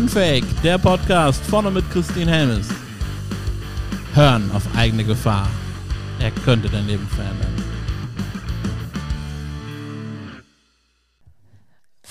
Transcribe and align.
Unfake, 0.00 0.46
der 0.64 0.78
Podcast 0.78 1.44
vorne 1.44 1.70
mit 1.70 1.84
Christine 1.90 2.30
Helmes. 2.30 2.68
Hören 4.14 4.50
auf 4.54 4.62
eigene 4.74 5.04
Gefahr. 5.04 5.46
Er 6.18 6.30
könnte 6.30 6.70
dein 6.70 6.86
Leben 6.86 7.06
verändern. 7.06 7.54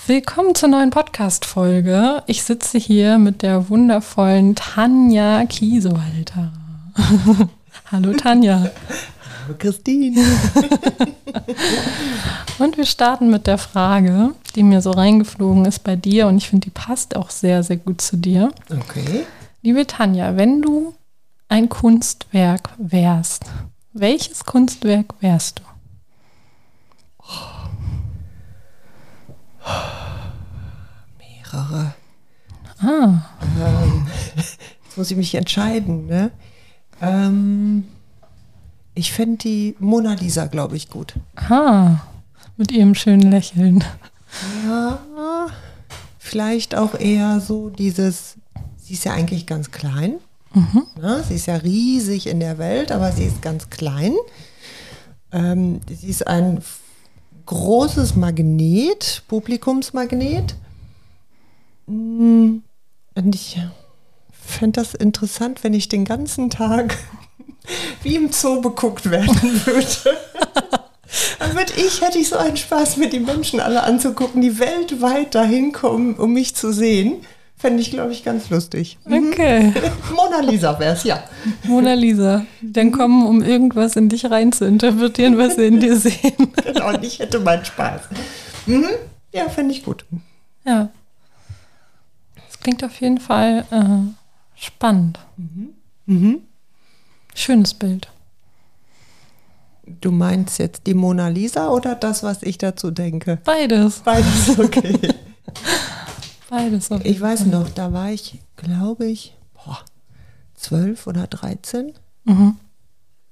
Willkommen 0.06 0.54
zur 0.54 0.68
neuen 0.68 0.90
Podcast-Folge. 0.90 2.22
Ich 2.28 2.44
sitze 2.44 2.78
hier 2.78 3.18
mit 3.18 3.42
der 3.42 3.68
wundervollen 3.68 4.54
Tanja 4.54 5.44
Kiesehalter. 5.46 6.52
Hallo 7.90 8.12
Tanja. 8.12 8.70
Hallo 9.44 9.54
Christine. 9.58 10.20
und 12.58 12.76
wir 12.76 12.86
starten 12.86 13.30
mit 13.30 13.46
der 13.46 13.58
Frage, 13.58 14.34
die 14.54 14.62
mir 14.62 14.80
so 14.80 14.90
reingeflogen 14.90 15.64
ist 15.64 15.84
bei 15.84 15.96
dir 15.96 16.26
und 16.26 16.36
ich 16.36 16.48
finde, 16.48 16.66
die 16.66 16.70
passt 16.70 17.16
auch 17.16 17.30
sehr, 17.30 17.62
sehr 17.62 17.76
gut 17.76 18.00
zu 18.00 18.16
dir. 18.16 18.52
Okay. 18.70 19.24
Liebe 19.62 19.86
Tanja, 19.86 20.36
wenn 20.36 20.62
du 20.62 20.94
ein 21.48 21.68
Kunstwerk 21.68 22.70
wärst, 22.78 23.44
welches 23.92 24.44
Kunstwerk 24.44 25.14
wärst 25.20 25.60
du? 25.60 25.62
Mehrere. 31.18 31.94
Ah. 32.80 33.22
Ähm, 33.58 34.06
jetzt 34.36 34.96
muss 34.96 35.10
ich 35.10 35.16
mich 35.16 35.34
entscheiden. 35.34 36.06
Ne? 36.06 36.30
Ähm, 37.00 37.84
ich 39.00 39.12
finde 39.12 39.38
die 39.38 39.76
Mona 39.78 40.12
Lisa, 40.12 40.44
glaube 40.46 40.76
ich, 40.76 40.90
gut. 40.90 41.14
Ah, 41.34 42.00
mit 42.58 42.70
ihrem 42.70 42.94
schönen 42.94 43.30
Lächeln. 43.30 43.82
Ja, 44.66 44.98
vielleicht 46.18 46.74
auch 46.74 46.94
eher 46.94 47.40
so 47.40 47.70
dieses, 47.70 48.36
sie 48.76 48.92
ist 48.92 49.04
ja 49.06 49.14
eigentlich 49.14 49.46
ganz 49.46 49.70
klein. 49.70 50.16
Mhm. 50.52 50.82
Ja, 51.00 51.22
sie 51.22 51.36
ist 51.36 51.46
ja 51.46 51.56
riesig 51.56 52.26
in 52.26 52.40
der 52.40 52.58
Welt, 52.58 52.92
aber 52.92 53.10
sie 53.10 53.24
ist 53.24 53.40
ganz 53.40 53.70
klein. 53.70 54.12
Ähm, 55.32 55.80
sie 55.88 56.08
ist 56.08 56.26
ein 56.26 56.62
großes 57.46 58.16
Magnet, 58.16 59.22
Publikumsmagnet. 59.28 60.56
Mm, 61.86 62.58
und 63.14 63.34
ich 63.34 63.58
fände 64.30 64.78
das 64.78 64.92
interessant, 64.92 65.64
wenn 65.64 65.72
ich 65.72 65.88
den 65.88 66.04
ganzen 66.04 66.50
Tag 66.50 66.98
wie 68.02 68.16
im 68.16 68.32
Zoo 68.32 68.60
beguckt 68.60 69.10
werden 69.10 69.60
würde. 69.64 70.18
Dann 71.38 71.54
würde 71.54 71.72
ich, 71.76 72.00
hätte 72.00 72.18
ich 72.18 72.28
so 72.28 72.36
einen 72.36 72.56
Spaß, 72.56 72.96
mir 72.96 73.08
die 73.08 73.18
Menschen 73.18 73.60
alle 73.60 73.82
anzugucken, 73.82 74.40
die 74.42 74.58
weltweit 74.58 75.34
dahin 75.34 75.72
kommen, 75.72 76.14
um 76.14 76.32
mich 76.32 76.54
zu 76.54 76.72
sehen. 76.72 77.24
Fände 77.56 77.82
ich, 77.82 77.90
glaube 77.90 78.12
ich, 78.12 78.24
ganz 78.24 78.48
lustig. 78.48 78.96
Mhm. 79.04 79.28
Okay. 79.28 79.72
Mona 80.14 80.40
Lisa 80.40 80.78
wäre 80.78 80.94
es, 80.94 81.04
ja. 81.04 81.22
Mona 81.64 81.94
Lisa. 81.94 82.46
Dann 82.62 82.90
kommen, 82.90 83.26
um 83.26 83.42
irgendwas 83.42 83.96
in 83.96 84.08
dich 84.08 84.30
rein 84.30 84.52
zu 84.52 84.64
interpretieren, 84.64 85.36
was 85.36 85.56
sie 85.56 85.66
in 85.66 85.80
dir 85.80 85.96
sehen. 85.96 86.52
Genau, 86.64 86.88
und 86.88 87.04
ich 87.04 87.18
hätte 87.18 87.40
meinen 87.40 87.64
Spaß. 87.64 88.02
Mhm. 88.66 88.88
Ja, 89.32 89.48
fände 89.48 89.74
ich 89.74 89.84
gut. 89.84 90.04
Ja. 90.64 90.88
Das 92.46 92.60
klingt 92.60 92.82
auf 92.82 92.98
jeden 93.00 93.18
Fall 93.18 93.64
äh, 93.70 94.60
spannend. 94.60 95.18
Mhm. 95.36 95.74
Mhm. 96.06 96.42
Schönes 97.40 97.72
Bild. 97.72 98.08
Du 99.86 100.10
meinst 100.10 100.58
jetzt 100.58 100.86
die 100.86 100.92
Mona 100.92 101.28
Lisa 101.28 101.70
oder 101.70 101.94
das, 101.94 102.22
was 102.22 102.42
ich 102.42 102.58
dazu 102.58 102.90
denke? 102.90 103.38
Beides. 103.44 104.00
Beides, 104.00 104.58
okay. 104.58 104.98
Beides. 106.50 106.90
Okay. 106.90 107.08
Ich 107.08 107.18
weiß 107.18 107.46
noch, 107.46 107.70
da 107.70 107.94
war 107.94 108.10
ich, 108.10 108.40
glaube 108.56 109.06
ich, 109.06 109.34
zwölf 110.54 111.06
oder 111.06 111.26
dreizehn. 111.28 111.94
Mhm. 112.24 112.56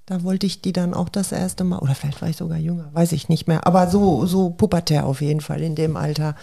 Da 0.06 0.22
wollte 0.22 0.46
ich 0.46 0.62
die 0.62 0.72
dann 0.72 0.94
auch 0.94 1.10
das 1.10 1.30
erste 1.30 1.64
Mal, 1.64 1.80
oder 1.80 1.94
vielleicht 1.94 2.22
war 2.22 2.30
ich 2.30 2.38
sogar 2.38 2.56
jünger, 2.56 2.88
weiß 2.94 3.12
ich 3.12 3.28
nicht 3.28 3.46
mehr, 3.46 3.66
aber 3.66 3.90
so, 3.90 4.24
so 4.24 4.48
pubertär 4.48 5.04
auf 5.04 5.20
jeden 5.20 5.42
Fall 5.42 5.60
in 5.60 5.74
dem 5.74 5.98
Alter. 5.98 6.34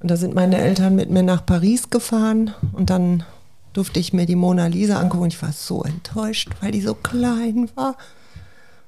Und 0.00 0.10
da 0.10 0.16
sind 0.16 0.34
meine 0.34 0.56
Eltern 0.56 0.94
mit 0.94 1.10
mir 1.10 1.22
nach 1.22 1.44
Paris 1.44 1.90
gefahren 1.90 2.54
und 2.72 2.88
dann 2.88 3.24
durfte 3.72 4.00
ich 4.00 4.12
mir 4.12 4.26
die 4.26 4.36
Mona 4.36 4.66
Lisa 4.66 4.98
angucken 4.98 5.24
und 5.24 5.32
ich 5.32 5.42
war 5.42 5.52
so 5.52 5.82
enttäuscht, 5.82 6.50
weil 6.60 6.72
die 6.72 6.80
so 6.80 6.94
klein 6.94 7.68
war. 7.74 7.96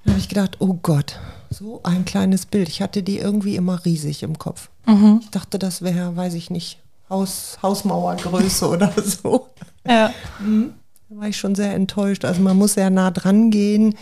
Da 0.04 0.10
habe 0.10 0.20
ich 0.20 0.28
gedacht, 0.28 0.56
oh 0.60 0.78
Gott, 0.82 1.18
so 1.50 1.80
ein 1.82 2.04
kleines 2.04 2.46
Bild. 2.46 2.68
Ich 2.68 2.82
hatte 2.82 3.02
die 3.02 3.18
irgendwie 3.18 3.56
immer 3.56 3.84
riesig 3.84 4.22
im 4.22 4.38
Kopf. 4.38 4.68
Mhm. 4.86 5.20
Ich 5.22 5.30
dachte, 5.30 5.58
das 5.58 5.82
wäre, 5.82 6.14
weiß 6.16 6.34
ich 6.34 6.50
nicht, 6.50 6.78
Haus, 7.08 7.58
Hausmauergröße 7.62 8.68
oder 8.70 8.92
so. 9.02 9.48
Ja. 9.86 10.12
Mhm. 10.40 10.74
Da 11.08 11.16
war 11.16 11.28
ich 11.28 11.36
schon 11.36 11.54
sehr 11.54 11.74
enttäuscht. 11.74 12.24
Also 12.24 12.40
man 12.42 12.56
muss 12.56 12.74
sehr 12.74 12.90
nah 12.90 13.10
dran 13.10 13.50
gehen, 13.50 13.94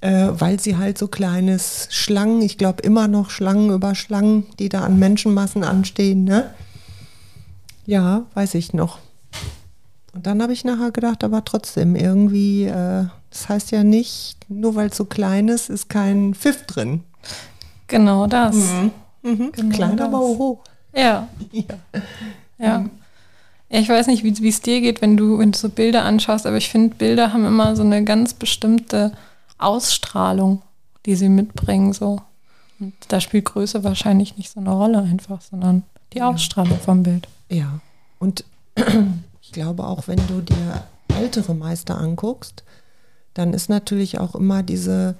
äh, 0.00 0.28
weil 0.30 0.60
sie 0.60 0.76
halt 0.76 0.98
so 0.98 1.08
kleines 1.08 1.88
Schlangen, 1.90 2.42
ich 2.42 2.58
glaube 2.58 2.82
immer 2.82 3.08
noch 3.08 3.30
Schlangen 3.30 3.70
über 3.70 3.94
Schlangen, 3.94 4.46
die 4.58 4.68
da 4.68 4.82
an 4.82 4.98
Menschenmassen 4.98 5.64
anstehen, 5.64 6.24
ne? 6.24 6.54
Ja, 7.86 8.24
weiß 8.34 8.54
ich 8.54 8.72
noch. 8.72 8.98
Und 10.14 10.26
dann 10.26 10.40
habe 10.40 10.52
ich 10.52 10.64
nachher 10.64 10.92
gedacht, 10.92 11.24
aber 11.24 11.44
trotzdem 11.44 11.96
irgendwie, 11.96 12.64
äh, 12.64 13.06
das 13.30 13.48
heißt 13.48 13.72
ja 13.72 13.82
nicht, 13.82 14.38
nur 14.48 14.76
weil 14.76 14.88
es 14.88 14.96
so 14.96 15.04
klein 15.04 15.48
ist, 15.48 15.70
ist 15.70 15.88
kein 15.88 16.34
Pfiff 16.34 16.66
drin. 16.66 17.02
Genau 17.88 18.28
das. 18.28 18.54
Mhm. 18.54 18.90
Mhm. 19.22 19.52
Genau 19.52 19.74
klein, 19.74 19.96
das. 19.96 20.06
aber 20.06 20.18
hoch. 20.20 20.60
Ja. 20.94 21.28
ja. 21.50 21.64
ja. 22.58 22.78
Mhm. 22.78 22.90
Ich 23.70 23.88
weiß 23.88 24.06
nicht, 24.06 24.22
wie 24.22 24.48
es 24.48 24.60
dir 24.60 24.80
geht, 24.80 25.02
wenn 25.02 25.16
du, 25.16 25.38
wenn 25.38 25.50
du 25.50 25.58
so 25.58 25.68
Bilder 25.68 26.04
anschaust, 26.04 26.46
aber 26.46 26.58
ich 26.58 26.68
finde, 26.68 26.94
Bilder 26.94 27.32
haben 27.32 27.44
immer 27.44 27.74
so 27.74 27.82
eine 27.82 28.04
ganz 28.04 28.34
bestimmte 28.34 29.10
Ausstrahlung, 29.58 30.62
die 31.06 31.16
sie 31.16 31.28
mitbringen. 31.28 31.92
So. 31.92 32.20
Und 32.78 32.94
da 33.08 33.20
spielt 33.20 33.46
Größe 33.46 33.82
wahrscheinlich 33.82 34.36
nicht 34.36 34.52
so 34.52 34.60
eine 34.60 34.70
Rolle 34.70 34.98
einfach, 34.98 35.40
sondern 35.40 35.82
die 36.12 36.22
Ausstrahlung 36.22 36.78
vom 36.78 37.02
Bild. 37.02 37.26
Ja. 37.48 37.80
Und 38.20 38.44
ich 39.44 39.52
glaube 39.52 39.86
auch, 39.86 40.08
wenn 40.08 40.20
du 40.26 40.40
dir 40.40 40.84
ältere 41.14 41.54
Meister 41.54 41.98
anguckst, 41.98 42.64
dann 43.34 43.52
ist 43.52 43.68
natürlich 43.68 44.18
auch 44.18 44.34
immer 44.34 44.62
diese, 44.62 45.16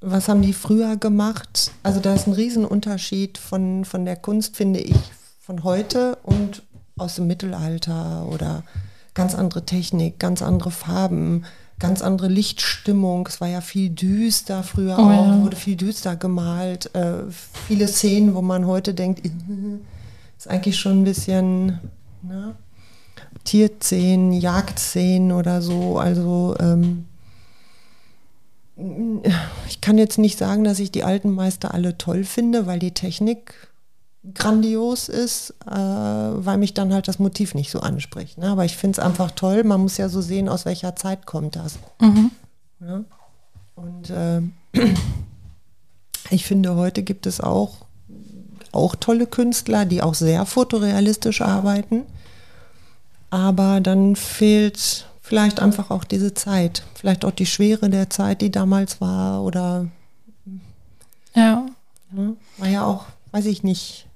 was 0.00 0.28
haben 0.28 0.40
die 0.40 0.54
früher 0.54 0.96
gemacht? 0.96 1.70
Also 1.82 2.00
da 2.00 2.14
ist 2.14 2.26
ein 2.26 2.32
Riesenunterschied 2.32 3.36
von, 3.36 3.84
von 3.84 4.06
der 4.06 4.16
Kunst, 4.16 4.56
finde 4.56 4.80
ich, 4.80 4.96
von 5.38 5.64
heute 5.64 6.16
und 6.22 6.62
aus 6.96 7.16
dem 7.16 7.26
Mittelalter 7.26 8.26
oder 8.26 8.64
ganz 9.12 9.34
andere 9.34 9.66
Technik, 9.66 10.18
ganz 10.18 10.40
andere 10.40 10.70
Farben, 10.70 11.44
ganz 11.78 12.00
andere 12.00 12.28
Lichtstimmung. 12.28 13.26
Es 13.28 13.40
war 13.40 13.48
ja 13.48 13.60
viel 13.60 13.90
düster 13.90 14.62
früher 14.62 14.96
oh, 14.98 15.02
auch, 15.02 15.26
ja. 15.26 15.42
wurde 15.42 15.56
viel 15.56 15.76
düster 15.76 16.16
gemalt. 16.16 16.94
Äh, 16.94 17.24
viele 17.66 17.86
Szenen, 17.86 18.34
wo 18.34 18.40
man 18.40 18.66
heute 18.66 18.94
denkt, 18.94 19.20
ist 20.38 20.48
eigentlich 20.48 20.78
schon 20.78 21.00
ein 21.02 21.04
bisschen, 21.04 21.80
ne? 22.22 22.56
Tierszenen, 23.48 24.32
Jagdszenen 24.34 25.32
oder 25.32 25.62
so. 25.62 25.96
Also 25.96 26.54
ähm, 26.60 27.06
ich 29.66 29.80
kann 29.80 29.96
jetzt 29.96 30.18
nicht 30.18 30.38
sagen, 30.38 30.64
dass 30.64 30.78
ich 30.78 30.92
die 30.92 31.02
alten 31.02 31.30
Meister 31.30 31.72
alle 31.72 31.96
toll 31.96 32.24
finde, 32.24 32.66
weil 32.66 32.78
die 32.78 32.92
Technik 32.92 33.54
grandios 34.34 35.08
ist, 35.08 35.54
äh, 35.66 35.70
weil 35.70 36.58
mich 36.58 36.74
dann 36.74 36.92
halt 36.92 37.08
das 37.08 37.18
Motiv 37.18 37.54
nicht 37.54 37.70
so 37.70 37.80
anspricht. 37.80 38.36
Ne? 38.36 38.48
Aber 38.48 38.66
ich 38.66 38.76
finde 38.76 39.00
es 39.00 39.04
einfach 39.06 39.30
toll. 39.30 39.64
Man 39.64 39.80
muss 39.80 39.96
ja 39.96 40.10
so 40.10 40.20
sehen, 40.20 40.50
aus 40.50 40.66
welcher 40.66 40.94
Zeit 40.94 41.24
kommt 41.24 41.56
das. 41.56 41.78
Mhm. 42.02 42.30
Ja? 42.80 43.04
Und 43.76 44.10
äh, 44.10 44.42
ich 46.30 46.44
finde, 46.44 46.76
heute 46.76 47.02
gibt 47.02 47.24
es 47.24 47.40
auch, 47.40 47.86
auch 48.72 48.94
tolle 48.94 49.26
Künstler, 49.26 49.86
die 49.86 50.02
auch 50.02 50.14
sehr 50.14 50.44
fotorealistisch 50.44 51.40
arbeiten. 51.40 52.04
Aber 53.30 53.80
dann 53.80 54.16
fehlt 54.16 55.06
vielleicht 55.20 55.60
einfach 55.60 55.90
auch 55.90 56.04
diese 56.04 56.32
Zeit, 56.32 56.82
vielleicht 56.94 57.24
auch 57.24 57.30
die 57.30 57.46
Schwere 57.46 57.90
der 57.90 58.08
Zeit, 58.08 58.40
die 58.40 58.50
damals 58.50 59.00
war 59.00 59.42
oder 59.42 59.86
ja. 61.34 61.66
ja 62.16 62.32
war 62.56 62.68
ja 62.68 62.84
auch, 62.84 63.04
weiß 63.32 63.46
ich 63.46 63.62
nicht, 63.62 64.06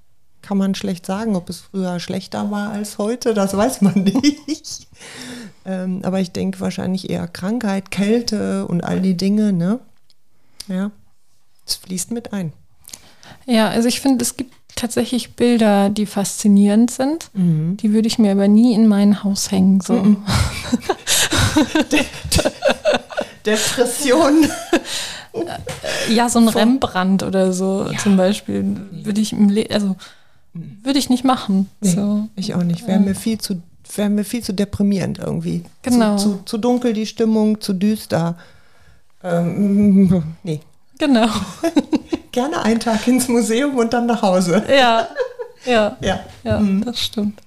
kann 0.41 0.57
man 0.57 0.75
schlecht 0.75 1.05
sagen, 1.05 1.35
ob 1.35 1.49
es 1.49 1.59
früher 1.59 1.99
schlechter 1.99 2.49
war 2.51 2.71
als 2.71 2.97
heute, 2.97 3.33
das 3.33 3.55
weiß 3.55 3.81
man 3.81 4.03
nicht. 4.47 4.87
ähm, 5.65 6.01
aber 6.03 6.19
ich 6.19 6.31
denke 6.31 6.59
wahrscheinlich 6.59 7.09
eher 7.09 7.27
Krankheit, 7.27 7.91
Kälte 7.91 8.67
und 8.67 8.83
all 8.83 8.99
die 8.99 9.15
Dinge, 9.15 9.53
ne? 9.53 9.79
Ja, 10.67 10.91
es 11.65 11.75
fließt 11.75 12.11
mit 12.11 12.33
ein. 12.33 12.53
Ja, 13.45 13.69
also 13.69 13.87
ich 13.87 14.01
finde, 14.01 14.23
es 14.23 14.35
gibt 14.35 14.53
tatsächlich 14.75 15.35
Bilder, 15.35 15.89
die 15.89 16.05
faszinierend 16.05 16.91
sind. 16.91 17.29
Mhm. 17.33 17.77
Die 17.77 17.93
würde 17.93 18.07
ich 18.07 18.19
mir 18.19 18.31
aber 18.31 18.47
nie 18.47 18.73
in 18.73 18.87
mein 18.87 19.23
Haus 19.23 19.51
hängen. 19.51 19.81
So. 19.81 19.93
Mhm. 19.93 20.17
De 21.91 22.01
Depression. 23.45 24.47
Ja, 26.09 26.29
so 26.29 26.39
ein 26.39 26.45
Von, 26.45 26.53
Rembrandt 26.53 27.23
oder 27.23 27.53
so 27.53 27.87
ja. 27.91 27.97
zum 27.97 28.17
Beispiel 28.17 28.77
würde 28.91 29.19
ich 29.19 29.33
im 29.33 29.49
Le 29.49 29.67
also 29.71 29.95
würde 30.53 30.99
ich 30.99 31.09
nicht 31.09 31.23
machen. 31.23 31.69
Nee, 31.81 31.89
so. 31.89 32.27
Ich 32.35 32.53
auch 32.53 32.63
nicht. 32.63 32.87
Wäre 32.87 32.99
mir 32.99 33.15
viel 33.15 33.39
zu 33.39 33.61
wäre 33.95 34.09
mir 34.09 34.23
viel 34.23 34.43
zu 34.43 34.53
deprimierend 34.53 35.19
irgendwie. 35.19 35.63
Genau. 35.81 36.17
Zu, 36.17 36.29
zu, 36.29 36.43
zu 36.45 36.57
dunkel 36.57 36.93
die 36.93 37.05
Stimmung, 37.05 37.59
zu 37.61 37.73
düster. 37.73 38.37
Ähm, 39.23 40.23
nee. 40.43 40.61
Genau. 40.99 41.27
Gerne 42.33 42.61
einen 42.63 42.79
Tag 42.81 43.07
ins 43.07 43.29
Museum 43.29 43.77
und 43.77 43.93
dann 43.93 44.05
nach 44.07 44.21
Hause. 44.21 44.61
Ja, 44.69 45.07
ja, 45.65 45.95
Ja. 46.01 46.19
ja, 46.43 46.59
Mhm. 46.59 46.83
das 46.83 46.99
stimmt. 46.99 47.39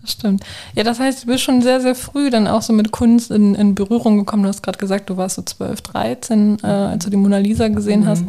Das 0.00 0.12
stimmt. 0.12 0.42
Ja, 0.74 0.82
das 0.82 0.98
heißt, 0.98 1.22
du 1.22 1.26
bist 1.26 1.44
schon 1.44 1.60
sehr, 1.62 1.80
sehr 1.80 1.94
früh 1.94 2.30
dann 2.30 2.48
auch 2.48 2.62
so 2.62 2.72
mit 2.72 2.90
Kunst 2.90 3.30
in, 3.30 3.54
in 3.54 3.74
Berührung 3.74 4.16
gekommen. 4.18 4.42
Du 4.42 4.48
hast 4.48 4.62
gerade 4.62 4.78
gesagt, 4.78 5.10
du 5.10 5.16
warst 5.18 5.36
so 5.36 5.42
12, 5.42 5.82
13, 5.82 6.58
äh, 6.62 6.66
als 6.66 7.04
du 7.04 7.10
die 7.10 7.18
Mona 7.18 7.36
Lisa 7.38 7.68
gesehen 7.68 8.06
hast. 8.06 8.24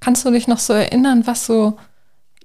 Kannst 0.00 0.24
du 0.26 0.30
dich 0.32 0.48
noch 0.48 0.58
so 0.58 0.72
erinnern, 0.72 1.22
was 1.24 1.46
so, 1.46 1.78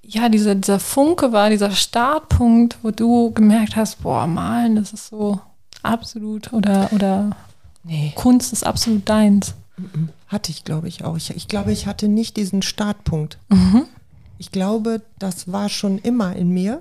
ja, 0.04 0.28
dieser, 0.28 0.54
dieser 0.54 0.78
Funke 0.78 1.32
war, 1.32 1.50
dieser 1.50 1.72
Startpunkt, 1.72 2.78
wo 2.82 2.92
du 2.92 3.32
gemerkt 3.32 3.74
hast, 3.74 4.02
boah, 4.02 4.26
malen, 4.28 4.76
das 4.76 4.92
ist 4.92 5.08
so 5.08 5.40
absolut 5.82 6.52
oder, 6.52 6.88
oder 6.92 7.30
Nee. 7.82 8.12
Kunst 8.14 8.52
ist 8.52 8.64
absolut 8.64 9.08
deins. 9.08 9.54
Hatte 10.30 10.52
ich, 10.52 10.62
glaube 10.64 10.86
ich, 10.86 11.04
auch. 11.04 11.16
Ich, 11.16 11.30
ich 11.30 11.48
glaube, 11.48 11.72
ich 11.72 11.86
hatte 11.86 12.06
nicht 12.06 12.36
diesen 12.36 12.62
Startpunkt. 12.62 13.38
Ich 14.38 14.52
glaube, 14.52 15.02
das 15.18 15.50
war 15.50 15.68
schon 15.68 15.98
immer 15.98 16.36
in 16.36 16.50
mir. 16.50 16.80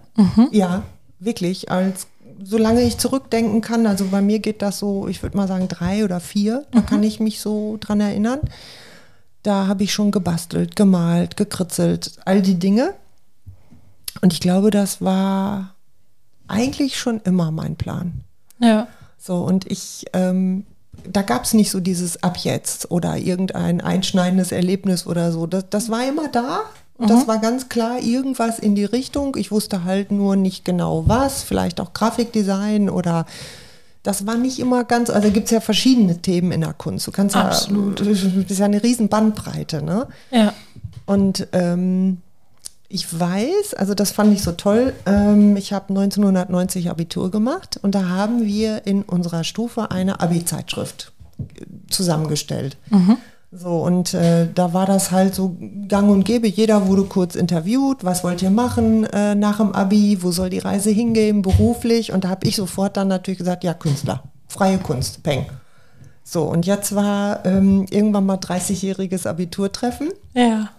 Ja, 0.52 0.84
wirklich. 1.20 1.72
Als 1.72 2.06
solange 2.44 2.84
ich 2.84 2.98
zurückdenken 2.98 3.62
kann, 3.62 3.88
also 3.88 4.06
bei 4.06 4.22
mir 4.22 4.40
geht 4.40 4.62
das 4.62 4.80
so, 4.80 5.08
ich 5.08 5.24
würde 5.24 5.36
mal 5.36 5.48
sagen 5.48 5.68
drei 5.68 6.06
oder 6.06 6.20
vier, 6.20 6.66
da 6.72 6.82
kann 6.82 7.04
ich 7.04 7.20
mich 7.20 7.42
so 7.42 7.78
dran 7.80 8.00
erinnern. 8.00 8.40
Da 9.44 9.68
habe 9.68 9.84
ich 9.84 9.94
schon 9.94 10.12
gebastelt, 10.12 10.76
gemalt, 10.76 11.36
gekritzelt, 11.36 12.20
all 12.26 12.42
die 12.42 12.60
Dinge. 12.60 12.94
Und 14.22 14.32
ich 14.32 14.42
glaube, 14.42 14.70
das 14.70 15.02
war 15.02 15.74
eigentlich 16.48 17.00
schon 17.00 17.20
immer 17.22 17.52
mein 17.52 17.76
Plan. 17.76 18.22
Ja. 18.60 18.88
So, 19.18 19.38
und 19.44 19.70
ich, 19.70 20.06
ähm, 20.14 20.66
da 21.08 21.22
gab 21.22 21.44
es 21.44 21.54
nicht 21.54 21.72
so 21.72 21.80
dieses 21.80 22.24
Ab 22.24 22.38
jetzt 22.38 22.92
oder 22.92 23.18
irgendein 23.18 23.82
einschneidendes 23.82 24.52
Erlebnis 24.52 25.06
oder 25.06 25.32
so. 25.32 25.48
Das, 25.48 25.66
das 25.70 25.90
war 25.90 26.08
immer 26.08 26.28
da. 26.28 26.62
Und 26.98 27.10
das 27.10 27.30
war 27.30 27.40
ganz 27.40 27.70
klar 27.70 28.00
irgendwas 28.02 28.60
in 28.60 28.76
die 28.76 28.84
Richtung. 28.84 29.38
Ich 29.38 29.52
wusste 29.52 29.86
halt 29.86 30.12
nur 30.12 30.36
nicht 30.36 30.66
genau 30.66 31.06
was, 31.08 31.44
vielleicht 31.44 31.80
auch 31.80 31.94
Grafikdesign 31.94 32.90
oder 32.90 33.26
das 34.04 34.28
war 34.28 34.36
nicht 34.36 34.60
immer 34.60 34.84
ganz, 34.84 35.10
also 35.10 35.30
gibt 35.32 35.46
es 35.46 35.52
ja 35.52 35.62
verschiedene 35.62 36.22
Themen 36.22 36.52
in 36.52 36.62
der 36.62 36.74
Kunst. 36.74 37.08
Du 37.08 37.12
kannst 37.12 37.38
Absolut. 37.38 38.00
ja, 38.02 38.06
das 38.06 38.24
ist 38.24 38.60
ja 38.60 38.66
eine 38.66 38.84
riesen 38.84 39.08
Bandbreite, 39.08 39.82
ne? 39.82 40.08
Ja. 40.32 40.54
Und 41.06 41.48
ähm, 41.54 42.18
ich 42.90 43.20
weiß, 43.20 43.76
also 43.76 43.94
das 43.94 44.12
fand 44.12 44.34
ich 44.34 44.42
so 44.42 44.52
toll, 44.52 44.94
ähm, 45.06 45.56
ich 45.56 45.74
habe 45.74 45.90
1990 45.90 46.90
Abitur 46.90 47.30
gemacht 47.30 47.80
und 47.82 47.94
da 47.94 48.10
haben 48.10 48.44
wir 48.46 48.88
in 48.88 49.04
unserer 49.04 49.44
Stufe 49.44 49.92
eine 49.92 50.20
Abi-Zeitschrift 50.20 51.12
äh, 51.38 51.66
zusammengestellt. 51.90 52.78
So, 53.52 53.84
und 53.84 54.14
äh, 54.14 54.48
da 54.54 54.74
war 54.74 54.86
das 54.86 55.12
halt 55.12 55.34
so 55.34 55.58
gang 55.88 56.10
und 56.10 56.24
gäbe. 56.24 56.48
Jeder 56.48 56.88
wurde 56.88 57.04
kurz 57.04 57.36
interviewt, 57.36 58.04
was 58.04 58.24
wollt 58.24 58.44
ihr 58.44 58.52
machen 58.52 59.06
äh, 59.06 59.34
nach 59.34 59.58
dem 59.58 59.72
Abi, 59.72 60.20
wo 60.22 60.32
soll 60.32 60.52
die 60.52 60.60
Reise 60.60 60.92
hingehen, 60.92 61.42
beruflich. 61.42 62.12
Und 62.12 62.26
da 62.26 62.30
habe 62.30 62.48
ich 62.48 62.56
sofort 62.56 62.96
dann 62.96 63.08
natürlich 63.08 63.40
gesagt, 63.40 63.64
ja, 63.64 63.74
Künstler, 63.74 64.24
freie 64.48 64.78
Kunst, 64.78 65.24
peng. 65.24 65.48
So, 66.24 66.44
und 66.44 66.68
jetzt 66.68 66.94
war 66.94 67.44
ähm, 67.44 67.88
irgendwann 67.90 68.28
mal 68.28 68.38
30-jähriges 68.38 69.28
Abiturtreffen. 69.28 70.10
Ja. 70.36 70.70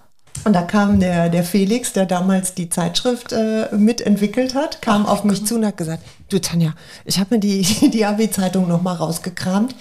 Und 0.45 0.55
da 0.55 0.63
kam 0.63 1.01
der, 1.01 1.29
der 1.29 1.45
Felix, 1.45 1.93
der 1.93 2.07
damals 2.07 2.55
die 2.55 2.71
Zeitschrift 2.71 3.33
äh, 3.33 3.69
mitentwickelt 3.77 4.55
hat, 4.55 4.81
kam 4.81 5.05
auf 5.07 5.23
mich 5.25 5.45
zu 5.45 5.57
und 5.57 5.67
hat 5.67 5.77
gesagt, 5.77 6.03
du 6.31 6.41
Tanja, 6.41 6.73
ich 7.05 7.19
habe 7.19 7.35
mir 7.35 7.41
die, 7.41 7.63
die 7.91 8.05
Abi-Zeitung 8.07 8.67
nochmal 8.69 8.97
rausgekramt. 8.97 9.75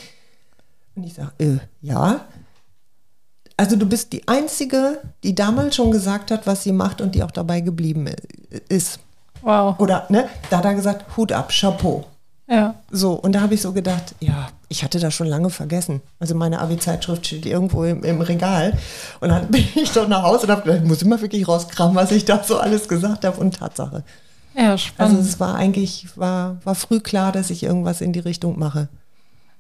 Und 0.96 1.04
ich 1.06 1.14
sage, 1.14 1.32
äh, 1.40 1.58
ja. 1.82 2.26
Also 3.56 3.76
du 3.76 3.86
bist 3.86 4.12
die 4.14 4.28
Einzige, 4.28 5.02
die 5.24 5.36
damals 5.36 5.76
schon 5.76 5.92
gesagt 5.92 6.32
hat, 6.32 6.46
was 6.48 6.64
sie 6.64 6.72
macht 6.72 7.02
und 7.02 7.16
die 7.16 7.24
auch 7.24 7.32
dabei 7.32 7.62
geblieben 7.62 8.08
i- 8.08 8.62
ist. 8.70 9.00
Wow. 9.42 9.80
Oder, 9.80 10.06
ne? 10.10 10.28
Da 10.50 10.58
hat 10.58 10.66
er 10.66 10.76
gesagt, 10.76 11.16
Hut 11.16 11.32
ab, 11.32 11.52
Chapeau. 11.58 12.06
Ja. 12.50 12.74
So, 12.92 13.14
und 13.14 13.34
da 13.34 13.42
habe 13.42 13.54
ich 13.54 13.62
so 13.62 13.74
gedacht, 13.74 14.16
ja, 14.20 14.48
ich 14.70 14.84
hatte 14.84 15.00
das 15.00 15.14
schon 15.14 15.28
lange 15.28 15.50
vergessen. 15.52 16.02
Also 16.20 16.34
meine 16.34 16.60
Abi-Zeitschrift 16.60 17.28
steht 17.28 17.46
irgendwo 17.46 17.84
im, 17.84 18.04
im 18.04 18.22
Regal. 18.22 18.76
Und 19.20 19.30
dann 19.30 19.48
bin 19.52 19.64
ich 19.76 19.92
doch 19.92 20.08
nach 20.08 20.24
Hause 20.24 20.46
und 20.48 20.52
habe 20.52 20.64
gedacht, 20.64 20.82
ich 20.82 20.88
muss 20.88 21.02
immer 21.04 21.22
wirklich 21.22 21.48
rauskramen, 21.48 21.96
was 21.96 22.12
ich 22.12 22.26
da 22.26 22.44
so 22.44 22.58
alles 22.58 22.88
gesagt 22.88 23.24
habe. 23.26 23.40
Und 23.40 23.56
Tatsache. 23.58 24.04
Ja, 24.56 24.72
Also 24.72 24.78
spannend. 24.88 25.20
es 25.22 25.40
war 25.40 25.56
eigentlich, 25.56 26.08
war, 26.16 26.58
war 26.64 26.74
früh 26.76 27.00
klar, 27.00 27.32
dass 27.32 27.52
ich 27.52 27.62
irgendwas 27.64 28.02
in 28.02 28.14
die 28.14 28.20
Richtung 28.20 28.58
mache. 28.58 28.90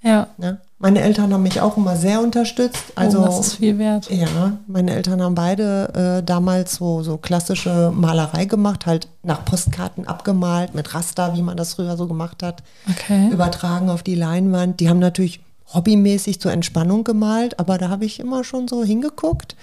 Ja. 0.01 0.28
Ne? 0.38 0.60
Meine 0.81 1.01
Eltern 1.01 1.34
haben 1.34 1.44
mich 1.44 1.60
auch 1.60 1.75
immer 1.75 1.98
sehr 1.98 2.22
unterstützt. 2.22 2.84
Also 2.96 3.19
oh, 3.19 3.25
das 3.25 3.40
ist 3.40 3.54
viel 3.56 3.78
wert. 3.78 4.10
ja, 4.10 4.57
meine 4.68 4.92
Eltern 4.92 5.22
haben 5.22 5.36
beide 5.36 6.19
äh, 6.19 6.24
damals 6.24 6.75
so, 6.75 7.04
so 7.04 7.18
klassische 7.18 7.92
Malerei 7.94 8.46
gemacht, 8.46 8.86
halt 8.86 9.10
nach 9.24 9.44
Postkarten 9.44 10.07
abgemalt, 10.07 10.75
mit 10.75 10.94
Raster, 10.94 11.36
wie 11.36 11.42
man 11.42 11.57
das 11.57 11.74
früher 11.74 11.98
so 11.98 12.07
gemacht 12.07 12.44
hat 12.44 12.63
Okay. 12.90 13.28
übertragen 13.30 13.90
auf 13.90 14.04
die 14.04 14.16
Leinwand. 14.16 14.80
Die 14.80 14.88
haben 14.88 15.00
natürlich 15.00 15.42
hobbymäßig 15.74 16.40
zur 16.40 16.51
Entspannung 16.54 17.04
gemalt, 17.04 17.60
aber 17.60 17.78
da 17.78 17.90
habe 17.90 18.06
ich 18.06 18.19
immer 18.22 18.44
schon 18.46 18.68
so 18.69 18.84
hingeguckt. 18.84 19.56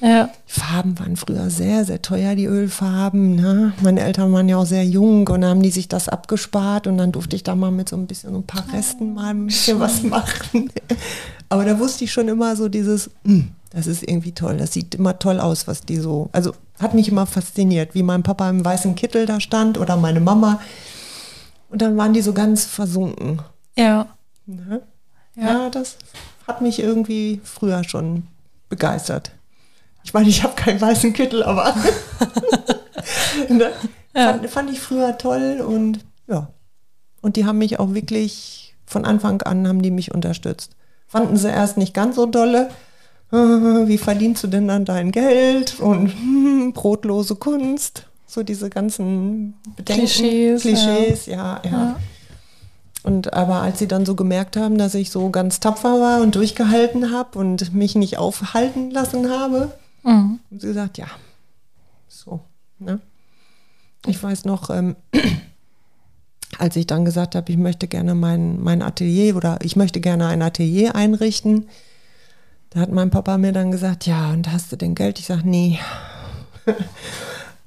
Ja. 0.00 0.30
Die 0.48 0.60
Farben 0.60 0.98
waren 0.98 1.16
früher 1.16 1.50
sehr, 1.50 1.84
sehr 1.84 2.00
teuer, 2.02 2.34
die 2.36 2.44
Ölfarben. 2.46 3.34
Ne? 3.34 3.72
Meine 3.82 4.00
Eltern 4.00 4.32
waren 4.32 4.48
ja 4.48 4.56
auch 4.56 4.66
sehr 4.66 4.84
jung 4.84 5.26
und 5.26 5.44
haben 5.44 5.62
die 5.62 5.70
sich 5.70 5.88
das 5.88 6.08
abgespart 6.08 6.86
und 6.86 6.98
dann 6.98 7.10
durfte 7.12 7.34
ich 7.34 7.42
da 7.42 7.54
mal 7.56 7.70
mit 7.72 7.88
so 7.88 7.96
ein 7.96 8.06
bisschen 8.06 8.30
so 8.32 8.38
ein 8.38 8.46
paar 8.46 8.64
Resten 8.72 9.14
mal 9.14 9.30
ein 9.30 9.46
bisschen 9.46 9.80
was 9.80 10.02
machen. 10.04 10.70
Aber 11.48 11.64
da 11.64 11.78
wusste 11.80 12.04
ich 12.04 12.12
schon 12.12 12.28
immer 12.28 12.54
so 12.54 12.68
dieses, 12.68 13.10
"Hm, 13.24 13.48
das 13.70 13.86
ist 13.86 14.02
irgendwie 14.02 14.32
toll, 14.32 14.56
das 14.58 14.72
sieht 14.72 14.94
immer 14.94 15.18
toll 15.18 15.40
aus, 15.40 15.66
was 15.66 15.80
die 15.82 15.96
so, 15.96 16.28
also 16.32 16.52
hat 16.78 16.94
mich 16.94 17.08
immer 17.08 17.26
fasziniert, 17.26 17.94
wie 17.94 18.02
mein 18.04 18.22
Papa 18.22 18.48
im 18.48 18.64
weißen 18.64 18.94
Kittel 18.94 19.26
da 19.26 19.40
stand 19.40 19.78
oder 19.78 19.96
meine 19.96 20.20
Mama. 20.20 20.60
Und 21.70 21.82
dann 21.82 21.96
waren 21.96 22.12
die 22.12 22.22
so 22.22 22.32
ganz 22.32 22.64
versunken. 22.64 23.42
Ja. 23.76 24.06
Ne? 24.46 24.82
Ja. 25.34 25.42
Ja. 25.64 25.70
das 25.70 25.96
hat 26.46 26.62
mich 26.62 26.78
irgendwie 26.80 27.40
früher 27.44 27.84
schon 27.84 28.22
begeistert. 28.68 29.32
Ich 30.08 30.14
meine, 30.14 30.30
ich 30.30 30.42
habe 30.42 30.54
keinen 30.54 30.80
weißen 30.80 31.12
Kittel, 31.12 31.42
aber 31.42 31.74
ne? 33.50 33.72
Ja. 34.14 34.32
fand, 34.32 34.48
fand 34.48 34.70
ich 34.70 34.80
früher 34.80 35.18
toll 35.18 35.60
und 35.60 35.98
ja. 36.26 36.48
Und 37.20 37.36
die 37.36 37.44
haben 37.44 37.58
mich 37.58 37.78
auch 37.78 37.92
wirklich 37.92 38.74
von 38.86 39.04
Anfang 39.04 39.42
an 39.42 39.68
haben 39.68 39.82
die 39.82 39.90
mich 39.90 40.14
unterstützt. 40.14 40.76
Fanden 41.06 41.36
sie 41.36 41.50
erst 41.50 41.76
nicht 41.76 41.92
ganz 41.92 42.16
so 42.16 42.24
dolle. 42.24 42.70
Äh, 43.32 43.36
Wie 43.36 43.98
verdienst 43.98 44.42
du 44.42 44.46
denn 44.46 44.66
dann 44.66 44.86
dein 44.86 45.12
Geld? 45.12 45.78
Und 45.78 46.08
hm, 46.08 46.72
brotlose 46.72 47.36
Kunst. 47.36 48.06
So 48.26 48.42
diese 48.42 48.70
ganzen 48.70 49.58
Bedenken. 49.76 50.06
Klischees, 50.06 50.62
Klischees, 50.62 51.26
ja, 51.26 51.60
ja. 51.66 51.70
Ja. 51.70 51.96
Und 53.02 53.34
aber 53.34 53.60
als 53.60 53.78
sie 53.78 53.88
dann 53.88 54.06
so 54.06 54.14
gemerkt 54.14 54.56
haben, 54.56 54.78
dass 54.78 54.94
ich 54.94 55.10
so 55.10 55.28
ganz 55.28 55.60
tapfer 55.60 56.00
war 56.00 56.22
und 56.22 56.34
durchgehalten 56.34 57.12
habe 57.12 57.38
und 57.38 57.74
mich 57.74 57.94
nicht 57.94 58.16
aufhalten 58.16 58.90
lassen 58.90 59.30
habe, 59.30 59.72
Mhm. 60.12 60.40
haben 60.50 60.60
sie 60.60 60.66
gesagt, 60.68 60.98
ja, 60.98 61.06
so. 62.08 62.40
Ne? 62.78 63.00
Ich 64.06 64.22
weiß 64.22 64.44
noch, 64.44 64.70
ähm, 64.70 64.96
als 66.58 66.76
ich 66.76 66.86
dann 66.86 67.04
gesagt 67.04 67.34
habe, 67.34 67.50
ich 67.52 67.58
möchte 67.58 67.88
gerne 67.88 68.14
mein, 68.14 68.60
mein 68.62 68.82
Atelier 68.82 69.36
oder 69.36 69.58
ich 69.62 69.76
möchte 69.76 70.00
gerne 70.00 70.26
ein 70.28 70.42
Atelier 70.42 70.94
einrichten, 70.94 71.68
da 72.70 72.80
hat 72.80 72.92
mein 72.92 73.10
Papa 73.10 73.38
mir 73.38 73.52
dann 73.52 73.70
gesagt, 73.70 74.06
ja, 74.06 74.30
und 74.30 74.52
hast 74.52 74.70
du 74.72 74.76
denn 74.76 74.94
Geld? 74.94 75.18
Ich 75.18 75.26
sage, 75.26 75.42
nee. 75.48 75.78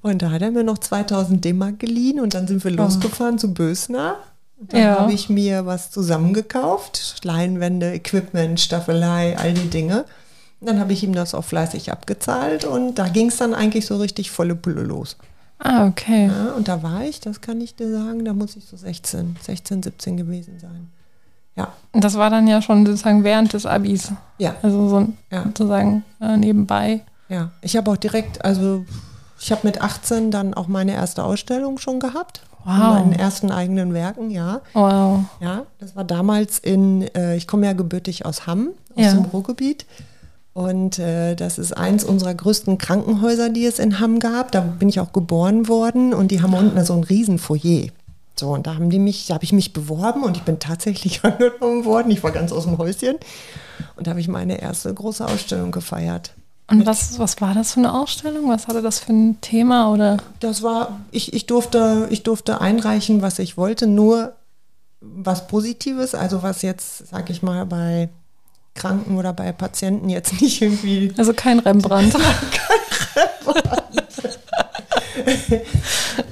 Und 0.04 0.24
da 0.24 0.32
hat 0.32 0.42
er 0.42 0.50
mir 0.50 0.64
noch 0.64 0.80
2000 0.80 1.46
D-Mark 1.46 1.80
geliehen 1.80 2.20
und 2.20 2.34
dann 2.34 2.48
sind 2.48 2.64
wir 2.64 2.72
losgefahren 2.72 3.38
zu 3.38 3.54
Bösner. 3.54 4.18
Und 4.60 4.74
dann 4.74 4.82
Ja. 4.82 5.00
habe 5.00 5.14
ich 5.14 5.30
mir 5.30 5.68
was 5.68 5.92
zusammengekauft, 5.92 7.22
Leinwände, 7.24 7.94
Equipment, 7.94 8.60
Staffelei, 8.60 9.38
all 9.38 9.54
die 9.54 9.70
Dinge. 9.70 10.06
Dann 10.62 10.80
habe 10.80 10.94
ich 10.94 11.04
ihm 11.04 11.14
das 11.14 11.34
auch 11.34 11.44
fleißig 11.44 11.92
abgezahlt 11.92 12.66
und 12.66 12.96
da 12.96 13.08
ging 13.08 13.30
es 13.30 13.38
dann 13.38 13.54
eigentlich 13.56 13.86
so 13.88 13.98
richtig 13.98 14.30
volle 14.32 14.56
Pulle 14.56 14.84
los. 14.84 15.18
Ah, 15.58 15.88
okay. 15.88 16.28
Ja, 16.28 16.54
und 16.54 16.68
da 16.68 16.82
war 16.84 17.04
ich, 17.04 17.20
das 17.20 17.42
kann 17.42 17.62
ich 17.62 17.76
dir 17.76 17.92
sagen, 17.92 18.26
da 18.26 18.34
muss 18.34 18.56
ich 18.56 18.66
so 18.66 18.78
16, 18.78 19.38
16, 19.42 19.84
17 19.84 20.18
gewesen 20.18 20.60
sein. 20.60 20.90
Ja, 21.56 21.74
Und 21.92 22.04
das 22.04 22.16
war 22.16 22.30
dann 22.30 22.48
ja 22.48 22.62
schon 22.62 22.86
sozusagen 22.86 23.24
während 23.24 23.54
des 23.54 23.66
Abis. 23.66 24.12
ja, 24.38 24.56
Also 24.62 24.88
so 24.88 25.08
Ja. 25.32 25.44
sozusagen 25.44 26.04
äh, 26.22 26.38
nebenbei. 26.38 27.02
ja. 27.28 27.52
Ich 27.62 27.76
habe 27.76 27.92
auch 27.92 27.98
direkt, 27.98 28.44
also 28.46 28.86
ich 29.40 29.52
habe 29.52 29.62
mit 29.68 29.82
18 29.82 30.32
dann 30.32 30.54
auch 30.54 30.68
meine 30.68 30.94
erste 30.94 31.24
Ausstellung 31.24 31.78
schon 31.80 32.00
gehabt. 32.00 32.42
Wow. 32.64 32.78
Meinen 32.78 33.14
ersten 33.14 33.52
eigenen 33.52 33.94
Werken, 33.94 34.30
ja. 34.30 34.62
Wow. 34.74 35.22
Ja, 35.40 35.64
das 35.80 35.96
war 35.96 36.04
damals 36.04 36.60
in, 36.60 37.02
äh, 37.16 37.36
ich 37.36 37.48
komme 37.48 37.66
ja 37.66 37.74
gebürtig 37.74 38.26
aus 38.26 38.46
Hamm, 38.46 38.70
aus 38.96 39.04
Ja. 39.06 39.14
dem 39.14 39.26
Ruhrgebiet. 39.26 39.86
Und 40.54 41.00
äh, 41.00 41.36
das 41.36 41.58
ist 41.58 41.72
eins 41.78 42.04
unserer 42.04 42.34
größten 42.34 42.78
Krankenhäuser, 42.78 43.50
die 43.50 43.66
es 43.66 43.80
in 43.80 44.00
Hamm 44.00 44.20
gab. 44.20 44.52
Da 44.52 44.60
bin 44.62 44.90
ich 44.90 45.00
auch 45.00 45.14
geboren 45.14 45.68
worden 45.68 46.14
und 46.14 46.30
die 46.32 46.42
haben 46.42 46.54
unten 46.54 46.84
so 46.84 46.94
ein 46.94 47.04
riesen 47.04 47.40
Foyer. 47.40 47.88
So, 48.36 48.50
und 48.50 48.68
da 48.68 48.76
haben 48.76 48.90
die 48.90 49.00
mich, 49.00 49.28
da 49.28 49.36
habe 49.36 49.44
ich 49.44 49.54
mich 49.54 49.72
beworben 49.72 50.24
und 50.24 50.36
ich 50.36 50.44
bin 50.44 50.60
tatsächlich 50.60 51.24
angenommen 51.24 51.86
worden. 51.86 52.12
Ich 52.12 52.24
war 52.24 52.32
ganz 52.32 52.52
aus 52.52 52.66
dem 52.66 52.78
Häuschen. 52.78 53.18
Und 53.96 54.08
da 54.08 54.12
habe 54.12 54.20
ich 54.20 54.28
meine 54.28 54.62
erste 54.62 54.94
große 54.94 55.26
Ausstellung 55.26 55.72
gefeiert. 55.72 56.34
Und 56.68 56.86
was, 56.86 57.20
was 57.20 57.40
war 57.42 57.54
das 57.54 57.74
für 57.74 57.82
eine 57.82 57.94
Ausstellung? 57.94 58.50
Was 58.50 58.68
hatte 58.68 58.82
das 58.82 59.00
für 59.00 59.12
ein 59.12 59.42
Thema? 59.42 59.92
Oder? 59.92 60.18
Das 60.40 60.64
war, 60.64 61.00
ich, 61.12 61.34
ich, 61.34 61.46
durfte, 61.46 62.08
ich 62.10 62.24
durfte 62.24 62.62
einreichen, 62.62 63.22
was 63.22 63.40
ich 63.40 63.58
wollte, 63.58 63.88
nur 63.88 64.34
was 65.02 65.48
Positives, 65.48 66.16
also 66.16 66.44
was 66.44 66.62
jetzt, 66.62 67.10
sag 67.10 67.30
ich 67.30 67.42
mal, 67.42 67.66
bei 67.66 68.10
Kranken 68.74 69.18
oder 69.18 69.34
bei 69.34 69.52
Patienten 69.52 70.10
jetzt 70.10 70.42
nicht 70.42 70.62
irgendwie. 70.62 71.14
Also 71.18 71.34
kein 71.34 71.60
Rembrandt. 71.60 72.14
kein 72.14 73.26
Rembrandt. 73.46 73.82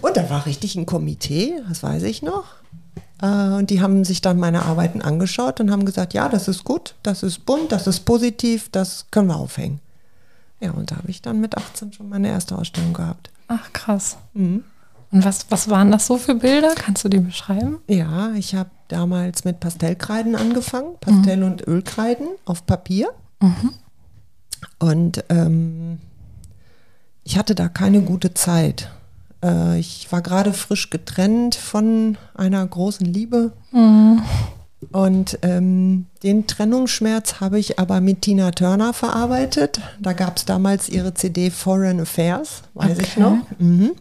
und 0.02 0.18
da 0.18 0.30
war 0.30 0.46
richtig 0.46 0.76
ein 0.76 0.86
Komitee, 0.86 1.62
das 1.68 1.84
weiß 1.84 2.04
ich 2.04 2.22
noch. 2.22 2.46
Äh, 3.22 3.28
und 3.28 3.70
die 3.70 3.82
haben 3.82 4.06
sich 4.06 4.22
dann 4.22 4.40
meine 4.40 4.64
Arbeiten 4.64 5.02
angeschaut 5.02 5.60
und 5.60 5.72
haben 5.72 5.86
gesagt, 5.86 6.14
ja, 6.14 6.30
das 6.30 6.48
ist 6.48 6.64
gut, 6.64 6.96
das 7.04 7.24
ist 7.24 7.46
bunt, 7.46 7.72
das 7.72 7.88
ist 7.88 8.02
positiv, 8.02 8.70
das 8.70 9.06
können 9.12 9.28
wir 9.28 9.36
aufhängen. 9.36 9.80
Ja, 10.60 10.72
und 10.72 10.92
da 10.92 10.98
habe 10.98 11.10
ich 11.10 11.22
dann 11.22 11.40
mit 11.40 11.58
18 11.58 11.94
schon 11.94 12.10
meine 12.10 12.30
erste 12.30 12.58
Ausstellung 12.58 12.94
gehabt. 12.94 13.30
Ach, 13.48 13.72
krass. 13.74 14.18
Mhm. 14.34 14.64
Und 15.12 15.26
was, 15.26 15.48
was 15.50 15.70
waren 15.70 15.92
das 15.92 16.06
so 16.06 16.18
für 16.18 16.36
Bilder? 16.36 16.74
Kannst 16.76 17.04
du 17.04 17.10
die 17.10 17.20
beschreiben? 17.20 17.80
Ja, 17.88 18.32
ich 18.34 18.54
habe 18.54 18.70
damals 18.90 19.44
mit 19.44 19.60
Pastellkreiden 19.60 20.36
angefangen, 20.36 20.98
Pastell- 21.00 21.38
mhm. 21.38 21.44
und 21.52 21.68
Ölkreiden 21.68 22.28
auf 22.46 22.66
Papier. 22.66 23.10
Mhm. 23.42 23.74
Und 24.78 25.24
ähm, 25.30 26.00
ich 27.24 27.38
hatte 27.38 27.56
da 27.56 27.70
keine 27.70 28.02
gute 28.02 28.34
Zeit. 28.34 28.90
Äh, 29.44 29.80
ich 29.80 30.12
war 30.12 30.22
gerade 30.22 30.54
frisch 30.54 30.90
getrennt 30.90 31.56
von 31.56 32.18
einer 32.36 32.66
großen 32.66 33.06
Liebe. 33.06 33.54
Mhm. 33.72 34.22
Und 34.92 35.40
ähm, 35.42 36.06
den 36.24 36.48
Trennungsschmerz 36.48 37.42
habe 37.42 37.60
ich 37.60 37.80
aber 37.80 38.00
mit 38.00 38.22
Tina 38.22 38.52
Turner 38.52 38.94
verarbeitet. 38.94 39.82
Da 40.00 40.14
gab 40.14 40.38
es 40.38 40.46
damals 40.46 40.88
ihre 40.88 41.14
CD 41.14 41.52
Foreign 41.52 42.00
Affairs, 42.00 42.64
weiß 42.76 42.92
okay. 42.92 43.02
ich 43.04 43.18
noch. 43.18 43.38
Mhm. 43.58 43.92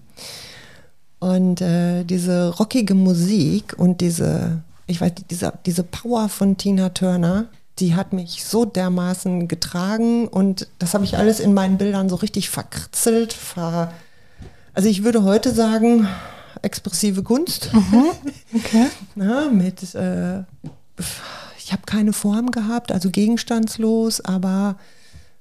Und 1.20 1.60
äh, 1.60 2.04
diese 2.04 2.50
rockige 2.56 2.94
Musik 2.94 3.74
und 3.76 4.00
diese, 4.00 4.62
ich 4.86 5.00
weiß, 5.00 5.12
diese, 5.30 5.52
diese 5.66 5.82
Power 5.82 6.28
von 6.28 6.56
Tina 6.56 6.90
Turner, 6.90 7.46
die 7.78 7.94
hat 7.94 8.12
mich 8.12 8.44
so 8.44 8.64
dermaßen 8.64 9.48
getragen 9.48 10.28
und 10.28 10.68
das 10.78 10.94
habe 10.94 11.04
ich 11.04 11.16
alles 11.16 11.40
in 11.40 11.54
meinen 11.54 11.78
Bildern 11.78 12.08
so 12.08 12.16
richtig 12.16 12.50
verkritzelt. 12.50 13.32
Ver 13.32 13.92
also 14.74 14.88
ich 14.88 15.02
würde 15.02 15.24
heute 15.24 15.52
sagen, 15.52 16.08
expressive 16.62 17.22
Kunst. 17.22 17.70
Mhm. 17.72 18.04
Okay. 18.54 18.86
Na, 19.14 19.48
mit, 19.50 19.94
äh, 19.94 20.40
ich 21.58 21.72
habe 21.72 21.82
keine 21.86 22.12
Form 22.12 22.50
gehabt, 22.50 22.92
also 22.92 23.10
gegenstandslos, 23.10 24.20
aber 24.20 24.76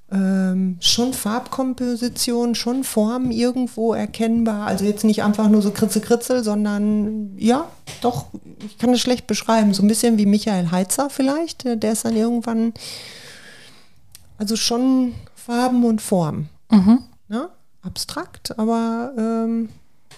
ähm, 0.09 0.77
schon 0.79 1.13
Farbkomposition, 1.13 2.55
schon 2.55 2.83
Form 2.83 3.29
irgendwo 3.31 3.93
erkennbar. 3.93 4.67
Also 4.67 4.85
jetzt 4.85 5.03
nicht 5.03 5.23
einfach 5.23 5.49
nur 5.49 5.61
so 5.61 5.71
kritzel-kritzel, 5.71 6.43
sondern 6.43 7.37
ja, 7.37 7.69
doch, 8.01 8.27
ich 8.65 8.77
kann 8.77 8.91
es 8.91 9.01
schlecht 9.01 9.27
beschreiben. 9.27 9.73
So 9.73 9.83
ein 9.83 9.87
bisschen 9.87 10.17
wie 10.17 10.25
Michael 10.25 10.71
Heitzer 10.71 11.09
vielleicht. 11.09 11.65
Der 11.65 11.91
ist 11.91 12.05
dann 12.05 12.15
irgendwann, 12.15 12.73
also 14.37 14.55
schon 14.55 15.13
Farben 15.35 15.83
und 15.83 16.01
Form. 16.01 16.47
Mhm. 16.71 16.99
Ne? 17.27 17.49
Abstrakt, 17.81 18.57
aber 18.57 19.13
ähm, 19.17 19.69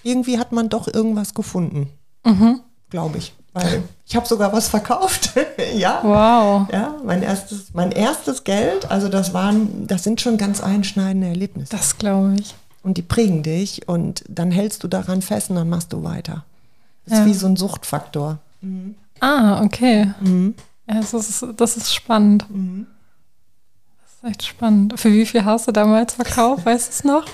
irgendwie 0.03 0.38
hat 0.39 0.51
man 0.51 0.69
doch 0.69 0.88
irgendwas 0.88 1.34
gefunden. 1.34 1.89
Mhm. 2.25 2.62
Glaube 2.89 3.17
ich. 3.17 3.34
Weil 3.63 3.83
ich 4.05 4.15
habe 4.15 4.27
sogar 4.27 4.51
was 4.53 4.67
verkauft. 4.67 5.31
ja. 5.75 5.99
Wow. 6.03 6.67
Ja, 6.71 6.95
mein 7.03 7.21
erstes, 7.21 7.73
mein 7.73 7.91
erstes 7.91 8.43
Geld, 8.43 8.89
also 8.89 9.07
das 9.09 9.33
waren, 9.33 9.87
das 9.87 10.03
sind 10.03 10.21
schon 10.21 10.37
ganz 10.37 10.61
einschneidende 10.61 11.27
Erlebnisse. 11.27 11.75
Das 11.75 11.97
glaube 11.97 12.35
ich. 12.39 12.55
Und 12.81 12.97
die 12.97 13.01
prägen 13.01 13.43
dich 13.43 13.87
und 13.87 14.23
dann 14.27 14.51
hältst 14.51 14.83
du 14.83 14.87
daran 14.87 15.21
fest 15.21 15.49
und 15.49 15.57
dann 15.57 15.69
machst 15.69 15.93
du 15.93 16.03
weiter. 16.03 16.45
Das 17.05 17.19
ja. 17.19 17.23
ist 17.23 17.29
wie 17.29 17.33
so 17.33 17.47
ein 17.47 17.55
Suchtfaktor. 17.55 18.39
Mhm. 18.61 18.95
Ah, 19.19 19.61
okay. 19.63 20.11
Mhm. 20.21 20.55
Ja, 20.87 20.95
das, 20.95 21.13
ist, 21.13 21.45
das 21.57 21.77
ist 21.77 21.93
spannend. 21.93 22.45
Mhm. 22.49 22.87
Das 24.01 24.13
ist 24.13 24.29
echt 24.31 24.43
spannend. 24.43 24.99
Für 24.99 25.11
wie 25.11 25.25
viel 25.25 25.45
hast 25.45 25.67
du 25.67 25.71
damals 25.71 26.13
verkauft? 26.13 26.65
Weißt 26.65 26.87
du 26.87 26.91
es 26.91 27.03
noch? 27.03 27.25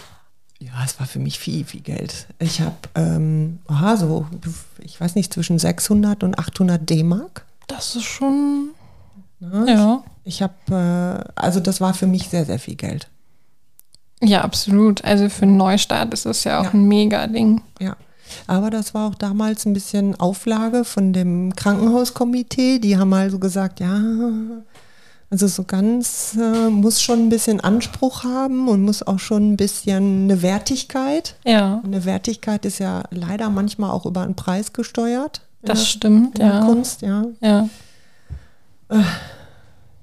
Ja, 0.59 0.71
es 0.85 0.99
war 0.99 1.05
für 1.05 1.19
mich 1.19 1.37
viel, 1.37 1.65
viel 1.65 1.81
Geld. 1.81 2.27
Ich 2.39 2.61
habe, 2.61 2.75
ähm, 2.95 3.59
aha, 3.67 3.97
so, 3.97 4.25
ich 4.79 4.99
weiß 4.99 5.15
nicht, 5.15 5.33
zwischen 5.33 5.59
600 5.59 6.23
und 6.23 6.39
800 6.39 6.89
D-Mark. 6.89 7.45
Das 7.67 7.95
ist 7.95 8.03
schon, 8.03 8.69
ja. 9.39 9.65
ja. 9.65 10.03
Ich, 10.23 10.35
ich 10.35 10.41
habe, 10.41 10.53
äh, 11.27 11.31
also 11.35 11.59
das 11.59 11.81
war 11.81 11.93
für 11.93 12.07
mich 12.07 12.29
sehr, 12.29 12.45
sehr 12.45 12.59
viel 12.59 12.75
Geld. 12.75 13.09
Ja, 14.21 14.41
absolut. 14.41 15.03
Also 15.03 15.29
für 15.29 15.43
einen 15.43 15.57
Neustart 15.57 16.13
ist 16.13 16.25
das 16.25 16.45
ja 16.45 16.59
auch 16.59 16.65
ja. 16.65 16.71
ein 16.71 16.87
Mega-Ding. 16.87 17.61
Ja. 17.79 17.97
Aber 18.47 18.69
das 18.69 18.93
war 18.93 19.09
auch 19.09 19.15
damals 19.15 19.65
ein 19.65 19.73
bisschen 19.73 20.19
Auflage 20.19 20.83
von 20.83 21.13
dem 21.13 21.55
Krankenhauskomitee. 21.55 22.79
Die 22.79 22.97
haben 22.97 23.13
also 23.13 23.39
gesagt, 23.39 23.79
ja, 23.79 24.01
also 25.29 25.47
so 25.47 25.63
ganz 25.63 26.37
äh, 26.39 26.69
muss 26.69 27.01
schon 27.01 27.25
ein 27.25 27.29
bisschen 27.29 27.59
Anspruch 27.59 28.23
haben 28.23 28.67
und 28.67 28.81
muss 28.83 29.03
auch 29.03 29.19
schon 29.19 29.53
ein 29.53 29.57
bisschen 29.57 30.23
eine 30.25 30.41
Wertigkeit. 30.41 31.35
Ja. 31.43 31.81
Eine 31.83 32.05
Wertigkeit 32.05 32.65
ist 32.65 32.79
ja 32.79 33.03
leider 33.09 33.49
manchmal 33.49 33.91
auch 33.91 34.05
über 34.05 34.21
einen 34.21 34.35
Preis 34.35 34.73
gesteuert. 34.73 35.41
Das 35.63 35.79
der, 35.79 35.85
stimmt, 35.85 36.39
in 36.39 36.45
ja. 36.45 36.65
Kunst, 36.65 37.01
ja. 37.01 37.25
Ja. 37.41 37.67
Äh, 38.89 39.01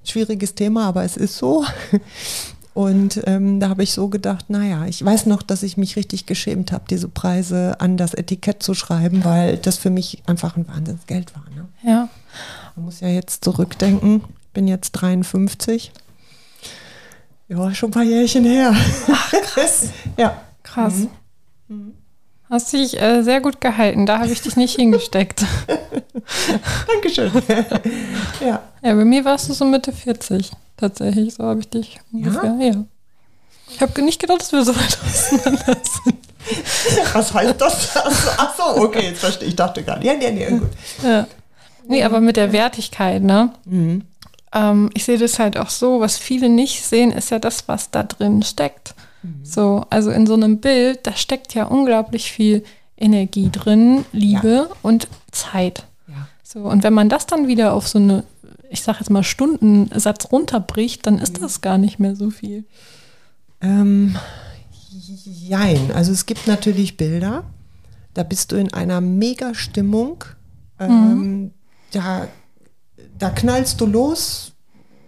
schwieriges 0.03 0.55
Thema, 0.55 0.87
aber 0.87 1.03
es 1.03 1.15
ist 1.15 1.37
so. 1.37 1.63
Und 2.73 3.21
ähm, 3.27 3.59
da 3.59 3.69
habe 3.69 3.83
ich 3.83 3.93
so 3.93 4.09
gedacht, 4.09 4.49
naja, 4.49 4.85
ich 4.87 5.05
weiß 5.05 5.27
noch, 5.27 5.43
dass 5.43 5.61
ich 5.61 5.77
mich 5.77 5.95
richtig 5.95 6.25
geschämt 6.25 6.71
habe, 6.71 6.85
diese 6.89 7.07
Preise 7.07 7.79
an 7.79 7.97
das 7.97 8.15
Etikett 8.15 8.63
zu 8.63 8.73
schreiben, 8.73 9.23
weil 9.23 9.57
das 9.57 9.77
für 9.77 9.91
mich 9.91 10.23
einfach 10.25 10.57
ein 10.57 10.67
Wahnsinnsgeld 10.67 11.35
war. 11.35 11.45
Ne? 11.55 11.67
Ja. 11.83 12.09
Man 12.75 12.85
muss 12.85 12.99
ja 12.99 13.09
jetzt 13.09 13.43
zurückdenken 13.43 14.23
bin 14.53 14.67
jetzt 14.67 14.91
53. 14.91 15.91
Ja, 17.49 17.73
schon 17.75 17.89
ein 17.89 17.91
paar 17.91 18.03
Jährchen 18.03 18.45
her. 18.45 18.73
Ach, 19.11 19.31
krass. 19.31 19.89
ja. 20.17 20.41
Krass. 20.63 20.93
Mhm. 20.93 21.09
mhm. 21.67 21.93
Hast 22.49 22.71
dich 22.71 23.01
äh, 23.01 23.23
sehr 23.23 23.41
gut 23.41 23.61
gehalten. 23.61 24.05
Da 24.05 24.19
habe 24.19 24.31
ich 24.31 24.41
dich 24.41 24.55
nicht 24.55 24.75
hingesteckt. 24.75 25.43
Dankeschön. 26.87 27.31
ja. 28.45 28.61
Ja, 28.83 28.93
bei 28.93 29.05
mir 29.05 29.25
warst 29.25 29.49
du 29.49 29.53
so 29.53 29.65
Mitte 29.65 29.91
40. 29.91 30.51
Tatsächlich, 30.77 31.33
so 31.33 31.43
habe 31.45 31.61
ich 31.61 31.69
dich 31.69 31.99
ungefähr. 32.11 32.55
Ja. 32.59 32.65
ja. 32.65 32.83
Ich 33.71 33.81
habe 33.81 33.99
nicht 34.03 34.21
gedacht, 34.21 34.41
dass 34.41 34.51
wir 34.51 34.63
so 34.63 34.75
weit 34.75 34.99
auseinander 35.03 35.77
sind. 35.81 37.13
Was 37.13 37.33
heißt 37.33 37.59
das? 37.59 37.97
Ach 38.37 38.55
so, 38.55 38.83
okay, 38.83 39.07
jetzt 39.07 39.21
verstehe 39.21 39.47
ich. 39.47 39.53
Ich 39.53 39.55
dachte 39.55 39.81
gerade. 39.81 40.05
Ja, 40.05 40.13
nee, 40.13 40.29
nee, 40.29 40.45
gut. 40.45 40.69
Ja. 41.01 41.25
Nee, 41.87 42.03
aber 42.03 42.19
mit 42.19 42.37
der 42.37 42.51
Wertigkeit, 42.51 43.23
ne? 43.23 43.51
Mhm 43.65 44.03
ähm, 44.53 44.89
ich 44.93 45.03
sehe 45.05 45.17
das 45.17 45.39
halt 45.39 45.57
auch 45.57 45.69
so, 45.69 45.99
was 45.99 46.17
viele 46.17 46.49
nicht 46.49 46.83
sehen, 46.83 47.11
ist 47.11 47.31
ja 47.31 47.39
das, 47.39 47.67
was 47.67 47.91
da 47.91 48.03
drin 48.03 48.43
steckt. 48.43 48.93
Mhm. 49.23 49.43
So, 49.43 49.85
also 49.89 50.11
in 50.11 50.27
so 50.27 50.35
einem 50.35 50.59
Bild, 50.59 50.99
da 51.03 51.13
steckt 51.13 51.53
ja 51.53 51.65
unglaublich 51.65 52.31
viel 52.31 52.63
Energie 52.97 53.49
drin, 53.51 54.05
Liebe 54.11 54.67
ja. 54.69 54.75
und 54.81 55.07
Zeit. 55.31 55.85
Ja. 56.07 56.27
So, 56.43 56.59
und 56.59 56.83
wenn 56.83 56.93
man 56.93 57.09
das 57.09 57.25
dann 57.25 57.47
wieder 57.47 57.73
auf 57.73 57.87
so 57.87 57.99
eine, 57.99 58.23
ich 58.69 58.83
sag 58.83 58.99
jetzt 58.99 59.09
mal, 59.09 59.23
Stundensatz 59.23 60.31
runterbricht, 60.31 61.05
dann 61.07 61.17
ist 61.17 61.37
mhm. 61.37 61.41
das 61.41 61.61
gar 61.61 61.77
nicht 61.77 61.99
mehr 61.99 62.15
so 62.15 62.29
viel. 62.29 62.65
Ähm, 63.61 64.15
jein. 65.25 65.91
Also 65.93 66.11
es 66.11 66.25
gibt 66.25 66.47
natürlich 66.47 66.97
Bilder, 66.97 67.43
da 68.13 68.23
bist 68.23 68.51
du 68.51 68.57
in 68.57 68.73
einer 68.73 69.01
Mega-Stimmung. 69.01 70.25
Mhm. 70.79 70.85
Ähm, 70.85 71.17
mhm. 71.17 71.51
Da 71.91 72.27
da 73.23 73.29
knallst 73.29 73.79
du 73.79 73.85
los. 73.85 74.51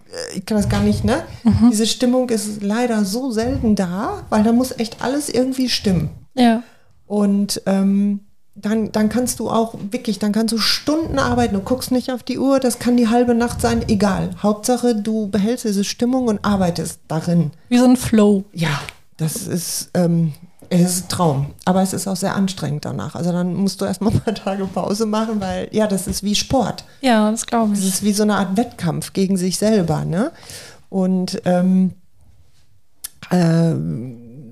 Äh, 0.09 0.37
ich 0.37 0.45
kann 0.45 0.57
das 0.57 0.69
gar 0.69 0.81
nicht, 0.81 1.03
ne? 1.03 1.23
Mhm. 1.43 1.69
Diese 1.71 1.85
Stimmung 1.85 2.29
ist 2.29 2.63
leider 2.63 3.03
so 3.03 3.31
selten 3.31 3.75
da, 3.75 4.23
weil 4.29 4.43
da 4.43 4.53
muss 4.53 4.71
echt 4.77 5.01
alles 5.03 5.29
irgendwie 5.29 5.69
stimmen. 5.69 6.09
Ja. 6.33 6.63
Und 7.05 7.61
ähm, 7.65 8.21
dann, 8.55 8.91
dann 8.93 9.09
kannst 9.09 9.39
du 9.39 9.49
auch 9.49 9.75
wirklich, 9.91 10.17
dann 10.17 10.31
kannst 10.31 10.53
du 10.53 10.57
Stunden 10.57 11.19
arbeiten, 11.19 11.55
du 11.55 11.59
guckst 11.59 11.91
nicht 11.91 12.09
auf 12.09 12.23
die 12.23 12.39
Uhr, 12.39 12.61
das 12.61 12.79
kann 12.79 12.95
die 12.95 13.09
halbe 13.09 13.35
Nacht 13.35 13.59
sein, 13.59 13.83
egal. 13.89 14.29
Hauptsache, 14.41 14.95
du 14.95 15.27
behältst 15.27 15.65
diese 15.65 15.83
Stimmung 15.83 16.27
und 16.27 16.43
arbeitest 16.45 17.01
darin. 17.09 17.51
Wie 17.67 17.77
so 17.77 17.85
ein 17.85 17.97
Flow. 17.97 18.45
Ja, 18.53 18.79
das 19.17 19.45
ist, 19.45 19.89
ähm, 19.93 20.31
es 20.69 20.81
ist 20.81 21.05
ein 21.05 21.09
Traum, 21.09 21.53
aber 21.65 21.81
es 21.81 21.93
ist 21.93 22.07
auch 22.07 22.15
sehr 22.15 22.35
anstrengend 22.35 22.85
danach. 22.85 23.15
Also 23.15 23.31
dann 23.31 23.53
musst 23.53 23.81
du 23.81 23.85
erstmal 23.85 24.13
ein 24.13 24.19
paar 24.19 24.35
Tage 24.35 24.65
Pause 24.65 25.05
machen, 25.05 25.39
weil 25.39 25.67
ja, 25.71 25.87
das 25.87 26.07
ist 26.07 26.23
wie 26.23 26.35
Sport. 26.35 26.85
Ja, 27.01 27.29
das 27.31 27.45
glaube 27.45 27.73
ich. 27.73 27.79
Das 27.79 27.87
ist 27.87 28.03
wie 28.03 28.13
so 28.13 28.23
eine 28.23 28.35
Art 28.35 28.57
Wettkampf 28.57 29.13
gegen 29.13 29.37
sich 29.37 29.57
selber. 29.57 30.05
Ne? 30.05 30.31
Und 30.89 31.41
ähm, 31.45 31.93
äh, 33.29 33.75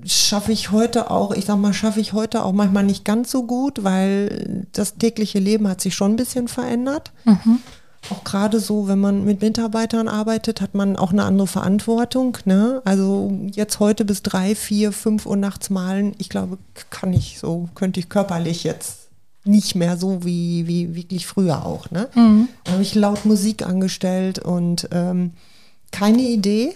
schaffe 0.06 0.52
ich 0.52 0.70
heute 0.70 1.10
auch, 1.10 1.32
ich 1.32 1.46
sag 1.46 1.56
mal, 1.56 1.72
schaffe 1.72 2.00
ich 2.00 2.12
heute 2.12 2.44
auch 2.44 2.52
manchmal 2.52 2.84
nicht 2.84 3.04
ganz 3.04 3.30
so 3.30 3.44
gut, 3.44 3.84
weil 3.84 4.66
das 4.72 4.96
tägliche 4.96 5.38
Leben 5.38 5.68
hat 5.68 5.80
sich 5.80 5.94
schon 5.94 6.12
ein 6.12 6.16
bisschen 6.16 6.48
verändert. 6.48 7.12
Mhm. 7.24 7.60
Auch 8.10 8.24
gerade 8.24 8.60
so, 8.60 8.86
wenn 8.86 9.00
man 9.00 9.24
mit 9.24 9.40
Mitarbeitern 9.40 10.08
arbeitet, 10.08 10.60
hat 10.60 10.74
man 10.74 10.96
auch 10.96 11.12
eine 11.12 11.24
andere 11.24 11.46
Verantwortung. 11.46 12.36
Ne? 12.44 12.82
Also 12.84 13.32
jetzt 13.52 13.80
heute 13.80 14.04
bis 14.04 14.22
drei, 14.22 14.54
vier, 14.54 14.92
fünf 14.92 15.26
Uhr 15.26 15.36
nachts 15.36 15.70
malen, 15.70 16.14
ich 16.18 16.28
glaube, 16.28 16.58
kann 16.90 17.12
ich 17.12 17.38
so, 17.38 17.68
könnte 17.74 18.00
ich 18.00 18.08
körperlich 18.08 18.64
jetzt 18.64 19.08
nicht 19.44 19.74
mehr 19.74 19.96
so 19.96 20.24
wie, 20.24 20.66
wie 20.66 20.94
wirklich 20.94 21.26
früher 21.26 21.64
auch. 21.64 21.90
Ne? 21.90 22.08
Mhm. 22.14 22.48
Da 22.64 22.72
habe 22.72 22.82
ich 22.82 22.94
laut 22.94 23.24
Musik 23.24 23.66
angestellt 23.66 24.38
und 24.38 24.88
ähm, 24.90 25.32
keine 25.90 26.22
Idee, 26.22 26.74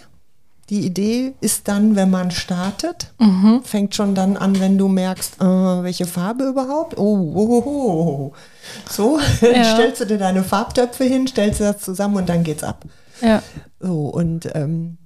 die 0.69 0.85
Idee 0.85 1.33
ist 1.41 1.67
dann, 1.67 1.95
wenn 1.95 2.11
man 2.11 2.29
startet, 2.29 3.11
mhm. 3.17 3.61
fängt 3.63 3.95
schon 3.95 4.13
dann 4.13 4.37
an, 4.37 4.59
wenn 4.59 4.77
du 4.77 4.87
merkst, 4.87 5.41
äh, 5.41 5.43
welche 5.45 6.05
Farbe 6.05 6.45
überhaupt. 6.45 6.97
Oh, 6.97 7.33
oh, 7.35 7.63
oh, 7.65 7.65
oh. 7.65 8.33
So, 8.87 9.19
ja. 9.41 9.63
stellst 9.63 10.01
du 10.01 10.05
dir 10.05 10.19
deine 10.19 10.43
Farbtöpfe 10.43 11.05
hin, 11.05 11.27
stellst 11.27 11.59
du 11.59 11.63
das 11.63 11.79
zusammen 11.79 12.17
und 12.17 12.29
dann 12.29 12.43
geht's 12.43 12.63
ab. 12.63 12.85
Ja. 13.21 13.41
So, 13.79 14.09
und 14.09 14.47
ähm, 14.53 14.97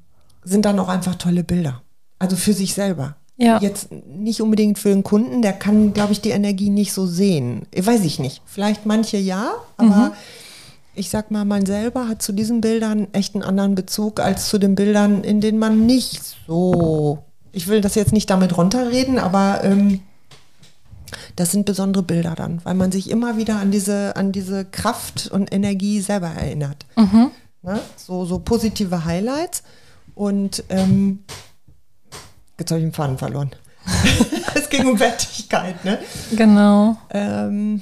sind 0.43 0.65
dann 0.65 0.79
auch 0.79 0.89
einfach 0.89 1.15
tolle 1.15 1.43
Bilder. 1.43 1.81
Also 2.19 2.35
für 2.35 2.53
sich 2.53 2.73
selber. 2.73 3.15
Ja. 3.37 3.59
Jetzt 3.59 3.89
nicht 3.91 4.41
unbedingt 4.41 4.77
für 4.77 4.89
den 4.89 5.03
Kunden, 5.03 5.41
der 5.41 5.53
kann, 5.53 5.93
glaube 5.93 6.11
ich, 6.11 6.21
die 6.21 6.29
Energie 6.29 6.69
nicht 6.69 6.93
so 6.93 7.07
sehen. 7.07 7.65
Weiß 7.75 8.03
ich 8.03 8.19
nicht. 8.19 8.41
Vielleicht 8.45 8.85
manche 8.85 9.17
ja, 9.17 9.53
aber 9.77 10.09
mhm 10.09 10.11
ich 10.95 11.09
sag 11.09 11.31
mal, 11.31 11.45
man 11.45 11.65
selber 11.65 12.07
hat 12.07 12.21
zu 12.21 12.31
diesen 12.33 12.61
Bildern 12.61 13.07
echt 13.13 13.33
einen 13.35 13.43
anderen 13.43 13.75
Bezug 13.75 14.19
als 14.19 14.47
zu 14.47 14.59
den 14.59 14.75
Bildern, 14.75 15.23
in 15.23 15.41
denen 15.41 15.59
man 15.59 15.85
nicht 15.85 16.21
so, 16.47 17.23
ich 17.51 17.67
will 17.67 17.81
das 17.81 17.95
jetzt 17.95 18.13
nicht 18.13 18.29
damit 18.29 18.57
runterreden, 18.57 19.17
aber 19.17 19.63
ähm, 19.63 20.01
das 21.35 21.51
sind 21.51 21.65
besondere 21.65 22.03
Bilder 22.03 22.35
dann, 22.35 22.61
weil 22.63 22.75
man 22.75 22.91
sich 22.91 23.09
immer 23.09 23.37
wieder 23.37 23.57
an 23.57 23.71
diese, 23.71 24.15
an 24.15 24.31
diese 24.31 24.65
Kraft 24.65 25.29
und 25.31 25.51
Energie 25.53 25.99
selber 26.01 26.27
erinnert. 26.27 26.85
Mhm. 26.95 27.31
Ne? 27.63 27.79
So, 27.97 28.25
so 28.25 28.39
positive 28.39 29.05
Highlights 29.05 29.63
und 30.13 30.63
ähm, 30.69 31.23
jetzt 32.59 32.69
habe 32.69 32.79
ich 32.79 32.85
den 32.85 32.93
Faden 32.93 33.17
verloren. 33.17 33.51
es 34.55 34.69
ging 34.69 34.87
um 34.87 34.99
Wertigkeit, 34.99 35.83
ne? 35.83 35.99
Genau. 36.35 36.97
Ähm, 37.09 37.81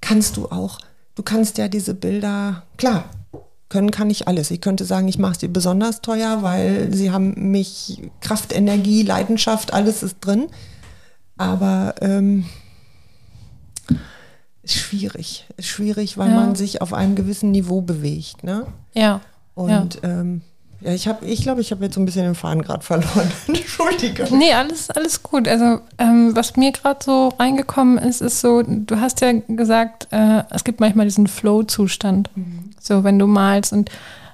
kannst 0.00 0.36
du 0.36 0.46
auch 0.50 0.80
du 1.20 1.24
kannst 1.24 1.58
ja 1.58 1.68
diese 1.68 1.92
Bilder, 1.92 2.62
klar, 2.78 3.04
können 3.68 3.90
kann 3.90 4.08
ich 4.08 4.26
alles. 4.26 4.50
Ich 4.50 4.62
könnte 4.62 4.86
sagen, 4.86 5.06
ich 5.06 5.18
mache 5.18 5.38
sie 5.38 5.48
besonders 5.48 6.00
teuer, 6.00 6.42
weil 6.42 6.94
sie 6.94 7.10
haben 7.10 7.52
mich 7.52 8.00
Kraft, 8.22 8.54
Energie, 8.54 9.02
Leidenschaft, 9.02 9.74
alles 9.74 10.02
ist 10.02 10.16
drin. 10.22 10.46
Aber 11.36 11.94
ähm, 12.00 12.46
ist 14.62 14.76
schwierig. 14.76 15.46
Ist 15.58 15.68
schwierig, 15.68 16.16
weil 16.16 16.30
ja. 16.30 16.36
man 16.36 16.54
sich 16.54 16.80
auf 16.80 16.94
einem 16.94 17.14
gewissen 17.16 17.50
Niveau 17.50 17.82
bewegt. 17.82 18.42
Ne? 18.42 18.66
Ja. 18.94 19.20
Und 19.54 20.00
ja. 20.02 20.20
Ähm, 20.20 20.40
ja, 20.82 20.92
ich 20.92 21.06
habe, 21.06 21.26
ich 21.26 21.42
glaube, 21.42 21.60
ich 21.60 21.70
habe 21.72 21.84
jetzt 21.84 21.94
so 21.94 22.00
ein 22.00 22.06
bisschen 22.06 22.24
den 22.24 22.34
Faden 22.34 22.62
gerade 22.62 22.82
verloren. 22.82 23.30
Entschuldige. 23.48 24.26
Nee, 24.34 24.52
alles, 24.52 24.88
alles 24.90 25.22
gut. 25.22 25.46
Also 25.46 25.80
ähm, 25.98 26.34
was 26.34 26.56
mir 26.56 26.72
gerade 26.72 27.04
so 27.04 27.28
reingekommen 27.38 27.98
ist, 27.98 28.22
ist 28.22 28.40
so, 28.40 28.62
du 28.62 28.98
hast 28.98 29.20
ja 29.20 29.32
gesagt, 29.32 30.08
äh, 30.10 30.42
es 30.50 30.64
gibt 30.64 30.80
manchmal 30.80 31.04
diesen 31.06 31.26
Flow-Zustand. 31.26 32.30
Mhm. 32.34 32.70
So, 32.80 33.04
wenn 33.04 33.18
du 33.18 33.26
malst. 33.26 33.74
Und 33.74 33.90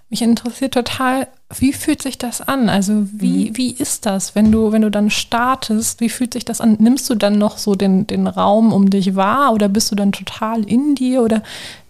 mich 0.08 0.22
interessiert 0.22 0.74
total, 0.74 1.26
wie 1.56 1.72
fühlt 1.72 2.00
sich 2.00 2.16
das 2.16 2.40
an? 2.40 2.68
Also 2.68 3.08
wie, 3.12 3.50
mhm. 3.50 3.56
wie 3.56 3.72
ist 3.72 4.06
das, 4.06 4.36
wenn 4.36 4.52
du, 4.52 4.70
wenn 4.70 4.82
du 4.82 4.90
dann 4.90 5.10
startest, 5.10 6.00
wie 6.00 6.08
fühlt 6.08 6.32
sich 6.32 6.44
das 6.44 6.60
an? 6.60 6.76
Nimmst 6.78 7.10
du 7.10 7.16
dann 7.16 7.38
noch 7.38 7.58
so 7.58 7.74
den, 7.74 8.06
den 8.06 8.28
Raum 8.28 8.72
um 8.72 8.88
dich 8.88 9.16
wahr 9.16 9.52
oder 9.52 9.68
bist 9.68 9.90
du 9.90 9.96
dann 9.96 10.12
total 10.12 10.62
in 10.62 10.94
dir? 10.94 11.22
Oder 11.22 11.42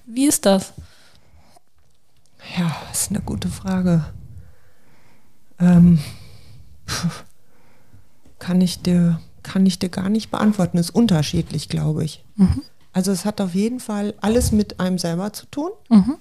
wie 0.07 0.27
ist 0.27 0.47
das? 0.47 0.73
Ja, 2.57 2.75
das 2.89 3.03
ist 3.03 3.11
eine 3.11 3.21
gute 3.21 3.49
Frage. 3.49 4.05
Ähm, 5.61 5.99
kann 8.39 8.61
ich 8.61 8.83
dir 8.83 9.21
kann 9.47 9.65
ich 9.65 9.79
dir 9.79 9.89
gar 9.89 10.09
nicht 10.09 10.31
beantworten. 10.31 10.77
Ist 10.77 10.91
unterschiedlich, 10.91 11.69
glaube 11.69 12.05
ich. 12.05 12.25
Mhm. 12.35 12.63
Also 12.93 13.13
es 13.13 13.25
hat 13.25 13.41
auf 13.41 13.55
jeden 13.55 13.79
Fall 13.79 14.15
alles 14.21 14.53
mit 14.53 14.81
einem 14.81 14.99
selber 14.99 15.33
zu 15.33 15.47
tun. 15.47 15.71
Mhm. 15.89 16.17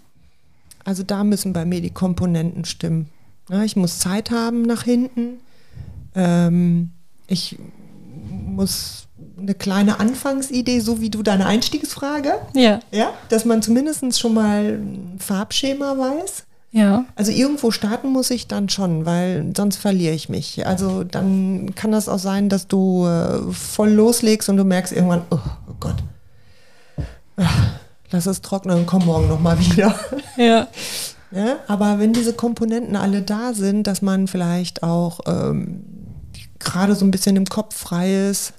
Also 0.83 1.01
da 1.01 1.23
müssen 1.23 1.51
bei 1.51 1.65
mir 1.65 1.81
die 1.81 1.89
Komponenten 1.89 2.65
stimmen. 2.65 3.09
Ja, 3.49 3.63
ich 3.63 3.75
muss 3.75 3.99
Zeit 3.99 4.29
haben 4.29 4.61
nach 4.61 4.83
hinten. 4.83 5.39
Ähm, 6.13 6.91
ich 7.27 7.57
muss 8.29 9.07
eine 9.37 9.55
kleine 9.55 9.99
Anfangsidee, 9.99 10.79
so 10.79 11.01
wie 11.01 11.09
du 11.09 11.23
deine 11.23 11.47
Einstiegsfrage. 11.47 12.33
Ja. 12.53 12.79
Ja, 12.91 13.13
dass 13.29 13.45
man 13.45 13.61
zumindest 13.61 14.19
schon 14.19 14.33
mal 14.35 14.79
ein 14.79 15.17
Farbschema 15.19 15.97
weiß. 15.97 16.44
Ja. 16.75 17.05
Also 17.15 17.31
irgendwo 17.31 17.71
starten 17.71 18.09
muss 18.09 18.29
ich 18.31 18.49
dann 18.49 18.67
schon, 18.67 19.05
weil 19.05 19.53
sonst 19.55 19.77
verliere 19.77 20.13
ich 20.13 20.27
mich. 20.27 20.67
Also 20.67 21.05
dann 21.05 21.73
kann 21.73 21.93
das 21.93 22.09
auch 22.09 22.19
sein, 22.19 22.49
dass 22.49 22.67
du 22.67 23.07
äh, 23.07 23.49
voll 23.53 23.91
loslegst 23.91 24.49
und 24.49 24.57
du 24.57 24.65
merkst 24.65 24.91
irgendwann, 24.91 25.21
oh, 25.31 25.39
oh 25.69 25.75
Gott, 25.79 25.95
Ach, 27.37 27.67
lass 28.11 28.25
es 28.25 28.41
trocknen 28.41 28.79
und 28.79 28.87
komm 28.87 29.05
morgen 29.05 29.29
nochmal 29.29 29.57
wieder. 29.59 29.97
Ja. 30.37 30.67
ja. 31.31 31.55
Aber 31.67 31.99
wenn 31.99 32.11
diese 32.11 32.33
Komponenten 32.33 32.97
alle 32.97 33.21
da 33.21 33.53
sind, 33.53 33.87
dass 33.87 34.01
man 34.01 34.27
vielleicht 34.27 34.83
auch 34.83 35.21
ähm, 35.27 35.85
gerade 36.59 36.93
so 36.93 37.05
ein 37.05 37.11
bisschen 37.11 37.37
im 37.37 37.45
Kopf 37.45 37.73
frei 37.73 38.29
ist, 38.29 38.53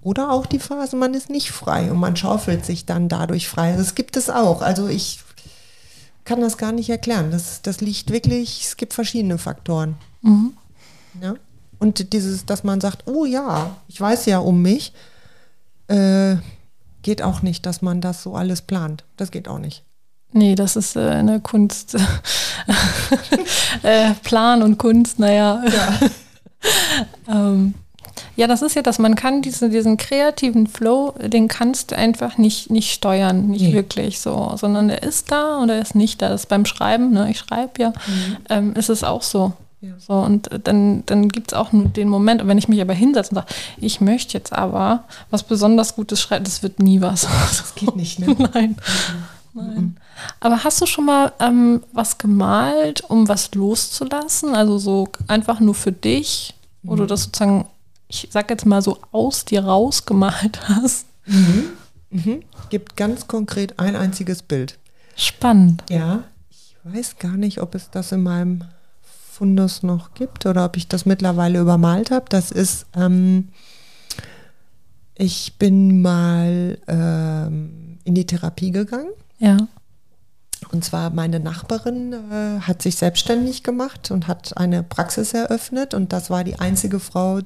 oder 0.00 0.30
auch 0.30 0.46
die 0.46 0.60
Phase, 0.60 0.94
man 0.94 1.12
ist 1.12 1.28
nicht 1.28 1.50
frei 1.50 1.90
und 1.90 1.98
man 1.98 2.14
schaufelt 2.14 2.64
sich 2.64 2.86
dann 2.86 3.08
dadurch 3.08 3.48
frei. 3.48 3.74
Das 3.76 3.96
gibt 3.96 4.16
es 4.16 4.30
auch. 4.30 4.62
Also 4.62 4.86
ich 4.86 5.24
kann 6.28 6.42
das 6.42 6.58
gar 6.58 6.72
nicht 6.72 6.90
erklären. 6.90 7.30
Das, 7.30 7.62
das 7.62 7.80
liegt 7.80 8.12
wirklich, 8.12 8.62
es 8.62 8.76
gibt 8.76 8.92
verschiedene 8.92 9.38
Faktoren. 9.38 9.96
Mhm. 10.20 10.52
Ja? 11.22 11.34
Und 11.78 12.12
dieses, 12.12 12.44
dass 12.44 12.64
man 12.64 12.82
sagt, 12.82 13.08
oh 13.08 13.24
ja, 13.24 13.76
ich 13.88 13.98
weiß 13.98 14.26
ja 14.26 14.38
um 14.38 14.60
mich, 14.60 14.92
äh, 15.88 16.36
geht 17.00 17.22
auch 17.22 17.40
nicht, 17.40 17.64
dass 17.64 17.80
man 17.80 18.02
das 18.02 18.22
so 18.22 18.34
alles 18.34 18.60
plant. 18.60 19.04
Das 19.16 19.30
geht 19.30 19.48
auch 19.48 19.58
nicht. 19.58 19.84
Nee, 20.32 20.54
das 20.54 20.76
ist 20.76 20.96
äh, 20.96 21.08
eine 21.08 21.40
Kunst. 21.40 21.96
äh, 23.82 24.12
Plan 24.22 24.62
und 24.62 24.76
Kunst, 24.76 25.18
naja. 25.18 25.64
Ja. 25.66 25.98
ähm, 27.28 27.72
ja, 28.38 28.46
das 28.46 28.62
ist 28.62 28.76
ja 28.76 28.82
das. 28.82 29.00
Man 29.00 29.16
kann 29.16 29.42
diese, 29.42 29.68
diesen 29.68 29.96
kreativen 29.96 30.68
Flow, 30.68 31.12
den 31.20 31.48
kannst 31.48 31.90
du 31.90 31.96
einfach 31.96 32.38
nicht, 32.38 32.70
nicht 32.70 32.92
steuern, 32.92 33.48
nicht 33.48 33.62
nee. 33.62 33.72
wirklich 33.72 34.20
so, 34.20 34.52
sondern 34.54 34.90
er 34.90 35.02
ist 35.02 35.32
da 35.32 35.60
oder 35.60 35.74
er 35.74 35.82
ist 35.82 35.96
nicht 35.96 36.22
da. 36.22 36.28
Das 36.28 36.42
ist 36.42 36.48
beim 36.48 36.64
Schreiben, 36.64 37.10
ne? 37.10 37.32
ich 37.32 37.38
schreibe 37.38 37.82
ja, 37.82 37.88
mhm. 37.88 38.36
ähm, 38.48 38.72
ist 38.74 38.90
es 38.90 39.02
auch 39.02 39.22
so. 39.22 39.54
Ja. 39.80 39.90
So, 39.98 40.12
und 40.12 40.50
dann, 40.62 41.02
dann 41.06 41.28
gibt 41.30 41.50
es 41.50 41.58
auch 41.58 41.70
den 41.72 42.08
Moment, 42.08 42.46
wenn 42.46 42.58
ich 42.58 42.68
mich 42.68 42.80
aber 42.80 42.94
hinsetze 42.94 43.30
und 43.30 43.34
sage, 43.38 43.48
ich 43.76 44.00
möchte 44.00 44.38
jetzt 44.38 44.52
aber 44.52 45.02
was 45.30 45.42
besonders 45.42 45.96
Gutes 45.96 46.20
schreiben, 46.20 46.44
das 46.44 46.62
wird 46.62 46.78
nie 46.78 47.00
was. 47.00 47.22
Das 47.22 47.74
geht 47.74 47.96
nicht, 47.96 48.20
ne? 48.20 48.36
Nein. 48.54 48.76
Mhm. 49.52 49.60
Nein. 49.60 49.74
Mhm. 49.74 49.96
Aber 50.38 50.62
hast 50.62 50.80
du 50.80 50.86
schon 50.86 51.06
mal 51.06 51.32
ähm, 51.40 51.82
was 51.92 52.18
gemalt, 52.18 53.02
um 53.08 53.26
was 53.26 53.52
loszulassen? 53.56 54.54
Also 54.54 54.78
so 54.78 55.08
einfach 55.26 55.58
nur 55.58 55.74
für 55.74 55.90
dich? 55.90 56.54
Mhm. 56.84 56.90
Oder 56.90 57.06
das 57.08 57.24
sozusagen 57.24 57.66
ich 58.08 58.28
sag 58.30 58.50
jetzt 58.50 58.66
mal 58.66 58.82
so, 58.82 58.98
aus 59.12 59.44
dir 59.44 59.64
rausgemalt 59.64 60.68
hast. 60.68 61.06
Mhm. 61.26 61.64
Mhm. 62.10 62.42
Gibt 62.70 62.96
ganz 62.96 63.28
konkret 63.28 63.78
ein 63.78 63.94
einziges 63.94 64.42
Bild. 64.42 64.78
Spannend. 65.14 65.84
Ja, 65.90 66.24
ich 66.50 66.76
weiß 66.84 67.18
gar 67.18 67.36
nicht, 67.36 67.60
ob 67.60 67.74
es 67.74 67.90
das 67.90 68.12
in 68.12 68.22
meinem 68.22 68.64
Fundus 69.02 69.82
noch 69.82 70.14
gibt 70.14 70.46
oder 70.46 70.64
ob 70.64 70.76
ich 70.76 70.88
das 70.88 71.06
mittlerweile 71.06 71.60
übermalt 71.60 72.10
habe. 72.10 72.26
Das 72.28 72.50
ist, 72.50 72.86
ähm, 72.96 73.48
ich 75.14 75.58
bin 75.58 76.00
mal 76.00 76.78
ähm, 76.88 77.98
in 78.04 78.14
die 78.14 78.26
Therapie 78.26 78.70
gegangen. 78.70 79.10
Ja. 79.38 79.58
Und 80.72 80.84
zwar 80.84 81.10
meine 81.10 81.40
Nachbarin 81.40 82.12
äh, 82.12 82.60
hat 82.60 82.82
sich 82.82 82.96
selbstständig 82.96 83.62
gemacht 83.62 84.10
und 84.10 84.26
hat 84.26 84.56
eine 84.56 84.82
Praxis 84.82 85.34
eröffnet 85.34 85.94
und 85.94 86.12
das 86.12 86.30
war 86.30 86.42
die 86.42 86.58
einzige 86.58 86.98
Frau, 86.98 87.40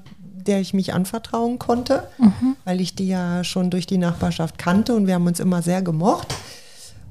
der 0.46 0.60
ich 0.60 0.74
mich 0.74 0.94
anvertrauen 0.94 1.58
konnte, 1.58 2.04
mhm. 2.18 2.56
weil 2.64 2.80
ich 2.80 2.94
die 2.94 3.08
ja 3.08 3.44
schon 3.44 3.70
durch 3.70 3.86
die 3.86 3.98
Nachbarschaft 3.98 4.58
kannte 4.58 4.94
und 4.94 5.06
wir 5.06 5.14
haben 5.14 5.26
uns 5.26 5.40
immer 5.40 5.62
sehr 5.62 5.82
gemocht. 5.82 6.34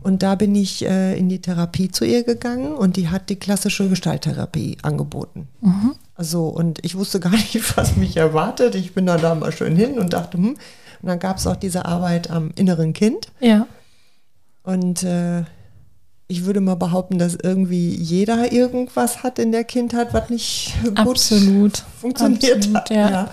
Und 0.04 0.24
da 0.24 0.34
bin 0.34 0.56
ich 0.56 0.84
äh, 0.84 1.16
in 1.18 1.30
die 1.30 1.42
Therapie 1.42 1.92
zu 1.92 2.06
ihr 2.06 2.24
gegangen 2.24 2.74
und 2.74 2.98
die 2.98 3.10
hat 3.10 3.30
die 3.30 3.36
klassische 3.36 3.88
Gestalttherapie 3.88 4.78
angeboten. 4.82 5.48
Mhm. 5.62 5.94
Also, 6.16 6.48
und 6.48 6.84
ich 6.84 6.96
wusste 6.96 7.20
gar 7.20 7.32
nicht, 7.32 7.78
was 7.78 7.96
mich 7.96 8.18
erwartet. 8.18 8.76
Ich 8.76 8.94
bin 8.94 9.06
dann 9.06 9.22
da 9.22 9.36
mal 9.36 9.52
schön 9.52 9.76
hin 9.76 10.00
und 10.00 10.14
dachte, 10.14 10.38
hm. 10.38 10.58
Und 11.02 11.08
dann 11.08 11.20
gab 11.20 11.38
es 11.38 11.48
auch 11.48 11.56
diese 11.56 11.86
Arbeit 11.86 12.30
am 12.30 12.52
inneren 12.56 12.94
Kind. 12.94 13.32
Ja. 13.40 13.66
Und 14.64 15.02
äh, 15.02 15.46
ich 16.32 16.46
würde 16.46 16.62
mal 16.62 16.76
behaupten, 16.76 17.20
dass 17.20 17.36
irgendwie 17.36 17.94
jeder 17.94 18.54
irgendwas 18.54 19.22
hat 19.22 19.38
in 19.38 19.52
der 19.52 19.66
Kindheit, 19.66 20.14
was 20.14 20.30
nicht 20.30 20.74
gut 20.84 20.98
Absolut. 20.98 21.84
funktioniert 22.00 22.56
Absolut, 22.56 22.76
hat. 22.78 22.90
ja. 22.90 23.30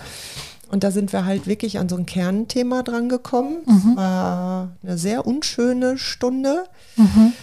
Und 0.69 0.83
da 0.83 0.91
sind 0.91 1.13
wir 1.13 1.25
halt 1.25 1.47
wirklich 1.47 1.79
an 1.79 1.87
so 1.89 1.95
ein 1.95 2.05
Kernthema 2.05 2.83
dran 2.83 3.07
gekommen. 3.09 3.57
Mhm. 3.65 3.91
Es 3.91 3.95
war 3.95 4.69
eine 4.83 4.97
sehr 4.97 5.25
unschöne 5.25 5.97
Stunde. 5.97 6.65
Mhm. 6.97 7.33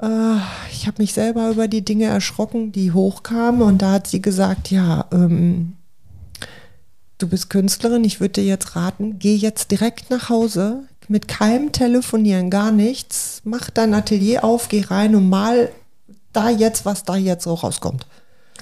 Äh, 0.00 0.36
ich 0.72 0.86
habe 0.86 1.02
mich 1.02 1.12
selber 1.12 1.50
über 1.50 1.66
die 1.66 1.84
Dinge 1.84 2.06
erschrocken, 2.06 2.70
die 2.72 2.92
hochkamen. 2.92 3.60
Und 3.60 3.82
da 3.82 3.92
hat 3.94 4.06
sie 4.06 4.22
gesagt, 4.22 4.70
ja, 4.70 5.06
ähm, 5.12 5.74
du 7.18 7.28
bist 7.28 7.50
Künstlerin, 7.50 8.04
ich 8.04 8.20
würde 8.20 8.40
dir 8.40 8.44
jetzt 8.44 8.76
raten, 8.76 9.18
geh 9.18 9.34
jetzt 9.34 9.72
direkt 9.72 10.08
nach 10.08 10.28
Hause, 10.28 10.84
mit 11.08 11.28
keinem 11.28 11.72
telefonieren, 11.72 12.50
gar 12.50 12.70
nichts. 12.70 13.40
Mach 13.44 13.70
dein 13.70 13.94
Atelier 13.94 14.44
auf, 14.44 14.68
geh 14.68 14.82
rein 14.82 15.14
und 15.14 15.28
mal 15.28 15.70
da 16.32 16.50
jetzt, 16.50 16.84
was 16.84 17.04
da 17.04 17.16
jetzt 17.16 17.44
so 17.44 17.54
rauskommt. 17.54 18.06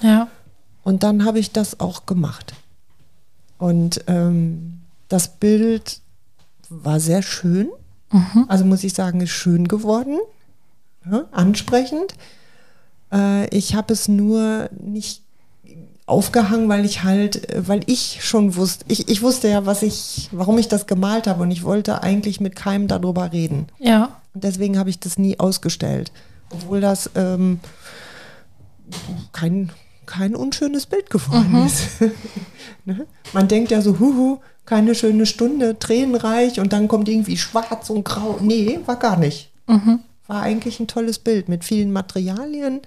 Ja. 0.01 0.27
Und 0.83 1.03
dann 1.03 1.25
habe 1.25 1.39
ich 1.39 1.51
das 1.51 1.79
auch 1.79 2.05
gemacht. 2.05 2.53
Und 3.57 4.03
ähm, 4.07 4.81
das 5.09 5.27
Bild 5.27 5.99
war 6.69 6.99
sehr 6.99 7.21
schön. 7.21 7.69
Also 8.47 8.63
muss 8.63 8.83
ich 8.83 8.93
sagen, 8.93 9.19
ist 9.21 9.31
schön 9.31 9.67
geworden. 9.67 10.17
Ja, 11.09 11.25
ansprechend. 11.31 12.13
Äh, 13.11 13.47
ich 13.55 13.75
habe 13.75 13.93
es 13.93 14.07
nur 14.07 14.69
nicht 14.79 15.23
aufgehangen, 16.07 16.69
weil 16.69 16.85
ich 16.85 17.03
halt, 17.03 17.53
äh, 17.53 17.67
weil 17.67 17.81
ich 17.85 18.19
schon 18.21 18.55
wusste, 18.55 18.85
ich, 18.87 19.07
ich 19.09 19.21
wusste 19.21 19.49
ja, 19.49 19.67
was 19.67 19.83
ich, 19.83 20.29
warum 20.31 20.57
ich 20.57 20.67
das 20.67 20.87
gemalt 20.87 21.27
habe 21.27 21.43
und 21.43 21.51
ich 21.51 21.63
wollte 21.63 22.01
eigentlich 22.01 22.39
mit 22.39 22.55
keinem 22.55 22.87
darüber 22.87 23.31
reden. 23.31 23.67
Ja. 23.77 24.17
Und 24.33 24.43
deswegen 24.43 24.79
habe 24.79 24.89
ich 24.89 24.99
das 24.99 25.19
nie 25.19 25.39
ausgestellt. 25.39 26.11
Obwohl 26.49 26.79
das 26.79 27.11
ähm, 27.15 27.59
kein, 29.33 29.71
kein 30.05 30.33
unschönes 30.33 30.85
Bild 30.85 31.09
geworden 31.09 31.65
ist. 31.65 32.01
ne? 32.85 33.05
Man 33.33 33.49
denkt 33.49 33.69
ja 33.69 33.81
so, 33.81 33.99
huhu, 33.99 34.39
keine 34.65 34.95
schöne 34.95 35.25
Stunde, 35.25 35.77
tränenreich 35.77 36.59
und 36.61 36.71
dann 36.71 36.87
kommt 36.87 37.09
irgendwie 37.09 37.37
schwarz 37.37 37.89
und 37.89 38.05
grau. 38.05 38.37
Nee, 38.41 38.79
war 38.85 38.97
gar 38.97 39.17
nicht. 39.17 39.51
War 40.27 40.41
eigentlich 40.41 40.79
ein 40.79 40.87
tolles 40.87 41.19
Bild 41.19 41.49
mit 41.49 41.65
vielen 41.65 41.91
Materialien, 41.91 42.81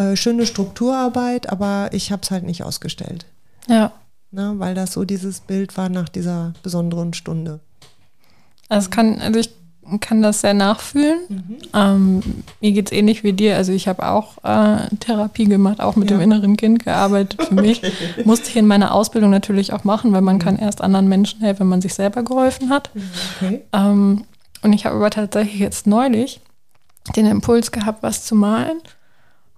äh, 0.00 0.16
schöne 0.16 0.46
Strukturarbeit, 0.46 1.50
aber 1.50 1.90
ich 1.92 2.10
habe 2.12 2.22
es 2.22 2.30
halt 2.30 2.44
nicht 2.44 2.62
ausgestellt. 2.64 3.26
Ja. 3.68 3.92
Ne? 4.30 4.54
Weil 4.58 4.74
das 4.74 4.92
so 4.92 5.04
dieses 5.04 5.40
Bild 5.40 5.76
war 5.76 5.88
nach 5.88 6.08
dieser 6.08 6.52
besonderen 6.62 7.14
Stunde. 7.14 7.60
Also, 8.68 8.90
kann, 8.90 9.20
also 9.20 9.40
ich 9.40 9.50
kann 9.98 10.22
das 10.22 10.40
sehr 10.42 10.54
nachfühlen. 10.54 11.18
Mhm. 11.28 11.56
Ähm, 11.74 12.22
mir 12.60 12.70
geht 12.72 12.86
es 12.86 12.96
ähnlich 12.96 13.24
wie 13.24 13.32
dir. 13.32 13.56
Also 13.56 13.72
ich 13.72 13.88
habe 13.88 14.06
auch 14.08 14.36
äh, 14.44 14.86
Therapie 15.00 15.46
gemacht, 15.46 15.80
auch 15.80 15.96
mit 15.96 16.10
Ja. 16.10 16.16
dem 16.16 16.22
inneren 16.22 16.56
Kind 16.56 16.84
gearbeitet 16.84 17.42
für 17.42 17.54
mich. 17.54 17.82
Musste 18.24 18.50
ich 18.50 18.56
in 18.56 18.68
meiner 18.68 18.94
Ausbildung 18.94 19.30
natürlich 19.30 19.72
auch 19.72 19.82
machen, 19.82 20.12
weil 20.12 20.20
man 20.22 20.38
kann 20.38 20.56
erst 20.58 20.80
anderen 20.80 21.08
Menschen 21.08 21.40
helfen, 21.40 21.60
wenn 21.60 21.68
man 21.68 21.82
sich 21.82 21.94
selber 21.94 22.22
geholfen 22.22 22.70
hat. 22.70 22.90
Okay. 23.40 23.62
Ähm, 23.72 24.24
und 24.62 24.72
ich 24.72 24.84
habe 24.86 24.94
aber 24.96 25.10
tatsächlich 25.10 25.58
jetzt 25.58 25.88
neulich 25.88 26.40
den 27.16 27.26
Impuls 27.26 27.72
gehabt, 27.72 28.02
was 28.04 28.24
zu 28.24 28.36
malen. 28.36 28.78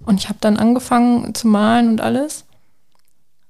Und 0.05 0.19
ich 0.21 0.29
habe 0.29 0.39
dann 0.41 0.57
angefangen 0.57 1.35
zu 1.35 1.49
malen 1.49 1.91
und 1.91 2.01
alles. 2.01 2.45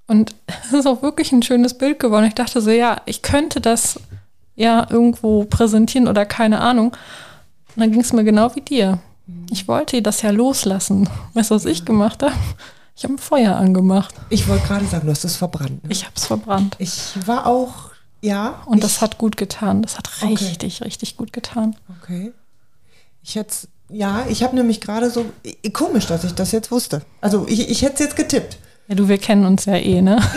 Und 0.06 0.34
es 0.64 0.72
ist 0.72 0.86
auch 0.86 1.02
wirklich 1.02 1.32
ein 1.32 1.42
schönes 1.42 1.74
Bild 1.78 1.98
geworden. 1.98 2.26
Ich 2.26 2.34
dachte 2.34 2.60
so, 2.60 2.70
ja, 2.70 3.00
ich 3.06 3.22
könnte 3.22 3.60
das 3.60 3.98
ja 4.54 4.86
irgendwo 4.90 5.44
präsentieren 5.44 6.08
oder 6.08 6.26
keine 6.26 6.60
Ahnung. 6.60 6.92
Und 7.74 7.80
dann 7.80 7.90
ging 7.90 8.00
es 8.02 8.12
mir 8.12 8.24
genau 8.24 8.54
wie 8.54 8.60
dir. 8.60 8.98
Ich 9.50 9.66
wollte 9.68 10.02
das 10.02 10.22
ja 10.22 10.30
loslassen. 10.30 11.08
Weißt 11.34 11.50
du, 11.50 11.54
was 11.54 11.64
ich 11.64 11.84
gemacht 11.84 12.22
habe? 12.22 12.34
Ich 12.94 13.04
habe 13.04 13.14
ein 13.14 13.18
Feuer 13.18 13.56
angemacht. 13.56 14.14
Ich 14.28 14.46
wollte 14.48 14.66
gerade 14.66 14.84
sagen, 14.84 15.06
du 15.06 15.12
hast 15.12 15.24
es 15.24 15.36
verbrannt. 15.36 15.82
Ne? 15.82 15.90
Ich 15.90 16.04
habe 16.04 16.12
es 16.14 16.26
verbrannt. 16.26 16.76
Ich 16.78 17.14
war 17.26 17.46
auch, 17.46 17.90
ja. 18.20 18.62
Und 18.66 18.84
das 18.84 19.00
hat 19.00 19.16
gut 19.16 19.38
getan. 19.38 19.80
Das 19.82 19.96
hat 19.96 20.10
Okay. 20.20 20.34
richtig, 20.34 20.82
richtig 20.82 21.16
gut 21.16 21.32
getan. 21.32 21.74
Okay. 22.02 22.32
Ich 23.22 23.36
hätte 23.36 23.54
ja, 23.90 24.24
ich 24.28 24.42
habe 24.42 24.56
nämlich 24.56 24.80
gerade 24.80 25.10
so, 25.10 25.26
komisch, 25.72 26.06
dass 26.06 26.24
ich 26.24 26.32
das 26.34 26.52
jetzt 26.52 26.70
wusste. 26.70 27.02
Also 27.20 27.46
ich, 27.48 27.68
ich 27.70 27.82
hätte 27.82 27.94
es 27.94 28.00
jetzt 28.00 28.16
getippt. 28.16 28.56
Ja, 28.88 28.94
du, 28.94 29.08
wir 29.08 29.18
kennen 29.18 29.46
uns 29.46 29.64
ja 29.66 29.74
eh, 29.76 30.00
ne? 30.02 30.20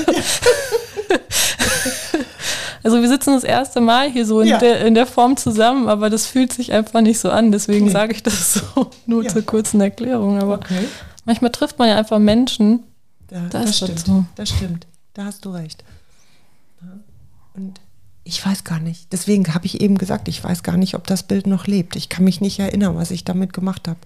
also 2.83 3.01
wir 3.01 3.07
sitzen 3.07 3.33
das 3.33 3.43
erste 3.43 3.81
Mal 3.81 4.11
hier 4.11 4.25
so 4.25 4.41
in, 4.41 4.47
Ja. 4.49 4.57
der, 4.59 4.85
in 4.85 4.93
der 4.93 5.07
Form 5.07 5.37
zusammen, 5.37 5.87
aber 5.89 6.09
das 6.09 6.25
fühlt 6.27 6.53
sich 6.53 6.71
einfach 6.73 7.01
nicht 7.01 7.19
so 7.19 7.29
an. 7.31 7.51
Deswegen 7.51 7.85
Nee. 7.85 7.91
sage 7.91 8.13
ich 8.13 8.23
das 8.23 8.53
so 8.53 8.91
nur 9.05 9.23
Ja. 9.23 9.29
zur 9.29 9.41
kurzen 9.43 9.81
Erklärung. 9.81 10.39
Aber 10.41 10.55
Okay. 10.55 10.87
manchmal 11.25 11.51
trifft 11.51 11.79
man 11.79 11.87
ja 11.89 11.95
einfach 11.95 12.19
Menschen. 12.19 12.83
Da, 13.27 13.41
Das 13.49 13.65
das, 13.65 13.77
stimmt. 13.77 13.99
so. 14.05 14.25
Das 14.35 14.49
stimmt. 14.49 14.85
Da 15.13 15.25
hast 15.25 15.45
du 15.45 15.49
recht. 15.51 15.83
Ich 18.27 18.43
weiß 18.45 18.63
gar 18.63 18.79
nicht. 18.79 19.13
Deswegen 19.13 19.53
habe 19.53 19.67
ich 19.67 19.81
eben 19.81 19.97
gesagt, 19.97 20.27
ich 20.27 20.43
weiß 20.43 20.63
gar 20.63 20.77
nicht, 20.77 20.95
ob 20.95 21.05
das 21.07 21.23
Bild 21.23 21.47
noch 21.47 21.67
lebt. 21.67 21.95
Ich 21.95 22.09
kann 22.09 22.25
mich 22.25 22.41
nicht 22.41 22.59
erinnern, 22.59 22.95
was 22.95 23.11
ich 23.11 23.23
damit 23.23 23.53
gemacht 23.53 23.87
habe. 23.87 23.99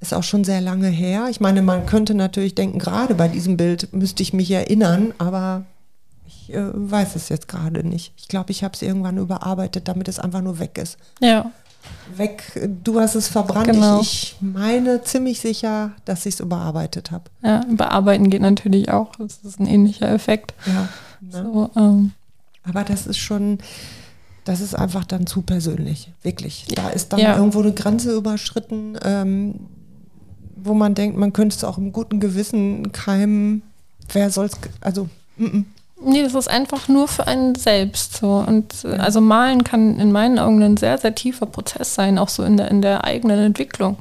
Ist 0.00 0.12
auch 0.12 0.24
schon 0.24 0.44
sehr 0.44 0.60
lange 0.60 0.88
her. 0.88 1.28
Ich 1.30 1.40
meine, 1.40 1.62
man 1.62 1.86
könnte 1.86 2.14
natürlich 2.14 2.54
denken, 2.54 2.78
gerade 2.78 3.14
bei 3.14 3.28
diesem 3.28 3.56
Bild 3.56 3.92
müsste 3.92 4.22
ich 4.22 4.34
mich 4.34 4.50
erinnern, 4.50 5.14
aber 5.18 5.64
ich 6.26 6.52
äh, 6.52 6.64
weiß 6.72 7.14
es 7.16 7.28
jetzt 7.28 7.48
gerade 7.48 7.86
nicht. 7.86 8.12
Ich 8.16 8.28
glaube, 8.28 8.50
ich 8.50 8.64
habe 8.64 8.74
es 8.74 8.82
irgendwann 8.82 9.16
überarbeitet, 9.16 9.88
damit 9.88 10.08
es 10.08 10.18
einfach 10.18 10.42
nur 10.42 10.58
weg 10.58 10.76
ist. 10.76 10.98
Ja, 11.20 11.50
Weg, 12.16 12.42
du 12.84 13.00
hast 13.00 13.14
es 13.14 13.28
verbrannt. 13.28 13.66
Genau. 13.66 14.00
Ich, 14.00 14.36
ich 14.36 14.36
meine 14.40 15.02
ziemlich 15.02 15.40
sicher, 15.40 15.92
dass 16.04 16.26
ich 16.26 16.34
es 16.34 16.40
überarbeitet 16.40 17.10
habe. 17.10 17.24
ja, 17.42 17.64
überarbeiten 17.64 18.30
geht 18.30 18.42
natürlich 18.42 18.90
auch. 18.90 19.12
Das 19.16 19.38
ist 19.38 19.58
ein 19.58 19.66
ähnlicher 19.66 20.10
Effekt. 20.10 20.54
Ja. 20.66 20.88
Ne? 21.20 21.42
So, 21.44 21.70
ähm, 21.76 22.12
Aber 22.68 22.84
das 22.84 23.06
ist 23.06 23.18
schon, 23.18 23.58
das 24.44 24.60
ist 24.60 24.74
einfach 24.74 25.04
dann 25.04 25.26
zu 25.26 25.42
persönlich, 25.42 26.10
wirklich. 26.22 26.66
Da 26.74 26.88
ist 26.90 27.12
dann 27.12 27.20
Ja. 27.20 27.36
irgendwo 27.36 27.60
eine 27.60 27.72
Grenze 27.72 28.14
überschritten, 28.14 28.98
ähm, 29.04 29.54
wo 30.56 30.74
man 30.74 30.94
denkt, 30.94 31.16
man 31.18 31.32
könnte 31.32 31.56
es 31.56 31.64
auch 31.64 31.76
im 31.78 31.92
guten 31.92 32.20
Gewissen 32.20 32.90
keinem, 32.92 33.62
wer 34.12 34.30
soll's, 34.30 34.60
ge- 34.60 34.70
also, 34.80 35.08
mm, 35.36 35.44
mm. 35.44 35.66
Nee, 36.06 36.22
das 36.22 36.34
ist 36.34 36.48
einfach 36.50 36.88
nur 36.88 37.06
für 37.08 37.26
einen 37.26 37.54
selbst 37.54 38.16
so. 38.16 38.44
Und 38.46 38.84
äh, 38.84 38.96
also 38.96 39.20
malen 39.20 39.62
kann 39.64 39.98
in 40.00 40.10
meinen 40.12 40.38
Augen 40.38 40.62
ein 40.62 40.76
sehr, 40.76 40.98
sehr 40.98 41.14
tiefer 41.14 41.46
Prozess 41.46 41.94
sein, 41.94 42.18
auch 42.18 42.28
so 42.28 42.42
in 42.42 42.56
der, 42.56 42.70
in 42.70 42.82
der 42.82 43.04
eigenen 43.04 43.38
Entwicklung. 43.38 43.96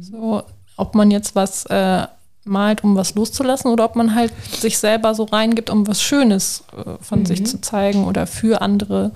So, 0.00 0.42
ob 0.76 0.94
man 0.96 1.10
jetzt 1.12 1.36
was 1.36 1.64
äh, 1.66 2.06
malt, 2.48 2.82
um 2.84 2.96
was 2.96 3.14
loszulassen, 3.14 3.70
oder 3.70 3.84
ob 3.84 3.96
man 3.96 4.14
halt 4.14 4.32
sich 4.60 4.78
selber 4.78 5.14
so 5.14 5.24
reingibt, 5.24 5.70
um 5.70 5.86
was 5.86 6.02
Schönes 6.02 6.64
äh, 6.76 7.02
von 7.02 7.24
sich 7.26 7.46
zu 7.46 7.60
zeigen 7.60 8.04
oder 8.04 8.26
für 8.26 8.60
andere 8.62 9.12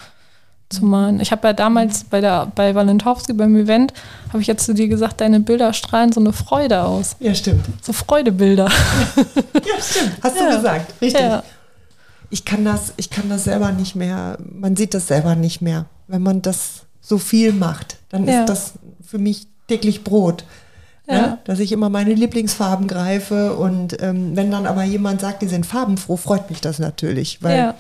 zu 0.69 0.85
malen. 0.87 1.21
Ich 1.21 1.33
habe 1.33 1.49
ja 1.49 1.53
damals 1.53 2.05
bei 2.05 2.21
der 2.23 2.47
bei 2.55 2.75
Walentowski 2.75 3.35
beim 3.35 3.55
Event, 3.57 3.93
habe 4.31 4.41
ich 4.41 4.47
jetzt 4.47 4.65
zu 4.65 4.73
dir 4.73 4.89
gesagt, 4.89 5.21
deine 5.21 5.41
Bilder 5.41 5.73
strahlen 5.75 6.13
so 6.13 6.21
eine 6.21 6.33
Freude 6.33 6.83
aus. 6.85 7.17
ja, 7.21 7.35
stimmt. 7.35 7.65
So 7.83 7.93
Freudebilder. 7.93 8.71
Ja, 9.55 9.83
stimmt. 9.83 10.13
Hast 10.23 10.37
Ja. 10.37 10.49
du 10.51 10.57
gesagt, 10.57 10.95
richtig. 11.03 11.21
Ja. 11.21 11.43
Ich 12.31 12.45
kann 12.47 12.65
das, 12.65 12.95
ich 12.97 13.11
kann 13.11 13.29
das 13.29 13.45
selber 13.45 13.73
nicht 13.73 13.95
mehr, 13.95 14.39
man 14.51 14.75
sieht 14.75 14.95
das 14.95 15.07
selber 15.09 15.35
nicht 15.37 15.61
mehr. 15.61 15.85
Wenn 16.09 16.23
man 16.23 16.41
das 16.41 16.85
so 17.03 17.19
viel 17.19 17.53
macht, 17.53 17.97
dann 18.09 18.27
Ja. 18.27 18.41
ist 18.41 18.49
das 18.49 18.73
für 19.07 19.19
mich 19.19 19.47
täglich 19.69 20.03
Brot. 20.05 20.45
Ja. 21.09 21.15
Ja, 21.15 21.39
dass 21.45 21.59
ich 21.59 21.73
immer 21.73 21.89
meine 21.89 22.15
Lieblingsfarben 22.15 22.87
greife 22.87 23.57
und 23.57 24.01
ähm, 24.01 24.37
wenn 24.37 24.51
dann 24.53 24.67
aber 24.67 24.85
jemand 24.85 25.21
sagt, 25.21 25.43
die 25.43 25.49
sind 25.49 25.67
farbenfroh, 25.67 26.17
freut 26.17 26.49
mich 26.49 26.61
das 26.61 26.79
natürlich, 26.79 27.43
weil 27.43 27.59
ja. 27.59 27.75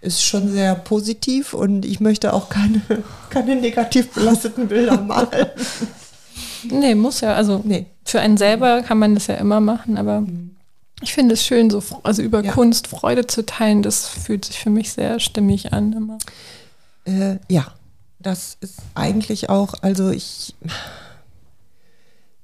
ist 0.00 0.22
schon 0.22 0.48
sehr 0.50 0.76
positiv 0.76 1.52
und 1.52 1.84
ich 1.84 1.98
möchte 1.98 2.32
auch 2.32 2.48
keine, 2.48 2.80
keine 3.30 3.56
negativ 3.56 4.10
belasteten 4.10 4.68
Bilder 4.68 5.00
malen. 5.00 5.28
Nee, 6.70 6.94
muss 6.94 7.22
ja. 7.22 7.34
Also 7.34 7.60
Nee. 7.64 7.86
für 8.04 8.20
einen 8.20 8.36
selber 8.36 8.82
kann 8.82 8.96
man 8.98 9.14
das 9.14 9.26
ja 9.26 9.34
immer 9.34 9.58
machen, 9.58 9.98
aber 9.98 10.22
ich 11.02 11.12
finde 11.12 11.34
es 11.34 11.44
schön, 11.44 11.70
so 11.70 11.82
also 12.04 12.22
über 12.22 12.44
Ja. 12.44 12.52
Kunst 12.52 12.86
Freude 12.86 13.26
zu 13.26 13.44
teilen. 13.44 13.82
Das 13.82 14.06
fühlt 14.06 14.44
sich 14.44 14.60
für 14.60 14.70
mich 14.70 14.92
sehr 14.92 15.18
stimmig 15.18 15.72
an 15.72 15.92
immer. 15.92 16.18
Äh, 17.04 17.38
ja, 17.48 17.66
das 18.20 18.56
ist 18.60 18.78
eigentlich 18.94 19.50
auch, 19.50 19.74
also 19.82 20.10
ich, 20.10 20.54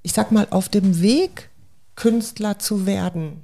ich 0.08 0.14
sag 0.14 0.32
mal, 0.32 0.46
auf 0.48 0.70
dem 0.70 1.02
Weg, 1.02 1.50
Künstler 1.94 2.58
zu 2.58 2.86
werden 2.86 3.42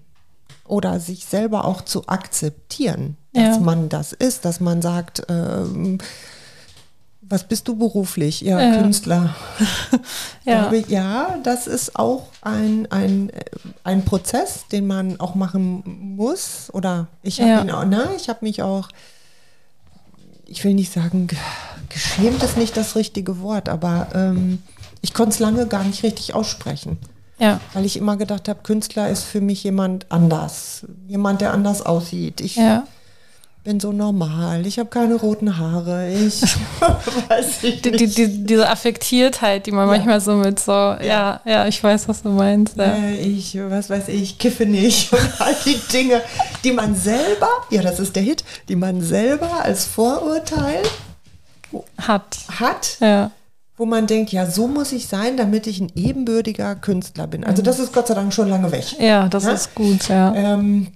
oder 0.66 0.98
sich 0.98 1.26
selber 1.26 1.66
auch 1.66 1.82
zu 1.82 2.06
akzeptieren, 2.08 3.18
dass 3.34 3.56
Ja. 3.56 3.60
man 3.60 3.90
das 3.90 4.14
ist, 4.14 4.46
dass 4.46 4.60
man 4.60 4.80
sagt, 4.80 5.24
ähm, 5.28 5.98
was 7.20 7.46
bist 7.46 7.68
du 7.68 7.76
beruflich? 7.76 8.40
Ja, 8.40 8.58
Ja. 8.62 8.80
Künstler. 8.80 9.34
Ja. 10.46 10.68
Glaube 10.68 10.84
ja, 10.88 11.38
das 11.42 11.66
ist 11.66 11.96
auch 11.96 12.28
ein, 12.40 12.90
ein, 12.90 13.30
ein 13.82 14.04
Prozess, 14.06 14.64
den 14.72 14.86
man 14.86 15.20
auch 15.20 15.34
machen 15.34 15.82
muss. 16.16 16.68
Oder 16.72 17.08
ich 17.22 17.40
habe 17.42 17.50
Ja. 17.50 17.60
ihn 17.62 17.70
auch, 17.72 17.84
ne, 17.84 18.08
ich 18.16 18.30
habe 18.30 18.38
mich 18.42 18.62
auch, 18.62 18.88
ich 20.46 20.64
will 20.64 20.72
nicht 20.74 20.92
sagen, 20.92 21.26
ge- 21.26 21.38
geschämt 21.90 22.42
ist 22.42 22.56
nicht 22.56 22.74
das 22.76 22.96
richtige 22.96 23.40
Wort, 23.40 23.68
aber 23.68 24.08
ähm, 24.14 24.62
Ich 25.04 25.12
konnte 25.12 25.34
es 25.34 25.38
lange 25.38 25.66
gar 25.66 25.84
nicht 25.84 26.02
richtig 26.02 26.34
aussprechen. 26.34 26.96
Ja. 27.38 27.60
Weil 27.74 27.84
ich 27.84 27.98
immer 27.98 28.16
gedacht 28.16 28.48
habe, 28.48 28.60
Künstler 28.62 29.10
ist 29.10 29.22
für 29.24 29.42
mich 29.42 29.62
jemand 29.62 30.06
anders. 30.10 30.86
Jemand, 31.06 31.42
der 31.42 31.52
anders 31.52 31.82
aussieht. 31.84 32.40
Ich 32.40 32.56
Ja. 32.56 32.84
bin 33.64 33.80
so 33.80 33.92
normal. 33.92 34.64
Ich 34.66 34.78
habe 34.78 34.88
keine 34.88 35.16
roten 35.16 35.58
Haare. 35.58 36.08
Ich 36.10 36.40
weiß 37.28 37.64
ich 37.64 37.82
Die, 37.82 37.90
nicht. 37.90 38.16
die, 38.16 38.26
die, 38.28 38.44
diese 38.46 38.66
Affektiertheit, 38.70 39.66
die 39.66 39.72
man 39.72 39.86
Ja. 39.88 39.92
manchmal 39.96 40.22
so 40.22 40.36
mit 40.36 40.58
so, 40.58 40.72
ja, 40.72 41.40
ja, 41.44 41.66
ich 41.66 41.84
weiß, 41.84 42.08
was 42.08 42.22
du 42.22 42.30
meinst. 42.30 42.76
Ich, 43.20 43.58
was 43.68 43.90
weiß 43.90 44.08
ich, 44.08 44.38
kiffe 44.38 44.64
nicht 44.64 45.12
und 45.12 45.40
all 45.40 45.54
die 45.66 45.78
Dinge, 45.92 46.22
die 46.64 46.72
man 46.72 46.94
selber, 46.96 47.48
ja, 47.68 47.82
das 47.82 48.00
ist 48.00 48.16
der 48.16 48.22
Hit, 48.22 48.42
die 48.70 48.76
man 48.76 49.02
selber 49.02 49.50
als 49.64 49.84
Vorurteil 49.84 50.82
Hat. 51.98 52.38
hat, 52.58 52.96
Ja. 53.00 53.30
Wo 53.76 53.86
man 53.86 54.06
denkt, 54.06 54.30
ja, 54.32 54.46
so 54.46 54.68
muss 54.68 54.92
ich 54.92 55.08
sein, 55.08 55.36
damit 55.36 55.66
ich 55.66 55.80
ein 55.80 55.90
ebenbürtiger 55.94 56.76
Künstler 56.76 57.26
bin. 57.26 57.44
Also 57.44 57.60
das 57.62 57.78
ist 57.80 57.92
Gott 57.92 58.06
sei 58.06 58.14
Dank 58.14 58.32
schon 58.32 58.48
lange 58.48 58.70
weg. 58.70 58.98
Ja, 59.00 59.28
das 59.28 59.44
Ja? 59.44 59.52
ist 59.52 59.74
gut, 59.74 60.08
ja. 60.08 60.32
Ähm, 60.34 60.88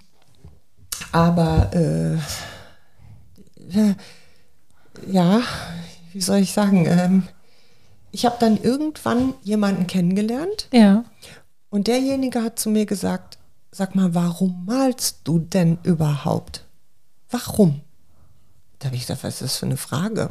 aber 1.12 1.70
äh, 1.74 2.14
äh, 3.78 3.94
ja, 5.06 5.40
wie 6.12 6.20
soll 6.20 6.38
ich 6.38 6.52
sagen? 6.52 6.86
Ähm, 6.86 7.22
ich 8.10 8.24
habe 8.26 8.36
dann 8.40 8.56
irgendwann 8.60 9.34
jemanden 9.42 9.86
kennengelernt 9.86 10.68
Ja. 10.72 11.04
und 11.70 11.86
derjenige 11.86 12.42
hat 12.42 12.58
zu 12.58 12.70
mir 12.70 12.86
gesagt, 12.86 13.38
sag 13.70 13.94
mal, 13.94 14.14
warum 14.14 14.64
malst 14.66 15.20
du 15.24 15.38
denn 15.40 15.78
überhaupt? 15.82 16.64
Warum? 17.30 17.80
Da 18.78 18.86
habe 18.86 18.96
ich 18.96 19.02
gesagt, 19.02 19.24
was 19.24 19.34
ist 19.34 19.42
das 19.42 19.56
für 19.58 19.66
eine 19.66 19.76
Frage? 19.76 20.30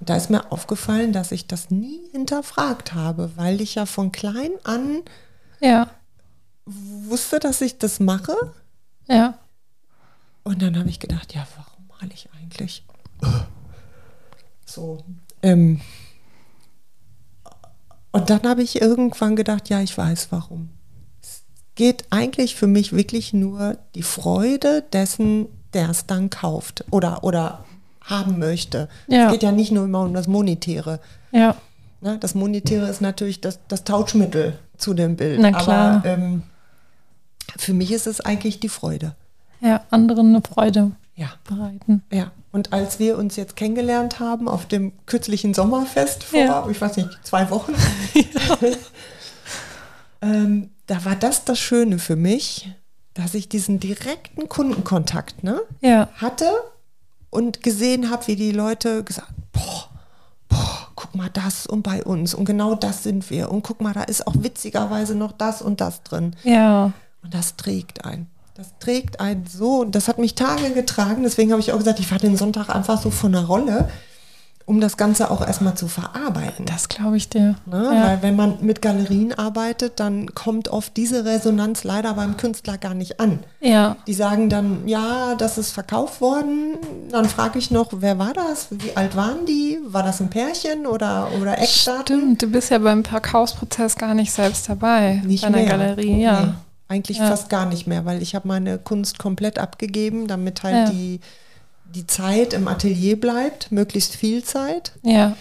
Und 0.00 0.08
Da 0.08 0.16
ist 0.16 0.30
mir 0.30 0.50
aufgefallen, 0.50 1.12
dass 1.12 1.30
ich 1.30 1.46
das 1.46 1.70
nie 1.70 2.00
hinterfragt 2.12 2.94
habe, 2.94 3.30
weil 3.36 3.60
ich 3.60 3.74
ja 3.74 3.86
von 3.86 4.12
klein 4.12 4.50
an 4.64 5.02
Ja. 5.60 5.90
wusste, 6.64 7.38
dass 7.38 7.60
ich 7.60 7.78
das 7.78 8.00
mache. 8.00 8.34
Ja. 9.08 9.38
Und 10.42 10.62
dann 10.62 10.78
habe 10.78 10.88
ich 10.88 11.00
gedacht, 11.00 11.34
ja, 11.34 11.46
warum 11.56 11.86
male 11.88 12.12
ich 12.14 12.28
eigentlich? 12.40 12.84
So. 14.64 15.04
Ähm, 15.42 15.80
und 18.12 18.30
dann 18.30 18.42
habe 18.44 18.62
ich 18.62 18.80
irgendwann 18.80 19.36
gedacht, 19.36 19.68
ja, 19.68 19.80
ich 19.80 19.96
weiß 19.96 20.28
warum. 20.30 20.70
Es 21.22 21.42
geht 21.74 22.04
eigentlich 22.10 22.56
für 22.56 22.66
mich 22.66 22.92
wirklich 22.92 23.32
nur 23.32 23.76
die 23.94 24.02
Freude 24.02 24.82
dessen, 24.92 25.46
der 25.74 25.90
es 25.90 26.06
dann 26.06 26.30
kauft 26.30 26.84
oder, 26.90 27.22
oder 27.24 27.64
haben 28.10 28.38
möchte. 28.38 28.88
Ja. 29.06 29.26
Es 29.26 29.32
geht 29.32 29.42
ja 29.42 29.52
nicht 29.52 29.72
nur 29.72 29.84
immer 29.84 30.02
um 30.02 30.14
das 30.14 30.26
Monetäre. 30.28 31.00
Ja. 31.32 31.54
Ne? 32.00 32.18
Das 32.18 32.34
Monetäre 32.34 32.88
ist 32.88 33.00
natürlich 33.00 33.40
das, 33.40 33.60
das 33.68 33.84
Tauschmittel 33.84 34.58
zu 34.76 34.94
dem 34.94 35.16
Bild. 35.16 35.40
Na 35.40 35.52
klar. 35.52 35.96
Aber 35.96 36.08
ähm, 36.08 36.42
für 37.56 37.72
mich 37.72 37.92
ist 37.92 38.06
es 38.06 38.20
eigentlich 38.20 38.60
die 38.60 38.68
Freude. 38.68 39.14
Ja. 39.60 39.82
Anderen 39.90 40.34
eine 40.34 40.42
Freude 40.42 40.92
Ja. 41.14 41.32
bereiten. 41.44 42.02
Ja, 42.10 42.32
und 42.52 42.72
als 42.72 42.98
wir 42.98 43.18
uns 43.18 43.36
jetzt 43.36 43.56
kennengelernt 43.56 44.18
haben 44.20 44.48
auf 44.48 44.66
dem 44.66 44.92
kürzlichen 45.06 45.54
Sommerfest 45.54 46.24
vor, 46.24 46.38
Ja. 46.40 46.66
ich 46.70 46.80
weiß 46.80 46.96
nicht, 46.96 47.10
zwei 47.22 47.50
Wochen, 47.50 47.74
ähm, 50.22 50.70
da 50.86 51.04
war 51.04 51.16
das 51.16 51.44
das 51.44 51.58
Schöne 51.58 51.98
für 51.98 52.16
mich, 52.16 52.70
dass 53.14 53.34
ich 53.34 53.48
diesen 53.48 53.80
direkten 53.80 54.48
Kundenkontakt 54.48 55.42
ne, 55.44 55.60
Ja. 55.80 56.08
hatte 56.16 56.46
und 57.30 57.62
gesehen 57.62 58.10
habe, 58.10 58.26
wie 58.26 58.36
die 58.36 58.52
Leute 58.52 59.04
gesagt 59.04 59.32
boah, 59.52 59.88
boah, 60.48 60.88
guck 60.94 61.14
mal 61.14 61.30
das 61.30 61.66
und 61.66 61.82
bei 61.82 62.04
uns 62.04 62.34
und 62.34 62.44
genau 62.44 62.74
das 62.74 63.02
sind 63.02 63.30
wir 63.30 63.50
und 63.50 63.62
guck 63.62 63.80
mal, 63.80 63.94
da 63.94 64.02
ist 64.02 64.26
auch 64.26 64.34
witzigerweise 64.38 65.14
noch 65.14 65.32
das 65.32 65.62
und 65.62 65.80
das 65.80 66.02
drin. 66.02 66.36
Ja. 66.44 66.92
Und 67.22 67.34
das 67.34 67.56
trägt 67.56 68.04
einen. 68.04 68.28
Das 68.54 68.74
trägt 68.78 69.20
einen 69.20 69.46
so. 69.46 69.80
Und 69.80 69.94
das 69.94 70.08
hat 70.08 70.18
mich 70.18 70.34
Tage 70.34 70.70
getragen. 70.70 71.22
Deswegen 71.22 71.50
habe 71.50 71.60
ich 71.60 71.72
auch 71.72 71.78
gesagt, 71.78 71.98
ich 72.00 72.06
fahre 72.06 72.20
den 72.20 72.36
Sonntag 72.36 72.68
einfach 72.68 73.00
so 73.00 73.10
von 73.10 73.32
der 73.32 73.44
Rolle, 73.44 73.88
um 74.66 74.80
das 74.80 74.96
Ganze 74.96 75.30
auch 75.32 75.44
erstmal 75.44 75.74
zu 75.74 75.88
verarbeiten. 75.88 76.64
Das 76.64 76.88
glaube 76.88 77.16
ich 77.16 77.28
dir. 77.28 77.56
Ne? 77.66 77.90
Ja. 77.92 78.04
Weil 78.06 78.22
wenn 78.22 78.36
man 78.36 78.58
mit 78.60 78.80
Galerien 78.82 79.32
arbeitet, 79.32 79.98
dann 79.98 80.32
kommt 80.34 80.68
oft 80.68 80.96
diese 80.96 81.24
Resonanz 81.24 81.82
leider 81.82 82.14
beim 82.14 82.36
Künstler 82.36 82.78
gar 82.78 82.94
nicht 82.94 83.18
an. 83.18 83.40
ja. 83.60 83.96
Die 84.06 84.14
sagen 84.14 84.48
dann, 84.48 84.86
ja, 84.86 85.34
das 85.36 85.58
ist 85.58 85.72
verkauft 85.72 86.20
worden. 86.20 86.76
Dann 87.10 87.24
frage 87.24 87.58
ich 87.58 87.70
noch, 87.72 87.88
wer 87.96 88.18
war 88.18 88.32
das? 88.32 88.68
Wie 88.70 88.96
alt 88.96 89.16
waren 89.16 89.44
die? 89.46 89.78
War 89.86 90.02
das 90.04 90.20
ein 90.20 90.30
Pärchen 90.30 90.86
oder, 90.86 91.28
oder 91.40 91.58
Eckdaten? 91.58 92.04
Stimmt, 92.04 92.42
du 92.42 92.46
bist 92.46 92.70
ja 92.70 92.78
beim 92.78 93.04
Verkaufsprozess 93.04 93.96
gar 93.96 94.14
nicht 94.14 94.30
selbst 94.32 94.68
dabei. 94.68 95.20
Nicht 95.24 95.42
bei 95.42 95.50
mehr. 95.50 95.66
Galerie, 95.66 96.20
ja. 96.22 96.40
Nee, 96.42 96.52
eigentlich 96.88 97.18
Ja. 97.18 97.26
fast 97.28 97.48
gar 97.48 97.66
nicht 97.66 97.86
mehr, 97.88 98.04
weil 98.04 98.22
ich 98.22 98.34
habe 98.36 98.46
meine 98.46 98.78
Kunst 98.78 99.18
komplett 99.18 99.58
abgegeben, 99.58 100.26
damit 100.28 100.62
halt 100.62 100.90
die, 100.92 101.20
die 101.94 102.06
Zeit 102.06 102.52
im 102.52 102.68
Atelier 102.68 103.18
bleibt, 103.20 103.72
möglichst 103.72 104.14
viel 104.16 104.44
Zeit. 104.44 104.92
Ja. 105.02 105.36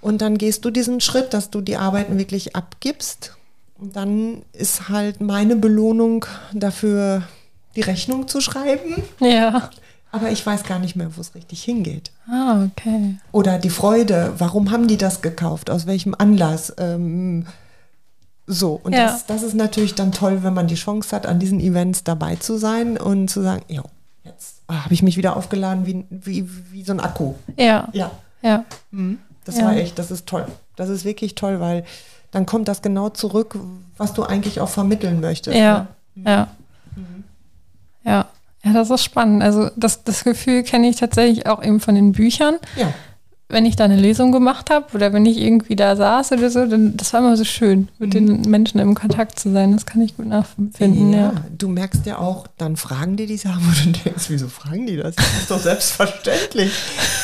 Und 0.00 0.20
dann 0.20 0.36
gehst 0.38 0.64
du 0.64 0.70
diesen 0.70 1.00
Schritt, 1.00 1.32
dass 1.32 1.50
du 1.50 1.60
die 1.60 1.76
Arbeiten 1.76 2.18
wirklich 2.18 2.56
abgibst. 2.56 3.36
Und 3.78 3.96
dann 3.96 4.42
ist 4.52 4.88
halt 4.88 5.20
meine 5.20 5.56
Belohnung 5.56 6.26
dafür, 6.52 7.22
die 7.76 7.80
Rechnung 7.80 8.28
zu 8.28 8.40
schreiben. 8.40 9.02
Ja. 9.20 9.70
Aber 10.10 10.30
ich 10.30 10.44
weiß 10.44 10.64
gar 10.64 10.78
nicht 10.78 10.94
mehr, 10.94 11.16
wo 11.16 11.20
es 11.20 11.34
richtig 11.34 11.62
hingeht. 11.64 12.10
Ah, 12.28 12.64
okay. 12.66 13.14
Oder 13.32 13.58
die 13.58 13.70
Freude, 13.70 14.34
warum 14.38 14.70
haben 14.70 14.86
die 14.86 14.98
das 14.98 15.22
gekauft? 15.22 15.70
Aus 15.70 15.86
welchem 15.86 16.14
Anlass? 16.16 16.74
Ähm, 16.78 17.46
so, 18.46 18.78
und 18.82 18.92
Ja. 18.92 19.06
das, 19.06 19.24
das 19.26 19.42
ist 19.42 19.54
natürlich 19.54 19.94
dann 19.94 20.12
toll, 20.12 20.42
wenn 20.42 20.52
man 20.52 20.66
die 20.66 20.74
Chance 20.74 21.14
hat, 21.16 21.24
an 21.26 21.38
diesen 21.38 21.60
Events 21.60 22.04
dabei 22.04 22.36
zu 22.36 22.58
sein 22.58 22.98
und 22.98 23.28
zu 23.28 23.40
sagen, 23.40 23.62
ah, 23.78 23.84
habe 24.72 24.94
ich 24.94 25.02
mich 25.02 25.16
wieder 25.16 25.36
aufgeladen 25.36 25.86
wie, 25.86 26.04
wie, 26.10 26.48
wie 26.72 26.82
so 26.84 26.92
ein 26.92 27.00
Akku. 27.00 27.34
Ja. 27.56 27.88
Ja, 27.92 28.10
Ja. 28.42 28.64
das 29.44 29.58
Ja. 29.58 29.66
war 29.66 29.76
echt, 29.76 29.98
das 29.98 30.10
ist 30.10 30.26
toll. 30.26 30.46
Das 30.76 30.88
ist 30.88 31.04
wirklich 31.04 31.34
toll, 31.34 31.60
weil 31.60 31.84
dann 32.30 32.46
kommt 32.46 32.68
das 32.68 32.80
genau 32.82 33.10
zurück, 33.10 33.58
was 33.98 34.14
du 34.14 34.22
eigentlich 34.22 34.60
auch 34.60 34.68
vermitteln 34.70 35.20
möchtest. 35.20 35.56
Ja. 35.56 35.86
Ne? 36.14 36.30
Ja. 36.30 36.48
Ja. 38.04 38.26
Ja, 38.64 38.72
das 38.72 38.90
ist 38.90 39.02
spannend. 39.02 39.42
Also 39.42 39.70
das, 39.76 40.04
das 40.04 40.22
Gefühl 40.24 40.62
kenne 40.62 40.88
ich 40.88 40.96
tatsächlich 40.96 41.46
auch 41.46 41.62
eben 41.64 41.80
von 41.80 41.94
den 41.96 42.12
Büchern. 42.12 42.56
Ja. 42.76 42.92
Wenn 43.52 43.66
ich 43.66 43.76
da 43.76 43.84
eine 43.84 43.96
Lesung 44.00 44.32
gemacht 44.32 44.70
habe 44.70 44.86
oder 44.94 45.12
wenn 45.12 45.24
ich 45.26 45.36
irgendwie 45.38 45.76
da 45.76 45.94
saß 45.94 46.32
oder 46.32 46.50
so, 46.50 46.66
dann 46.66 46.96
das 46.96 47.12
war 47.12 47.20
immer 47.20 47.36
so 47.36 47.44
schön, 47.44 47.88
mit 47.98 48.14
den 48.14 48.40
Menschen 48.42 48.80
im 48.80 48.94
Kontakt 48.94 49.38
zu 49.38 49.52
sein. 49.52 49.72
Das 49.72 49.86
kann 49.86 50.00
ich 50.00 50.16
gut 50.16 50.26
nachempfinden. 50.26 51.12
Ja. 51.12 51.32
du 51.56 51.68
merkst 51.68 52.06
ja 52.06 52.18
auch, 52.18 52.46
dann 52.58 52.76
fragen 52.76 53.16
die 53.16 53.26
dich, 53.26 53.44
wo 53.44 53.50
du 53.84 53.90
denkst, 54.04 54.24
wieso 54.28 54.48
fragen 54.48 54.86
die 54.86 54.96
das? 54.96 55.14
Das 55.16 55.26
ist 55.40 55.50
doch 55.50 55.60
selbstverständlich. 55.60 56.72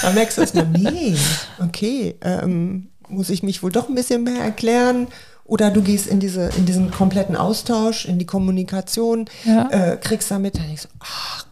Dann 0.03 0.15
merkst 0.15 0.37
du 0.37 0.43
erstmal, 0.43 0.67
nee, 0.69 1.17
okay, 1.61 2.15
ähm, 2.23 2.89
muss 3.09 3.31
ich 3.31 3.43
mich 3.43 3.63
wohl 3.63 3.73
doch 3.73 3.89
ein 3.89 3.95
bisschen 3.95 4.23
mehr 4.25 4.43
erklären? 4.43 5.07
Oder 5.45 5.71
du 5.71 5.81
gehst 5.81 6.07
in, 6.09 6.21
diese, 6.21 6.51
in 6.59 6.67
diesen 6.67 6.91
kompletten 6.91 7.35
Austausch, 7.35 8.05
in 8.05 8.19
die 8.19 8.27
Kommunikation, 8.27 9.25
Ja. 9.47 9.71
äh, 9.71 9.97
kriegst 9.97 10.31
damit, 10.31 10.57
dann 10.59 10.67
denkst 10.67 10.83
du, 10.83 10.89
ach, 11.01 11.47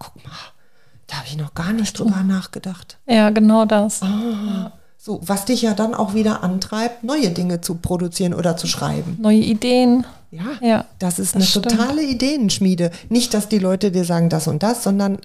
habe 1.27 1.37
ich 1.37 1.37
noch 1.37 1.55
gar 1.55 1.73
nicht 1.73 1.99
drüber 1.99 2.23
nachgedacht. 2.23 2.99
ja, 3.07 3.31
genau 3.31 3.65
das. 3.65 4.01
Ah, 4.03 4.73
so, 4.99 5.21
was 5.25 5.45
dich 5.45 5.63
ja 5.63 5.75
dann 5.75 5.95
auch 5.95 6.15
wieder 6.15 6.43
antreibt, 6.43 7.05
neue 7.05 7.31
Dinge 7.31 7.61
zu 7.61 7.77
produzieren 7.77 8.35
oder 8.35 8.57
zu 8.57 8.67
schreiben. 8.67 9.17
Neue 9.21 9.39
Ideen. 9.39 10.05
Ja, 10.31 10.43
Ja. 10.61 10.85
das 10.99 11.19
ist 11.19 11.35
das 11.35 11.37
eine 11.37 11.45
stimmt. 11.45 11.71
totale 11.71 12.03
Ideenschmiede. 12.03 12.91
Nicht, 13.09 13.35
dass 13.35 13.49
die 13.49 13.59
Leute 13.59 13.91
dir 13.91 14.05
sagen 14.05 14.29
das 14.29 14.47
und 14.49 14.63
das, 14.63 14.83
sondern 14.83 15.17
äh, 15.17 15.19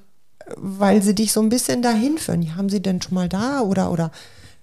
weil 0.57 1.01
sie 1.01 1.15
dich 1.15 1.31
so 1.33 1.41
ein 1.41 1.49
bisschen 1.49 1.81
dahin 1.81 2.17
führen. 2.17 2.41
Ja, 2.41 2.55
haben 2.55 2.69
sie 2.69 2.81
denn 2.81 3.01
schon 3.01 3.15
mal 3.15 3.27
da 3.29 3.61
oder 3.61 3.91
oder 3.91 4.11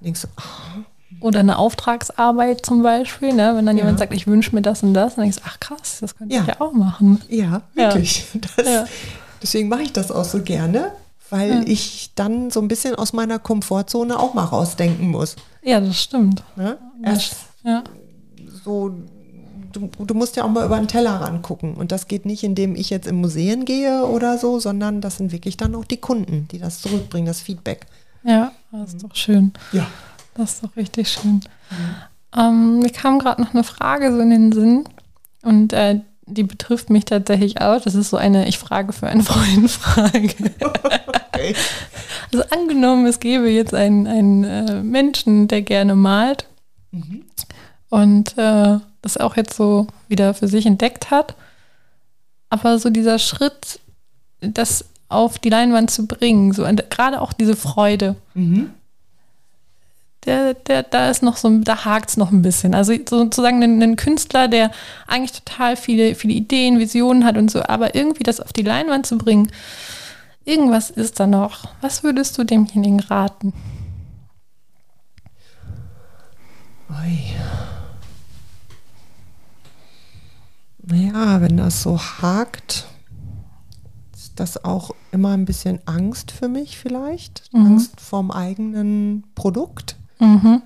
denkst 0.00 0.22
du, 0.22 0.28
ah, 0.36 0.82
Oder 1.20 1.40
eine 1.40 1.58
Auftragsarbeit 1.58 2.64
zum 2.64 2.82
Beispiel, 2.84 3.32
ne? 3.32 3.52
wenn 3.56 3.66
dann 3.66 3.76
Ja. 3.76 3.82
jemand 3.84 3.98
sagt, 3.98 4.12
ich 4.14 4.26
wünsche 4.28 4.54
mir 4.54 4.62
das 4.62 4.82
und 4.84 4.94
das, 4.94 5.16
dann 5.16 5.22
denkst 5.22 5.38
du, 5.38 5.42
ach 5.46 5.58
krass, 5.58 5.98
das 6.00 6.16
könnte 6.16 6.34
Ja. 6.34 6.42
ich 6.42 6.46
ja 6.48 6.60
auch 6.60 6.72
machen. 6.72 7.20
ja, 7.28 7.62
Ja. 7.74 7.94
wirklich. 7.94 8.24
Das, 8.56 8.66
Ja. 8.66 8.84
Deswegen 9.42 9.68
mache 9.68 9.82
ich 9.82 9.92
das 9.92 10.10
auch 10.12 10.24
so 10.24 10.42
gerne, 10.42 10.92
weil 11.30 11.50
Ja. 11.50 11.62
ich 11.66 12.10
dann 12.14 12.50
so 12.50 12.60
ein 12.60 12.68
bisschen 12.68 12.94
aus 12.94 13.12
meiner 13.12 13.38
Komfortzone 13.38 14.18
auch 14.18 14.34
mal 14.34 14.44
rausdenken 14.44 15.08
muss. 15.10 15.36
Ja, 15.62 15.80
das 15.80 16.00
stimmt. 16.00 16.42
Ne? 16.56 16.78
Erst 17.02 17.36
Ja. 17.64 17.84
so, 18.64 18.90
du, 19.72 19.90
du 19.98 20.14
musst 20.14 20.36
ja 20.36 20.44
auch 20.44 20.48
mal 20.50 20.64
über 20.64 20.78
den 20.78 20.88
Teller 20.88 21.20
rangucken. 21.20 21.74
Und 21.74 21.92
das 21.92 22.08
geht 22.08 22.24
nicht, 22.26 22.44
indem 22.44 22.74
ich 22.76 22.90
jetzt 22.90 23.06
in 23.06 23.16
Museen 23.20 23.64
gehe 23.64 24.04
oder 24.06 24.38
so, 24.38 24.58
sondern 24.60 25.00
das 25.00 25.18
sind 25.18 25.32
wirklich 25.32 25.56
dann 25.56 25.74
auch 25.74 25.84
die 25.84 25.98
Kunden, 25.98 26.48
die 26.50 26.58
das 26.58 26.80
zurückbringen, 26.80 27.26
das 27.26 27.40
Feedback. 27.40 27.86
ja, 28.24 28.52
das 28.72 28.94
ist 28.94 29.04
doch 29.04 29.14
schön. 29.14 29.52
Ja. 29.72 29.86
Das 30.34 30.54
ist 30.54 30.64
doch 30.64 30.76
richtig 30.76 31.08
schön. 31.08 31.40
Ähm, 32.36 32.78
mir 32.80 32.90
kam 32.90 33.18
gerade 33.18 33.42
noch 33.42 33.54
eine 33.54 33.64
Frage 33.64 34.12
so 34.12 34.20
in 34.20 34.30
den 34.30 34.52
Sinn 34.52 34.84
und 35.42 35.72
äh, 35.72 36.00
die 36.28 36.44
betrifft 36.44 36.90
mich 36.90 37.04
tatsächlich 37.04 37.60
auch. 37.60 37.80
Das 37.80 37.94
ist 37.94 38.10
so 38.10 38.16
eine 38.16 38.48
Ich 38.48 38.58
frage 38.58 38.92
für 38.92 39.06
eine 39.06 39.22
Freundin 39.24 39.68
Frage. 39.68 40.34
Okay. 40.60 41.54
Also 42.32 42.44
angenommen, 42.50 43.06
es 43.06 43.20
gäbe 43.20 43.48
jetzt 43.48 43.74
einen, 43.74 44.06
einen 44.06 44.44
äh, 44.44 44.82
Menschen, 44.82 45.48
der 45.48 45.62
gerne 45.62 45.94
malt 45.94 46.46
Mhm. 46.90 47.24
Und 47.90 48.36
äh, 48.38 48.78
das 49.02 49.16
auch 49.16 49.36
jetzt 49.36 49.54
so 49.54 49.86
wieder 50.08 50.34
für 50.34 50.48
sich 50.48 50.66
entdeckt 50.66 51.10
hat. 51.10 51.34
Aber 52.50 52.78
so 52.78 52.90
dieser 52.90 53.18
Schritt, 53.18 53.80
das 54.40 54.86
auf 55.08 55.38
die 55.38 55.50
Leinwand 55.50 55.90
zu 55.90 56.06
bringen, 56.06 56.52
so 56.52 56.64
gerade 56.90 57.20
auch 57.20 57.32
diese 57.32 57.56
Freude, 57.56 58.16
mhm. 58.34 58.70
Der, 60.24 60.54
der, 60.54 60.82
da 60.82 61.10
ist 61.10 61.22
noch 61.22 61.36
so, 61.36 61.58
da 61.60 61.84
hakt 61.84 62.10
es 62.10 62.16
noch 62.16 62.30
ein 62.30 62.42
bisschen. 62.42 62.74
Also 62.74 62.92
sozusagen 62.92 63.62
ein, 63.62 63.82
ein, 63.82 63.96
Künstler, 63.96 64.48
der 64.48 64.70
eigentlich 65.06 65.42
total 65.42 65.76
viele, 65.76 66.14
viele 66.14 66.34
Ideen, 66.34 66.78
Visionen 66.78 67.24
hat 67.24 67.36
und 67.36 67.50
so, 67.50 67.62
aber 67.62 67.94
irgendwie 67.94 68.24
das 68.24 68.40
auf 68.40 68.52
die 68.52 68.62
Leinwand 68.62 69.06
zu 69.06 69.16
bringen, 69.16 69.50
irgendwas 70.44 70.90
ist 70.90 71.20
da 71.20 71.26
noch. 71.26 71.68
Was 71.80 72.02
würdest 72.02 72.36
du 72.36 72.44
demjenigen 72.44 73.00
raten? 73.00 73.52
Oi. 76.90 77.18
Naja, 80.82 81.40
wenn 81.42 81.58
das 81.58 81.82
so 81.82 81.98
hakt, 81.98 82.86
ist 84.14 84.40
das 84.40 84.64
auch 84.64 84.90
immer 85.12 85.30
ein 85.32 85.44
bisschen 85.44 85.80
Angst 85.86 86.30
für 86.30 86.48
mich 86.48 86.78
vielleicht. 86.78 87.52
Mhm. 87.52 87.66
Angst 87.66 88.00
vorm 88.00 88.30
eigenen 88.30 89.24
Produkt. 89.34 89.96
Mhm. 90.18 90.62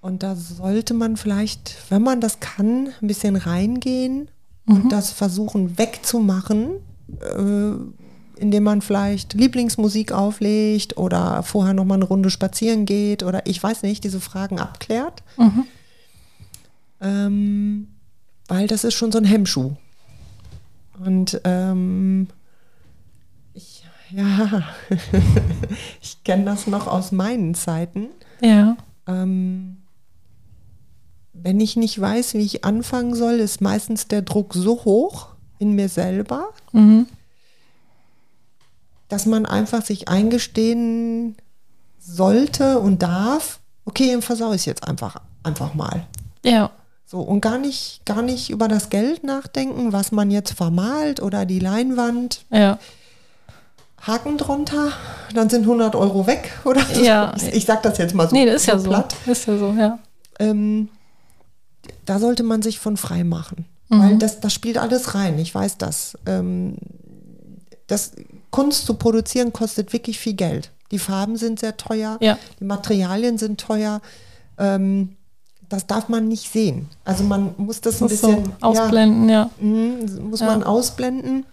Und 0.00 0.22
da 0.22 0.34
sollte 0.34 0.94
man 0.94 1.16
vielleicht, 1.16 1.76
wenn 1.90 2.02
man 2.02 2.20
das 2.20 2.40
kann, 2.40 2.88
ein 3.02 3.06
bisschen 3.06 3.36
reingehen 3.36 4.28
mhm. 4.64 4.74
und 4.74 4.92
das 4.92 5.10
versuchen 5.10 5.78
wegzumachen, 5.78 6.70
äh, 7.20 8.40
indem 8.40 8.62
man 8.62 8.80
vielleicht 8.80 9.34
Lieblingsmusik 9.34 10.12
auflegt 10.12 10.96
oder 10.96 11.42
vorher 11.42 11.74
noch 11.74 11.84
mal 11.84 11.96
eine 11.96 12.06
Runde 12.06 12.30
spazieren 12.30 12.86
geht 12.86 13.22
oder 13.22 13.46
ich 13.46 13.62
weiß 13.62 13.82
nicht, 13.82 14.02
diese 14.02 14.20
Fragen 14.20 14.58
abklärt. 14.58 15.22
Mhm. 15.36 15.64
Ähm, 17.02 17.88
weil 18.48 18.66
das 18.66 18.84
ist 18.84 18.94
schon 18.94 19.12
so 19.12 19.18
ein 19.18 19.24
Hemmschuh. 19.24 19.72
Und 21.04 21.40
ähm, 21.44 22.28
ja, 24.10 24.62
ich 26.02 26.22
kenne 26.24 26.44
das 26.44 26.66
noch 26.66 26.86
aus 26.86 27.12
meinen 27.12 27.54
Zeiten. 27.54 28.08
Ja. 28.40 28.76
Ähm, 29.06 29.78
wenn 31.32 31.60
ich 31.60 31.76
nicht 31.76 32.00
weiß, 32.00 32.34
wie 32.34 32.44
ich 32.44 32.64
anfangen 32.64 33.14
soll, 33.14 33.34
ist 33.34 33.60
meistens 33.60 34.08
der 34.08 34.22
Druck 34.22 34.54
so 34.54 34.84
hoch 34.84 35.28
in 35.58 35.72
mir 35.74 35.88
selber, 35.88 36.48
mhm. 36.72 37.06
dass 39.08 39.26
man 39.26 39.46
einfach 39.46 39.84
sich 39.84 40.08
eingestehen 40.08 41.36
sollte 41.98 42.78
und 42.78 43.02
darf, 43.02 43.60
okay, 43.84 44.10
dann 44.12 44.22
versau 44.22 44.50
ich 44.50 44.60
es 44.62 44.64
jetzt 44.64 44.86
einfach, 44.86 45.16
einfach 45.42 45.74
mal. 45.74 46.06
Ja. 46.44 46.70
So, 47.06 47.20
und 47.20 47.40
gar 47.40 47.58
nicht, 47.58 48.02
gar 48.06 48.22
nicht 48.22 48.50
über 48.50 48.68
das 48.68 48.88
Geld 48.88 49.24
nachdenken, 49.24 49.92
was 49.92 50.12
man 50.12 50.30
jetzt 50.30 50.52
vermalt 50.52 51.20
oder 51.20 51.44
die 51.44 51.58
Leinwand. 51.58 52.44
Ja. 52.50 52.78
Haken 54.00 54.38
drunter, 54.38 54.92
dann 55.34 55.50
sind 55.50 55.62
100 55.62 55.94
Euro 55.94 56.26
weg 56.26 56.52
oder 56.64 56.82
so. 56.84 57.02
Ja. 57.02 57.34
Ich 57.52 57.66
sag 57.66 57.82
das 57.82 57.98
jetzt 57.98 58.14
mal 58.14 58.28
so. 58.28 58.34
Nee, 58.34 58.46
das 58.46 58.56
ist 58.56 58.66
so 58.66 58.72
ja 58.72 58.78
platt. 58.78 59.14
so. 59.24 59.32
Ist 59.32 59.46
ja 59.46 59.58
so, 59.58 59.72
ja. 59.72 59.98
Ähm, 60.38 60.88
da 62.06 62.18
sollte 62.18 62.42
man 62.42 62.62
sich 62.62 62.78
von 62.78 62.96
frei 62.96 63.24
machen, 63.24 63.66
mhm. 63.88 64.00
weil 64.00 64.18
das, 64.18 64.40
das 64.40 64.54
spielt 64.54 64.78
alles 64.78 65.14
rein. 65.14 65.38
Ich 65.38 65.54
weiß 65.54 65.78
das. 65.78 66.18
Ähm, 66.26 66.76
das. 67.86 68.12
Kunst 68.50 68.84
zu 68.84 68.94
produzieren 68.94 69.52
kostet 69.52 69.92
wirklich 69.92 70.18
viel 70.18 70.34
Geld. 70.34 70.72
Die 70.90 70.98
Farben 70.98 71.36
sind 71.36 71.60
sehr 71.60 71.76
teuer, 71.76 72.18
ja. 72.20 72.36
die 72.58 72.64
Materialien 72.64 73.38
sind 73.38 73.60
teuer. 73.60 74.00
Ähm, 74.58 75.16
das 75.68 75.86
darf 75.86 76.08
man 76.08 76.26
nicht 76.26 76.52
sehen. 76.52 76.88
Also 77.04 77.22
man 77.22 77.54
muss 77.56 77.80
das, 77.80 78.02
ein 78.02 78.08
bisschen 78.08 78.44
so 78.44 78.52
ausblenden, 78.60 79.28
ja. 79.28 79.50
ja. 79.60 79.64
Mhm, 79.64 80.30
muss 80.30 80.40
ja. 80.40 80.46
man 80.46 80.64
ausblenden. 80.64 81.46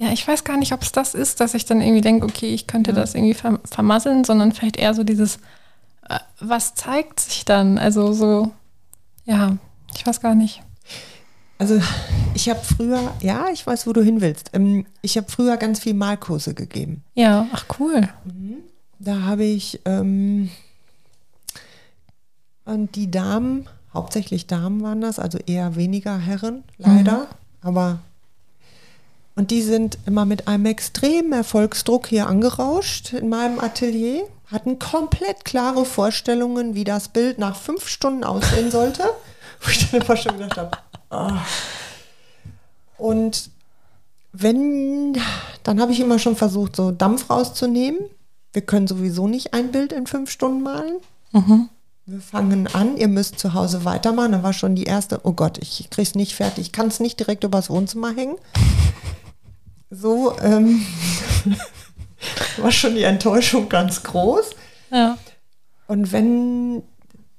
Ja, 0.00 0.10
ich 0.12 0.26
weiß 0.26 0.44
gar 0.44 0.56
nicht, 0.56 0.72
ob 0.72 0.80
es 0.80 0.92
das 0.92 1.14
ist, 1.14 1.40
dass 1.40 1.52
ich 1.52 1.66
dann 1.66 1.82
irgendwie 1.82 2.00
denke, 2.00 2.24
okay, 2.24 2.54
ich 2.54 2.66
könnte 2.66 2.92
ja. 2.92 2.96
das 2.96 3.14
irgendwie 3.14 3.34
vermasseln, 3.34 4.24
sondern 4.24 4.52
vielleicht 4.52 4.78
eher 4.78 4.94
so 4.94 5.04
dieses, 5.04 5.36
äh, 6.08 6.18
was 6.40 6.74
zeigt 6.74 7.20
sich 7.20 7.44
dann? 7.44 7.76
Also 7.76 8.14
so, 8.14 8.50
ja, 9.26 9.58
ich 9.94 10.06
weiß 10.06 10.22
gar 10.22 10.34
nicht. 10.34 10.62
Also 11.58 11.82
ich 12.32 12.48
habe 12.48 12.60
früher, 12.60 13.12
ja, 13.20 13.48
ich 13.52 13.66
weiß, 13.66 13.86
wo 13.86 13.92
du 13.92 14.02
hin 14.02 14.22
willst. 14.22 14.48
Ähm, 14.54 14.86
ich 15.02 15.18
habe 15.18 15.30
früher 15.30 15.58
ganz 15.58 15.80
viel 15.80 15.92
Malkurse 15.92 16.54
gegeben. 16.54 17.04
Ja, 17.12 17.46
ach 17.52 17.66
cool. 17.78 18.08
Mhm. 18.24 18.56
Da 18.98 19.20
habe 19.20 19.44
ich 19.44 19.82
ähm, 19.84 20.48
und 22.64 22.96
die 22.96 23.10
Damen, 23.10 23.68
hauptsächlich 23.92 24.46
Damen 24.46 24.82
waren 24.82 25.02
das, 25.02 25.18
also 25.18 25.36
eher 25.44 25.76
weniger 25.76 26.16
Herren, 26.16 26.64
leider. 26.78 27.18
Mhm. 27.18 27.26
Aber 27.60 27.98
und 29.40 29.50
die 29.50 29.62
sind 29.62 29.96
immer 30.04 30.26
mit 30.26 30.48
einem 30.48 30.66
extremen 30.66 31.32
Erfolgsdruck 31.32 32.08
hier 32.08 32.26
angerauscht 32.26 33.14
in 33.14 33.30
meinem 33.30 33.58
Atelier, 33.58 34.28
hatten 34.48 34.78
komplett 34.78 35.46
klare 35.46 35.86
Vorstellungen, 35.86 36.74
wie 36.74 36.84
das 36.84 37.08
Bild 37.08 37.38
nach 37.38 37.56
fünf 37.56 37.88
Stunden 37.88 38.22
aussehen 38.22 38.70
sollte. 38.70 39.02
Wo 39.62 39.70
ich 39.70 39.90
dann 39.90 40.02
immer 40.02 40.16
schon 40.18 40.36
gedacht 40.36 40.58
habe, 40.58 40.70
oh. 41.08 41.30
Und 42.98 43.48
wenn, 44.34 45.16
dann 45.62 45.80
habe 45.80 45.92
ich 45.92 46.00
immer 46.00 46.18
schon 46.18 46.36
versucht, 46.36 46.76
so 46.76 46.90
Dampf 46.90 47.30
rauszunehmen. 47.30 48.00
Wir 48.52 48.60
können 48.60 48.88
sowieso 48.88 49.26
nicht 49.26 49.54
ein 49.54 49.72
Bild 49.72 49.94
in 49.94 50.06
fünf 50.06 50.30
Stunden 50.30 50.62
malen. 50.62 50.96
Mhm 51.32 51.70
wir 52.10 52.20
fangen 52.20 52.66
an, 52.66 52.96
ihr 52.96 53.06
müsst 53.06 53.38
zu 53.38 53.54
Hause 53.54 53.84
weitermachen. 53.84 54.32
Da 54.32 54.42
war 54.42 54.52
schon 54.52 54.74
die 54.74 54.84
erste, 54.84 55.20
oh 55.22 55.32
Gott, 55.32 55.58
ich 55.58 55.88
krieg's 55.90 56.16
nicht 56.16 56.34
fertig, 56.34 56.66
ich 56.66 56.72
kann 56.72 56.88
es 56.88 56.98
nicht 56.98 57.20
direkt 57.20 57.44
übers 57.44 57.70
Wohnzimmer 57.70 58.14
hängen. 58.14 58.36
So 59.90 60.38
ähm, 60.40 60.86
war 62.58 62.70
schon 62.70 62.94
die 62.94 63.02
Enttäuschung 63.02 63.68
ganz 63.68 64.02
groß. 64.02 64.50
Ja. 64.90 65.18
Und 65.86 66.12
wenn 66.12 66.82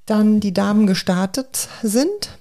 dann 0.05 0.41
die 0.41 0.53
Damen 0.53 0.87
gestartet 0.87 1.69
sind 1.81 2.37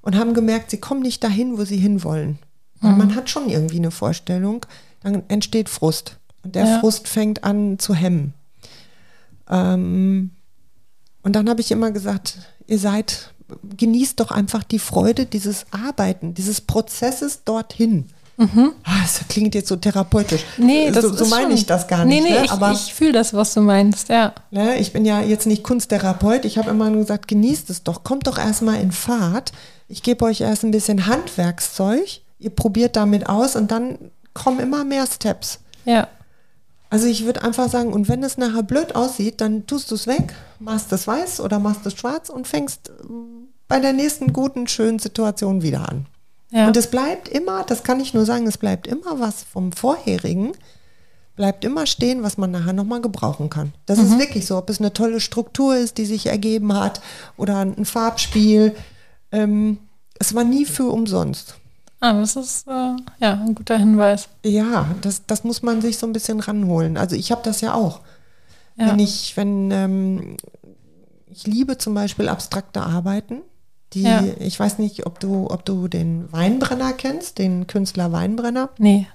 und 0.00 0.16
haben 0.16 0.32
gemerkt, 0.32 0.70
sie 0.70 0.78
kommen 0.78 1.02
nicht 1.02 1.22
dahin, 1.22 1.58
wo 1.58 1.64
sie 1.64 1.76
hinwollen. 1.76 2.38
Mhm. 2.80 2.96
Man 2.96 3.14
hat 3.14 3.28
schon 3.28 3.48
irgendwie 3.48 3.76
eine 3.76 3.90
Vorstellung, 3.90 4.64
dann 5.02 5.22
entsteht 5.28 5.68
Frust. 5.68 6.18
Und 6.42 6.54
der 6.54 6.64
ja. 6.64 6.80
Frust 6.80 7.08
fängt 7.08 7.44
an 7.44 7.78
zu 7.78 7.94
hemmen. 7.94 8.32
Ähm, 9.50 10.30
und 11.22 11.34
dann 11.34 11.48
habe 11.48 11.60
ich 11.60 11.70
immer 11.70 11.90
gesagt, 11.90 12.38
ihr 12.66 12.78
seid, 12.78 13.34
genießt 13.76 14.20
doch 14.20 14.30
einfach 14.30 14.62
die 14.62 14.78
Freude 14.78 15.26
dieses 15.26 15.66
Arbeiten, 15.70 16.34
dieses 16.34 16.60
Prozesses 16.60 17.44
dorthin. 17.44 18.06
Mhm. 18.36 18.72
Das 18.84 19.20
klingt 19.28 19.54
jetzt 19.54 19.68
so 19.68 19.76
therapeutisch. 19.76 20.44
Nee, 20.58 20.90
das 20.90 21.04
so, 21.04 21.14
so 21.14 21.26
meine 21.26 21.54
ich 21.54 21.64
das 21.66 21.86
gar 21.86 22.04
nicht. 22.04 22.22
Nee, 22.22 22.30
nee, 22.30 22.38
ne? 22.38 22.44
ich, 22.44 22.50
Aber, 22.50 22.72
ich 22.72 22.92
fühle 22.92 23.12
das, 23.12 23.32
was 23.32 23.54
du 23.54 23.62
meinst, 23.62 24.08
ja. 24.08 24.34
Ne, 24.50 24.76
ich 24.78 24.92
bin 24.92 25.04
ja 25.04 25.20
jetzt 25.20 25.46
nicht 25.46 25.62
Kunsttherapeut. 25.62 26.44
Ich 26.44 26.58
habe 26.58 26.70
immer 26.70 26.90
nur 26.90 27.00
gesagt, 27.00 27.28
genießt 27.28 27.70
es 27.70 27.82
doch. 27.82 28.04
Kommt 28.04 28.26
doch 28.26 28.38
erstmal 28.38 28.80
in 28.80 28.92
Fahrt. 28.92 29.52
Ich 29.88 30.02
gebe 30.02 30.24
euch 30.24 30.40
erst 30.42 30.64
ein 30.64 30.70
bisschen 30.70 31.06
Handwerkszeug. 31.06 32.20
Ihr 32.38 32.50
probiert 32.50 32.96
damit 32.96 33.28
aus 33.28 33.56
und 33.56 33.70
dann 33.70 33.98
kommen 34.34 34.60
immer 34.60 34.84
mehr 34.84 35.06
Steps. 35.06 35.60
Ja. 35.84 36.08
Also 36.90 37.06
ich 37.06 37.24
würde 37.24 37.42
einfach 37.42 37.68
sagen, 37.68 37.92
und 37.92 38.08
wenn 38.08 38.22
es 38.22 38.38
nachher 38.38 38.62
blöd 38.62 38.94
aussieht, 38.94 39.40
dann 39.40 39.66
tust 39.66 39.90
du 39.90 39.94
es 39.94 40.06
weg, 40.06 40.34
machst 40.60 40.92
es 40.92 41.06
weiß 41.06 41.40
oder 41.40 41.58
machst 41.58 41.84
es 41.86 41.94
schwarz 41.94 42.28
und 42.28 42.46
fängst 42.46 42.90
ähm, 43.02 43.48
bei 43.66 43.80
der 43.80 43.92
nächsten 43.92 44.32
guten, 44.32 44.68
schönen 44.68 44.98
Situation 44.98 45.62
wieder 45.62 45.88
an. 45.88 46.06
Ja. 46.50 46.66
Und 46.66 46.76
es 46.76 46.88
bleibt 46.88 47.28
immer, 47.28 47.64
das 47.64 47.82
kann 47.82 48.00
ich 48.00 48.14
nur 48.14 48.24
sagen, 48.24 48.46
es 48.46 48.58
bleibt 48.58 48.86
immer 48.86 49.18
was 49.18 49.42
vom 49.42 49.72
vorherigen, 49.72 50.52
bleibt 51.34 51.64
immer 51.64 51.86
stehen, 51.86 52.22
was 52.22 52.38
man 52.38 52.50
nachher 52.50 52.72
nochmal 52.72 53.00
gebrauchen 53.00 53.50
kann. 53.50 53.72
Das 53.84 53.98
mhm. 53.98 54.04
ist 54.06 54.18
wirklich 54.18 54.46
so, 54.46 54.56
ob 54.56 54.70
es 54.70 54.80
eine 54.80 54.92
tolle 54.92 55.20
Struktur 55.20 55.76
ist, 55.76 55.98
die 55.98 56.06
sich 56.06 56.26
ergeben 56.26 56.72
hat 56.72 57.00
oder 57.36 57.58
ein 57.58 57.84
Farbspiel. 57.84 58.74
Ähm, 59.32 59.78
es 60.18 60.34
war 60.34 60.44
nie 60.44 60.64
für 60.64 60.86
umsonst. 60.86 61.56
Ah, 62.00 62.12
das 62.12 62.36
ist 62.36 62.66
äh, 62.68 62.96
ja 63.20 63.32
ein 63.32 63.54
guter 63.54 63.78
Hinweis. 63.78 64.28
Ja, 64.44 64.94
das, 65.00 65.26
das 65.26 65.44
muss 65.44 65.62
man 65.62 65.80
sich 65.80 65.98
so 65.98 66.06
ein 66.06 66.12
bisschen 66.12 66.40
ranholen. 66.40 66.96
Also 66.96 67.16
ich 67.16 67.32
habe 67.32 67.42
das 67.42 67.60
ja 67.60 67.74
auch. 67.74 68.00
Ja. 68.76 68.88
Wenn 68.88 68.98
ich, 68.98 69.36
wenn 69.36 69.70
ähm, 69.70 70.36
ich 71.26 71.46
liebe 71.46 71.78
zum 71.78 71.94
Beispiel 71.94 72.28
abstrakte 72.28 72.82
Arbeiten, 72.82 73.42
die, 73.92 74.02
ja. 74.02 74.22
ich 74.40 74.58
weiß 74.58 74.78
nicht, 74.78 75.06
ob 75.06 75.20
du, 75.20 75.48
ob 75.50 75.64
du 75.64 75.88
den 75.88 76.30
Weinbrenner 76.32 76.92
kennst, 76.92 77.38
den 77.38 77.66
Künstler 77.66 78.12
Weinbrenner. 78.12 78.70
Nee. 78.78 79.06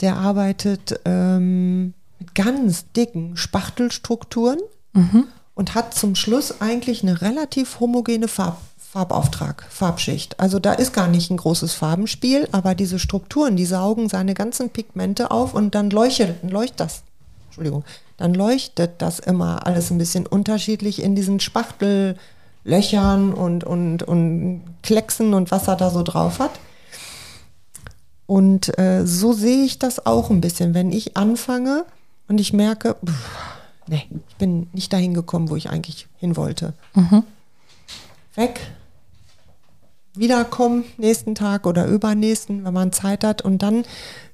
Der 0.00 0.16
arbeitet 0.16 1.00
ähm, 1.04 1.94
mit 2.18 2.34
ganz 2.34 2.90
dicken 2.92 3.36
Spachtelstrukturen 3.36 4.58
mhm. 4.92 5.24
und 5.54 5.74
hat 5.74 5.94
zum 5.94 6.14
Schluss 6.14 6.60
eigentlich 6.60 7.02
eine 7.02 7.20
relativ 7.22 7.80
homogene 7.80 8.28
Farbe. 8.28 8.58
Farbauftrag, 8.96 9.66
Farbschicht. 9.68 10.40
Also 10.40 10.58
da 10.58 10.72
ist 10.72 10.94
gar 10.94 11.06
nicht 11.06 11.30
ein 11.30 11.36
großes 11.36 11.74
Farbenspiel, 11.74 12.48
aber 12.52 12.74
diese 12.74 12.98
Strukturen, 12.98 13.54
die 13.54 13.66
saugen 13.66 14.08
seine 14.08 14.32
ganzen 14.32 14.70
Pigmente 14.70 15.30
auf 15.30 15.52
und 15.52 15.74
dann 15.74 15.90
leuchtet, 15.90 16.50
leuchtet 16.50 16.80
das 16.80 17.02
Entschuldigung, 17.48 17.84
dann 18.16 18.32
leuchtet 18.32 18.92
das 19.02 19.18
immer 19.18 19.66
alles 19.66 19.90
ein 19.90 19.98
bisschen 19.98 20.26
unterschiedlich 20.26 21.02
in 21.02 21.14
diesen 21.14 21.40
Spachtellöchern 22.66 23.32
und, 23.32 23.64
und, 23.64 24.02
und 24.02 24.62
Klecksen 24.82 25.34
und 25.34 25.50
was 25.50 25.68
er 25.68 25.76
da 25.76 25.90
so 25.90 26.02
drauf 26.02 26.38
hat. 26.38 26.52
Und 28.26 28.76
äh, 28.78 29.06
so 29.06 29.32
sehe 29.32 29.64
ich 29.64 29.78
das 29.78 30.04
auch 30.04 30.30
ein 30.30 30.40
bisschen, 30.40 30.74
wenn 30.74 30.90
ich 30.90 31.16
anfange 31.16 31.84
und 32.28 32.40
ich 32.40 32.52
merke, 32.52 32.96
pff, 33.04 33.28
nee, 33.86 34.04
ich 34.28 34.36
bin 34.36 34.68
nicht 34.72 34.92
dahin 34.92 35.14
gekommen, 35.14 35.48
wo 35.48 35.56
ich 35.56 35.70
eigentlich 35.70 36.08
hin 36.18 36.36
wollte. 36.36 36.74
Mhm. 36.94 37.22
Weg, 38.34 38.60
wiederkommen 40.14 40.84
nächsten 40.96 41.36
Tag 41.36 41.66
oder 41.66 41.86
übernächsten, 41.86 42.64
wenn 42.64 42.74
man 42.74 42.92
Zeit 42.92 43.22
hat. 43.22 43.42
Und 43.42 43.62
dann 43.62 43.84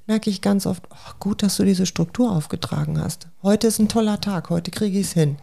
merke 0.07 0.31
ich 0.31 0.41
ganz 0.41 0.65
oft, 0.65 0.85
oh, 0.91 1.13
gut, 1.21 1.43
dass 1.43 1.57
du 1.59 1.65
diese 1.65 1.85
Struktur 1.85 2.33
aufgetragen 2.33 2.99
hast. 2.99 3.29
Heute 3.43 3.67
ist 3.67 3.79
ein 3.79 3.89
toller 3.89 4.21
Tag, 4.23 4.49
heute 4.49 4.71
kriege 4.71 4.99
ich 4.99 5.09
es 5.09 5.13
hin. 5.13 5.37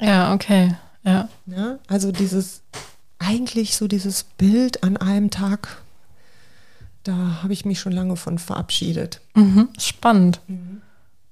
Ja, 0.00 0.32
okay. 0.32 0.76
Ja. 1.06 1.28
ja. 1.46 1.78
Also 1.86 2.12
dieses, 2.12 2.62
eigentlich 3.18 3.76
so 3.76 3.88
dieses 3.88 4.24
Bild 4.24 4.82
an 4.82 4.96
einem 4.96 5.30
Tag, 5.30 5.78
da 7.04 7.40
habe 7.42 7.52
ich 7.52 7.64
mich 7.64 7.80
schon 7.80 7.92
lange 7.92 8.16
von 8.16 8.38
verabschiedet. 8.38 9.20
Mhm. 9.34 9.68
Spannend. 9.78 10.40
Mhm. 10.48 10.82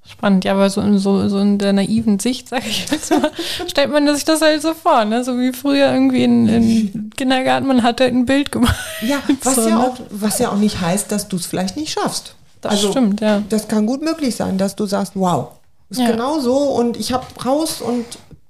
Spannend, 0.06 0.44
ja, 0.44 0.52
aber 0.52 0.68
so 0.68 0.82
in, 0.82 0.98
so, 0.98 1.28
so 1.30 1.38
in 1.38 1.58
der 1.58 1.72
naiven 1.72 2.18
Sicht, 2.18 2.50
sage 2.50 2.64
ich 2.68 2.86
jetzt 2.90 3.10
mal, 3.10 3.30
stellt 3.66 3.90
man 3.90 4.14
sich 4.14 4.24
das 4.24 4.42
halt 4.42 4.60
so 4.60 4.74
vor, 4.74 5.06
ne? 5.06 5.24
So 5.24 5.38
wie 5.38 5.52
früher 5.52 5.90
irgendwie 5.92 6.24
in, 6.24 6.46
in 6.46 7.10
Kindergarten, 7.16 7.66
man 7.66 7.82
hat 7.82 8.02
halt 8.02 8.12
ein 8.12 8.26
Bild 8.26 8.52
gemacht. 8.52 8.76
Ja, 9.00 9.22
was, 9.42 9.54
so, 9.54 9.66
ja, 9.66 9.78
ne? 9.78 9.80
auch, 9.80 9.96
was 10.10 10.38
ja 10.38 10.50
auch 10.50 10.58
nicht 10.58 10.80
heißt, 10.80 11.10
dass 11.10 11.28
du 11.28 11.36
es 11.36 11.46
vielleicht 11.46 11.78
nicht 11.78 11.90
schaffst. 11.90 12.34
Das 12.60 12.72
also, 12.72 12.90
stimmt, 12.90 13.22
ja. 13.22 13.42
Das 13.48 13.66
kann 13.66 13.86
gut 13.86 14.02
möglich 14.02 14.36
sein, 14.36 14.58
dass 14.58 14.76
du 14.76 14.84
sagst, 14.84 15.12
wow, 15.14 15.52
ist 15.88 16.00
ja. 16.00 16.10
genau 16.10 16.38
so 16.38 16.54
und 16.54 16.98
ich 16.98 17.12
habe 17.12 17.24
raus 17.44 17.80
und 17.80 18.04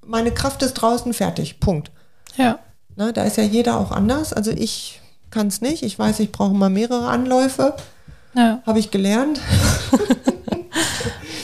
meine 0.07 0.33
Kraft 0.33 0.63
ist 0.63 0.75
draußen 0.75 1.13
fertig. 1.13 1.61
Punkt. 1.61 1.91
Ja. 2.37 2.59
Na, 2.97 3.13
da 3.13 3.25
ist 3.25 3.37
ja 3.37 3.45
jeder 3.45 3.79
auch 3.79 3.91
anders. 3.91 4.33
Also 4.33 4.51
ich 4.51 5.01
kann 5.31 5.49
es 5.49 5.61
nicht. 5.61 5.83
Ich 5.83 5.99
weiß, 5.99 6.21
ich 6.21 6.33
brauche 6.33 6.55
mal 6.55 6.71
mehrere 6.71 7.09
Anläufe. 7.09 7.75
Ja. 8.35 8.63
Habe 8.67 8.79
ich 8.79 8.91
gelernt. 8.91 9.41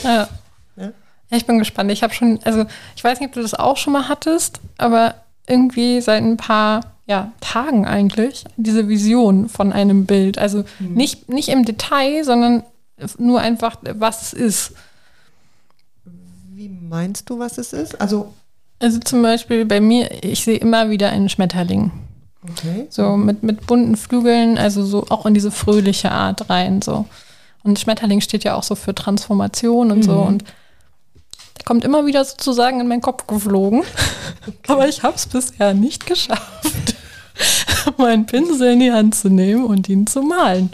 Ja. 0.03 0.29
ja. 0.77 0.93
ich 1.31 1.47
bin 1.47 1.59
gespannt. 1.59 1.91
Ich 1.91 2.03
habe 2.03 2.15
schon, 2.15 2.41
also 2.45 2.65
ich 2.97 3.05
weiß 3.05 3.21
nicht, 3.21 3.29
ob 3.29 3.35
du 3.35 3.43
das 3.43 3.55
auch 3.55 3.77
schon 3.77 3.93
mal 3.93 4.09
hattest, 4.09 4.61
aber 4.79 5.15
irgendwie 5.47 6.01
seit 6.01 6.23
ein 6.23 6.37
paar 6.37 6.81
ja, 7.07 7.33
Tagen 7.41 7.87
eigentlich 7.87 8.45
diese 8.57 8.89
Vision 8.89 9.49
von 9.49 9.73
einem 9.73 10.07
Bild. 10.07 10.39
Also 10.39 10.65
mhm. 10.79 10.95
nicht, 10.95 11.29
nicht 11.29 11.49
im 11.49 11.65
Detail, 11.65 12.25
sondern 12.25 12.63
nur 13.19 13.41
einfach, 13.41 13.77
was 13.83 14.23
es 14.23 14.33
ist. 14.33 14.73
Wie 16.05 16.69
meinst 16.69 17.29
du, 17.31 17.39
was 17.39 17.59
es 17.59 17.73
ist? 17.73 18.01
Also, 18.01 18.33
also 18.81 18.99
zum 18.99 19.23
Beispiel 19.23 19.67
bei 19.67 19.81
mir, 19.81 20.25
ich 20.25 20.43
sehe 20.43 20.57
immer 20.57 20.91
wieder 20.91 21.11
einen 21.11 21.29
Schmetterling. 21.29 21.93
Okay. 22.43 22.87
So 22.89 23.17
mit, 23.17 23.43
mit 23.43 23.67
bunten 23.67 23.97
Flügeln, 23.97 24.57
also 24.57 24.85
so 24.85 25.07
auch 25.11 25.27
in 25.27 25.35
diese 25.35 25.51
fröhliche 25.51 26.11
Art 26.11 26.49
rein. 26.49 26.81
So. 26.81 27.05
Und 27.63 27.79
Schmetterling 27.79 28.23
steht 28.23 28.45
ja 28.45 28.55
auch 28.55 28.63
so 28.63 28.75
für 28.75 28.95
Transformation 28.95 29.91
und 29.91 29.99
mhm. 29.99 30.03
so. 30.03 30.15
Und 30.15 30.45
der 31.59 31.65
kommt 31.67 31.85
immer 31.85 32.07
wieder 32.07 32.25
sozusagen 32.25 32.81
in 32.81 32.89
meinen 32.89 33.03
Kopf 33.03 33.27
geflogen. 33.27 33.83
Okay. 34.47 34.73
Aber 34.73 34.89
ich 34.89 35.03
habe 35.03 35.17
es 35.17 35.27
bisher 35.27 35.75
nicht 35.75 36.07
geschafft, 36.07 36.95
meinen 37.99 38.25
Pinsel 38.25 38.73
in 38.73 38.81
die 38.81 38.91
Hand 38.91 39.15
zu 39.15 39.29
nehmen 39.29 39.67
und 39.67 39.87
ihn 39.91 40.07
zu 40.07 40.23
malen. 40.23 40.71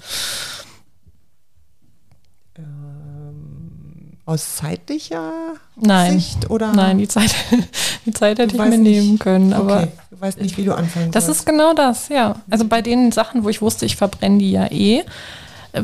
Ähm, 2.57 4.19
aus 4.25 4.57
zeitlicher 4.57 5.57
Nein. 5.79 6.13
Sicht? 6.19 6.51
Oder? 6.51 6.73
Nein, 6.73 6.99
die 6.99 7.09
Zeit, 7.09 7.35
die 8.07 8.13
Zeit 8.13 8.39
hätte 8.39 8.57
ich 8.57 8.63
mir 8.63 8.71
nicht. 8.79 8.81
nehmen 8.81 9.19
können. 9.19 9.53
Aber 9.53 9.83
okay. 9.83 9.89
Du 10.11 10.21
weißt 10.21 10.41
nicht, 10.41 10.57
wie 10.57 10.65
du 10.65 10.75
anfangen 10.75 11.11
Das 11.11 11.27
sollst. 11.27 11.41
ist 11.41 11.47
genau 11.47 11.75
das, 11.75 12.09
ja. 12.09 12.37
Also 12.51 12.65
bei 12.67 12.81
den 12.81 13.13
Sachen, 13.13 13.45
wo 13.45 13.51
ich 13.51 13.61
wusste, 13.61 13.85
ich 13.85 13.97
verbrenne 13.97 14.39
die 14.39 14.51
ja 14.53 14.67
eh, 14.71 15.05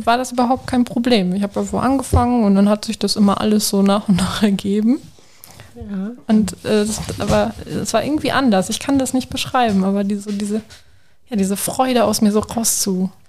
war 0.05 0.17
das 0.17 0.33
überhaupt 0.33 0.67
kein 0.67 0.85
Problem. 0.85 1.35
Ich 1.35 1.43
habe 1.43 1.53
irgendwo 1.57 1.79
angefangen 1.79 2.45
und 2.45 2.55
dann 2.55 2.69
hat 2.69 2.87
sich 2.87 2.99
das 2.99 3.17
immer 3.17 3.41
alles 3.43 3.69
so 3.69 3.83
nach 3.83 4.09
und 4.09 4.17
nach 4.17 4.43
ergeben. 4.43 4.99
Ja. 5.75 6.13
Und 6.29 6.53
äh, 6.65 6.87
das, 6.87 7.01
aber 7.19 7.53
es 7.67 7.93
war 7.93 8.03
irgendwie 8.03 8.33
anders. 8.33 8.71
Ich 8.71 8.79
kann 8.79 8.99
das 8.99 9.13
nicht 9.13 9.29
beschreiben, 9.29 9.85
aber 9.85 10.05
diese, 10.05 10.33
diese, 10.33 10.63
ja, 11.29 11.37
diese 11.37 11.57
Freude 11.59 12.05
aus 12.05 12.23
mir 12.23 12.33
so 12.33 12.41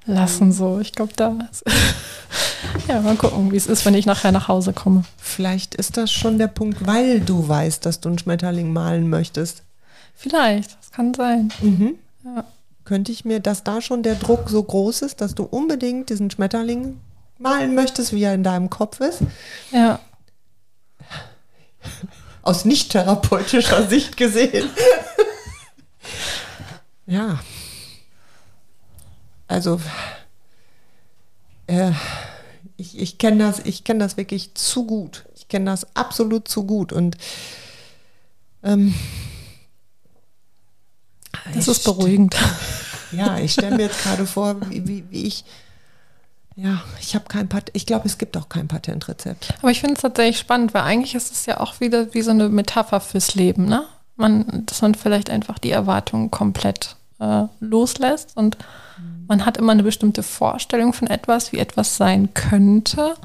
rauszulassen, 0.08 0.52
so. 0.52 0.80
Ich 0.80 0.94
glaube, 0.94 1.14
da 1.16 1.36
ja, 2.88 3.02
mal 3.02 3.16
gucken, 3.16 3.52
wie 3.52 3.58
es 3.58 3.68
ist, 3.68 3.86
wenn 3.86 3.94
ich 3.94 4.06
nachher 4.06 4.32
nach 4.32 4.48
Hause 4.48 4.74
komme. 4.74 5.04
Vielleicht 5.18 5.76
ist 5.76 5.98
das 5.98 6.12
schon 6.12 6.38
der 6.38 6.48
Punkt, 6.48 6.86
weil 6.86 7.20
du 7.20 7.48
weißt, 7.48 7.86
dass 7.86 8.00
du 8.00 8.10
einen 8.10 8.20
Schmetterling 8.20 8.74
malen 8.74 9.10
möchtest. 9.10 9.64
Vielleicht, 10.16 10.78
das 10.80 10.92
kann 10.92 11.14
sein. 11.14 11.52
Mhm. 11.62 11.96
Ja 12.24 12.46
könnte 12.86 13.12
ich 13.12 13.26
mir, 13.26 13.40
dass 13.40 13.64
da 13.64 13.82
schon 13.82 14.04
der 14.04 14.16
Druck 14.16 14.50
so 14.50 14.62
groß 14.62 15.04
ist, 15.04 15.22
dass 15.22 15.36
du 15.36 15.44
unbedingt 15.44 16.10
diesen 16.10 16.30
Schmetterling 16.30 17.00
malen 17.38 17.76
möchtest, 17.76 18.14
wie 18.14 18.24
er 18.24 18.34
in 18.34 18.44
deinem 18.44 18.70
Kopf 18.70 19.00
ist. 19.00 19.20
Ja. 19.72 20.00
Aus 22.42 22.66
nicht 22.66 22.92
therapeutischer 22.92 23.88
Sicht 23.88 24.18
gesehen. 24.18 24.70
ja. 27.06 27.40
Also, 29.54 29.80
äh, 31.68 31.92
ich, 32.76 33.00
ich 33.00 33.18
kenne 33.20 33.44
das, 33.44 33.60
ich 33.60 33.84
kenne 33.84 34.00
das 34.00 34.18
wirklich 34.18 34.56
zu 34.56 34.86
gut. 34.88 35.26
Ich 35.36 35.48
kenne 35.48 35.66
das 35.66 35.96
absolut 35.96 36.48
zu 36.48 36.66
gut. 36.66 36.92
Und 36.92 37.18
ähm, 38.64 38.96
das 41.54 41.68
ist 41.68 41.84
beruhigend. 41.84 42.36
Ja, 43.12 43.38
ich 43.38 43.54
stelle 43.54 43.76
mir 43.76 43.84
jetzt 43.84 44.02
gerade 44.02 44.26
vor, 44.26 44.60
wie, 44.72 44.88
wie, 44.88 45.04
wie 45.12 45.28
ich 45.28 45.46
ja, 46.56 46.82
ich 47.00 47.14
habe 47.14 47.26
kein 47.26 47.48
Pat 47.48 47.70
ich 47.74 47.86
glaube, 47.86 48.08
es 48.08 48.18
gibt 48.18 48.36
auch 48.38 48.50
kein 48.50 48.68
Patentrezept. 48.68 49.54
Aber 49.62 49.70
ich 49.70 49.82
finde 49.82 49.94
es 49.94 50.02
tatsächlich 50.02 50.40
spannend, 50.40 50.74
weil 50.74 50.82
eigentlich 50.82 51.14
ist 51.14 51.32
es 51.32 51.46
ja 51.46 51.60
auch 51.60 51.80
wieder 51.80 52.12
wie 52.16 52.24
so 52.24 52.32
eine 52.32 52.50
Metapher 52.50 53.00
fürs 53.00 53.36
Leben, 53.36 53.66
ne? 53.66 53.86
Man, 54.16 54.64
dass 54.66 54.82
man 54.82 54.96
vielleicht 54.96 55.30
einfach 55.30 55.60
die 55.60 55.70
Erwartungen 55.70 56.32
komplett 56.32 56.96
äh, 57.24 57.48
loslässt 57.60 58.36
und 58.36 58.58
mhm. 58.98 59.26
man 59.28 59.46
hat 59.46 59.58
immer 59.58 59.72
eine 59.72 59.84
bestimmte 59.84 60.24
Vorstellung 60.24 60.94
von 60.94 61.08
etwas, 61.08 61.54
wie 61.54 61.60
etwas 61.60 61.96
sein 61.96 62.34
könnte. 62.34 63.16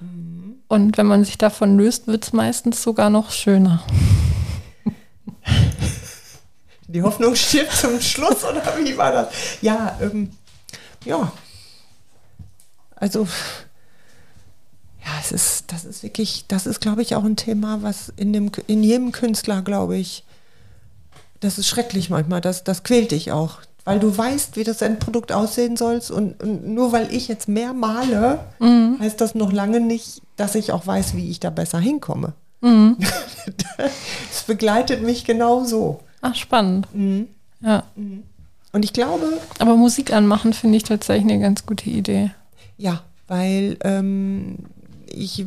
Mhm. 0.00 0.56
Und 0.66 0.98
wenn 0.98 1.06
man 1.06 1.24
sich 1.24 1.38
davon 1.38 1.76
löst, 1.76 2.06
wird 2.08 2.24
es 2.24 2.32
meistens 2.32 2.82
sogar 2.82 3.10
noch 3.10 3.30
schöner. 3.30 3.84
Die 6.88 7.02
Hoffnung 7.02 7.34
stirbt 7.34 7.72
zum 7.72 8.00
Schluss, 8.00 8.44
oder 8.44 8.62
wie 8.78 8.96
war 8.96 9.12
das? 9.12 9.28
Ja, 9.60 9.98
ähm, 10.00 10.30
ja. 11.04 11.32
Also, 12.96 13.26
ja, 15.04 15.10
es 15.20 15.32
ist, 15.32 15.72
das 15.72 15.84
ist 15.84 16.02
wirklich, 16.02 16.44
das 16.48 16.66
ist, 16.66 16.80
glaube 16.80 17.02
ich, 17.02 17.14
auch 17.14 17.24
ein 17.24 17.36
Thema, 17.36 17.82
was 17.82 18.12
in, 18.16 18.32
dem, 18.32 18.50
in 18.66 18.82
jedem 18.82 19.12
Künstler, 19.12 19.62
glaube 19.62 19.96
ich, 19.96 20.24
das 21.44 21.58
ist 21.58 21.68
schrecklich 21.68 22.10
manchmal, 22.10 22.40
das, 22.40 22.64
das 22.64 22.82
quält 22.82 23.10
dich 23.10 23.32
auch. 23.32 23.58
Weil 23.84 24.00
du 24.00 24.16
weißt, 24.16 24.56
wie 24.56 24.64
das 24.64 24.80
Endprodukt 24.80 25.30
aussehen 25.30 25.76
soll. 25.76 26.00
Und, 26.10 26.42
und 26.42 26.66
nur 26.66 26.92
weil 26.92 27.12
ich 27.12 27.28
jetzt 27.28 27.48
mehr 27.48 27.74
male, 27.74 28.40
mhm. 28.58 28.96
heißt 28.98 29.20
das 29.20 29.34
noch 29.34 29.52
lange 29.52 29.80
nicht, 29.80 30.22
dass 30.36 30.54
ich 30.54 30.72
auch 30.72 30.86
weiß, 30.86 31.14
wie 31.16 31.30
ich 31.30 31.38
da 31.38 31.50
besser 31.50 31.78
hinkomme. 31.78 32.32
Mhm. 32.62 32.96
das 33.76 34.44
begleitet 34.46 35.02
mich 35.02 35.26
genau 35.26 35.64
so. 35.64 36.00
Ach, 36.22 36.34
spannend. 36.34 36.88
Mhm. 36.94 37.28
Ja. 37.60 37.82
Mhm. 37.94 38.22
Und 38.72 38.84
ich 38.86 38.94
glaube. 38.94 39.38
Aber 39.58 39.76
Musik 39.76 40.14
anmachen 40.14 40.54
finde 40.54 40.78
ich 40.78 40.84
tatsächlich 40.84 41.30
eine 41.30 41.42
ganz 41.42 41.66
gute 41.66 41.90
Idee. 41.90 42.30
Ja, 42.78 43.02
weil 43.28 43.76
ähm, 43.84 44.60
ich 45.06 45.44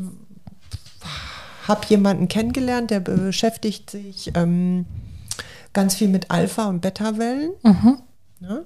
habe 1.68 1.82
jemanden 1.88 2.28
kennengelernt, 2.28 2.92
der 2.92 3.00
beschäftigt 3.00 3.90
sich 3.90 4.32
ähm, 4.36 4.86
ganz 5.78 5.94
viel 5.94 6.08
mit 6.08 6.32
Alpha- 6.32 6.70
und 6.70 6.82
Beta-Wellen. 6.82 7.52
Mhm. 7.62 7.98
Ja? 8.40 8.62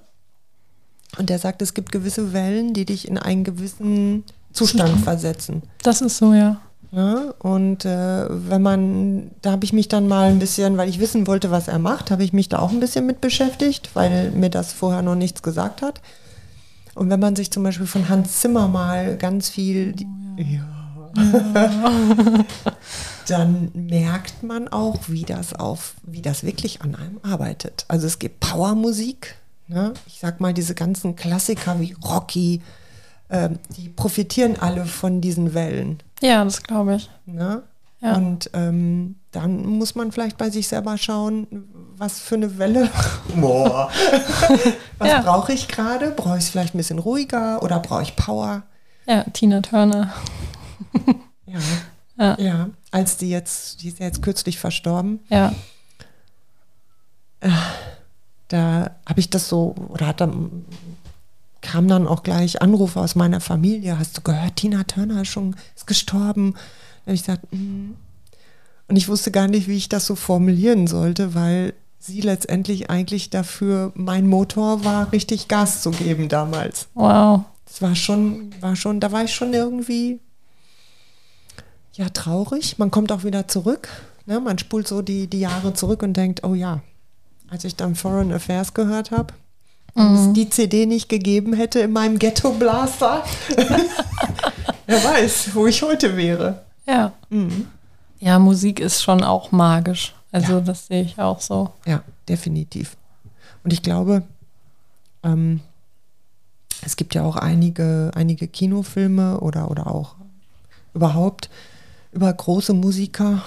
Und 1.18 1.30
der 1.30 1.40
sagt, 1.40 1.62
es 1.62 1.74
gibt 1.74 1.92
gewisse 1.92 2.32
Wellen, 2.32 2.74
die 2.74 2.86
dich 2.86 3.06
in 3.06 3.18
einen 3.18 3.44
gewissen 3.44 4.24
Zustand 4.54 4.98
versetzen. 5.04 5.62
Das 5.84 6.00
ist 6.00 6.16
so, 6.16 6.34
ja. 6.34 6.62
Ja, 6.94 7.34
und 7.40 7.84
äh, 7.84 8.26
wenn 8.30 8.62
man, 8.62 9.32
da 9.42 9.52
habe 9.52 9.66
ich 9.66 9.74
mich 9.74 9.90
dann 9.90 10.08
mal 10.08 10.30
ein 10.30 10.40
bisschen, 10.40 10.78
weil 10.78 10.88
ich 10.88 11.02
wissen 11.02 11.28
wollte, 11.28 11.52
was 11.52 11.68
er 11.68 11.80
macht, 11.80 12.12
habe 12.12 12.24
ich 12.24 12.32
mich 12.32 12.48
da 12.48 12.60
auch 12.60 12.72
ein 12.72 12.80
bisschen 12.80 13.06
mit 13.06 13.20
beschäftigt, 13.20 13.90
weil 13.94 14.32
mir 14.32 14.50
das 14.50 14.72
vorher 14.72 15.02
noch 15.02 15.16
nichts 15.16 15.42
gesagt 15.42 15.82
hat. 15.82 16.02
Und 16.96 17.10
wenn 17.10 17.20
man 17.20 17.36
sich 17.36 17.52
zum 17.52 17.64
Beispiel 17.64 17.88
von 17.88 18.08
Hans 18.08 18.40
Zimmer 18.40 18.70
mal 18.70 19.18
ganz 19.18 19.50
viel, 19.50 19.96
oh, 20.00 20.42
ja. 20.42 20.46
ja. 20.46 20.81
dann 23.28 23.72
merkt 23.74 24.44
man 24.44 24.68
auch, 24.68 24.98
wie 25.08 25.24
das 25.24 25.54
auf, 25.54 25.96
wie 26.04 26.22
das 26.22 26.44
wirklich 26.44 26.82
an 26.82 26.96
einem 26.96 27.20
arbeitet. 27.24 27.86
Also 27.88 28.08
es 28.08 28.20
gibt 28.20 28.40
Powermusik, 28.40 29.36
ne? 29.68 29.94
ich 30.08 30.20
sag 30.20 30.40
mal 30.42 30.54
diese 30.54 30.76
ganzen 30.76 31.16
Klassiker 31.16 31.80
wie 31.80 31.96
Rocky, 32.04 32.62
äh, 33.30 33.50
die 33.78 33.90
profitieren 33.90 34.58
alle 34.60 34.86
von 34.86 35.22
diesen 35.22 35.54
Wellen. 35.54 36.02
Ja, 36.22 36.44
das 36.44 36.64
glaube 36.64 36.96
ich. 36.96 37.10
Ne? 37.26 37.64
Ja. 38.02 38.16
Und 38.16 38.50
ähm, 38.54 39.16
dann 39.32 39.66
muss 39.66 39.96
man 39.96 40.12
vielleicht 40.12 40.38
bei 40.38 40.50
sich 40.50 40.68
selber 40.68 40.98
schauen, 40.98 41.48
was 41.96 42.20
für 42.20 42.36
eine 42.36 42.58
Welle. 42.58 42.90
Boah. 43.36 43.90
was 44.98 45.08
ja. 45.08 45.22
brauche 45.22 45.54
ich 45.54 45.68
gerade? 45.68 46.12
Brauche 46.12 46.38
ich 46.38 46.46
es 46.46 46.50
vielleicht 46.50 46.74
ein 46.74 46.80
bisschen 46.80 47.00
ruhiger 47.00 47.62
oder 47.62 47.80
brauche 47.80 48.02
ich 48.02 48.16
Power? 48.16 48.64
Ja, 49.08 49.24
Tina 49.34 49.62
Turner. 49.62 50.14
Ja. 51.46 51.60
ja. 52.18 52.40
Ja. 52.40 52.70
Als 52.92 53.18
die 53.18 53.30
jetzt, 53.30 53.82
die 53.82 53.90
ist 53.90 54.00
ja 54.00 54.06
jetzt 54.06 54.22
kürzlich 54.22 54.60
verstorben. 54.60 55.20
Ja. 55.30 55.54
Äh, 57.40 57.50
da 58.48 58.92
habe 59.06 59.20
ich 59.20 59.30
das 59.30 59.48
so, 59.48 59.76
oder 59.90 60.08
hat 60.08 60.22
dann 60.22 60.66
kam 61.62 61.88
dann 61.88 62.08
auch 62.08 62.24
gleich 62.24 62.62
Anrufe 62.62 63.00
aus 63.00 63.16
meiner 63.16 63.40
Familie. 63.40 63.98
Hast 63.98 64.18
du 64.18 64.22
gehört, 64.22 64.58
Tina 64.58 64.84
Turner 64.84 65.22
ist 65.22 65.30
schon 65.30 65.56
ist 65.76 65.88
gestorben? 65.88 66.54
Da 66.54 67.08
habe 67.08 67.16
ich 67.16 67.22
gesagt, 67.22 67.44
mm. 67.52 67.92
und 68.88 68.96
ich 68.96 69.08
wusste 69.08 69.32
gar 69.32 69.48
nicht, 69.48 69.68
wie 69.68 69.78
ich 69.78 69.88
das 69.88 70.06
so 70.06 70.16
formulieren 70.16 70.88
sollte, 70.88 71.34
weil 71.36 71.74
sie 72.00 72.22
letztendlich 72.22 72.90
eigentlich 72.90 73.30
dafür 73.30 73.92
mein 73.94 74.28
Motor 74.28 74.84
war, 74.84 75.12
richtig 75.12 75.48
Gas 75.48 75.84
zu 75.84 75.92
geben 75.92 76.30
damals. 76.30 76.88
Wow. 76.96 77.42
Das 77.66 77.82
war 77.82 77.96
schon, 77.96 78.54
war 78.60 78.76
schon, 78.76 79.00
da 79.00 79.12
war 79.12 79.24
ich 79.24 79.34
schon 79.34 79.54
irgendwie 79.54 80.20
ja 81.94 82.10
traurig. 82.10 82.78
Man 82.78 82.92
kommt 82.92 83.12
auch 83.12 83.24
wieder 83.24 83.48
zurück. 83.48 83.90
Ne? 84.26 84.40
Man 84.40 84.58
spult 84.58 84.88
so 84.88 85.02
die, 85.02 85.28
die 85.28 85.40
Jahre 85.40 85.74
zurück 85.74 86.04
und 86.04 86.14
denkt, 86.14 86.44
oh 86.44 86.54
ja, 86.54 86.82
als 87.50 87.64
ich 87.66 87.76
dann 87.76 87.96
Foreign 87.96 88.32
Affairs 88.32 88.74
gehört 88.74 89.12
habe, 89.12 89.34
mhm. 89.96 90.16
es 90.16 90.34
die 90.34 90.50
CD 90.50 90.86
nicht 90.86 91.10
gegeben 91.10 91.54
hätte 91.54 91.80
in 91.80 91.92
meinem 91.92 92.20
Ghetto 92.20 92.52
Blaster, 92.52 93.24
wer 94.86 95.04
weiß, 95.04 95.54
wo 95.54 95.68
ich 95.68 95.82
heute 95.82 96.16
wäre. 96.16 96.62
Ja. 96.88 97.14
Mhm. 97.30 97.68
Ja, 98.20 98.40
Musik 98.40 98.80
ist 98.80 99.02
schon 99.02 99.24
auch 99.24 99.52
magisch. 99.52 100.14
Also 100.32 100.54
ja. 100.54 100.62
das 100.62 100.88
sehe 100.88 101.02
ich 101.02 101.20
auch 101.20 101.42
so. 101.42 101.72
Ja, 101.86 102.04
definitiv. 102.30 102.96
Und 103.64 103.74
ich 103.74 103.82
glaube, 103.82 104.24
ähm, 105.24 105.62
es 106.84 106.96
gibt 106.96 107.16
ja 107.16 107.24
auch 107.24 107.36
einige, 107.36 108.12
einige 108.16 108.48
Kinofilme 108.48 109.40
oder, 109.40 109.70
oder 109.70 109.88
auch 109.88 110.16
überhaupt 110.94 111.50
über 112.12 112.32
große 112.32 112.74
Musiker 112.74 113.42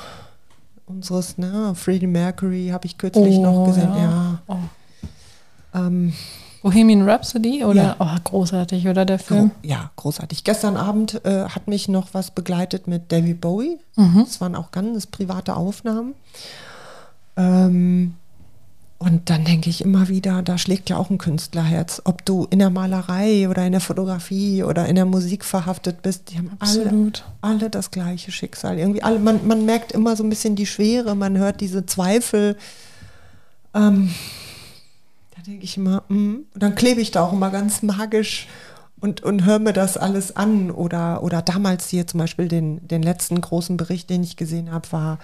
unseres, 0.87 1.39
ne, 1.39 1.75
Freddie 1.75 2.07
Mercury 2.07 2.69
habe 2.73 2.87
ich 2.87 2.99
kürzlich 2.99 3.37
oh, 3.37 3.43
noch 3.43 3.67
gesehen, 3.67 3.91
ja. 3.95 3.99
ja. 3.99 4.43
Oh. 4.47 4.57
Ähm, 5.75 6.13
Bohemian 6.63 7.09
Rhapsody 7.09 7.63
oder 7.63 7.83
ja. 7.83 7.97
oh, 7.99 8.19
großartig, 8.25 8.89
oder 8.89 9.05
der 9.05 9.19
Film? 9.19 9.51
Ja, 9.63 9.91
großartig. 9.97 10.45
Gestern 10.45 10.79
Abend 10.79 11.23
äh, 11.27 11.45
hat 11.45 11.69
mich 11.69 11.89
noch 11.89 12.09
was 12.13 12.31
begleitet 12.31 12.87
mit 12.87 13.13
David 13.13 13.43
Bowie. 13.43 13.79
Mhm. 13.97 14.25
Das 14.25 14.41
waren 14.41 14.55
auch 14.55 14.71
ganz 14.71 15.07
private 15.07 15.57
Aufnahmen. 15.57 16.15
Ähm, 17.37 18.15
und 19.05 19.29
dann 19.29 19.45
denke 19.45 19.69
ich 19.69 19.83
immer 19.83 20.09
wieder, 20.09 20.43
da 20.43 20.57
schlägt 20.57 20.89
ja 20.89 20.97
auch 20.97 21.11
ein 21.11 21.19
Künstlerherz. 21.19 22.01
Ob 22.05 22.25
du 22.25 22.47
in 22.51 22.59
der 22.59 22.71
Malerei 22.71 23.49
oder 23.49 23.67
in 23.67 23.73
der 23.73 23.81
Fotografie 23.81 24.63
oder 24.63 24.87
in 24.87 24.95
der 24.95 25.05
Musik 25.05 25.45
verhaftet 25.45 26.03
bist, 26.03 26.31
die 26.31 26.39
haben 26.39 26.53
alle, 26.59 27.13
alle 27.41 27.71
das 27.71 27.91
gleiche 27.91 28.33
Schicksal. 28.33 28.79
Irgendwie 28.79 29.03
alle, 29.03 29.19
man, 29.19 29.47
man 29.47 29.67
merkt 29.67 29.93
immer 29.93 30.17
so 30.17 30.25
ein 30.25 30.31
bisschen 30.31 30.57
die 30.57 30.67
Schwere, 30.67 31.15
man 31.15 31.37
hört 31.37 31.61
diese 31.61 31.85
Zweifel. 31.85 32.57
Ähm, 33.75 34.11
denke 35.47 35.65
ich 35.65 35.77
immer, 35.77 36.03
mm. 36.09 36.47
und 36.55 36.63
dann 36.63 36.75
klebe 36.75 37.01
ich 37.01 37.11
da 37.11 37.25
auch 37.25 37.33
immer 37.33 37.51
ganz 37.51 37.83
magisch 37.83 38.49
und, 39.01 39.23
und 39.23 39.45
höre 39.45 39.59
mir 39.59 39.73
das 39.73 39.97
alles 39.97 40.37
an. 40.37 40.71
Oder, 40.71 41.23
oder 41.23 41.43
damals 41.43 41.89
hier 41.89 42.07
zum 42.07 42.19
Beispiel 42.19 42.49
den, 42.49 42.87
den 42.89 43.03
letzten 43.03 43.41
großen 43.41 43.77
Bericht, 43.77 44.11
den 44.11 44.23
ich 44.23 44.37
gesehen 44.37 44.73
habe, 44.73 44.91
war 44.93 45.19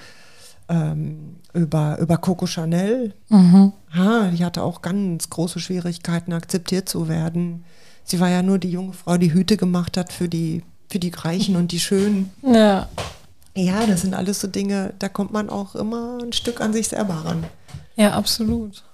ähm, 0.70 1.36
über, 1.52 1.98
über 1.98 2.16
Coco 2.16 2.46
Chanel. 2.46 3.12
Mhm. 3.28 3.72
Ha, 3.94 4.30
die 4.30 4.44
hatte 4.44 4.62
auch 4.62 4.80
ganz 4.80 5.28
große 5.28 5.60
Schwierigkeiten, 5.60 6.32
akzeptiert 6.32 6.88
zu 6.88 7.08
werden. 7.08 7.64
Sie 8.04 8.20
war 8.20 8.30
ja 8.30 8.42
nur 8.42 8.58
die 8.58 8.70
junge 8.70 8.92
Frau, 8.92 9.18
die 9.18 9.34
Hüte 9.34 9.56
gemacht 9.56 9.96
hat 9.96 10.12
für 10.12 10.28
die, 10.28 10.62
für 10.88 10.98
die 10.98 11.10
Reichen 11.10 11.56
und 11.56 11.72
die 11.72 11.80
Schönen. 11.80 12.30
Ja. 12.42 12.88
Ja, 13.56 13.84
das 13.84 14.02
sind 14.02 14.14
alles 14.14 14.40
so 14.40 14.46
Dinge, 14.46 14.94
da 15.00 15.08
kommt 15.08 15.32
man 15.32 15.50
auch 15.50 15.74
immer 15.74 16.18
ein 16.22 16.32
Stück 16.32 16.60
an 16.60 16.72
sich 16.72 16.88
selber 16.88 17.14
ran. 17.14 17.44
Ja, 17.96 18.12
absolut. 18.12 18.84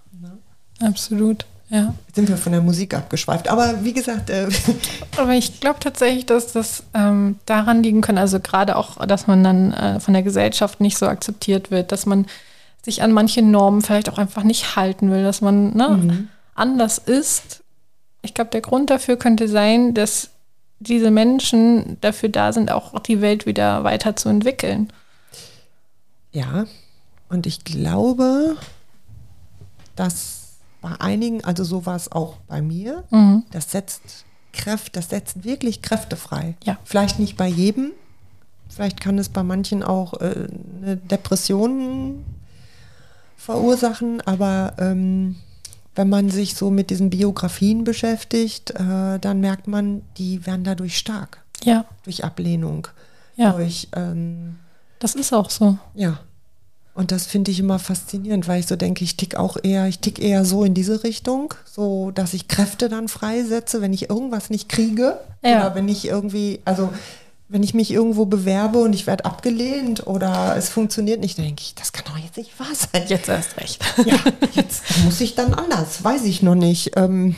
Absolut. 0.81 1.47
Ja. 1.69 1.95
Jetzt 2.07 2.17
sind 2.17 2.29
wir 2.29 2.37
von 2.37 2.53
der 2.53 2.63
Musik 2.63 2.95
abgeschweift. 2.95 3.49
Aber 3.49 3.85
wie 3.85 3.93
gesagt. 3.93 4.31
Äh 4.31 4.49
Aber 5.17 5.33
ich 5.33 5.61
glaube 5.61 5.81
tatsächlich, 5.81 6.27
dass 6.27 6.53
das 6.53 6.85
ähm, 6.95 7.39
daran 7.45 7.83
liegen 7.83 8.03
kann, 8.03 8.19
also 8.19 8.39
gerade 8.39 8.77
auch, 8.77 9.05
dass 9.07 9.27
man 9.27 9.43
dann 9.43 9.73
äh, 9.73 10.01
von 10.01 10.15
der 10.15 10.23
Gesellschaft 10.23 10.81
nicht 10.81 10.97
so 10.97 11.07
akzeptiert 11.07 11.71
wird, 11.71 11.91
dass 11.91 12.07
man 12.07 12.27
sich 12.83 13.03
an 13.03 13.13
manche 13.13 13.43
Normen 13.43 13.83
vielleicht 13.83 14.09
auch 14.09 14.19
einfach 14.19 14.45
nicht 14.45 14.77
halten 14.77 15.11
will, 15.11 15.25
dass 15.25 15.41
man 15.41 15.77
ne, 15.77 15.89
mhm. 15.89 16.29
anders 16.55 16.99
ist. 16.99 17.65
Ich 18.23 18.33
glaube, 18.33 18.51
der 18.51 18.61
Grund 18.61 18.91
dafür 18.91 19.17
könnte 19.17 19.49
sein, 19.49 19.93
dass 19.93 20.31
diese 20.79 21.11
Menschen 21.11 21.97
dafür 22.01 22.29
da 22.29 22.53
sind, 22.53 22.71
auch 22.71 22.99
die 23.01 23.21
Welt 23.21 23.45
wieder 23.47 23.83
weiterzuentwickeln. 23.83 24.93
Ja, 26.33 26.67
und 27.29 27.47
ich 27.47 27.65
glaube, 27.65 28.57
dass 29.97 30.36
bei 30.87 31.01
einigen, 31.01 31.43
also 31.45 31.65
so 31.65 31.85
war 31.85 31.97
es 31.97 32.13
auch 32.13 32.37
bei 32.47 32.63
mir, 32.63 33.03
mhm. 33.11 33.43
das 33.51 33.73
setzt 33.73 34.25
Kräfte, 34.53 34.93
das 34.93 35.11
setzt 35.11 35.43
wirklich 35.43 35.83
Kräfte 35.83 36.15
frei. 36.15 36.55
Ja. 36.63 36.79
Vielleicht 36.85 37.19
nicht 37.19 37.37
bei 37.37 37.49
jedem, 37.49 37.91
vielleicht 38.69 39.01
kann 39.01 39.19
es 39.19 39.29
bei 39.29 39.43
manchen 39.43 39.83
auch 39.83 40.15
äh, 40.21 40.47
eine 40.81 40.97
Depression 40.97 42.25
verursachen, 43.37 44.21
aber 44.21 44.75
ähm, 44.79 45.37
wenn 45.97 46.09
man 46.09 46.31
sich 46.31 46.55
so 46.55 46.71
mit 46.71 46.91
diesen 46.91 47.11
Biografien 47.11 47.83
beschäftigt, 47.83 48.71
äh, 48.71 49.19
dann 49.19 49.41
merkt 49.41 49.67
man, 49.67 50.03
die 50.19 50.47
werden 50.47 50.63
dadurch 50.63 50.97
stark. 50.99 51.43
Ja. 51.65 51.85
Durch 52.05 52.23
Ablehnung. 52.23 52.87
Ja. 53.35 53.53
Durch, 53.53 53.89
ähm, 53.97 54.57
das 55.01 55.17
ist 55.17 55.33
auch 55.33 55.51
so. 55.51 55.79
Ja. 55.95 56.21
Und 56.97 57.13
das 57.13 57.27
finde 57.27 57.51
ich 57.51 57.61
immer 57.61 57.79
faszinierend, 57.79 58.49
weil 58.49 58.61
ich 58.61 58.67
so 58.67 58.75
denke, 58.75 59.05
ich 59.05 59.19
tick 59.19 59.37
auch 59.37 59.59
eher, 59.63 59.87
ich 59.87 59.99
tick 59.99 60.19
eher 60.19 60.47
so 60.47 60.65
in 60.65 60.73
diese 60.73 61.05
Richtung, 61.05 61.53
so 61.67 62.11
dass 62.11 62.33
ich 62.33 62.49
Kräfte 62.49 62.89
dann 62.89 63.09
freisetze, 63.09 63.83
wenn 63.83 63.93
ich 63.93 64.09
irgendwas 64.09 64.49
nicht 64.49 64.71
kriege 64.71 65.21
ja. 65.43 65.61
oder 65.61 65.75
wenn 65.75 65.89
ich 65.89 66.09
irgendwie, 66.09 66.61
also 66.65 66.91
wenn 67.49 67.63
ich 67.63 67.75
mich 67.75 67.91
irgendwo 67.91 68.25
bewerbe 68.25 68.79
und 68.79 68.95
ich 68.95 69.07
werde 69.07 69.27
abgelehnt 69.27 70.07
oder 70.07 70.57
es 70.57 70.71
funktioniert 70.71 71.21
nicht, 71.21 71.37
dann 71.37 71.45
denke 71.45 71.63
ich, 71.63 71.75
das 71.75 71.93
kann 71.93 72.07
doch 72.07 72.17
jetzt 72.17 72.39
nicht 72.39 72.59
wahr 72.59 72.75
sein. 72.75 73.05
Jetzt 73.09 73.29
erst 73.29 73.59
recht. 73.59 73.85
Ja, 74.05 74.17
jetzt 74.55 74.83
muss 75.05 75.21
ich 75.21 75.35
dann 75.35 75.53
anders, 75.53 76.03
weiß 76.03 76.25
ich 76.25 76.43
noch 76.43 76.55
nicht. 76.55 76.97
Ähm, 76.97 77.37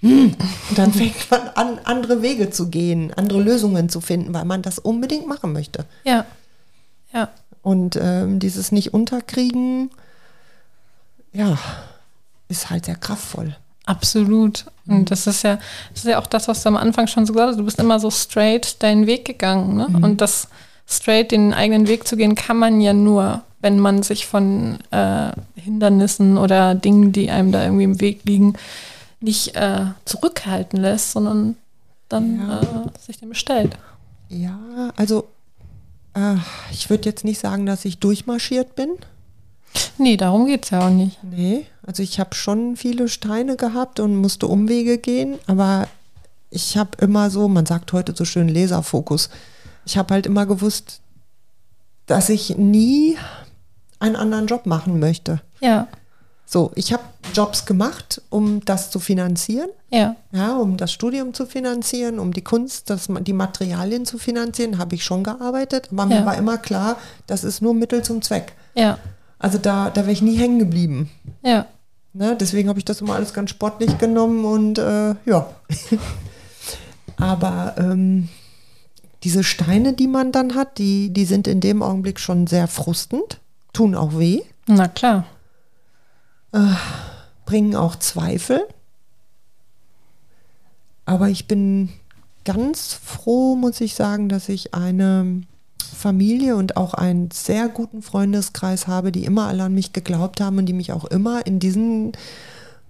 hm. 0.00 0.34
dann 0.76 0.92
fängt 0.92 1.30
man 1.30 1.48
an, 1.54 1.78
andere 1.84 2.22
Wege 2.22 2.50
zu 2.50 2.68
gehen, 2.68 3.12
andere 3.14 3.42
Lösungen 3.42 3.90
zu 3.90 4.00
finden, 4.00 4.32
weil 4.32 4.44
man 4.46 4.62
das 4.62 4.78
unbedingt 4.78 5.26
machen 5.26 5.52
möchte. 5.52 5.84
Ja. 6.04 6.24
Ja. 7.12 7.28
Und 7.64 7.98
ähm, 8.00 8.38
dieses 8.38 8.72
Nicht-Unterkriegen, 8.72 9.90
ja, 11.32 11.58
ist 12.48 12.70
halt 12.70 12.84
sehr 12.84 12.94
kraftvoll. 12.94 13.56
Absolut. 13.86 14.66
Und 14.86 15.00
mhm. 15.00 15.04
das 15.06 15.26
ist 15.26 15.42
ja, 15.42 15.58
das 15.90 16.04
ist 16.04 16.10
ja 16.10 16.18
auch 16.18 16.26
das, 16.26 16.46
was 16.46 16.62
du 16.62 16.68
am 16.68 16.76
Anfang 16.76 17.06
schon 17.06 17.24
so 17.26 17.32
gesagt 17.32 17.50
hast. 17.50 17.58
Du 17.58 17.64
bist 17.64 17.78
immer 17.78 17.98
so 17.98 18.10
straight 18.10 18.82
deinen 18.82 19.06
Weg 19.06 19.24
gegangen. 19.24 19.76
Ne? 19.76 19.88
Mhm. 19.88 20.04
Und 20.04 20.20
das 20.20 20.48
straight 20.86 21.32
den 21.32 21.54
eigenen 21.54 21.88
Weg 21.88 22.06
zu 22.06 22.16
gehen, 22.16 22.34
kann 22.34 22.58
man 22.58 22.82
ja 22.82 22.92
nur, 22.92 23.42
wenn 23.60 23.80
man 23.80 24.02
sich 24.02 24.26
von 24.26 24.78
äh, 24.90 25.32
Hindernissen 25.56 26.36
oder 26.36 26.74
Dingen, 26.74 27.12
die 27.12 27.30
einem 27.30 27.50
da 27.50 27.64
irgendwie 27.64 27.84
im 27.84 28.00
Weg 28.00 28.20
liegen, 28.24 28.54
nicht 29.20 29.56
äh, 29.56 29.86
zurückhalten 30.04 30.78
lässt, 30.78 31.12
sondern 31.12 31.56
dann 32.10 32.46
ja. 32.46 32.60
äh, 32.60 32.98
sich 33.00 33.18
dem 33.18 33.30
bestellt. 33.30 33.78
Ja, 34.28 34.58
also 34.96 35.28
ich 36.70 36.90
würde 36.90 37.08
jetzt 37.08 37.24
nicht 37.24 37.40
sagen, 37.40 37.66
dass 37.66 37.84
ich 37.84 37.98
durchmarschiert 37.98 38.76
bin. 38.76 38.90
Nee, 39.98 40.16
darum 40.16 40.46
geht 40.46 40.64
es 40.64 40.70
ja 40.70 40.86
auch 40.86 40.90
nicht. 40.90 41.22
Nee, 41.24 41.66
also 41.84 42.02
ich 42.02 42.20
habe 42.20 42.34
schon 42.34 42.76
viele 42.76 43.08
Steine 43.08 43.56
gehabt 43.56 43.98
und 44.00 44.16
musste 44.16 44.46
Umwege 44.46 44.98
gehen, 44.98 45.38
aber 45.46 45.88
ich 46.50 46.76
habe 46.76 46.90
immer 47.00 47.30
so, 47.30 47.48
man 47.48 47.66
sagt 47.66 47.92
heute 47.92 48.14
so 48.14 48.24
schön 48.24 48.48
Laserfokus. 48.48 49.30
Ich 49.84 49.98
habe 49.98 50.14
halt 50.14 50.26
immer 50.26 50.46
gewusst, 50.46 51.00
dass 52.06 52.28
ich 52.28 52.56
nie 52.56 53.16
einen 53.98 54.16
anderen 54.16 54.46
Job 54.46 54.66
machen 54.66 55.00
möchte. 55.00 55.40
Ja. 55.60 55.88
So, 56.46 56.70
ich 56.74 56.92
habe 56.92 57.02
Jobs 57.32 57.66
gemacht, 57.66 58.20
um 58.30 58.64
das 58.64 58.90
zu 58.90 59.00
finanzieren. 59.00 59.70
Ja. 59.90 60.16
Ja, 60.30 60.56
um 60.56 60.76
das 60.76 60.92
Studium 60.92 61.34
zu 61.34 61.46
finanzieren, 61.46 62.18
um 62.18 62.32
die 62.32 62.42
Kunst, 62.42 62.90
das, 62.90 63.08
die 63.08 63.32
Materialien 63.32 64.04
zu 64.04 64.18
finanzieren, 64.18 64.78
habe 64.78 64.94
ich 64.94 65.04
schon 65.04 65.24
gearbeitet. 65.24 65.88
Aber 65.90 66.02
ja. 66.08 66.20
mir 66.20 66.26
war 66.26 66.36
immer 66.36 66.58
klar, 66.58 66.96
das 67.26 67.44
ist 67.44 67.62
nur 67.62 67.74
Mittel 67.74 68.02
zum 68.02 68.22
Zweck. 68.22 68.52
Ja. 68.74 68.98
Also 69.38 69.58
da, 69.58 69.90
da 69.90 70.02
wäre 70.02 70.12
ich 70.12 70.22
nie 70.22 70.36
hängen 70.36 70.58
geblieben. 70.58 71.10
Ja. 71.42 71.66
Ne, 72.12 72.36
deswegen 72.38 72.68
habe 72.68 72.78
ich 72.78 72.84
das 72.84 73.00
immer 73.00 73.14
alles 73.14 73.34
ganz 73.34 73.50
sportlich 73.50 73.98
genommen 73.98 74.44
und 74.44 74.78
äh, 74.78 75.16
ja. 75.24 75.48
Aber 77.16 77.74
ähm, 77.76 78.28
diese 79.24 79.42
Steine, 79.42 79.94
die 79.94 80.06
man 80.06 80.30
dann 80.30 80.54
hat, 80.54 80.78
die, 80.78 81.12
die 81.12 81.24
sind 81.24 81.48
in 81.48 81.60
dem 81.60 81.82
Augenblick 81.82 82.20
schon 82.20 82.46
sehr 82.46 82.68
frustend, 82.68 83.40
tun 83.72 83.94
auch 83.94 84.18
weh. 84.18 84.42
Na 84.66 84.86
klar. 84.86 85.24
Äh, 86.54 86.76
bringen 87.46 87.74
auch 87.74 87.96
Zweifel. 87.96 88.66
Aber 91.04 91.28
ich 91.28 91.46
bin 91.48 91.90
ganz 92.44 92.94
froh, 92.94 93.56
muss 93.56 93.80
ich 93.80 93.94
sagen, 93.94 94.28
dass 94.28 94.48
ich 94.48 94.72
eine 94.72 95.42
Familie 95.82 96.56
und 96.56 96.76
auch 96.76 96.94
einen 96.94 97.30
sehr 97.32 97.68
guten 97.68 98.02
Freundeskreis 98.02 98.86
habe, 98.86 99.10
die 99.10 99.24
immer 99.24 99.48
alle 99.48 99.64
an 99.64 99.74
mich 99.74 99.92
geglaubt 99.92 100.40
haben 100.40 100.58
und 100.58 100.66
die 100.66 100.72
mich 100.72 100.92
auch 100.92 101.04
immer 101.06 101.44
in 101.44 101.58
diesen 101.58 102.12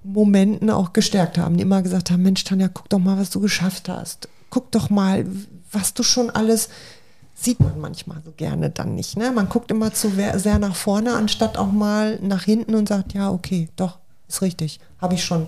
Momenten 0.03 0.69
auch 0.71 0.93
gestärkt 0.93 1.39
haben, 1.39 1.57
die 1.57 1.63
immer 1.63 1.83
gesagt 1.83 2.11
haben, 2.11 2.23
Mensch, 2.23 2.45
Tanja, 2.45 2.69
guck 2.69 2.91
doch 2.91 2.99
mal, 2.99 3.19
was 3.19 3.31
du 3.31 3.41
geschafft 3.41 3.89
hast. 3.89 4.29
Guck 4.51 4.71
doch 4.73 4.91
mal, 4.91 5.25
was 5.73 5.95
du 5.95 6.03
schon 6.03 6.31
alles 6.31 6.69
sieht 7.35 7.61
man 7.61 7.81
manchmal 7.81 8.23
so 8.25 8.33
gerne 8.33 8.71
dann 8.71 8.95
nicht. 8.95 9.17
Ne? 9.17 9.31
Man 9.33 9.49
guckt 9.49 9.71
immer 9.71 9.93
zu 9.93 10.11
sehr 10.11 10.59
nach 10.59 10.77
vorne, 10.77 11.15
anstatt 11.15 11.59
auch 11.59 11.73
mal 11.73 12.19
nach 12.23 12.45
hinten 12.45 12.75
und 12.75 12.89
sagt, 12.89 13.13
ja, 13.13 13.31
okay, 13.31 13.69
doch, 13.77 13.99
ist 14.29 14.43
richtig, 14.43 14.81
habe 15.01 15.15
ich 15.15 15.25
schon. 15.25 15.47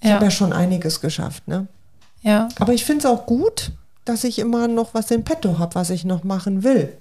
Ich 0.00 0.08
ja. 0.08 0.14
habe 0.14 0.26
ja 0.26 0.30
schon 0.30 0.52
einiges 0.52 1.00
geschafft. 1.00 1.48
Ne? 1.48 1.66
Ja. 2.22 2.48
Aber 2.58 2.72
ich 2.72 2.84
finde 2.84 3.00
es 3.00 3.06
auch 3.06 3.26
gut, 3.26 3.72
dass 4.04 4.24
ich 4.24 4.38
immer 4.38 4.68
noch 4.68 4.94
was 4.94 5.10
in 5.10 5.24
petto 5.24 5.58
habe, 5.58 5.74
was 5.74 5.90
ich 5.90 6.04
noch 6.04 6.24
machen 6.24 6.62
will. 6.62 6.96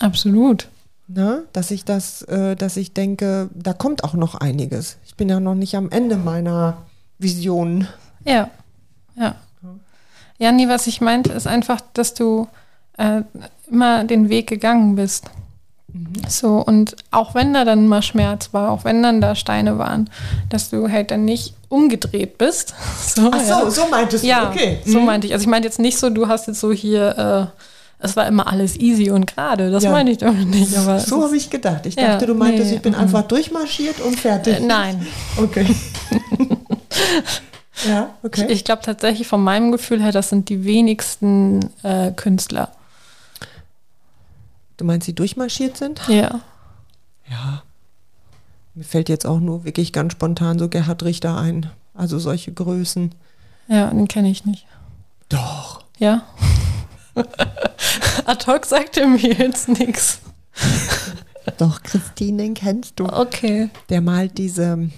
Absolut. 0.00 0.68
Ne? 1.06 1.44
Dass 1.52 1.70
ich 1.70 1.84
das, 1.84 2.22
äh, 2.22 2.56
dass 2.56 2.76
ich 2.76 2.92
denke, 2.92 3.50
da 3.54 3.72
kommt 3.72 4.04
auch 4.04 4.14
noch 4.14 4.34
einiges. 4.34 4.96
Ich 5.06 5.16
bin 5.16 5.28
ja 5.28 5.38
noch 5.38 5.54
nicht 5.54 5.76
am 5.76 5.90
Ende 5.90 6.16
meiner 6.16 6.78
Vision. 7.18 7.86
Ja, 8.24 8.50
ja. 9.16 9.36
Ja, 10.44 10.52
nee, 10.52 10.68
was 10.68 10.86
ich 10.86 11.00
meinte, 11.00 11.32
ist 11.32 11.46
einfach, 11.46 11.80
dass 11.94 12.12
du 12.12 12.48
äh, 12.98 13.22
immer 13.70 14.04
den 14.04 14.28
Weg 14.28 14.46
gegangen 14.46 14.94
bist. 14.94 15.24
Mhm. 15.90 16.12
So, 16.28 16.56
und 16.56 16.96
auch 17.10 17.34
wenn 17.34 17.54
da 17.54 17.64
dann 17.64 17.88
mal 17.88 18.02
Schmerz 18.02 18.50
war, 18.52 18.70
auch 18.70 18.84
wenn 18.84 19.02
dann 19.02 19.22
da 19.22 19.36
Steine 19.36 19.78
waren, 19.78 20.10
dass 20.50 20.68
du 20.68 20.90
halt 20.90 21.10
dann 21.10 21.24
nicht 21.24 21.54
umgedreht 21.70 22.36
bist. 22.36 22.74
So, 23.06 23.30
Ach 23.32 23.40
so, 23.40 23.52
ja. 23.52 23.70
so 23.70 23.86
meintest 23.90 24.22
du, 24.22 24.28
ja, 24.28 24.50
okay. 24.50 24.80
So 24.84 25.00
mhm. 25.00 25.06
meinte 25.06 25.26
ich. 25.26 25.32
Also 25.32 25.44
ich 25.44 25.48
meinte 25.48 25.66
jetzt 25.66 25.78
nicht 25.78 25.96
so, 25.96 26.10
du 26.10 26.28
hast 26.28 26.46
jetzt 26.46 26.60
so 26.60 26.72
hier, 26.72 27.50
äh, 27.50 28.04
es 28.04 28.14
war 28.14 28.26
immer 28.26 28.46
alles 28.46 28.76
easy 28.76 29.10
und 29.10 29.26
gerade. 29.26 29.70
Das 29.70 29.84
ja. 29.84 29.92
meine 29.92 30.10
ich 30.10 30.18
damit 30.18 30.48
nicht. 30.48 30.76
Aber 30.76 31.00
so 31.00 31.24
habe 31.24 31.38
ich 31.38 31.48
gedacht. 31.48 31.86
Ich 31.86 31.96
dachte, 31.96 32.26
du 32.26 32.34
meintest, 32.34 32.68
nee, 32.68 32.76
ich 32.76 32.82
bin 32.82 32.92
mhm. 32.92 32.98
einfach 32.98 33.22
durchmarschiert 33.22 33.98
und 34.00 34.20
fertig. 34.20 34.58
Äh, 34.58 34.60
nein. 34.60 35.06
Okay. 35.38 35.66
ja, 37.86 38.14
okay. 38.22 38.44
Ich, 38.46 38.52
ich 38.52 38.64
glaube 38.64 38.82
tatsächlich 38.82 39.26
von 39.26 39.42
meinem 39.42 39.72
Gefühl 39.72 40.02
her, 40.02 40.12
das 40.12 40.28
sind 40.28 40.48
die 40.48 40.64
wenigsten 40.64 41.70
äh, 41.82 42.12
Künstler. 42.12 42.72
Du 44.76 44.84
meinst, 44.84 45.06
die 45.06 45.14
durchmarschiert 45.14 45.76
sind? 45.76 46.00
Ja. 46.08 46.40
Ja. 47.28 47.62
Mir 48.74 48.84
fällt 48.84 49.08
jetzt 49.08 49.26
auch 49.26 49.38
nur 49.38 49.64
wirklich 49.64 49.92
ganz 49.92 50.12
spontan 50.12 50.58
so 50.58 50.68
Gerhard 50.68 51.02
Richter 51.04 51.36
ein. 51.36 51.70
Also 51.94 52.18
solche 52.18 52.52
Größen. 52.52 53.14
Ja, 53.68 53.88
den 53.90 54.08
kenne 54.08 54.30
ich 54.30 54.44
nicht. 54.44 54.66
Doch. 55.28 55.84
Ja. 55.98 56.22
Ad 58.24 58.46
hoc 58.46 58.66
sagt 58.66 58.96
er 58.96 59.06
mir 59.06 59.32
jetzt 59.32 59.68
nichts. 59.68 60.18
Doch, 61.58 61.82
Christine, 61.82 62.42
den 62.42 62.54
kennst 62.54 62.98
du. 62.98 63.06
Okay. 63.06 63.70
Der 63.90 64.00
malt 64.00 64.38
diese 64.38 64.90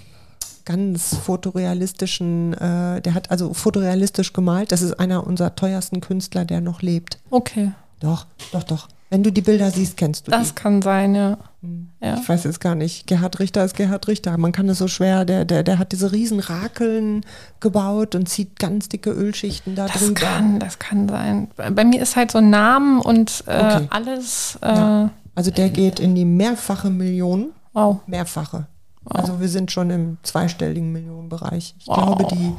ganz 0.67 1.15
fotorealistischen, 1.15 2.53
äh, 2.53 3.01
der 3.01 3.13
hat 3.13 3.31
also 3.31 3.53
fotorealistisch 3.53 4.33
gemalt. 4.33 4.73
Das 4.73 4.81
ist 4.81 4.99
einer 4.99 5.25
unserer 5.25 5.55
teuersten 5.55 6.01
Künstler, 6.01 6.43
der 6.43 6.59
noch 6.59 6.81
lebt. 6.81 7.19
Okay. 7.29 7.71
Doch, 8.01 8.25
doch, 8.51 8.63
doch. 8.63 8.89
Wenn 9.09 9.23
du 9.23 9.31
die 9.31 9.41
Bilder 9.41 9.71
siehst, 9.71 9.95
kennst 9.95 10.27
du 10.27 10.31
das. 10.31 10.41
Das 10.41 10.55
kann 10.55 10.81
sein, 10.81 11.15
ja. 11.15 11.37
Hm. 11.61 11.87
ja. 12.01 12.17
Ich 12.21 12.27
weiß 12.27 12.43
jetzt 12.43 12.59
gar 12.59 12.75
nicht. 12.75 13.07
Gerhard 13.07 13.39
Richter 13.39 13.63
ist 13.63 13.77
Gerhard 13.77 14.09
Richter. 14.09 14.37
Man 14.37 14.51
kann 14.51 14.67
es 14.67 14.79
so 14.79 14.89
schwer, 14.89 15.23
der, 15.23 15.45
der, 15.45 15.63
der 15.63 15.79
hat 15.79 15.93
diese 15.93 16.11
riesen 16.11 16.41
Rakeln 16.41 17.25
gebaut 17.61 18.13
und 18.15 18.27
zieht 18.27 18.59
ganz 18.59 18.89
dicke 18.89 19.11
Ölschichten 19.11 19.75
da 19.75 19.87
das 19.87 20.01
drüber. 20.01 20.19
Kann, 20.19 20.59
das 20.59 20.79
kann 20.79 21.07
sein. 21.07 21.47
Bei 21.55 21.85
mir 21.85 22.01
ist 22.01 22.17
halt 22.17 22.31
so 22.31 22.41
Namen 22.41 22.99
und 22.99 23.45
äh, 23.47 23.51
okay. 23.51 23.87
alles. 23.89 24.59
Äh, 24.61 24.67
ja. 24.67 25.09
Also 25.33 25.51
der 25.51 25.69
geht 25.69 26.01
in 26.01 26.13
die 26.13 26.25
mehrfache 26.25 26.89
Millionen. 26.89 27.51
Wow. 27.71 28.01
Mehrfache. 28.05 28.67
Wow. 29.09 29.21
Also 29.21 29.39
wir 29.39 29.47
sind 29.49 29.71
schon 29.71 29.89
im 29.89 30.17
zweistelligen 30.23 30.91
Millionenbereich. 30.91 31.75
Ich 31.79 31.87
wow. 31.87 31.95
glaube, 31.95 32.35
die, 32.35 32.53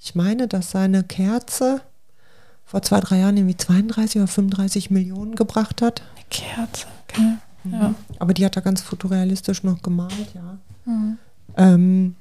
ich 0.00 0.14
meine, 0.14 0.48
dass 0.48 0.72
seine 0.72 1.04
Kerze 1.04 1.80
vor 2.64 2.82
zwei, 2.82 3.00
drei 3.00 3.18
Jahren 3.18 3.36
irgendwie 3.36 3.56
32 3.56 4.16
oder 4.20 4.26
35 4.26 4.90
Millionen 4.90 5.34
gebracht 5.36 5.82
hat. 5.82 6.02
Eine 6.16 6.24
Kerze, 6.30 6.86
okay. 7.08 7.36
Mhm. 7.64 7.72
Ja. 7.72 7.94
Aber 8.18 8.34
die 8.34 8.44
hat 8.44 8.56
er 8.56 8.62
ganz 8.62 8.80
fotorealistisch 8.80 9.62
noch 9.62 9.82
gemalt, 9.82 10.34
ja. 10.34 10.58
Mhm. 10.84 11.18
Ähm, 11.56 12.14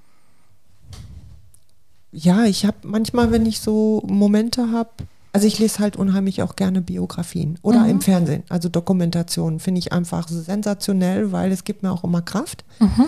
ja, 2.12 2.46
ich 2.46 2.66
habe 2.66 2.78
manchmal, 2.84 3.32
wenn 3.32 3.46
ich 3.46 3.62
so 3.62 4.04
Momente 4.06 4.72
habe, 4.72 4.90
also 5.34 5.48
ich 5.48 5.58
lese 5.58 5.80
halt 5.80 5.96
unheimlich 5.96 6.44
auch 6.44 6.56
gerne 6.56 6.82
Biografien 6.82 7.58
oder 7.62 7.80
mhm. 7.80 7.90
im 7.90 8.02
Fernsehen, 8.02 8.44
also 8.50 8.68
Dokumentationen 8.68 9.60
finde 9.60 9.80
ich 9.80 9.94
einfach 9.94 10.28
sensationell, 10.28 11.32
weil 11.32 11.52
es 11.52 11.64
gibt 11.64 11.84
mir 11.84 11.92
auch 11.92 12.04
immer 12.04 12.22
Kraft, 12.22 12.66
mhm. 12.80 13.06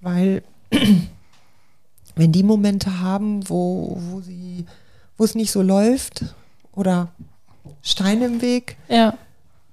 Weil 0.00 0.42
wenn 2.16 2.32
die 2.32 2.42
Momente 2.42 3.00
haben, 3.00 3.48
wo, 3.48 3.96
wo 4.10 4.20
sie, 4.20 4.66
wo 5.16 5.24
es 5.24 5.34
nicht 5.34 5.50
so 5.50 5.62
läuft, 5.62 6.24
oder 6.78 7.08
Steine 7.82 8.26
im 8.26 8.40
Weg, 8.40 8.76
ja. 8.88 9.14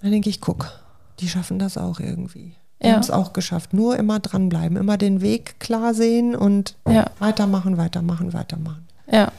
dann 0.02 0.12
denke 0.12 0.30
ich, 0.30 0.42
guck, 0.42 0.72
die 1.20 1.30
schaffen 1.30 1.60
das 1.60 1.78
auch 1.78 2.00
irgendwie. 2.00 2.56
Die 2.82 2.88
ja. 2.88 2.94
haben 2.94 3.02
es 3.02 3.12
auch 3.12 3.32
geschafft. 3.32 3.74
Nur 3.74 3.96
immer 3.96 4.20
dranbleiben, 4.20 4.76
immer 4.76 4.98
den 4.98 5.22
Weg 5.22 5.60
klar 5.60 5.94
sehen 5.94 6.36
und 6.36 6.76
ja. 6.88 7.06
weitermachen, 7.20 7.78
weitermachen, 7.78 8.34
weitermachen. 8.34 8.88
Ja. 9.10 9.32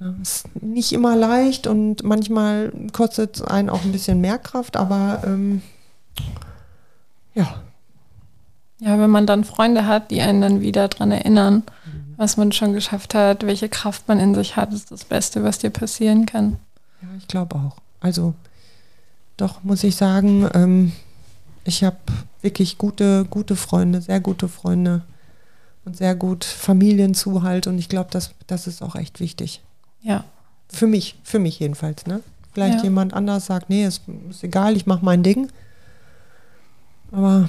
ja. 0.00 0.14
Ist 0.20 0.48
nicht 0.60 0.92
immer 0.92 1.16
leicht 1.16 1.68
und 1.68 2.02
manchmal 2.02 2.72
kostet 2.92 3.36
es 3.36 3.42
einen 3.42 3.70
auch 3.70 3.84
ein 3.84 3.92
bisschen 3.92 4.20
mehr 4.20 4.38
Kraft, 4.38 4.76
aber 4.76 5.22
ähm, 5.24 5.62
ja. 7.34 7.62
Ja, 8.80 8.98
wenn 8.98 9.10
man 9.10 9.26
dann 9.26 9.44
Freunde 9.44 9.86
hat, 9.86 10.10
die 10.10 10.22
einen 10.22 10.40
dann 10.40 10.60
wieder 10.62 10.88
daran 10.88 11.12
erinnern, 11.12 11.62
mhm. 11.84 12.14
was 12.16 12.36
man 12.36 12.50
schon 12.50 12.72
geschafft 12.72 13.14
hat, 13.14 13.46
welche 13.46 13.68
Kraft 13.68 14.08
man 14.08 14.18
in 14.18 14.34
sich 14.34 14.56
hat, 14.56 14.72
ist 14.72 14.90
das 14.90 15.04
Beste, 15.04 15.44
was 15.44 15.58
dir 15.58 15.70
passieren 15.70 16.24
kann. 16.26 16.56
Ja, 17.02 17.08
ich 17.18 17.28
glaube 17.28 17.56
auch. 17.56 17.76
Also 18.00 18.34
doch 19.36 19.62
muss 19.62 19.84
ich 19.84 19.96
sagen, 19.96 20.48
ähm, 20.54 20.92
ich 21.64 21.84
habe 21.84 21.98
wirklich 22.42 22.78
gute, 22.78 23.26
gute 23.28 23.54
Freunde, 23.56 24.00
sehr 24.00 24.20
gute 24.20 24.48
Freunde 24.48 25.02
und 25.84 25.96
sehr 25.96 26.14
gut 26.14 26.44
Familienzuhalt 26.44 27.66
und 27.66 27.78
ich 27.78 27.88
glaube, 27.88 28.08
das, 28.10 28.34
das 28.46 28.66
ist 28.66 28.82
auch 28.82 28.96
echt 28.96 29.20
wichtig. 29.20 29.62
Ja. 30.02 30.24
Für 30.68 30.86
mich, 30.86 31.18
für 31.22 31.38
mich 31.38 31.58
jedenfalls, 31.58 32.06
ne? 32.06 32.22
Vielleicht 32.52 32.78
ja. 32.78 32.84
jemand 32.84 33.14
anders 33.14 33.46
sagt, 33.46 33.70
nee, 33.70 33.84
ist, 33.84 34.02
ist 34.28 34.42
egal, 34.42 34.76
ich 34.76 34.86
mache 34.86 35.04
mein 35.04 35.22
Ding. 35.22 35.50
Aber 37.12 37.48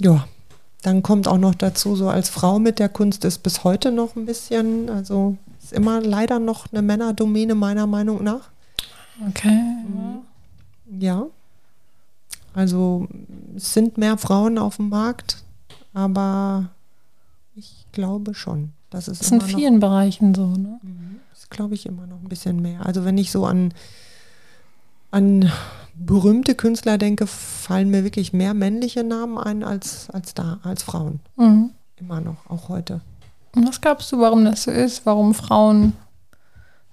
ja, 0.00 0.26
dann 0.86 1.02
kommt 1.02 1.26
auch 1.26 1.36
noch 1.36 1.56
dazu, 1.56 1.96
so 1.96 2.08
als 2.08 2.28
Frau 2.28 2.60
mit 2.60 2.78
der 2.78 2.88
Kunst 2.88 3.24
ist 3.24 3.38
bis 3.42 3.64
heute 3.64 3.90
noch 3.90 4.14
ein 4.14 4.24
bisschen, 4.24 4.88
also 4.88 5.36
ist 5.60 5.72
immer 5.72 6.00
leider 6.00 6.38
noch 6.38 6.66
eine 6.70 6.80
Männerdomäne 6.80 7.56
meiner 7.56 7.88
Meinung 7.88 8.22
nach. 8.22 8.50
Okay. 9.28 9.48
Mhm. 9.48 11.00
Ja. 11.00 11.26
Also 12.54 13.08
es 13.56 13.74
sind 13.74 13.98
mehr 13.98 14.16
Frauen 14.16 14.58
auf 14.58 14.76
dem 14.76 14.88
Markt, 14.88 15.42
aber 15.92 16.68
ich 17.56 17.84
glaube 17.90 18.34
schon. 18.34 18.70
Das 18.90 19.08
ist, 19.08 19.22
das 19.22 19.26
ist 19.26 19.32
in 19.32 19.40
vielen 19.40 19.74
noch, 19.74 19.88
Bereichen 19.88 20.36
so, 20.36 20.46
ne? 20.46 20.78
Mhm. 20.82 21.16
Das 21.34 21.50
glaube 21.50 21.74
ich 21.74 21.86
immer 21.86 22.06
noch 22.06 22.22
ein 22.22 22.28
bisschen 22.28 22.62
mehr. 22.62 22.86
Also 22.86 23.04
wenn 23.04 23.18
ich 23.18 23.32
so 23.32 23.44
an, 23.44 23.74
an 25.10 25.50
berühmte 25.98 26.54
Künstler 26.54 26.98
denke, 26.98 27.26
fallen 27.26 27.90
mir 27.90 28.04
wirklich 28.04 28.32
mehr 28.32 28.54
männliche 28.54 29.04
Namen 29.04 29.38
ein 29.38 29.64
als, 29.64 30.10
als 30.10 30.34
da, 30.34 30.60
als 30.62 30.82
Frauen. 30.82 31.20
Mhm. 31.36 31.70
Immer 31.96 32.20
noch, 32.20 32.48
auch 32.48 32.68
heute. 32.68 33.00
Und 33.54 33.66
was 33.66 33.80
glaubst 33.80 34.12
du, 34.12 34.20
warum 34.20 34.44
das 34.44 34.64
so 34.64 34.70
ist? 34.70 35.06
Warum 35.06 35.34
Frauen 35.34 35.94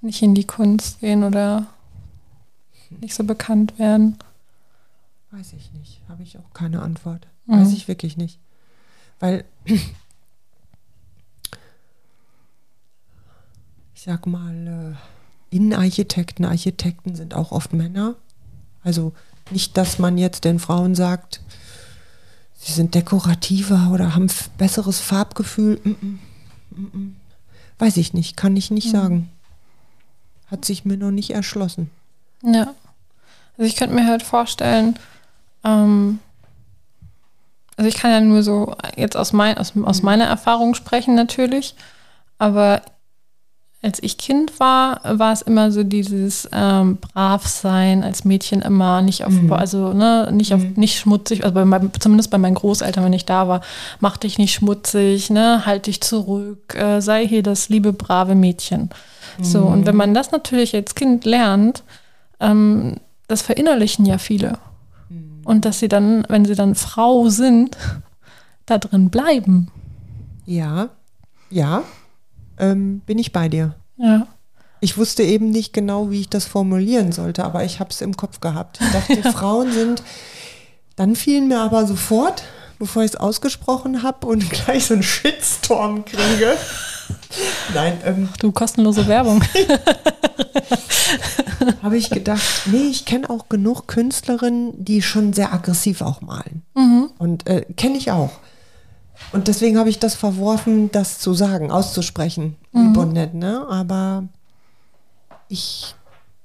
nicht 0.01 0.21
in 0.21 0.33
die 0.33 0.45
Kunst 0.45 1.01
gehen 1.01 1.23
oder 1.23 1.67
nicht 3.01 3.13
so 3.13 3.23
bekannt 3.23 3.77
werden? 3.79 4.17
Weiß 5.31 5.53
ich 5.53 5.71
nicht. 5.73 6.01
Habe 6.07 6.23
ich 6.23 6.37
auch 6.37 6.53
keine 6.53 6.81
Antwort. 6.81 7.27
Mhm. 7.45 7.59
Weiß 7.59 7.73
ich 7.73 7.87
wirklich 7.87 8.17
nicht. 8.17 8.39
Weil 9.19 9.43
ich 9.65 9.93
sag 13.95 14.25
mal, 14.27 14.95
äh, 15.51 15.55
Innenarchitekten, 15.55 16.45
Architekten 16.45 17.15
sind 17.15 17.33
auch 17.33 17.51
oft 17.51 17.73
Männer. 17.73 18.15
Also 18.83 19.13
nicht, 19.51 19.77
dass 19.77 19.99
man 19.99 20.17
jetzt 20.17 20.45
den 20.45 20.59
Frauen 20.59 20.95
sagt, 20.95 21.41
sie 22.55 22.71
sind 22.71 22.95
dekorativer 22.95 23.89
oder 23.91 24.15
haben 24.15 24.27
besseres 24.57 24.99
Farbgefühl. 24.99 25.79
Mm 25.83 25.89
-mm, 25.89 26.17
mm 26.75 27.15
Weiß 27.79 27.97
ich 27.97 28.13
nicht, 28.13 28.37
kann 28.37 28.55
ich 28.55 28.71
nicht 28.71 28.87
mhm. 28.87 28.91
sagen. 28.91 29.29
hat 30.47 30.65
sich 30.65 30.85
mir 30.85 30.97
noch 30.97 31.11
nicht 31.11 31.31
erschlossen. 31.31 31.89
Ja. 32.43 32.73
Also 33.57 33.67
ich 33.67 33.75
könnte 33.75 33.95
mir 33.95 34.05
halt 34.05 34.21
vorstellen, 34.21 34.99
ähm, 35.63 36.19
also 37.75 37.87
ich 37.87 37.95
kann 37.95 38.11
ja 38.11 38.21
nur 38.21 38.43
so 38.43 38.75
jetzt 38.95 39.17
aus, 39.17 39.33
mein, 39.33 39.57
aus, 39.57 39.73
aus 39.83 40.03
meiner 40.03 40.25
Erfahrung 40.25 40.75
sprechen 40.75 41.15
natürlich, 41.15 41.75
aber 42.37 42.83
als 43.83 44.01
ich 44.01 44.17
Kind 44.17 44.59
war, 44.59 45.01
war 45.03 45.33
es 45.33 45.41
immer 45.41 45.71
so 45.71 45.83
dieses 45.83 46.47
ähm, 46.53 46.97
brav 46.97 47.45
sein 47.45 48.01
als 48.03 48.23
Mädchen 48.23 48.61
immer 48.61 49.01
nicht 49.01 49.25
auf, 49.25 49.33
Mhm. 49.33 49.51
also 49.53 49.93
ne, 49.93 50.29
nicht 50.31 50.53
auf, 50.53 50.61
Mhm. 50.61 50.73
nicht 50.77 50.97
schmutzig, 50.97 51.43
also 51.43 51.53
bei 51.53 51.65
meinem, 51.65 51.91
zumindest 51.99 52.31
bei 52.31 52.37
meinen 52.37 52.55
Großeltern, 52.55 53.03
wenn 53.03 53.13
ich 53.13 53.25
da 53.25 53.47
war, 53.47 53.61
mach 53.99 54.17
dich 54.17 54.37
nicht 54.37 54.53
schmutzig, 54.53 55.29
ne, 55.29 55.65
halt 55.65 55.87
dich 55.87 56.01
zurück, 56.01 56.73
äh, 56.75 57.01
sei 57.01 57.27
hier 57.27 57.43
das 57.43 57.69
liebe 57.69 57.93
brave 57.93 58.35
Mädchen. 58.35 58.89
So 59.41 59.65
und 59.65 59.85
wenn 59.85 59.95
man 59.95 60.13
das 60.13 60.31
natürlich 60.31 60.73
als 60.75 60.95
Kind 60.95 61.25
lernt, 61.25 61.83
ähm, 62.39 62.97
das 63.27 63.41
verinnerlichen 63.41 64.05
ja 64.05 64.17
viele 64.17 64.59
und 65.43 65.65
dass 65.65 65.79
sie 65.79 65.87
dann, 65.89 66.23
wenn 66.29 66.45
sie 66.45 66.55
dann 66.55 66.75
Frau 66.75 67.27
sind, 67.29 67.77
da 68.65 68.77
drin 68.77 69.09
bleiben. 69.09 69.69
Ja, 70.45 70.89
ja, 71.49 71.83
ähm, 72.59 73.01
bin 73.05 73.19
ich 73.19 73.31
bei 73.31 73.49
dir. 73.49 73.75
Ja. 73.97 74.27
Ich 74.79 74.97
wusste 74.97 75.23
eben 75.23 75.49
nicht 75.49 75.71
genau, 75.71 76.11
wie 76.11 76.21
ich 76.21 76.29
das 76.29 76.45
formulieren 76.45 77.11
sollte, 77.13 77.45
aber 77.45 77.63
ich 77.63 77.79
habe 77.79 77.89
es 77.91 78.01
im 78.01 78.17
Kopf 78.17 78.41
gehabt. 78.41 78.79
Ich 78.81 78.91
dachte, 78.91 79.23
Frauen 79.33 79.71
sind. 79.71 80.03
Dann 80.95 81.15
fielen 81.15 81.47
mir 81.47 81.59
aber 81.59 81.87
sofort, 81.87 82.43
bevor 82.79 83.03
ich 83.03 83.11
es 83.11 83.15
ausgesprochen 83.15 84.03
habe 84.03 84.27
und 84.27 84.49
gleich 84.65 84.85
so 84.85 84.93
einen 84.93 85.03
Shitstorm 85.03 86.03
kriege. 86.05 86.55
Nein, 87.73 87.97
ähm, 88.05 88.29
Du 88.39 88.51
kostenlose 88.51 89.07
Werbung. 89.07 89.41
habe 91.81 91.97
ich 91.97 92.09
gedacht, 92.09 92.43
nee, 92.65 92.87
ich 92.89 93.05
kenne 93.05 93.29
auch 93.29 93.49
genug 93.49 93.87
Künstlerinnen, 93.87 94.83
die 94.83 95.01
schon 95.01 95.33
sehr 95.33 95.53
aggressiv 95.53 96.01
auch 96.01 96.21
malen. 96.21 96.63
Und 97.17 97.47
äh, 97.47 97.65
kenne 97.75 97.97
ich 97.97 98.11
auch. 98.11 98.31
Und 99.33 99.47
deswegen 99.47 99.77
habe 99.77 99.89
ich 99.89 99.99
das 99.99 100.15
verworfen, 100.15 100.91
das 100.91 101.19
zu 101.19 101.33
sagen, 101.33 101.71
auszusprechen. 101.71 102.55
Lieb 102.71 102.95
und 102.97 103.13
nett, 103.13 103.33
ne? 103.33 103.65
Aber 103.69 104.23
ich 105.49 105.95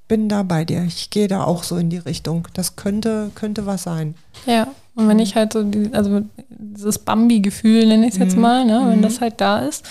bin 0.09 0.29
da 0.29 0.43
bei 0.43 0.65
dir. 0.65 0.83
Ich 0.85 1.11
gehe 1.11 1.29
da 1.29 1.45
auch 1.45 1.63
so 1.63 1.77
in 1.77 1.91
die 1.91 1.99
Richtung. 1.99 2.49
Das 2.55 2.77
könnte, 2.77 3.31
könnte 3.35 3.67
was 3.67 3.83
sein. 3.83 4.15
Ja. 4.47 4.69
Und 4.95 5.07
wenn 5.07 5.21
ich 5.21 5.37
halt 5.37 5.53
so, 5.53 5.63
die, 5.63 5.91
also 5.93 6.23
dieses 6.49 6.99
Bambi-Gefühl, 6.99 7.87
nenne 7.87 8.07
ich 8.07 8.15
es 8.15 8.19
jetzt 8.19 8.37
mal, 8.37 8.65
ne, 8.65 8.83
wenn 8.89 9.01
das 9.01 9.21
halt 9.21 9.41
da 9.41 9.61
ist, 9.61 9.85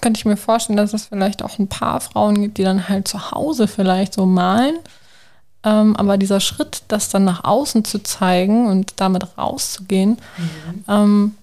könnte 0.00 0.18
ich 0.18 0.24
mir 0.24 0.36
vorstellen, 0.36 0.76
dass 0.76 0.92
es 0.94 1.04
vielleicht 1.06 1.44
auch 1.44 1.60
ein 1.60 1.68
paar 1.68 2.00
Frauen 2.00 2.42
gibt, 2.42 2.58
die 2.58 2.64
dann 2.64 2.88
halt 2.88 3.06
zu 3.06 3.30
Hause 3.30 3.68
vielleicht 3.68 4.14
so 4.14 4.26
malen. 4.26 4.74
Ähm, 5.62 5.94
aber 5.94 6.18
dieser 6.18 6.40
Schritt, 6.40 6.82
das 6.88 7.08
dann 7.08 7.24
nach 7.24 7.44
außen 7.44 7.84
zu 7.84 8.02
zeigen 8.02 8.66
und 8.66 8.94
damit 8.96 9.38
rauszugehen, 9.38 10.18
ähm, 10.88 11.34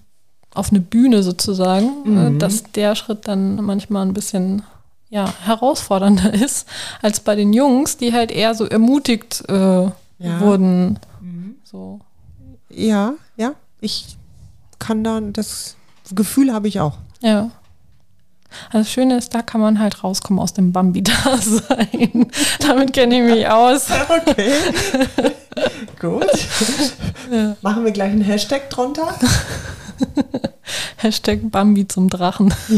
auf 0.56 0.70
eine 0.70 0.80
Bühne 0.80 1.22
sozusagen, 1.22 2.36
äh, 2.36 2.38
dass 2.38 2.64
der 2.74 2.94
Schritt 2.94 3.28
dann 3.28 3.56
manchmal 3.64 4.06
ein 4.06 4.14
bisschen 4.14 4.62
ja, 5.08 5.32
herausfordernder 5.44 6.34
ist 6.44 6.66
als 7.02 7.20
bei 7.20 7.34
den 7.36 7.52
Jungs, 7.52 7.96
die 7.96 8.12
halt 8.12 8.30
eher 8.32 8.54
so 8.54 8.64
ermutigt 8.64 9.44
äh, 9.48 9.52
Ja. 10.18 10.40
wurden. 10.40 10.98
So. 11.64 12.00
Ja, 12.70 13.14
ja. 13.36 13.52
Ich 13.80 14.16
kann 14.78 15.04
da, 15.04 15.20
das 15.20 15.76
Gefühl 16.14 16.52
habe 16.52 16.68
ich 16.68 16.80
auch. 16.80 16.98
Ja. 17.20 17.50
Also 18.66 18.78
das 18.78 18.90
Schöne 18.90 19.16
ist, 19.16 19.34
da 19.34 19.42
kann 19.42 19.60
man 19.60 19.78
halt 19.78 20.02
rauskommen 20.04 20.40
aus 20.40 20.52
dem 20.52 20.72
Bambi-Dasein. 20.72 22.30
Damit 22.60 22.92
kenne 22.92 23.16
ich 23.16 23.34
mich 23.34 23.48
aus. 23.48 23.86
Okay. 23.90 24.52
Gut. 26.00 26.26
Machen 27.62 27.84
wir 27.84 27.92
gleich 27.92 28.12
einen 28.12 28.22
Hashtag 28.22 28.68
drunter. 28.70 29.14
Hashtag 30.96 31.50
Bambi 31.50 31.88
zum 31.88 32.10
Drachen. 32.10 32.52
Ja. 32.68 32.76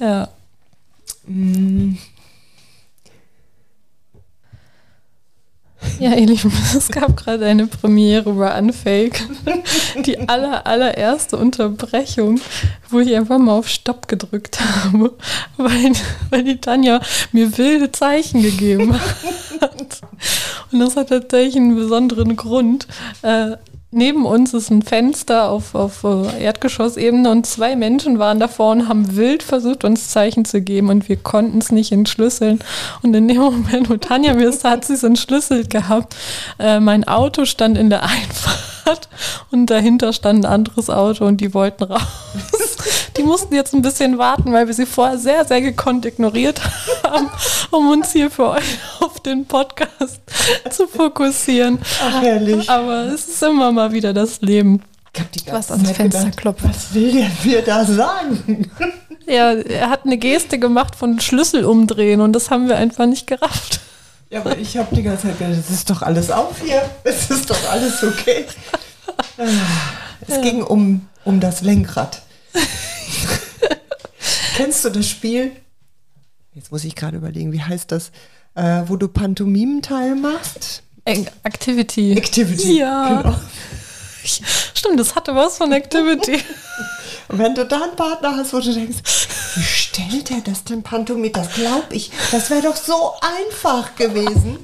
Ja, 0.00 0.28
ihr 6.00 6.26
Lieben, 6.26 6.52
es 6.76 6.88
gab 6.88 7.16
gerade 7.16 7.46
eine 7.46 7.66
Premiere 7.66 8.32
bei 8.32 8.58
Unfake. 8.58 9.20
Die 10.06 10.28
aller, 10.28 10.66
allererste 10.66 11.36
Unterbrechung, 11.36 12.40
wo 12.90 13.00
ich 13.00 13.14
einfach 13.14 13.38
mal 13.38 13.58
auf 13.58 13.68
Stopp 13.68 14.08
gedrückt 14.08 14.58
habe, 14.60 15.14
weil, 15.56 15.92
weil 16.30 16.44
die 16.44 16.58
Tanja 16.58 17.00
mir 17.32 17.56
wilde 17.58 17.92
Zeichen 17.92 18.42
gegeben 18.42 18.94
hat. 18.94 20.00
Und 20.72 20.80
das 20.80 20.96
hat 20.96 21.08
tatsächlich 21.08 21.56
einen 21.56 21.76
besonderen 21.76 22.36
Grund. 22.36 22.86
Äh, 23.22 23.56
neben 23.90 24.26
uns 24.26 24.54
ist 24.54 24.70
ein 24.70 24.82
Fenster 24.82 25.48
auf, 25.48 25.74
auf 25.74 26.04
äh, 26.04 26.42
Erdgeschossebene 26.42 27.30
und 27.30 27.46
zwei 27.46 27.76
Menschen 27.76 28.18
waren 28.18 28.38
davor 28.38 28.72
und 28.72 28.88
haben 28.88 29.16
wild 29.16 29.42
versucht, 29.42 29.84
uns 29.84 30.08
Zeichen 30.08 30.44
zu 30.44 30.60
geben 30.60 30.88
und 30.90 31.08
wir 31.08 31.16
konnten 31.16 31.58
es 31.58 31.72
nicht 31.72 31.92
entschlüsseln. 31.92 32.58
Und 33.02 33.14
in 33.14 33.28
dem 33.28 33.38
Moment, 33.38 33.88
wo 33.88 33.96
Tanja 33.96 34.34
mir 34.34 34.48
es 34.48 34.64
hat, 34.64 34.84
sie 34.84 34.94
es 34.94 35.02
entschlüsselt 35.02 35.70
gehabt. 35.70 36.14
Äh, 36.58 36.80
mein 36.80 37.06
Auto 37.06 37.44
stand 37.44 37.78
in 37.78 37.90
der 37.90 38.02
Einfahrt 38.02 38.77
und 39.50 39.66
dahinter 39.66 40.12
stand 40.12 40.44
ein 40.44 40.50
anderes 40.50 40.88
Auto 40.90 41.24
und 41.26 41.40
die 41.40 41.54
wollten 41.54 41.84
raus. 41.84 42.02
Die 43.16 43.24
mussten 43.24 43.52
jetzt 43.54 43.74
ein 43.74 43.82
bisschen 43.82 44.16
warten, 44.18 44.52
weil 44.52 44.68
wir 44.68 44.74
sie 44.74 44.86
vorher 44.86 45.18
sehr, 45.18 45.44
sehr 45.44 45.60
gekonnt 45.60 46.06
ignoriert 46.06 46.60
haben, 47.02 47.28
um 47.72 47.90
uns 47.90 48.12
hier 48.12 48.30
für 48.30 48.50
euch 48.50 48.78
auf 49.00 49.18
den 49.20 49.44
Podcast 49.44 50.20
zu 50.70 50.86
fokussieren. 50.86 51.80
Ach, 52.00 52.22
herrlich. 52.22 52.70
Aber 52.70 53.06
es 53.06 53.26
ist 53.26 53.42
immer 53.42 53.72
mal 53.72 53.90
wieder 53.90 54.12
das 54.12 54.40
Leben. 54.40 54.82
Ich 55.12 55.20
habe 55.20 55.30
die 55.34 55.40
Was 55.46 55.68
ganze 55.68 55.72
ans 55.72 55.86
Zeit 55.88 55.96
Fenster 55.96 56.20
gedacht, 56.20 56.36
klopft. 56.36 56.64
was 56.64 56.94
will 56.94 57.10
der 57.12 57.30
mir 57.42 57.62
da 57.62 57.84
sagen? 57.84 58.70
Ja, 59.26 59.52
er 59.52 59.90
hat 59.90 60.04
eine 60.04 60.16
Geste 60.16 60.58
gemacht 60.60 60.94
von 60.94 61.18
Schlüssel 61.18 61.64
umdrehen 61.64 62.20
und 62.20 62.32
das 62.34 62.50
haben 62.50 62.68
wir 62.68 62.76
einfach 62.76 63.06
nicht 63.06 63.26
gerafft. 63.26 63.80
Ja, 64.30 64.40
aber 64.40 64.58
ich 64.58 64.76
habe 64.76 64.94
die 64.94 65.02
ganze 65.02 65.28
Zeit 65.28 65.38
gedacht, 65.38 65.58
es 65.58 65.70
ist 65.70 65.88
doch 65.88 66.02
alles 66.02 66.30
auf 66.30 66.60
hier. 66.62 66.82
Es 67.04 67.30
ist 67.30 67.48
doch 67.48 67.70
alles 67.70 68.02
okay. 68.02 68.44
Es 70.26 70.40
ging 70.42 70.62
um, 70.62 71.06
um 71.24 71.40
das 71.40 71.62
Lenkrad. 71.62 72.22
Kennst 74.56 74.84
du 74.84 74.90
das 74.90 75.08
Spiel? 75.08 75.52
Jetzt 76.52 76.72
muss 76.72 76.84
ich 76.84 76.94
gerade 76.94 77.16
überlegen, 77.16 77.52
wie 77.52 77.62
heißt 77.62 77.92
das? 77.92 78.10
Äh, 78.54 78.82
wo 78.86 78.96
du 78.96 79.08
Pantomimenteil 79.08 80.16
machst? 80.16 80.82
Activity. 81.04 82.12
Activity. 82.12 82.78
Ja. 82.80 83.22
Genau. 83.22 83.36
Stimmt, 84.24 84.98
das 85.00 85.14
hatte 85.14 85.34
was 85.34 85.56
von 85.58 85.72
Activity. 85.72 86.42
Und 87.28 87.38
wenn 87.38 87.54
du 87.54 87.64
da 87.64 87.82
einen 87.82 87.96
Partner 87.96 88.36
hast, 88.36 88.52
wo 88.52 88.60
du 88.60 88.72
denkst, 88.72 88.98
wie 89.54 89.62
stellt 89.62 90.30
er 90.30 90.40
das 90.44 90.64
denn 90.64 90.82
Pantomim? 90.82 91.32
Das 91.32 91.52
glaube 91.54 91.86
ich. 91.94 92.10
Das 92.32 92.50
wäre 92.50 92.62
doch 92.62 92.76
so 92.76 93.12
einfach 93.20 93.94
gewesen. 93.96 94.58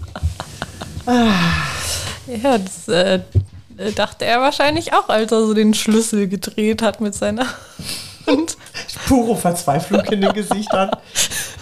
Ja, 1.06 2.58
das 2.58 2.88
äh, 2.88 3.20
dachte 3.94 4.24
er 4.24 4.40
wahrscheinlich 4.40 4.92
auch, 4.94 5.08
als 5.08 5.30
er 5.32 5.46
so 5.46 5.54
den 5.54 5.74
Schlüssel 5.74 6.28
gedreht 6.28 6.80
hat 6.82 7.00
mit 7.00 7.14
seiner 7.14 7.46
Hand. 8.26 8.56
Pure 9.06 9.36
Verzweiflung 9.36 10.00
in 10.06 10.22
den 10.22 10.32
Gesichtern. 10.32 10.90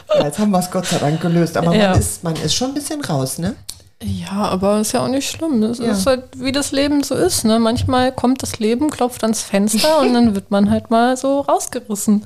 Ja, 0.09 0.24
jetzt 0.24 0.38
haben 0.38 0.51
wir 0.51 0.61
es 0.61 0.70
Gott 0.70 0.86
sei 0.86 0.99
Dank 0.99 1.20
gelöst. 1.20 1.57
Aber 1.57 1.74
Ja. 1.74 1.90
man, 1.90 1.99
ist, 1.99 2.22
man 2.22 2.36
ist 2.36 2.55
schon 2.55 2.68
ein 2.68 2.74
bisschen 2.74 3.03
raus, 3.05 3.38
ne? 3.38 3.57
Ja, 4.03 4.32
aber 4.32 4.80
ist 4.80 4.92
ja 4.92 5.05
auch 5.05 5.09
nicht 5.09 5.30
schlimm. 5.30 5.61
Das 5.61 5.78
Ja. 5.78 5.92
ist 5.92 6.07
halt, 6.07 6.24
wie 6.36 6.53
das 6.53 6.72
Leben 6.72 7.03
so 7.03 7.14
ist. 7.14 7.44
Ne? 7.44 7.59
Manchmal 7.59 8.12
kommt 8.12 8.42
das 8.42 8.59
Leben, 8.59 8.90
klopft 8.90 9.22
ans 9.22 9.42
Fenster 9.42 9.98
und 10.00 10.12
dann 10.12 10.34
wird 10.34 10.50
man 10.50 10.70
halt 10.70 10.90
mal 10.90 11.16
so 11.16 11.40
rausgerissen. 11.40 12.24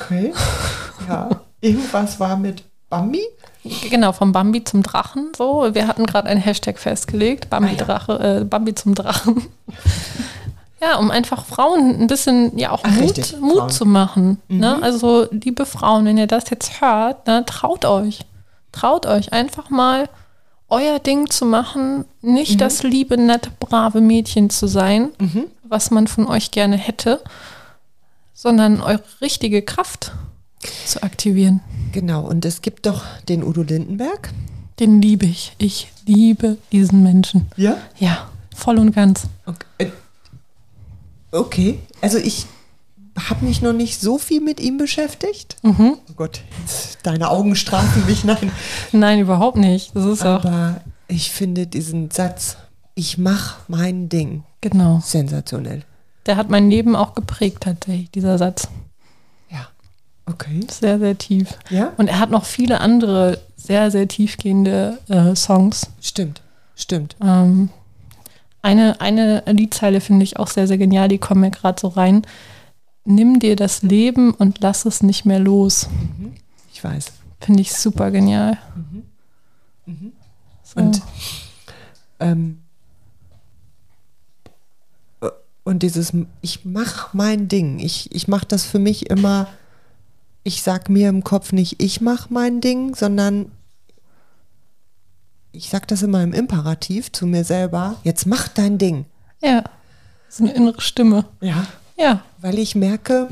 Okay. 0.00 0.32
Ja. 1.08 1.28
Irgendwas 1.60 2.18
war 2.18 2.36
mit 2.38 2.62
Bambi? 2.88 3.20
Genau, 3.90 4.12
vom 4.12 4.32
Bambi 4.32 4.64
zum 4.64 4.82
Drachen. 4.82 5.32
So, 5.36 5.74
wir 5.74 5.86
hatten 5.86 6.06
gerade 6.06 6.28
ein 6.28 6.38
Hashtag 6.38 6.78
festgelegt, 6.78 7.50
Bambi, 7.50 7.76
Ah. 7.78 7.84
Drache, 7.84 8.40
äh, 8.40 8.44
Bambi 8.44 8.74
zum 8.74 8.94
Drachen. 8.94 9.46
ja, 10.80 10.96
um 10.96 11.10
einfach 11.10 11.44
Frauen 11.44 12.00
ein 12.00 12.06
bisschen 12.06 12.56
ja 12.58 12.70
auch 12.70 12.80
Ach, 12.84 12.90
Mut, 12.90 13.02
richtig. 13.18 13.38
Mut 13.40 13.72
zu 13.72 13.84
machen. 13.86 14.40
Ne? 14.48 14.76
Mhm. 14.78 14.82
Also, 14.82 15.26
liebe 15.30 15.66
Frauen, 15.66 16.04
wenn 16.06 16.16
ihr 16.16 16.26
das 16.26 16.48
jetzt 16.50 16.80
hört, 16.80 17.26
ne, 17.26 17.44
traut 17.46 17.84
euch. 17.84 18.20
Traut 18.72 19.04
euch 19.06 19.32
einfach 19.32 19.68
mal 19.70 20.08
euer 20.74 20.98
Ding 20.98 21.30
zu 21.30 21.44
machen, 21.46 22.04
nicht 22.20 22.54
Mhm. 22.54 22.58
das 22.58 22.82
liebe, 22.82 23.16
nette, 23.16 23.50
brave 23.60 24.00
Mädchen 24.00 24.50
zu 24.50 24.66
sein, 24.66 25.10
was 25.62 25.90
man 25.92 26.06
von 26.08 26.26
euch 26.26 26.50
gerne 26.50 26.76
hätte, 26.76 27.22
sondern 28.32 28.80
eure 28.80 29.02
richtige 29.20 29.62
Kraft 29.62 30.12
zu 30.86 31.02
aktivieren. 31.02 31.60
Genau. 31.92 32.22
Und 32.26 32.44
es 32.44 32.60
gibt 32.60 32.86
doch 32.86 33.04
den 33.28 33.44
Udo 33.44 33.62
Lindenberg. 33.62 34.30
Den 34.80 35.00
liebe 35.00 35.26
ich. 35.26 35.52
Ich 35.58 35.92
liebe 36.06 36.56
diesen 36.72 37.02
Menschen. 37.04 37.46
Ja. 37.56 37.76
Ja, 37.98 38.28
voll 38.54 38.78
und 38.78 38.92
ganz. 38.92 39.22
Okay. 39.46 39.64
Äh, 39.78 39.86
okay. 41.30 41.78
Also 42.00 42.18
ich 42.18 42.46
habe 43.16 43.44
mich 43.44 43.62
noch 43.62 43.72
nicht 43.72 44.00
so 44.00 44.18
viel 44.18 44.40
mit 44.40 44.60
ihm 44.60 44.76
beschäftigt. 44.76 45.56
Mhm. 45.62 45.96
Oh 46.10 46.14
Gott, 46.16 46.40
jetzt, 46.60 46.98
deine 47.04 47.30
Augen 47.30 47.54
strafen 47.56 48.04
mich, 48.06 48.24
nein. 48.24 48.50
Nein, 48.92 49.20
überhaupt 49.20 49.56
nicht. 49.56 49.94
Das 49.94 50.04
ist 50.04 50.22
auch. 50.22 50.44
Aber 50.44 50.80
ich 51.08 51.30
finde 51.30 51.66
diesen 51.66 52.10
Satz, 52.10 52.56
ich 52.94 53.18
mache 53.18 53.56
mein 53.68 54.08
Ding, 54.08 54.44
Genau. 54.60 55.00
sensationell. 55.04 55.82
Der 56.26 56.36
hat 56.36 56.48
mein 56.50 56.70
Leben 56.70 56.96
auch 56.96 57.14
geprägt, 57.14 57.58
tatsächlich, 57.60 58.10
dieser 58.10 58.38
Satz. 58.38 58.68
Ja. 59.50 59.68
Okay. 60.26 60.60
Sehr, 60.70 60.98
sehr 60.98 61.18
tief. 61.18 61.50
Ja? 61.70 61.92
Und 61.98 62.08
er 62.08 62.18
hat 62.18 62.30
noch 62.30 62.44
viele 62.46 62.80
andere 62.80 63.38
sehr, 63.56 63.90
sehr 63.90 64.08
tiefgehende 64.08 64.98
äh, 65.08 65.34
Songs. 65.36 65.88
Stimmt. 66.00 66.40
Stimmt. 66.76 67.16
Ähm, 67.22 67.68
eine, 68.62 69.00
eine 69.00 69.42
Liedzeile 69.46 70.00
finde 70.00 70.24
ich 70.24 70.38
auch 70.38 70.48
sehr, 70.48 70.66
sehr 70.66 70.78
genial, 70.78 71.08
die 71.08 71.18
kommen 71.18 71.42
mir 71.42 71.50
gerade 71.50 71.78
so 71.80 71.88
rein. 71.88 72.22
Nimm 73.04 73.38
dir 73.38 73.56
das 73.56 73.82
Leben 73.82 74.32
und 74.32 74.60
lass 74.60 74.84
es 74.86 75.02
nicht 75.02 75.24
mehr 75.26 75.38
los. 75.38 75.88
Ich 76.72 76.82
weiß. 76.82 77.12
Finde 77.40 77.60
ich 77.60 77.74
super 77.74 78.10
genial. 78.10 78.58
So. 80.62 80.80
Und, 80.80 81.02
ähm, 82.20 82.62
äh, 85.20 85.28
und 85.64 85.82
dieses, 85.82 86.12
ich 86.40 86.64
mache 86.64 87.14
mein 87.14 87.48
Ding. 87.48 87.78
Ich, 87.78 88.14
ich 88.14 88.28
mache 88.28 88.46
das 88.46 88.64
für 88.64 88.78
mich 88.78 89.10
immer, 89.10 89.48
ich 90.42 90.62
sag 90.62 90.88
mir 90.88 91.10
im 91.10 91.22
Kopf 91.22 91.52
nicht, 91.52 91.82
ich 91.82 92.00
mache 92.00 92.32
mein 92.32 92.62
Ding, 92.62 92.94
sondern 92.94 93.52
ich 95.52 95.68
sag 95.68 95.86
das 95.88 96.02
immer 96.02 96.22
im 96.22 96.32
Imperativ 96.32 97.12
zu 97.12 97.26
mir 97.26 97.44
selber, 97.44 97.96
jetzt 98.02 98.26
mach 98.26 98.48
dein 98.48 98.78
Ding. 98.78 99.04
ja, 99.40 99.62
so 100.28 100.42
eine 100.42 100.52
innere 100.54 100.80
Stimme. 100.80 101.26
Ja. 101.40 101.66
Ja, 101.96 102.22
Weil 102.40 102.58
ich 102.58 102.74
merke, 102.74 103.28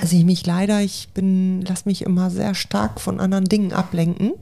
also 0.00 0.16
ich 0.16 0.24
mich 0.24 0.46
leider, 0.46 0.80
ich 0.80 1.08
bin, 1.12 1.62
lass 1.62 1.86
mich 1.86 2.02
immer 2.02 2.30
sehr 2.30 2.54
stark 2.54 3.00
von 3.00 3.20
anderen 3.20 3.44
Dingen 3.44 3.72
ablenken. 3.72 4.32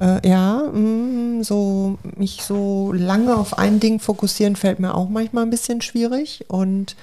Äh, 0.00 0.26
ja, 0.28 0.62
mm, 0.62 1.42
so 1.42 1.98
mich 2.16 2.42
so 2.42 2.92
lange 2.92 3.36
auf 3.36 3.58
ein 3.58 3.78
Ding 3.78 4.00
fokussieren 4.00 4.56
fällt 4.56 4.80
mir 4.80 4.94
auch 4.94 5.10
manchmal 5.10 5.44
ein 5.44 5.50
bisschen 5.50 5.82
schwierig 5.82 6.46
und 6.48 6.96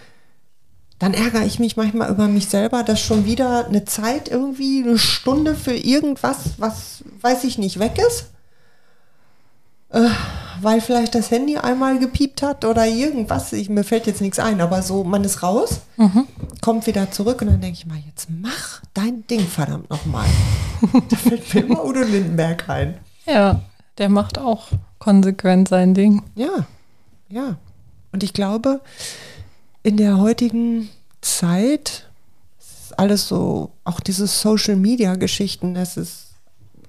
dann 0.98 1.14
ärgere 1.14 1.46
ich 1.46 1.60
mich 1.60 1.78
manchmal 1.78 2.10
über 2.10 2.28
mich 2.28 2.48
selber, 2.48 2.84
dass 2.84 3.02
schon 3.02 3.26
wieder 3.26 3.68
eine 3.68 3.86
Zeit 3.86 4.30
irgendwie 4.30 4.82
eine 4.84 4.98
Stunde 4.98 5.54
für 5.54 5.76
irgendwas, 5.76 6.52
was 6.58 7.04
weiß 7.22 7.44
ich 7.44 7.58
nicht, 7.58 7.80
weg 7.80 8.00
ist. 8.08 8.28
Äh, 9.96 10.10
weil 10.62 10.82
vielleicht 10.82 11.16
das 11.16 11.32
Handy 11.32 11.58
einmal 11.58 12.00
gepiept 12.00 12.42
hat 12.42 12.66
oder 12.66 12.86
irgendwas. 12.86 13.54
Ich, 13.54 13.70
mir 13.70 13.84
fällt 13.84 14.08
jetzt 14.08 14.22
nichts 14.22 14.40
ein, 14.40 14.62
aber 14.62 14.82
so, 14.82 15.04
man 15.04 15.24
ist 15.24 15.44
raus, 15.44 15.82
kommt 16.62 16.88
wieder 16.88 17.12
zurück 17.12 17.42
und 17.42 17.48
dann 17.48 17.62
denke 17.62 17.78
ich 17.78 17.86
mal, 17.86 17.98
jetzt 18.08 18.30
mach 18.30 18.82
dein 18.94 19.26
Ding 19.28 19.42
verdammt 19.42 19.90
nochmal. 19.90 20.28
da 21.10 21.16
fällt 21.16 21.54
mir 21.54 21.62
immer 21.62 21.86
Udo 21.86 22.02
Lindenberg 22.02 22.70
ein. 22.70 22.96
ja, 23.26 23.62
der 23.98 24.10
macht 24.10 24.38
auch 24.38 24.68
konsequent 25.00 25.70
sein 25.70 25.94
Ding. 25.94 26.24
Ja, 26.36 26.66
ja. 27.30 27.58
Und 28.12 28.24
ich 28.24 28.34
glaube, 28.34 28.82
in 29.84 29.98
der 29.98 30.18
heutigen 30.18 30.90
Zeit 31.22 32.08
ist 32.60 32.98
alles 32.98 33.28
so, 33.28 33.72
auch 33.84 34.00
diese 34.00 34.28
Social 34.28 34.76
Media 34.76 35.16
Geschichten, 35.16 35.76
es 35.76 35.98
ist 35.98 36.25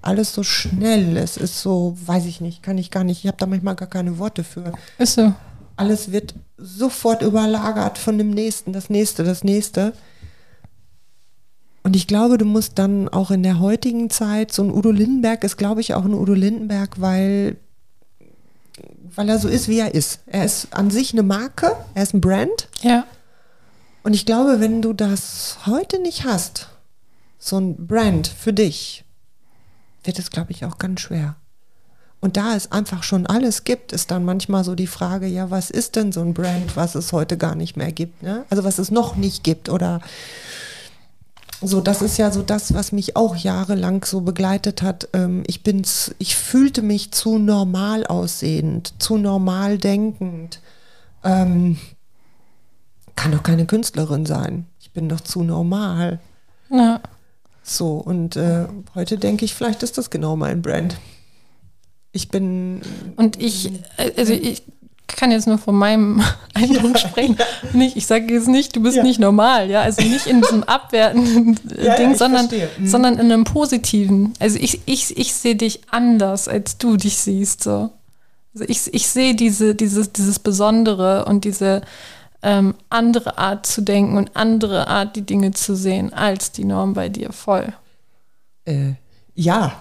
alles 0.07 0.33
so 0.33 0.43
schnell, 0.43 1.17
es 1.17 1.37
ist 1.37 1.61
so, 1.61 1.97
weiß 2.07 2.27
ich 2.27 2.41
nicht, 2.41 2.63
kann 2.63 2.79
ich 2.79 2.91
gar 2.91 3.05
nicht, 3.05 3.25
ich 3.25 3.27
habe 3.29 3.37
da 3.39 3.47
manchmal 3.47 3.75
gar 3.75 3.89
keine 3.89 4.19
Worte 4.19 4.45
für. 4.45 4.73
Ist 4.99 5.15
so. 5.15 5.35
Alles 5.77 6.13
wird 6.13 6.35
sofort 6.57 7.23
überlagert 7.23 7.99
von 7.99 8.17
dem 8.17 8.31
nächsten, 8.31 8.73
das 8.73 8.89
nächste, 8.89 9.25
das 9.25 9.45
nächste. 9.45 9.93
Und 11.83 11.95
ich 11.95 12.07
glaube, 12.07 12.39
du 12.39 12.45
musst 12.45 12.79
dann 12.79 13.09
auch 13.09 13.31
in 13.31 13.43
der 13.43 13.61
heutigen 13.61 14.09
Zeit, 14.11 14.53
so 14.53 14.63
ein 14.63 14.73
Udo 14.73 14.91
Lindenberg 14.91 15.45
ist, 15.45 15.57
glaube 15.57 15.81
ich, 15.81 15.95
auch 15.95 16.05
ein 16.05 16.15
Udo 16.15 16.35
Lindenberg, 16.35 17.01
weil, 17.01 17.57
weil 19.15 19.29
er 19.29 19.39
so 19.39 19.49
ist, 19.49 19.69
wie 19.69 19.79
er 19.79 19.95
ist. 19.95 20.21
Er 20.27 20.45
ist 20.45 20.69
an 20.73 20.91
sich 20.91 21.13
eine 21.13 21.23
Marke, 21.23 21.73
er 21.95 22.03
ist 22.03 22.15
ein 22.15 22.21
Brand. 22.21 22.69
Ja, 22.83 23.05
Und 24.03 24.15
ich 24.15 24.25
glaube, 24.27 24.61
wenn 24.61 24.83
du 24.83 24.93
das 24.95 25.59
heute 25.67 26.01
nicht 26.01 26.25
hast, 26.25 26.69
so 27.39 27.59
ein 27.59 27.87
Brand 27.87 28.27
für 28.29 28.53
dich, 28.53 29.05
wird 30.07 30.19
es, 30.19 30.31
glaube 30.31 30.53
ich, 30.53 30.65
auch 30.65 30.79
ganz 30.79 31.01
schwer. 31.01 31.37
Und 32.21 32.37
da 32.37 32.57
es 32.57 32.73
einfach 32.73 33.03
schon 33.03 33.27
alles 33.27 33.65
gibt, 33.65 33.93
ist 33.93 34.11
dann 34.11 34.25
manchmal 34.25 34.65
so 34.65 34.75
die 34.75 34.87
Frage, 34.87 35.27
ja, 35.27 35.51
was 35.51 35.71
ist 35.71 35.97
denn 35.97 36.13
so 36.13 36.21
ein 36.21 36.35
Brand, 36.35 36.77
was 36.77 36.95
es 36.95 37.13
heute 37.13 37.37
gar 37.37 37.55
nicht 37.55 37.77
mehr 37.77 37.93
gibt? 37.93 38.23
Ne? 38.23 38.45
Also 38.49 38.65
was 38.65 38.79
es 38.79 38.91
noch 38.91 39.17
nicht 39.17 39.45
gibt 39.45 39.69
oder 39.69 40.01
so, 41.63 41.81
das 41.81 42.03
ist 42.03 42.19
ja 42.19 42.31
so 42.31 42.43
das, 42.43 42.75
was 42.75 42.93
mich 42.93 43.17
auch 43.17 43.37
jahrelang 43.37 44.05
so 44.05 44.21
begleitet 44.23 44.83
hat. 44.83 45.09
Ähm, 45.13 45.43
ich 45.47 45.63
bin's, 45.63 46.15
ich 46.19 46.37
fühlte 46.37 46.83
mich 46.83 47.13
zu 47.13 47.39
normal 47.39 48.07
aussehend, 48.07 48.95
zu 48.99 49.17
normal 49.17 49.79
denkend. 49.79 50.61
Ähm, 51.25 51.79
kann 53.15 53.33
doch 53.33 53.43
keine 53.43 53.67
Künstlerin 53.67 54.27
sein. 54.27 54.67
Ich 54.81 54.91
bin 54.93 55.09
doch 55.09 55.21
zu 55.21 55.43
normal. 55.43 56.21
ja. 56.71 57.01
So, 57.69 57.95
und 57.95 58.37
äh, 58.37 58.67
heute 58.95 59.19
denke 59.19 59.45
ich, 59.45 59.53
vielleicht 59.55 59.83
ist 59.83 59.99
das 59.99 60.11
genau 60.11 60.37
mein 60.37 60.63
Brand. 60.63 60.97
Ich 62.13 62.29
bin. 62.29 62.81
Und 63.17 63.43
ich, 63.43 63.73
äh, 63.97 64.13
also 64.17 64.33
ich 64.33 64.63
kann 65.09 65.33
jetzt 65.33 65.49
nur 65.49 65.59
von 65.59 65.75
meinem 65.75 66.23
Eindruck 66.55 66.97
sprechen. 66.97 67.37
Nicht, 67.73 67.97
ich 67.97 68.07
sage 68.07 68.33
jetzt 68.33 68.47
nicht, 68.47 68.77
du 68.77 68.83
bist 68.83 68.97
Ja. 68.97 69.03
nicht 69.03 69.19
normal, 69.19 69.69
ja, 69.69 69.83
also 69.83 70.01
nicht 70.03 70.27
in 70.27 70.43
diesem 70.43 70.63
abwertenden 70.65 71.59
Ja, 71.77 71.85
ja, 71.85 71.97
Ding, 71.97 72.15
sondern. 72.15 72.47
Mhm. 72.79 72.87
sondern 72.87 73.15
in 73.15 73.33
einem 73.33 73.43
positiven. 73.45 74.33
Also 74.39 74.59
ich, 74.61 74.81
ich, 74.87 75.17
ich 75.17 75.35
sehe 75.35 75.57
dich 75.57 75.81
anders, 75.91 76.47
als 76.47 76.79
du 76.79 76.97
dich 76.97 77.17
siehst, 77.19 77.65
so. 77.65 77.91
Also 78.55 78.65
ich, 78.69 78.95
ich 78.95 79.09
sehe 79.09 79.35
diese, 79.35 79.75
dieses, 79.75 80.13
dieses 80.13 80.39
Besondere 80.39 81.25
und 81.27 81.45
diese 81.45 81.83
ähm, 82.43 82.75
andere 82.91 83.39
Art 83.39 83.67
zu 83.67 83.83
denken 83.83 84.17
und 84.17 84.37
andere 84.37 84.89
Art, 84.89 85.17
die 85.17 85.23
Dinge 85.23 85.53
zu 85.53 85.75
sehen, 85.75 86.13
als 86.13 86.53
die 86.53 86.65
Norm 86.65 86.95
bei 86.95 87.09
dir 87.09 87.33
voll. 87.33 87.73
Äh, 88.65 88.95
ja, 89.35 89.73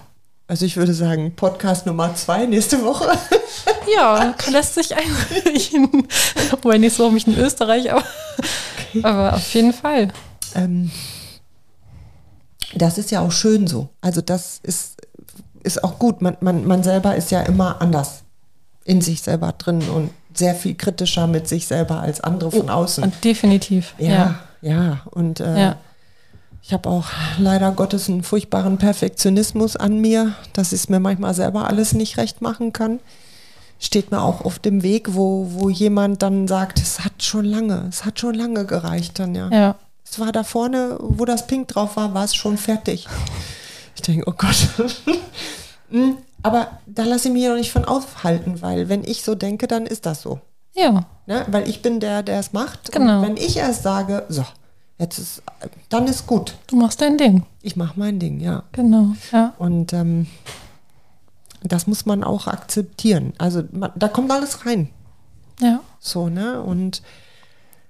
also 0.48 0.66
ich 0.66 0.78
würde 0.78 0.94
sagen, 0.94 1.36
Podcast 1.36 1.86
Nummer 1.86 2.14
zwei 2.16 2.46
nächste 2.46 2.84
Woche. 2.84 3.12
Ja, 3.96 4.34
lässt 4.50 4.74
sich 4.74 4.96
einrichten. 4.96 6.08
Wobei 6.50 6.80
nicht 6.80 6.96
so 6.96 7.12
mich 7.12 7.28
in 7.28 7.38
Österreich, 7.38 7.92
aber, 7.92 8.04
aber 9.04 9.36
auf 9.36 9.54
jeden 9.54 9.74
Fall. 9.74 10.12
ähm, 10.56 10.90
das 12.74 12.98
ist 12.98 13.12
ja 13.12 13.22
auch 13.22 13.32
schön 13.32 13.68
so. 13.68 13.90
Also 14.02 14.22
das 14.22 14.60
ist, 14.64 14.98
ist 15.64 15.84
auch 15.84 16.00
gut. 16.00 16.22
Man, 16.22 16.36
man, 16.42 16.66
man 16.66 16.84
selber 16.84 17.16
ist 17.16 17.30
ja 17.30 17.42
immer 17.42 17.80
anders 17.80 18.24
in 18.84 19.02
sich 19.02 19.22
selber 19.22 19.52
drin 19.54 19.82
und 19.90 20.10
sehr 20.38 20.56
viel 20.56 20.76
kritischer 20.76 21.28
mit 21.28 21.48
sich 21.48 21.68
selber 21.68 22.00
als 22.02 22.22
andere 22.22 22.52
von 22.52 22.70
außen. 22.70 23.04
Und 23.04 23.24
definitiv. 23.24 23.94
Ja, 23.98 24.10
Ja. 24.10 24.36
ja. 24.62 25.02
Und 25.12 25.40
äh, 25.40 25.60
Ja. 25.60 25.76
ich 26.62 26.74
habe 26.74 26.90
auch 26.90 27.06
leider 27.38 27.72
Gottes 27.72 28.10
einen 28.10 28.24
furchtbaren 28.24 28.78
Perfektionismus 28.78 29.76
an 29.76 30.00
mir, 30.02 30.34
dass 30.54 30.74
ich 30.74 30.82
es 30.82 30.90
mir 30.90 31.00
manchmal 31.00 31.34
selber 31.34 31.68
alles 31.68 31.94
nicht 31.94 32.18
recht 32.18 32.42
machen 32.42 32.74
kann. 32.74 33.00
Steht 33.80 34.10
mir 34.12 34.22
auch 34.22 34.46
auf 34.46 34.58
dem 34.60 34.84
Weg, 34.84 35.16
wo, 35.16 35.48
wo 35.52 35.70
jemand 35.70 36.22
dann 36.24 36.48
sagt, 36.48 36.80
es 36.80 37.02
hat 37.04 37.22
schon 37.22 37.44
lange, 37.46 37.86
es 37.90 38.06
hat 38.06 38.20
schon 38.20 38.34
lange 38.34 38.66
gereicht 38.66 39.20
dann, 39.20 39.36
ja. 39.36 39.50
Ja. 39.50 39.76
Es 40.10 40.20
war 40.20 40.32
da 40.32 40.44
vorne, 40.44 40.98
wo 41.00 41.26
das 41.26 41.46
Pink 41.48 41.68
drauf 41.68 41.98
war, 41.98 42.14
war 42.14 42.24
es 42.24 42.36
schon 42.36 42.58
fertig. 42.58 43.08
Ich 43.96 44.02
denke, 44.02 44.24
oh 44.28 44.34
Gott. 44.38 44.56
Hm, 45.92 46.18
Aber 46.46 46.68
da 46.86 47.04
lasse 47.04 47.30
ich 47.30 47.34
mich 47.34 47.48
noch 47.48 47.56
nicht 47.56 47.72
von 47.72 47.86
aufhalten, 47.86 48.62
weil 48.62 48.88
wenn 48.88 49.04
ich 49.04 49.24
so 49.24 49.34
denke, 49.34 49.66
dann 49.66 49.88
ist 49.88 50.06
das 50.06 50.22
so. 50.22 50.40
Ja. 50.76 51.06
Ne? 51.26 51.44
Weil 51.48 51.68
ich 51.68 51.82
bin 51.82 52.00
der, 52.00 52.22
der 52.22 52.40
es 52.40 52.54
macht. 52.54 52.92
Genau. 52.92 53.18
Und 53.18 53.26
wenn 53.26 53.38
ich 53.38 53.58
erst 53.58 53.82
sage, 53.82 54.26
so, 54.30 54.46
jetzt 55.00 55.18
ist, 55.18 55.42
dann 55.90 56.06
ist 56.06 56.28
gut. 56.28 56.56
Du 56.68 56.76
machst 56.76 57.02
dein 57.02 57.18
Ding. 57.18 57.46
Ich 57.64 57.76
mache 57.76 58.00
mein 58.00 58.20
Ding, 58.20 58.40
ja. 58.40 58.62
Genau. 58.74 59.16
Ja. 59.32 59.56
Und 59.58 59.92
ähm, 59.94 60.28
das 61.64 61.88
muss 61.88 62.06
man 62.06 62.24
auch 62.24 62.46
akzeptieren. 62.46 63.34
Also 63.40 63.64
man, 63.72 63.92
da 63.96 64.08
kommt 64.08 64.32
alles 64.32 64.68
rein. 64.68 64.90
Ja. 65.60 65.80
So, 66.00 66.30
ne? 66.30 66.62
Und 66.62 67.02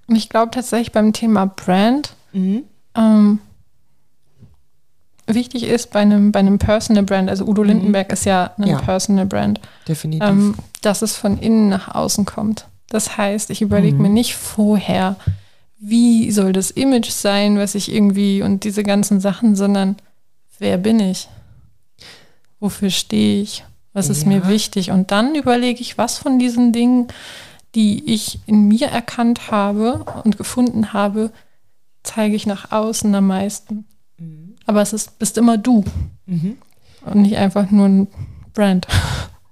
Und 0.08 0.16
ich 0.16 0.30
glaube 0.30 0.52
tatsächlich 0.52 0.94
beim 0.94 1.12
Thema 1.12 1.46
Brand, 1.46 2.14
mhm. 2.32 2.64
ähm, 2.96 3.40
wichtig 5.28 5.64
ist 5.64 5.92
bei 5.92 6.00
einem, 6.02 6.32
bei 6.32 6.40
einem 6.40 6.58
Personal 6.60 7.04
Brand, 7.04 7.30
also 7.30 7.46
Udo 7.46 7.64
Lindenberg 7.64 8.12
ist 8.12 8.26
ja 8.26 8.52
ein 8.58 8.64
Mhm. 8.64 8.68
Ja. 8.68 8.78
Personal 8.82 9.26
Brand, 9.26 9.60
definitiv. 9.88 10.28
ähm, 10.28 10.56
dass 10.82 11.02
es 11.02 11.16
von 11.18 11.38
innen 11.40 11.70
nach 11.70 11.94
außen 11.94 12.26
kommt. 12.26 12.68
Das 12.90 13.18
heißt, 13.18 13.50
ich 13.50 13.62
überlege 13.62 13.96
Mhm. 13.96 14.02
mir 14.04 14.10
nicht 14.10 14.36
vorher, 14.36 15.16
wie 15.80 16.32
soll 16.32 16.54
das 16.54 16.72
Image 16.72 17.10
sein, 17.10 17.58
was 17.58 17.76
ich 17.76 17.92
irgendwie 17.92 18.42
und 18.42 18.64
diese 18.64 18.84
ganzen 18.84 19.20
Sachen, 19.20 19.56
sondern 19.56 19.96
wer 20.60 20.78
bin 20.78 21.00
ich? 21.00 21.28
Wofür 22.60 22.90
stehe 22.90 23.42
ich? 23.42 23.64
Was 23.94 24.10
ist 24.10 24.26
mir 24.26 24.40
Ja. 24.40 24.48
wichtig? 24.50 24.92
Und 24.92 25.12
dann 25.12 25.36
überlege 25.36 25.80
ich, 25.82 25.98
was 25.98 26.18
von 26.18 26.38
diesen 26.40 26.72
Dingen, 26.74 27.08
die 27.76 28.14
ich 28.14 28.40
in 28.46 28.68
mir 28.68 28.88
erkannt 28.88 29.52
habe 29.52 30.06
und 30.24 30.38
gefunden 30.38 30.92
habe, 30.94 31.32
zeige 32.04 32.36
ich 32.36 32.46
nach 32.46 32.72
außen 32.72 33.14
am 33.16 33.28
meisten. 33.28 33.86
Aber 34.66 34.82
es 34.82 34.94
ist, 34.94 35.18
bist 35.20 35.38
immer 35.38 35.58
du 35.58 35.84
Mhm. 36.26 36.58
und 37.06 37.22
nicht 37.22 37.38
einfach 37.38 37.70
nur 37.72 37.88
ein 37.88 38.08
Brand. 38.54 38.88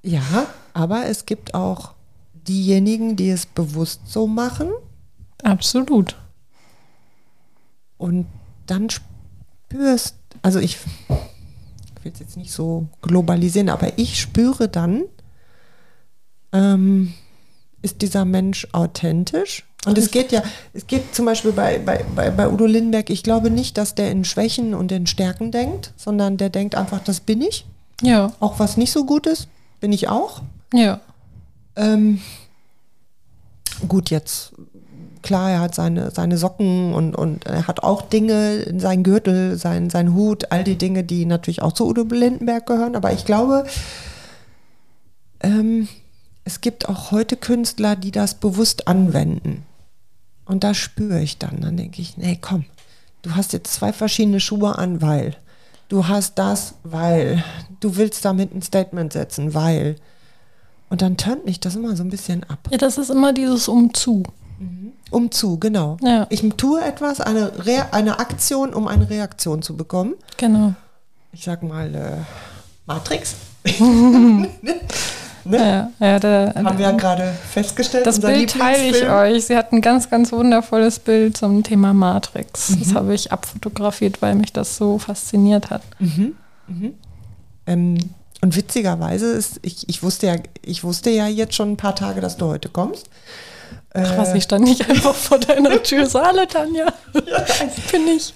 Ja, 0.01 0.47
aber 0.73 1.05
es 1.05 1.25
gibt 1.25 1.53
auch 1.53 1.93
diejenigen, 2.47 3.15
die 3.15 3.29
es 3.29 3.45
bewusst 3.45 4.01
so 4.07 4.27
machen 4.27 4.69
Absolut. 5.43 6.15
und 7.97 8.25
dann 8.65 8.89
spürst, 8.89 10.15
also 10.41 10.59
ich, 10.59 10.77
ich 11.07 12.03
will 12.05 12.11
es 12.13 12.19
jetzt 12.19 12.37
nicht 12.37 12.51
so 12.51 12.87
globalisieren, 13.01 13.69
aber 13.69 13.97
ich 13.97 14.19
spüre 14.19 14.67
dann, 14.67 15.03
ähm, 16.51 17.13
ist 17.81 18.01
dieser 18.01 18.25
Mensch 18.25 18.67
authentisch? 18.71 19.65
Und 19.85 19.97
es 19.97 20.11
geht 20.11 20.31
ja, 20.31 20.41
es 20.73 20.87
geht 20.87 21.13
zum 21.13 21.25
Beispiel 21.25 21.51
bei, 21.51 21.77
bei, 21.79 22.05
bei, 22.15 22.29
bei 22.29 22.49
Udo 22.49 22.65
Lindenberg, 22.65 23.09
ich 23.09 23.21
glaube 23.21 23.49
nicht, 23.49 23.77
dass 23.77 23.95
der 23.95 24.11
in 24.11 24.23
Schwächen 24.23 24.73
und 24.73 24.91
in 24.91 25.07
Stärken 25.07 25.51
denkt, 25.51 25.93
sondern 25.97 26.37
der 26.37 26.49
denkt 26.49 26.75
einfach, 26.75 27.03
das 27.03 27.19
bin 27.19 27.41
ich. 27.41 27.65
Ja, 28.01 28.31
Auch 28.39 28.59
was 28.59 28.77
nicht 28.77 28.91
so 28.91 29.05
gut 29.05 29.27
ist, 29.27 29.47
bin 29.79 29.91
ich 29.91 30.07
auch. 30.09 30.41
ja. 30.73 30.99
Ähm, 31.75 32.21
gut, 33.87 34.11
jetzt, 34.11 34.53
klar, 35.23 35.49
er 35.49 35.59
hat 35.59 35.73
seine, 35.73 36.11
seine 36.11 36.37
Socken 36.37 36.93
und, 36.93 37.15
und 37.15 37.47
er 37.47 37.65
hat 37.67 37.81
auch 37.81 38.03
Dinge, 38.03 38.79
sein 38.79 39.01
Gürtel, 39.01 39.57
sein, 39.57 39.89
sein 39.89 40.13
Hut, 40.13 40.51
all 40.51 40.63
die 40.63 40.77
Dinge, 40.77 41.03
die 41.03 41.25
natürlich 41.25 41.63
auch 41.63 41.73
zu 41.73 41.87
Udo 41.87 42.03
Lindenberg 42.03 42.67
gehören. 42.67 42.95
Aber 42.95 43.11
ich 43.11 43.25
glaube, 43.25 43.65
ähm, 45.41 45.87
es 46.43 46.61
gibt 46.61 46.87
auch 46.87 47.11
heute 47.11 47.37
Künstler, 47.37 47.95
die 47.95 48.11
das 48.11 48.35
bewusst 48.35 48.87
anwenden. 48.87 49.65
Und 50.53 50.63
das 50.63 50.77
spüre 50.77 51.19
ich 51.19 51.39
dann. 51.39 51.61
Dann 51.61 51.77
denke 51.77 51.99
ich, 51.99 52.15
nee, 52.15 52.37
komm, 52.39 52.65
du 53.23 53.35
hast 53.35 53.53
jetzt 53.53 53.73
zwei 53.73 53.91
verschiedene 53.91 54.39
Schuhe 54.39 54.77
an, 54.77 55.01
weil. 55.01 55.35
Du 55.89 56.07
hast 56.07 56.37
das, 56.37 56.75
weil. 56.83 57.43
Du 57.79 57.95
willst 57.95 58.23
damit 58.23 58.53
ein 58.53 58.61
Statement 58.61 59.11
setzen, 59.11 59.55
weil. 59.55 59.95
Und 60.91 61.01
dann 61.01 61.17
turnt 61.17 61.43
mich 61.45 61.59
das 61.59 61.75
immer 61.75 61.95
so 61.95 62.03
ein 62.03 62.11
bisschen 62.11 62.43
ab. 62.43 62.67
Ja, 62.69 62.77
das 62.77 62.99
ist 62.99 63.09
immer 63.09 63.33
dieses 63.33 63.67
Umzu. 63.67 64.21
Umzu, 65.09 65.57
genau. 65.57 65.97
Ja. 66.03 66.27
Ich 66.29 66.47
tue 66.55 66.83
etwas, 66.83 67.19
eine, 67.19 67.65
Re 67.65 67.87
eine 67.91 68.19
Aktion, 68.19 68.75
um 68.75 68.87
eine 68.87 69.09
Reaktion 69.09 69.63
zu 69.63 69.75
bekommen. 69.75 70.13
Genau. 70.37 70.75
Ich 71.31 71.45
sag 71.45 71.63
mal, 71.63 71.95
äh, 71.95 72.17
Matrix. 72.85 73.33
Ja, 75.45 75.89
ja, 75.99 76.19
der, 76.19 76.53
Haben 76.55 76.77
wir 76.77 76.85
ja 76.85 76.91
gerade 76.91 77.33
festgestellt. 77.51 78.05
das 78.07 78.19
Bild 78.19 78.51
teile 78.51 78.83
ich 78.83 79.09
euch. 79.09 79.45
Sie 79.45 79.57
hat 79.57 79.71
ein 79.73 79.81
ganz, 79.81 80.09
ganz 80.09 80.31
wundervolles 80.31 80.99
Bild 80.99 81.35
zum 81.35 81.63
Thema 81.63 81.93
Matrix. 81.93 82.69
Mhm. 82.69 82.79
Das 82.79 82.95
habe 82.95 83.13
ich 83.13 83.31
abfotografiert, 83.31 84.21
weil 84.21 84.35
mich 84.35 84.53
das 84.53 84.77
so 84.77 84.97
fasziniert 84.99 85.69
hat. 85.69 85.81
Ähm, 87.67 87.97
und 88.41 88.55
witzigerweise 88.55 89.31
ist, 89.31 89.59
ich, 89.61 89.87
ich 89.87 90.03
wusste 90.03 90.27
ja, 90.27 90.35
ich 90.61 90.83
wusste 90.83 91.09
ja 91.09 91.27
jetzt 91.27 91.55
schon 91.55 91.71
ein 91.73 91.77
paar 91.77 91.95
Tage, 91.95 92.21
dass 92.21 92.37
du 92.37 92.47
heute 92.47 92.69
kommst. 92.69 93.07
Ach 93.93 94.17
was, 94.17 94.33
Äh, 94.33 94.37
ich 94.37 94.43
stand 94.43 94.65
nicht 94.65 94.89
einfach 94.89 95.13
vor 95.15 95.39
deiner 95.39 95.81
Tür. 95.83 96.07
Hallo 96.13 96.45
Tanja. 96.45 96.87
Bin 97.13 98.07
ich. 98.07 98.33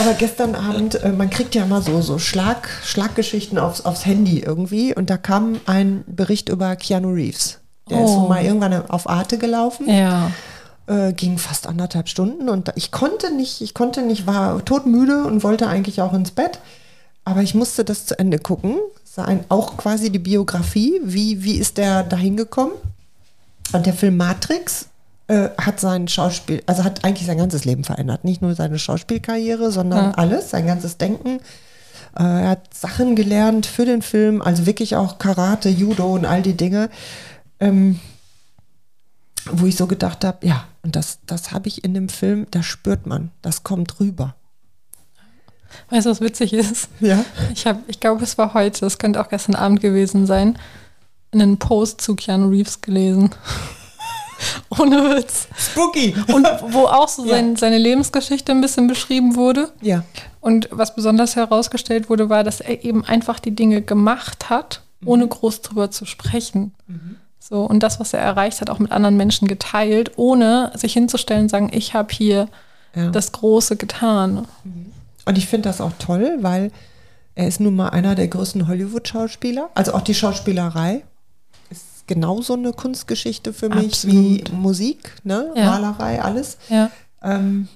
Aber 0.00 0.12
gestern 0.14 0.54
Abend, 0.54 0.96
äh, 1.02 1.10
man 1.12 1.30
kriegt 1.30 1.54
ja 1.54 1.64
immer 1.64 1.80
so, 1.82 2.00
so 2.02 2.18
Schlag, 2.18 2.68
Schlaggeschichten 2.84 3.58
aufs, 3.58 3.80
aufs 3.82 4.04
Handy 4.04 4.40
irgendwie 4.40 4.94
und 4.94 5.08
da 5.10 5.16
kam 5.16 5.60
ein 5.66 6.04
Bericht 6.06 6.48
über 6.48 6.76
Keanu 6.76 7.08
Reeves. 7.10 7.58
Der 7.88 8.04
ist 8.04 8.10
Oh. 8.10 8.28
mal 8.28 8.44
irgendwann 8.44 8.88
auf 8.90 9.08
Arte 9.08 9.38
gelaufen. 9.38 9.88
Ja. 9.88 10.30
äh, 10.86 11.12
ging 11.12 11.36
fast 11.38 11.66
anderthalb 11.66 12.08
Stunden 12.08 12.48
und 12.48 12.72
ich 12.74 12.90
konnte 12.90 13.34
nicht, 13.34 13.60
ich 13.60 13.74
konnte 13.74 14.02
nicht, 14.02 14.26
war 14.26 14.64
todmüde 14.64 15.24
und 15.24 15.42
wollte 15.42 15.66
eigentlich 15.68 16.00
auch 16.00 16.12
ins 16.14 16.30
Bett, 16.30 16.58
aber 17.24 17.42
ich 17.42 17.54
musste 17.54 17.84
das 17.84 18.06
zu 18.06 18.18
Ende 18.18 18.38
gucken. 18.38 18.76
War 19.16 19.26
ein, 19.28 19.44
auch 19.48 19.76
quasi 19.76 20.10
die 20.10 20.18
Biografie, 20.20 21.00
wie, 21.02 21.42
wie 21.42 21.56
ist 21.58 21.76
der 21.76 22.04
dahin 22.04 22.36
gekommen? 22.36 22.72
Und 23.72 23.84
der 23.84 23.92
Film 23.92 24.16
Matrix 24.16 24.86
äh, 25.28 25.50
hat 25.58 25.78
sein 25.78 26.08
Schauspiel, 26.08 26.62
also 26.66 26.84
hat 26.84 27.04
eigentlich 27.04 27.26
sein 27.26 27.38
ganzes 27.38 27.64
Leben 27.64 27.84
verändert. 27.84 28.24
Nicht 28.24 28.42
nur 28.42 28.54
seine 28.54 28.78
Schauspielkarriere, 28.78 29.70
sondern 29.70 30.06
Ja. 30.06 30.10
alles, 30.12 30.50
sein 30.50 30.66
ganzes 30.66 30.96
Denken. 30.96 31.40
Äh, 32.18 32.22
er 32.22 32.48
hat 32.50 32.74
Sachen 32.74 33.14
gelernt 33.14 33.66
für 33.66 33.84
den 33.84 34.02
Film, 34.02 34.40
also 34.42 34.66
wirklich 34.66 34.96
auch 34.96 35.18
Karate, 35.18 35.68
Judo 35.68 36.14
und 36.14 36.24
all 36.24 36.42
die 36.42 36.56
Dinge. 36.56 36.88
Ähm, 37.60 38.00
wo 39.50 39.66
ich 39.66 39.76
so 39.76 39.86
gedacht 39.86 40.24
habe, 40.24 40.46
ja, 40.46 40.64
und 40.82 40.94
das, 40.96 41.20
das 41.26 41.52
habe 41.52 41.68
ich 41.68 41.82
in 41.84 41.94
dem 41.94 42.08
Film, 42.08 42.46
das 42.50 42.66
spürt 42.66 43.06
man, 43.06 43.30
das 43.40 43.62
kommt 43.64 43.98
rüber. 43.98 44.34
Weißt 45.90 46.06
du, 46.06 46.10
was 46.10 46.20
witzig 46.20 46.52
ist? 46.52 46.88
Ja. 47.00 47.24
Ich 47.54 47.64
ich 47.86 48.00
glaube, 48.00 48.24
es 48.24 48.36
war 48.38 48.54
heute, 48.54 48.84
es 48.86 48.98
könnte 48.98 49.20
auch 49.20 49.28
gestern 49.28 49.54
Abend 49.54 49.80
gewesen 49.80 50.26
sein, 50.26 50.58
einen 51.32 51.58
Post 51.58 52.00
zu 52.00 52.14
Keanu 52.14 52.48
Reeves 52.48 52.80
gelesen. 52.80 53.30
Ohne 54.70 55.16
Witz. 55.16 55.48
Spooky. 55.56 56.14
Und 56.32 56.46
wo 56.68 56.86
auch 56.86 57.08
so 57.08 57.24
Ja. 57.26 57.36
sein, 57.36 57.56
seine 57.56 57.78
Lebensgeschichte 57.78 58.52
ein 58.52 58.60
bisschen 58.60 58.86
beschrieben 58.86 59.36
wurde. 59.36 59.70
Ja. 59.80 60.04
Und 60.40 60.68
was 60.70 60.94
besonders 60.94 61.36
herausgestellt 61.36 62.08
wurde, 62.08 62.28
war, 62.28 62.44
dass 62.44 62.60
er 62.60 62.84
eben 62.84 63.04
einfach 63.04 63.38
die 63.40 63.54
Dinge 63.54 63.82
gemacht 63.82 64.50
hat, 64.50 64.82
ohne 65.04 65.26
groß 65.26 65.62
drüber 65.62 65.90
zu 65.90 66.04
sprechen. 66.06 66.72
So, 67.38 67.62
und 67.62 67.82
das, 67.82 67.98
was 68.00 68.12
er 68.12 68.20
erreicht 68.20 68.60
hat, 68.60 68.70
auch 68.70 68.78
mit 68.78 68.92
anderen 68.92 69.16
Menschen 69.16 69.48
geteilt, 69.48 70.12
ohne 70.16 70.70
sich 70.74 70.92
hinzustellen 70.92 71.42
und 71.42 71.48
sagen, 71.48 71.70
ich 71.72 71.94
habe 71.94 72.12
hier 72.12 72.48
ja. 72.94 73.10
das 73.10 73.32
Große 73.32 73.76
getan. 73.76 74.46
Und 75.24 75.38
ich 75.38 75.46
finde 75.46 75.68
das 75.68 75.80
auch 75.80 75.92
toll, 75.98 76.38
weil 76.40 76.70
er 77.34 77.46
ist 77.46 77.60
nun 77.60 77.76
mal 77.76 77.90
einer 77.90 78.14
der 78.14 78.28
größten 78.28 78.66
Hollywood-Schauspieler. 78.68 79.70
Also 79.74 79.94
auch 79.94 80.02
die 80.02 80.14
Schauspielerei 80.14 81.02
genauso 82.08 82.54
eine 82.54 82.72
Kunstgeschichte 82.72 83.52
für 83.52 83.68
mich 83.68 83.86
Absolut. 84.04 84.50
wie 84.50 84.52
Musik, 84.52 85.12
ne? 85.22 85.52
Ja. 85.54 85.66
Malerei, 85.66 86.20
alles. 86.20 86.58
Ja. 86.68 86.90
Ähm, 87.22 87.68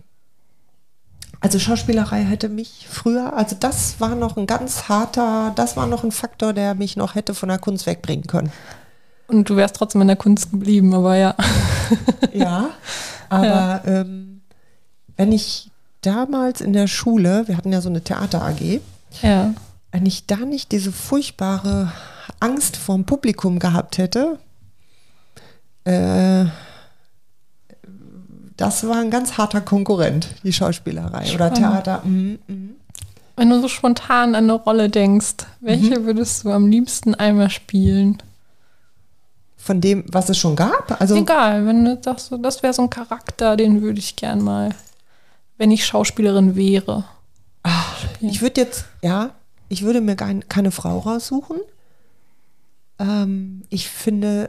also 1.41 1.59
Schauspielerei 1.59 2.23
hätte 2.23 2.49
mich 2.49 2.87
früher, 2.89 3.37
also 3.37 3.57
das 3.59 4.01
war 4.01 4.15
noch 4.15 4.37
ein 4.37 4.47
ganz 4.47 4.89
harter, 4.89 5.53
das 5.57 5.77
war 5.77 5.87
noch 5.87 6.05
ein 6.05 6.13
Faktor, 6.13 6.53
der 6.53 6.75
mich 6.75 6.97
noch 6.97 7.15
hätte 7.15 7.35
von 7.35 7.49
der 7.49 7.59
Kunst 7.59 7.87
wegbringen 7.87 8.27
können. 8.27 8.53
Und 9.29 9.49
du 9.49 9.57
wärst 9.57 9.77
trotzdem 9.77 10.03
in 10.03 10.09
der 10.09 10.17
Kunst 10.17 10.51
geblieben, 10.51 10.95
aber 10.95 11.17
ja. 11.17 11.35
Ja, 12.33 12.71
aber 13.29 13.83
Ähm, 13.87 14.41
wenn 15.17 15.33
ich 15.33 15.71
damals 16.01 16.61
in 16.61 16.73
der 16.73 16.87
Schule, 16.87 17.47
wir 17.49 17.57
hatten 17.57 17.73
ja 17.73 17.81
so 17.81 17.89
eine 17.89 18.03
Theater 18.03 18.43
AG, 18.43 18.81
Ja. 19.23 19.53
wenn 19.91 20.07
ich 20.07 20.27
da 20.27 20.37
nicht 20.37 20.71
diese 20.73 20.93
furchtbare 20.93 21.93
Angst 22.43 22.77
vorm 22.77 23.05
Publikum 23.05 23.59
gehabt 23.59 23.99
hätte, 23.99 24.39
äh, 25.85 26.45
das 28.57 28.87
war 28.87 28.97
ein 28.97 29.11
ganz 29.11 29.39
harter 29.39 29.61
Konkurrent, 29.61 30.29
die 30.45 30.53
Schauspielerei 30.53 31.35
oder 31.35 31.47
Spannend. 31.47 31.57
Theater. 31.57 32.03
Mhm, 32.05 32.39
mhm. 32.47 32.77
Wenn 33.37 33.51
du 33.51 33.61
so 33.61 33.69
spontan 33.69 34.35
an 34.35 34.45
eine 34.45 34.53
Rolle 34.53 34.89
denkst, 34.91 35.47
welche 35.61 36.05
würdest 36.05 36.45
du 36.45 36.51
am 36.51 36.69
liebsten 36.69 37.15
einmal 37.15 37.51
spielen? 37.51 38.19
Von 39.57 39.81
dem, 39.81 40.05
was 40.09 40.29
es 40.29 40.39
schon 40.39 40.55
gab. 40.55 41.01
Also 41.01 41.17
Egal, 41.17 41.67
wenn 41.67 41.85
du 41.85 41.99
sagst, 42.03 42.33
das 42.41 42.63
wäre 42.63 42.73
so 42.73 42.83
ein 42.83 42.91
Charakter, 42.91 43.57
den 43.57 43.81
würde 43.81 43.99
ich 43.99 44.17
gern 44.17 44.43
mal, 44.43 44.71
wenn 45.57 45.71
ich 45.71 45.87
Schauspielerin 45.87 46.57
wäre. 46.57 47.05
ich 48.21 48.43
würde 48.43 48.61
jetzt, 48.61 48.85
ja, 49.03 49.31
ich 49.69 49.83
würde 49.83 50.01
mir 50.01 50.17
kein, 50.17 50.47
keine 50.49 50.71
Frau 50.71 50.99
raussuchen. 50.99 51.59
Ähm, 53.03 53.63
ich 53.69 53.89
finde 53.89 54.49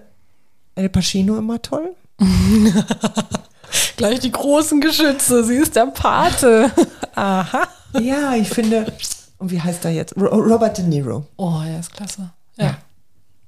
El 0.75 0.89
Pacino 0.89 1.37
immer 1.37 1.61
toll. 1.61 1.95
Gleich 3.97 4.19
die 4.19 4.31
großen 4.31 4.81
Geschütze, 4.81 5.43
sie 5.43 5.55
ist 5.55 5.75
der 5.75 5.87
Pate. 5.87 6.71
Aha. 7.15 7.67
Ja, 7.99 8.35
ich 8.35 8.49
finde, 8.49 8.91
und 9.39 9.51
wie 9.51 9.61
heißt 9.61 9.85
er 9.85 9.91
jetzt? 9.91 10.15
Ro- 10.15 10.27
Robert 10.41 10.77
De 10.77 10.85
Niro. 10.85 11.25
Oh, 11.37 11.61
ja, 11.65 11.79
ist 11.79 11.93
klasse. 11.93 12.29
Ja. 12.57 12.77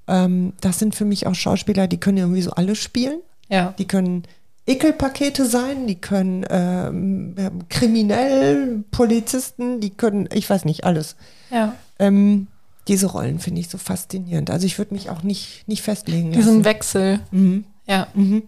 Ähm, 0.07 0.53
das 0.61 0.79
sind 0.79 0.95
für 0.95 1.05
mich 1.05 1.25
auch 1.27 1.35
Schauspieler, 1.35 1.87
die 1.87 1.99
können 1.99 2.17
irgendwie 2.17 2.41
so 2.41 2.51
alles 2.51 2.77
spielen. 2.79 3.19
Ja. 3.49 3.73
Die 3.77 3.87
können 3.87 4.23
Ekelpakete 4.67 5.45
sein, 5.45 5.85
die 5.87 5.95
können 5.95 6.45
ähm, 6.49 7.35
ähm, 7.37 7.67
kriminell, 7.69 8.83
Polizisten, 8.91 9.79
die 9.79 9.91
können, 9.91 10.27
ich 10.33 10.49
weiß 10.49 10.65
nicht, 10.65 10.83
alles. 10.83 11.15
Ja. 11.51 11.75
Ähm, 11.99 12.47
diese 12.87 13.07
Rollen 13.07 13.39
finde 13.39 13.61
ich 13.61 13.69
so 13.69 13.77
faszinierend. 13.77 14.49
Also 14.51 14.65
ich 14.65 14.77
würde 14.77 14.93
mich 14.93 15.09
auch 15.09 15.23
nicht, 15.23 15.67
nicht 15.67 15.81
festlegen 15.81 16.29
lassen. 16.29 16.37
Diesen 16.39 16.65
Wechsel. 16.65 17.19
Mhm. 17.31 17.65
Ja. 17.87 18.07
Mhm. 18.13 18.43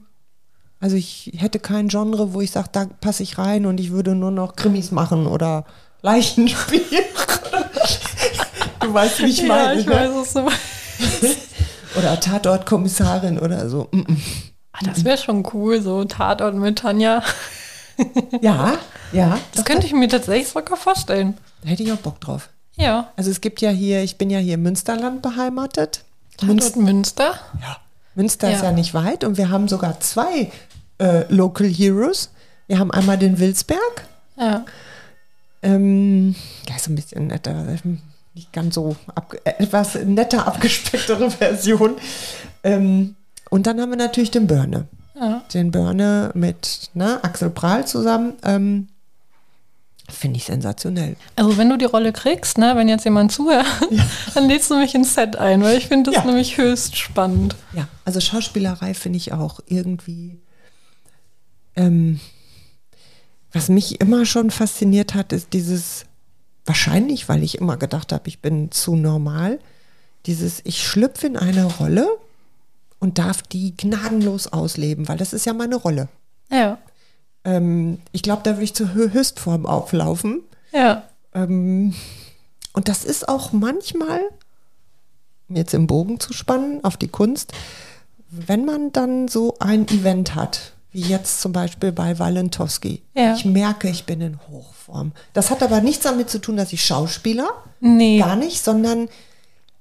Also 0.79 0.95
ich 0.95 1.31
hätte 1.37 1.59
kein 1.59 1.87
Genre, 1.87 2.33
wo 2.33 2.41
ich 2.41 2.51
sage, 2.51 2.69
da 2.71 2.85
passe 2.85 3.23
ich 3.23 3.37
rein 3.39 3.65
und 3.65 3.79
ich 3.79 3.91
würde 3.91 4.13
nur 4.13 4.29
noch 4.31 4.55
Krimis 4.55 4.91
machen 4.91 5.25
oder 5.25 5.65
Leichen 6.03 6.47
spielen. 6.47 6.83
du 8.81 8.93
weißt, 8.93 9.19
wie 9.21 9.25
ich 9.25 9.39
ja, 9.41 9.47
meine. 9.47 9.79
ich 9.79 9.87
ne? 9.87 9.93
weiß 9.93 10.11
es 10.23 10.33
so. 10.33 10.47
Oder 11.97 12.19
Tatortkommissarin 12.19 13.39
oder 13.39 13.69
so. 13.69 13.87
Mm. 13.91 14.01
Ah, 14.71 14.79
das 14.83 15.03
wäre 15.03 15.17
schon 15.17 15.47
cool, 15.53 15.81
so 15.81 16.03
Tatort 16.05 16.53
mit 16.53 16.77
Tanja. 16.79 17.23
Ja, 18.41 18.77
Ja, 19.11 19.39
Das 19.55 19.65
könnte 19.65 19.87
ich 19.87 19.93
mir 19.93 20.07
tatsächlich 20.07 20.47
sogar 20.49 20.77
vorstellen. 20.77 21.35
da 21.63 21.69
hätte 21.69 21.81
ich 21.81 21.91
auch 21.91 21.97
Bock 21.97 22.19
drauf. 22.21 22.49
Ja. 22.77 23.11
Also 23.15 23.31
es 23.31 23.41
gibt 23.41 23.61
ja 23.61 23.69
hier, 23.69 24.03
ich 24.03 24.17
bin 24.17 24.29
ja 24.29 24.39
hier 24.39 24.53
im 24.55 24.63
Münsterland 24.63 25.21
beheimatet. 25.21 26.03
Tatort 26.37 26.75
Münster. 26.75 27.33
Ja. 27.61 27.77
Münster 28.15 28.51
ist 28.51 28.59
Ja. 28.59 28.65
ja 28.65 28.71
nicht 28.71 28.93
weit 28.93 29.23
und 29.23 29.37
wir 29.37 29.49
haben 29.49 29.67
sogar 29.67 29.99
zwei 29.99 30.51
äh, 30.99 31.31
Local 31.33 31.67
Heroes. 31.67 32.29
Wir 32.67 32.79
haben 32.79 32.91
einmal 32.91 33.17
den 33.17 33.39
Wilsberg, 33.39 34.05
Ja. 34.37 34.65
ähm, 35.63 36.35
ja, 36.67 36.75
ist 36.75 36.87
ein 36.87 36.95
bisschen 36.95 37.27
netter, 37.27 37.65
nicht 38.33 38.53
ganz 38.53 38.75
so 38.75 38.95
äh, 39.43 39.49
etwas 39.57 39.95
netter 39.95 40.47
abgespecktere 40.47 41.31
Version. 41.31 41.95
Ähm, 42.63 43.15
und 43.49 43.65
dann 43.67 43.79
haben 43.81 43.89
wir 43.89 43.97
natürlich 43.97 44.31
den 44.31 44.47
Börne. 44.47 44.87
Ja. 45.19 45.41
Den 45.53 45.71
Börne 45.71 46.31
mit 46.35 46.89
ne, 46.93 47.23
Axel 47.23 47.49
Prahl 47.49 47.87
zusammen. 47.87 48.33
Ähm, 48.43 48.89
Finde 50.09 50.37
ich 50.37 50.45
sensationell. 50.45 51.17
Also 51.35 51.57
wenn 51.57 51.69
du 51.69 51.77
die 51.77 51.85
Rolle 51.85 52.13
kriegst, 52.13 52.57
ne, 52.57 52.73
wenn 52.75 52.87
jetzt 52.87 53.03
jemand 53.03 53.31
zuhört, 53.31 53.65
dann 54.33 54.47
lädst 54.47 54.71
du 54.71 54.77
mich 54.77 54.95
ins 54.95 55.13
Set 55.13 55.35
ein, 55.35 55.61
weil 55.61 55.77
ich 55.77 55.87
finde 55.87 56.11
das 56.11 56.21
Ja. 56.23 56.25
nämlich 56.25 56.57
höchst 56.57 56.95
spannend. 56.97 57.55
Ja, 57.73 57.87
also 58.05 58.19
Schauspielerei 58.21 58.93
finde 58.93 59.17
ich 59.17 59.33
auch 59.33 59.59
irgendwie. 59.67 60.39
Ähm, 61.75 62.19
was 63.51 63.69
mich 63.69 64.01
immer 64.01 64.25
schon 64.25 64.51
fasziniert 64.51 65.13
hat, 65.13 65.31
ist 65.33 65.53
dieses, 65.53 66.05
wahrscheinlich, 66.65 67.27
weil 67.29 67.43
ich 67.43 67.57
immer 67.57 67.77
gedacht 67.77 68.11
habe, 68.11 68.27
ich 68.27 68.39
bin 68.39 68.71
zu 68.71 68.95
normal, 68.95 69.59
dieses, 70.25 70.61
ich 70.63 70.85
schlüpfe 70.85 71.27
in 71.27 71.37
eine 71.37 71.65
Rolle 71.65 72.07
und 72.99 73.19
darf 73.19 73.41
die 73.41 73.75
gnadenlos 73.75 74.47
ausleben, 74.47 75.07
weil 75.07 75.17
das 75.17 75.33
ist 75.33 75.45
ja 75.45 75.53
meine 75.53 75.75
Rolle. 75.75 76.07
Ja. 76.51 76.77
Ähm, 77.47 77.99
ich 78.11 78.21
glaube, 78.21 78.41
da 78.43 78.51
würde 78.51 78.63
ich 78.65 78.75
zur 78.75 78.87
Hö- 78.89 79.13
Höchstform 79.13 79.65
auflaufen. 79.65 80.41
Ja. 80.73 81.03
Ähm, 81.33 81.93
und 82.73 82.89
das 82.89 83.05
ist 83.05 83.27
auch 83.29 83.53
manchmal, 83.53 84.19
um 85.47 85.55
jetzt 85.55 85.73
im 85.73 85.87
Bogen 85.87 86.19
zu 86.19 86.33
spannen 86.33 86.83
auf 86.83 86.97
die 86.97 87.07
Kunst, 87.07 87.53
wenn 88.29 88.65
man 88.65 88.91
dann 88.91 89.29
so 89.29 89.55
ein 89.59 89.87
Event 89.87 90.35
hat, 90.35 90.73
wie 90.91 90.99
jetzt 91.01 91.39
zum 91.41 91.53
Beispiel 91.53 91.91
bei 91.93 92.19
Walentowski. 92.19 93.01
Ja. 93.15 93.33
Ich 93.35 93.45
merke, 93.45 93.87
ich 93.89 94.05
bin 94.05 94.19
in 94.19 94.39
Hochform. 94.49 95.13
Das 95.33 95.49
hat 95.49 95.63
aber 95.63 95.79
nichts 95.79 96.03
damit 96.03 96.29
zu 96.29 96.39
tun, 96.39 96.57
dass 96.57 96.73
ich 96.73 96.85
Schauspieler, 96.85 97.47
Nee. 97.79 98.19
gar 98.19 98.35
nicht, 98.35 98.61
sondern 98.63 99.07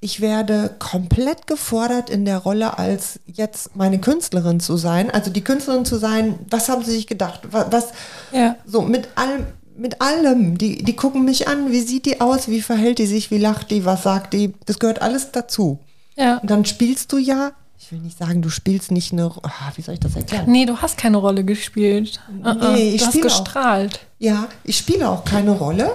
ich 0.07 0.21
werde 0.21 0.77
komplett 0.79 1.49
gefordert 1.49 2.11
in 2.11 2.25
der 2.25 2.39
Rolle 2.39 2.79
als 2.79 3.19
jetzt 3.27 3.75
meine 3.75 3.99
Künstlerin 4.01 4.61
zu 4.61 4.77
sein. 4.77 5.11
Also 5.11 5.33
die 5.33 5.43
Künstlerin 5.43 5.85
zu 5.85 5.97
sein, 5.97 6.39
was 6.49 6.69
haben 6.69 6.85
sie 6.85 6.93
sich 6.93 7.09
gedacht? 7.09 7.41
Was, 7.51 7.67
was 7.73 7.87
Ja. 8.31 8.55
so 8.65 8.83
mit 8.83 9.09
allem, 9.17 9.47
mit 9.77 10.01
allem. 10.01 10.59
Die, 10.59 10.85
die 10.85 10.95
gucken 10.95 11.25
mich 11.25 11.49
an, 11.49 11.73
wie 11.73 11.81
sieht 11.81 12.07
die 12.07 12.21
aus, 12.21 12.47
wie 12.47 12.63
verhält 12.63 12.99
die 13.01 13.07
sich, 13.07 13.33
wie 13.33 13.39
lacht 13.39 13.73
die, 13.73 13.85
was 13.85 14.05
sagt 14.05 14.33
die. 14.33 14.55
Das 14.67 14.79
gehört 14.79 15.03
alles 15.03 15.33
dazu. 15.33 15.81
Ja. 16.15 16.39
Und 16.39 16.51
dann 16.53 16.65
spielst 16.65 17.11
du 17.13 17.19
ja, 17.19 17.51
ich 17.77 17.91
will 17.91 17.99
nicht 17.99 18.17
sagen, 18.17 18.43
du 18.43 18.49
spielst 18.49 18.93
nicht 18.93 19.13
eine, 19.13 19.25
ah, 19.43 19.73
wie 19.75 19.83
soll 19.83 19.95
ich 19.95 20.01
das 20.01 20.15
erklären? 20.15 20.45
Nee, 20.49 20.67
du 20.67 20.77
hast 20.79 20.97
keine 20.99 21.17
Rolle 21.17 21.43
gespielt. 21.45 22.21
Uh-uh. 22.45 22.73
Nee, 22.75 22.91
ich 22.95 23.01
du 23.01 23.07
hast 23.07 23.13
spiele 23.15 23.29
auch. 23.33 23.43
gestrahlt. 23.45 24.01
Ja, 24.21 24.47
ich 24.63 24.79
spiele 24.79 25.09
auch 25.11 25.25
keine 25.25 25.51
Rolle, 25.51 25.91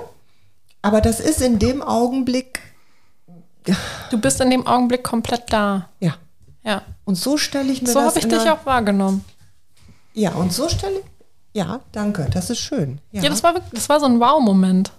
aber 0.82 1.00
das 1.00 1.22
ist 1.22 1.42
in 1.42 1.60
dem 1.60 1.82
Augenblick, 1.82 2.60
Du 4.10 4.18
bist 4.20 4.42
in 4.42 4.50
dem 4.50 4.66
Augenblick 4.68 5.04
komplett 5.04 5.44
da. 5.52 5.90
ja. 6.00 6.16
Ja. 6.64 6.84
Und 7.06 7.16
so 7.16 7.38
stelle 7.38 7.72
ich 7.72 7.82
mir 7.82 7.88
So 7.88 7.96
das 7.96 8.10
habe 8.16 8.20
ich 8.20 8.28
dich 8.28 8.48
auch 8.50 8.66
wahrgenommen. 8.68 9.26
Ja, 10.14 10.34
und 10.34 10.54
so 10.54 10.70
stelle 10.70 11.00
ich, 11.00 11.06
ja, 11.54 11.80
danke, 11.92 12.28
das 12.32 12.52
ist 12.52 12.60
schön. 12.60 13.00
Ja, 13.12 13.24
Ja, 13.24 13.30
das 13.32 13.42
war 13.42 13.56
das 13.74 13.90
war 13.90 14.00
so 14.00 14.06
ein 14.06 14.20
Wow-Moment. 14.20 14.92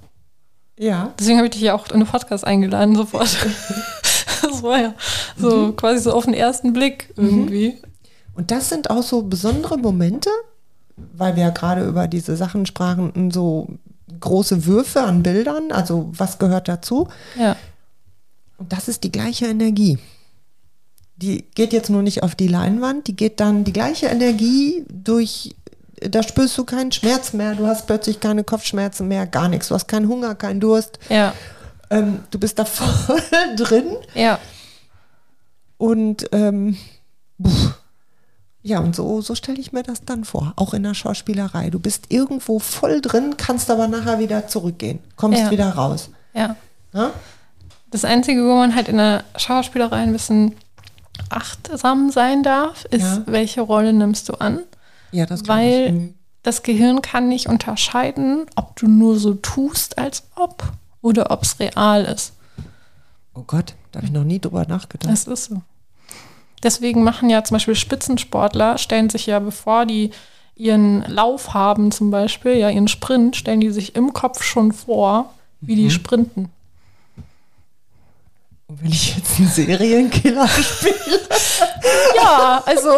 ja. 0.76 1.12
Deswegen 1.20 1.36
habe 1.38 1.46
ich 1.46 1.52
dich 1.52 1.62
ja 1.62 1.74
auch 1.74 1.88
in 1.90 2.00
den 2.00 2.06
Podcast 2.08 2.44
eingeladen 2.44 2.96
sofort. 2.96 3.28
das 4.42 4.62
war 4.64 4.80
ja 4.80 4.94
so 5.38 5.68
Mhm. 5.68 5.76
quasi 5.76 6.00
so 6.02 6.12
auf 6.12 6.24
den 6.24 6.34
ersten 6.34 6.72
Blick 6.72 7.12
irgendwie. 7.16 7.80
Und 8.34 8.50
das 8.50 8.68
sind 8.68 8.90
auch 8.90 9.02
so 9.04 9.22
besondere 9.22 9.78
Momente, 9.78 10.30
weil 10.96 11.36
wir 11.36 11.44
ja 11.44 11.50
gerade 11.50 11.84
über 11.86 12.08
diese 12.08 12.36
Sachen 12.36 12.66
sprachen, 12.66 13.30
so 13.30 13.68
große 14.18 14.66
Würfe 14.66 15.02
an 15.02 15.22
Bildern, 15.22 15.70
also 15.70 16.10
was 16.16 16.38
gehört 16.40 16.66
dazu. 16.66 17.06
Ja. 17.38 17.54
Und 18.62 18.72
das 18.72 18.86
ist 18.86 19.02
die 19.02 19.10
gleiche 19.10 19.46
Energie. 19.46 19.98
Die 21.16 21.42
geht 21.56 21.72
jetzt 21.72 21.90
nur 21.90 22.02
nicht 22.02 22.22
auf 22.22 22.36
die 22.36 22.46
Leinwand, 22.46 23.08
die 23.08 23.16
geht 23.16 23.40
dann 23.40 23.64
die 23.64 23.72
gleiche 23.72 24.06
Energie 24.06 24.84
durch, 24.88 25.56
da 26.00 26.22
spürst 26.22 26.56
du 26.58 26.64
keinen 26.64 26.92
Schmerz 26.92 27.32
mehr, 27.32 27.56
du 27.56 27.66
hast 27.66 27.88
plötzlich 27.88 28.20
keine 28.20 28.44
Kopfschmerzen 28.44 29.08
mehr, 29.08 29.26
gar 29.26 29.48
nichts, 29.48 29.66
du 29.68 29.74
hast 29.74 29.88
keinen 29.88 30.06
Hunger, 30.08 30.36
keinen 30.36 30.60
Durst, 30.60 31.00
Ja. 31.08 31.34
ähm, 31.90 32.20
du 32.30 32.38
bist 32.38 32.56
da 32.60 32.64
voll 32.66 33.20
drin 33.56 33.96
Ja. 34.14 34.38
und 35.76 36.28
ähm, 36.32 36.76
ja, 38.62 38.78
und 38.78 38.94
so, 38.94 39.20
so 39.22 39.34
stelle 39.34 39.58
ich 39.58 39.72
mir 39.72 39.82
das 39.82 40.04
dann 40.04 40.24
vor, 40.24 40.52
auch 40.56 40.72
in 40.72 40.84
der 40.84 40.94
Schauspielerei. 40.94 41.70
Du 41.70 41.80
bist 41.80 42.06
irgendwo 42.10 42.60
voll 42.60 43.00
drin, 43.00 43.36
kannst 43.36 43.70
aber 43.72 43.88
nachher 43.88 44.20
wieder 44.20 44.46
zurückgehen, 44.46 45.00
kommst 45.16 45.40
Ja. 45.40 45.50
wieder 45.50 45.70
raus. 45.70 46.10
Ja. 46.32 46.54
Ne? 46.92 47.10
Das 47.92 48.04
Einzige, 48.04 48.44
wo 48.44 48.54
man 48.54 48.74
halt 48.74 48.88
in 48.88 48.96
der 48.96 49.22
Schauspielerei 49.36 49.98
ein 49.98 50.12
bisschen 50.12 50.54
achtsam 51.30 52.10
sein 52.10 52.42
darf, 52.42 52.84
ist, 52.86 53.02
Ja. 53.02 53.22
welche 53.26 53.60
Rolle 53.60 53.92
nimmst 53.92 54.28
du 54.28 54.34
an? 54.34 54.60
Ja, 55.12 55.26
das 55.26 55.46
Weil 55.46 55.84
ich. 55.86 55.92
Mhm. 55.92 56.14
das 56.42 56.62
Gehirn 56.62 57.02
kann 57.02 57.28
nicht 57.28 57.46
unterscheiden, 57.48 58.46
ob 58.56 58.76
du 58.76 58.88
nur 58.88 59.18
so 59.18 59.34
tust, 59.34 59.98
als 59.98 60.24
ob, 60.34 60.72
oder 61.02 61.30
ob 61.30 61.42
es 61.42 61.60
real 61.60 62.04
ist. 62.04 62.32
Oh 63.34 63.42
Gott, 63.46 63.74
da 63.92 63.98
habe 63.98 64.06
ich 64.06 64.12
noch 64.12 64.24
nie 64.24 64.40
drüber 64.40 64.66
nachgedacht. 64.66 65.10
Das 65.12 65.26
ist 65.26 65.44
so. 65.44 65.62
Deswegen 66.62 67.02
machen 67.02 67.28
ja 67.28 67.42
zum 67.44 67.56
Beispiel 67.56 67.74
Spitzensportler, 67.74 68.78
stellen 68.78 69.10
sich 69.10 69.26
ja, 69.26 69.38
bevor 69.38 69.84
die 69.84 70.10
ihren 70.54 71.02
Lauf 71.08 71.54
haben, 71.54 71.90
zum 71.92 72.10
Beispiel, 72.10 72.54
ja, 72.56 72.70
ihren 72.70 72.88
Sprint, 72.88 73.36
stellen 73.36 73.60
die 73.60 73.70
sich 73.70 73.96
im 73.96 74.12
Kopf 74.12 74.42
schon 74.42 74.72
vor, 74.72 75.32
wie 75.60 75.72
Mhm. 75.72 75.76
die 75.76 75.90
sprinten. 75.90 76.50
Wenn 78.82 78.90
ich 78.90 79.16
jetzt 79.16 79.38
einen 79.38 79.48
Serienkiller 79.48 80.48
spiele. 80.62 81.20
Ja, 82.16 82.62
also. 82.66 82.90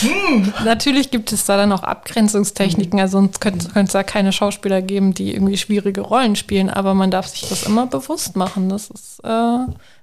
Hm. 0.00 0.52
Natürlich 0.64 1.10
gibt 1.10 1.32
es 1.32 1.44
da 1.46 1.56
dann 1.56 1.72
auch 1.72 1.82
Abgrenzungstechniken, 1.82 3.00
also 3.00 3.18
sonst 3.18 3.40
könnte 3.40 3.68
es 3.74 3.92
da 3.92 4.02
keine 4.02 4.32
Schauspieler 4.32 4.82
geben, 4.82 5.14
die 5.14 5.32
irgendwie 5.32 5.56
schwierige 5.56 6.02
Rollen 6.02 6.36
spielen, 6.36 6.68
aber 6.68 6.92
man 6.94 7.10
darf 7.10 7.26
sich 7.26 7.48
das 7.48 7.62
immer 7.62 7.86
bewusst 7.86 8.36
machen. 8.36 8.68
Das 8.68 8.90
ist 8.90 9.20
äh, 9.24 9.58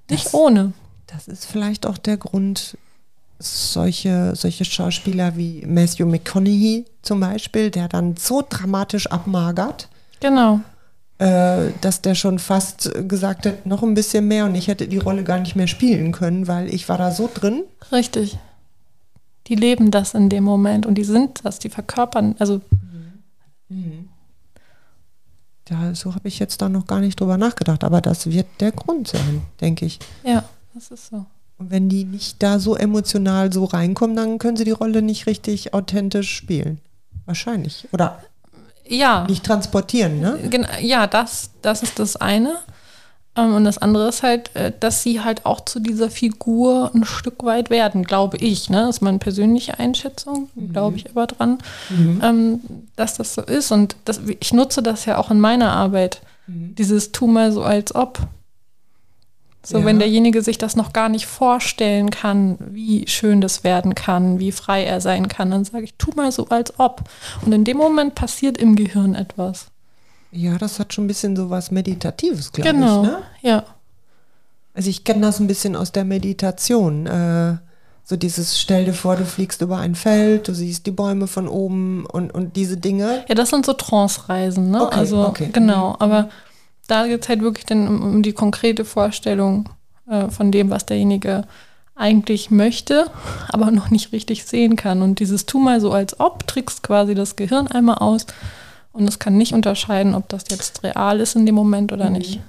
nicht 0.09 0.25
Das- 0.25 0.33
ohne. 0.33 0.73
Das 1.07 1.27
ist 1.27 1.45
vielleicht 1.45 1.85
auch 1.85 1.99
der 1.99 2.17
Grund, 2.17 2.75
solche, 3.37 4.35
solche 4.35 4.65
Schauspieler 4.65 5.37
wie 5.37 5.63
Matthew 5.67 6.07
McConaughey 6.07 6.85
zum 7.03 7.19
Beispiel, 7.19 7.69
der 7.69 7.87
dann 7.87 8.15
so 8.17 8.43
dramatisch 8.47 9.05
abmagert, 9.07 9.89
Genau. 10.21 10.61
Äh, 11.23 11.71
dass 11.79 12.01
der 12.01 12.15
schon 12.15 12.37
fast 12.37 12.91
gesagt 13.07 13.45
hat, 13.45 13.65
noch 13.65 13.81
ein 13.81 13.93
bisschen 13.93 14.27
mehr 14.27 14.43
und 14.45 14.55
ich 14.55 14.67
hätte 14.67 14.89
die 14.89 14.97
Rolle 14.97 15.23
gar 15.23 15.39
nicht 15.39 15.55
mehr 15.55 15.67
spielen 15.67 16.11
können, 16.11 16.49
weil 16.49 16.73
ich 16.73 16.89
war 16.89 16.97
da 16.97 17.11
so 17.11 17.29
drin. 17.33 17.63
Richtig. 17.93 18.37
Die 19.47 19.55
leben 19.55 19.89
das 19.89 20.13
in 20.13 20.27
dem 20.27 20.43
Moment 20.43 20.85
und 20.85 20.95
die 20.95 21.05
sind 21.05 21.45
das, 21.45 21.59
die 21.59 21.69
verkörpern, 21.69 22.35
also 22.39 22.59
Da, 25.65 25.95
so 25.95 26.13
habe 26.13 26.27
ich 26.27 26.39
jetzt 26.39 26.61
da 26.61 26.67
noch 26.67 26.87
gar 26.87 26.99
nicht 26.99 27.19
drüber 27.19 27.37
nachgedacht, 27.37 27.85
aber 27.85 28.01
das 28.01 28.27
wird 28.27 28.47
der 28.59 28.73
Grund 28.73 29.07
sein, 29.07 29.43
denke 29.61 29.85
ich. 29.85 29.99
ja, 30.25 30.43
das 30.73 30.91
ist 30.91 31.07
so. 31.07 31.25
Und 31.57 31.71
wenn 31.71 31.87
die 31.87 32.03
nicht 32.03 32.43
da 32.43 32.59
so 32.59 32.75
emotional 32.75 33.53
so 33.53 33.63
reinkommen, 33.63 34.17
dann 34.17 34.39
können 34.39 34.57
sie 34.57 34.65
die 34.65 34.71
Rolle 34.71 35.01
nicht 35.01 35.25
richtig 35.25 35.73
authentisch 35.73 36.35
spielen. 36.35 36.79
Wahrscheinlich. 37.25 37.87
Oder 37.93 38.21
Ja, 38.87 39.25
nicht 39.27 39.45
transportieren, 39.45 40.19
ne? 40.19 40.39
Gen 40.49 40.67
ja, 40.81 41.07
das, 41.07 41.51
das 41.61 41.83
ist 41.83 41.99
das 41.99 42.15
eine. 42.15 42.57
Ähm, 43.35 43.55
und 43.55 43.63
das 43.63 43.77
andere 43.77 44.09
ist 44.09 44.23
halt, 44.23 44.55
äh, 44.55 44.71
dass 44.79 45.03
sie 45.03 45.21
halt 45.21 45.45
auch 45.45 45.61
zu 45.61 45.79
dieser 45.79 46.09
Figur 46.09 46.91
ein 46.93 47.03
Stück 47.05 47.43
weit 47.43 47.69
werden, 47.69 48.03
glaube 48.03 48.37
ich. 48.37 48.69
Ne? 48.69 48.81
Das 48.85 48.97
ist 48.97 49.01
meine 49.01 49.19
persönliche 49.19 49.79
Einschätzung, 49.79 50.49
glaube 50.71 50.97
ich 50.97 51.09
aber 51.09 51.27
dran, 51.27 51.57
ähm, 52.21 52.59
dass 52.95 53.17
das 53.17 53.33
so 53.33 53.41
ist. 53.41 53.71
Und 53.71 53.95
das, 54.05 54.21
ich 54.39 54.53
nutze 54.53 54.83
das 54.83 55.05
ja 55.05 55.17
auch 55.17 55.31
in 55.31 55.39
meiner 55.39 55.71
Arbeit. 55.71 56.21
Dieses 56.77 57.11
Tu 57.13 57.25
mal 57.25 57.51
so 57.51 57.63
als 57.63 57.95
ob. 57.95 58.19
So, 59.65 59.79
Ja. 59.79 59.85
wenn 59.85 59.99
derjenige 59.99 60.41
sich 60.41 60.57
das 60.57 60.75
noch 60.75 60.91
gar 60.91 61.07
nicht 61.09 61.25
vorstellen 61.25 62.09
kann, 62.09 62.57
wie 62.59 63.07
schön 63.07 63.39
das 63.39 63.63
werden 63.63 63.95
kann, 63.95 64.39
wie 64.39 64.51
frei 64.51 64.83
er 64.83 64.99
sein 64.99 65.27
kann, 65.29 65.51
dann 65.51 65.63
sage 65.63 65.85
ich, 65.85 65.93
tu 65.97 66.11
mal 66.15 66.31
so 66.31 66.47
als 66.49 66.77
ob. 66.79 67.03
Und 67.45 67.53
in 67.53 67.63
dem 67.63 67.77
Moment 67.77 68.13
passiert 68.15 68.57
im 68.57 68.75
Gehirn 68.75 69.15
etwas. 69.15 69.67
Ja, 70.31 70.57
das 70.57 70.79
hat 70.79 70.93
schon 70.93 71.05
ein 71.05 71.07
bisschen 71.07 71.35
so 71.35 71.49
was 71.49 71.71
Meditatives, 71.71 72.51
glaube 72.51 72.71
Genau. 72.71 73.03
ich. 73.03 73.07
Ne? 73.09 73.17
Ja. 73.41 73.63
Also 74.73 74.89
ich 74.89 75.03
kenne 75.03 75.21
das 75.21 75.39
ein 75.39 75.47
bisschen 75.47 75.75
aus 75.75 75.91
der 75.91 76.03
Meditation. 76.05 77.05
Äh, 77.07 77.57
So 78.05 78.17
dieses, 78.17 78.59
stell 78.59 78.83
dir 78.83 78.93
vor, 78.93 79.15
du 79.15 79.23
fliegst 79.25 79.61
über 79.61 79.77
ein 79.77 79.95
Feld, 79.95 80.49
du 80.49 80.53
siehst 80.53 80.85
die 80.87 80.91
Bäume 80.91 81.25
von 81.27 81.47
oben 81.47 82.05
und, 82.05 82.31
und 82.35 82.57
diese 82.57 82.75
Dinge. 82.75 83.23
Ja, 83.29 83.33
das 83.35 83.49
sind 83.49 83.65
so 83.65 83.71
Trance-Reisen, 83.71 84.71
ne? 84.71 84.81
Okay, 84.87 84.99
also, 84.99 85.25
okay. 85.25 85.49
genau. 85.53 85.95
Aber 85.99 86.27
da 86.87 87.07
geht 87.07 87.23
es 87.23 87.29
halt 87.29 87.41
wirklich 87.41 87.65
dann 87.65 87.87
um, 87.87 88.01
um 88.01 88.23
die 88.23 88.33
konkrete 88.33 88.85
Vorstellung 88.85 89.69
äh, 90.07 90.29
von 90.29 90.51
dem, 90.51 90.69
was 90.69 90.85
derjenige 90.85 91.45
eigentlich 91.95 92.51
möchte, 92.51 93.09
aber 93.49 93.71
noch 93.71 93.89
nicht 93.89 94.11
richtig 94.11 94.45
sehen 94.45 94.75
kann. 94.75 95.01
Und 95.01 95.19
dieses 95.19 95.45
Tu 95.45 95.59
mal 95.59 95.79
so 95.79 95.91
als 95.91 96.19
ob 96.19 96.47
trickst 96.47 96.83
quasi 96.83 97.15
das 97.15 97.35
Gehirn 97.35 97.67
einmal 97.67 97.99
aus 97.99 98.25
und 98.91 99.07
es 99.07 99.19
kann 99.19 99.37
nicht 99.37 99.53
unterscheiden, 99.53 100.13
ob 100.13 100.29
das 100.29 100.45
jetzt 100.49 100.83
real 100.83 101.19
ist 101.19 101.35
in 101.35 101.45
dem 101.45 101.55
Moment 101.55 101.91
oder 101.91 102.09
nicht. 102.09 102.39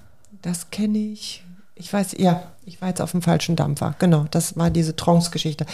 Das 0.42 0.70
kenne 0.70 0.98
ich. 0.98 1.42
Ich 1.74 1.92
weiß, 1.92 2.16
ja, 2.18 2.42
ich 2.66 2.80
war 2.80 2.88
jetzt 2.88 3.00
auf 3.00 3.12
dem 3.12 3.22
falschen 3.22 3.56
Dampfer. 3.56 3.94
Genau, 3.98 4.26
das 4.30 4.56
war 4.56 4.70
diese 4.70 4.94
Trance-Geschichte. 4.94 5.66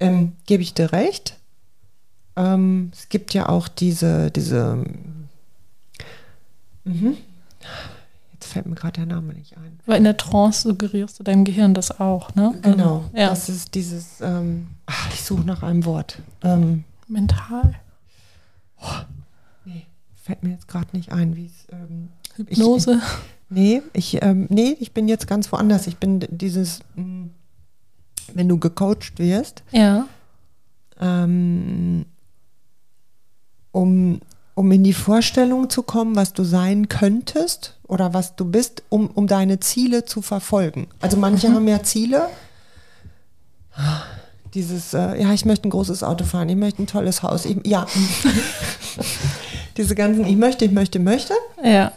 Ähm, 0.00 0.32
Gebe 0.46 0.62
ich 0.62 0.74
dir 0.74 0.92
recht? 0.92 1.36
Ähm, 2.36 2.90
es 2.94 3.08
gibt 3.08 3.34
ja 3.34 3.48
auch 3.48 3.68
diese, 3.68 4.30
diese. 4.30 4.84
Mhm. 6.84 7.16
Fällt 8.52 8.66
mir 8.66 8.74
gerade 8.74 8.92
der 8.92 9.06
Name 9.06 9.32
nicht 9.32 9.56
ein. 9.56 9.78
Aber 9.86 9.96
in 9.96 10.04
der 10.04 10.16
Trance 10.18 10.68
suggerierst 10.68 11.18
du 11.18 11.22
deinem 11.24 11.44
Gehirn 11.44 11.72
das 11.72 12.00
auch, 12.00 12.34
ne? 12.34 12.54
Genau, 12.60 12.96
Also, 13.04 13.10
ja. 13.16 13.28
das 13.30 13.48
ist 13.48 13.74
dieses. 13.74 14.20
Ähm, 14.20 14.66
ach, 14.84 15.08
ich 15.12 15.22
suche 15.22 15.42
nach 15.42 15.62
einem 15.62 15.84
Wort. 15.86 16.18
Ähm, 16.42 16.84
Mental. 17.08 17.74
nee, 19.64 19.86
fällt 20.22 20.42
mir 20.42 20.50
jetzt 20.50 20.68
gerade 20.68 20.88
nicht 20.92 21.12
ein, 21.12 21.34
wie 21.36 21.46
es. 21.46 21.66
Ähm, 21.72 22.08
Hypnose. 22.36 23.00
Nee, 23.48 23.82
ich, 23.92 24.22
ähm, 24.22 24.46
nee, 24.50 24.76
ich 24.80 24.92
bin 24.92 25.08
jetzt 25.08 25.26
ganz 25.26 25.50
woanders. 25.52 25.86
Ich 25.86 25.96
bin 25.98 26.20
dieses, 26.30 26.80
mh, 26.94 27.28
wenn 28.34 28.48
du 28.48 28.58
gecoacht 28.58 29.18
wirst, 29.18 29.62
ja. 29.72 30.06
ähm, 31.00 32.06
um, 33.72 34.20
um 34.54 34.70
in 34.72 34.84
die 34.84 34.92
Vorstellung 34.92 35.70
zu 35.70 35.82
kommen, 35.82 36.14
was 36.16 36.32
du 36.32 36.44
sein 36.44 36.88
könntest 36.88 37.78
oder 37.86 38.12
was 38.14 38.36
du 38.36 38.44
bist, 38.44 38.82
um, 38.88 39.08
um 39.08 39.26
deine 39.26 39.60
Ziele 39.60 40.04
zu 40.04 40.22
verfolgen. 40.22 40.88
Also 41.00 41.16
manche 41.16 41.52
haben 41.52 41.66
ja 41.68 41.82
Ziele. 41.82 42.28
Dieses, 44.54 44.92
äh, 44.92 45.20
ja, 45.22 45.32
ich 45.32 45.46
möchte 45.46 45.66
ein 45.66 45.70
großes 45.70 46.02
Auto 46.02 46.24
fahren, 46.24 46.48
ich 46.50 46.56
möchte 46.56 46.82
ein 46.82 46.86
tolles 46.86 47.22
Haus. 47.22 47.46
Ich, 47.46 47.56
ja. 47.66 47.86
Diese 49.78 49.94
ganzen, 49.94 50.26
ich 50.26 50.36
möchte, 50.36 50.66
ich 50.66 50.72
möchte, 50.72 50.98
möchte 50.98 51.32
Ja. 51.64 51.92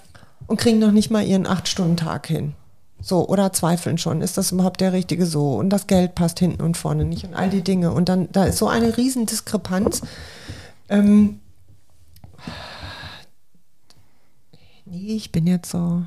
und 0.48 0.57
kriegen 0.57 0.80
noch 0.80 0.94
nicht 0.94 1.11
mal 1.11 1.26
ihren 1.26 1.45
Acht-Stunden-Tag 1.45 2.27
hin. 2.27 2.53
So, 3.02 3.27
oder 3.27 3.52
zweifeln 3.52 3.98
schon, 3.98 4.22
ist 4.22 4.38
das 4.38 4.53
überhaupt 4.53 4.80
der 4.80 4.94
richtige 4.94 5.26
so? 5.26 5.56
Und 5.56 5.69
das 5.69 5.86
Geld 5.88 6.15
passt 6.15 6.40
hinten 6.40 6.61
und 6.64 6.77
vorne 6.77 7.03
nicht 7.03 7.26
und 7.26 7.34
all 7.36 7.49
die 7.49 7.61
Dinge. 7.61 7.91
Und 7.91 8.07
dann, 8.07 8.30
da 8.32 8.45
ist 8.45 8.57
so 8.57 8.69
eine 8.69 8.95
riesen 8.95 9.26
Diskrepanz. 9.26 10.02
Ähm, 10.88 11.40
nee, 14.85 15.15
ich 15.15 15.31
bin 15.31 15.47
jetzt 15.47 15.71
so. 15.71 16.01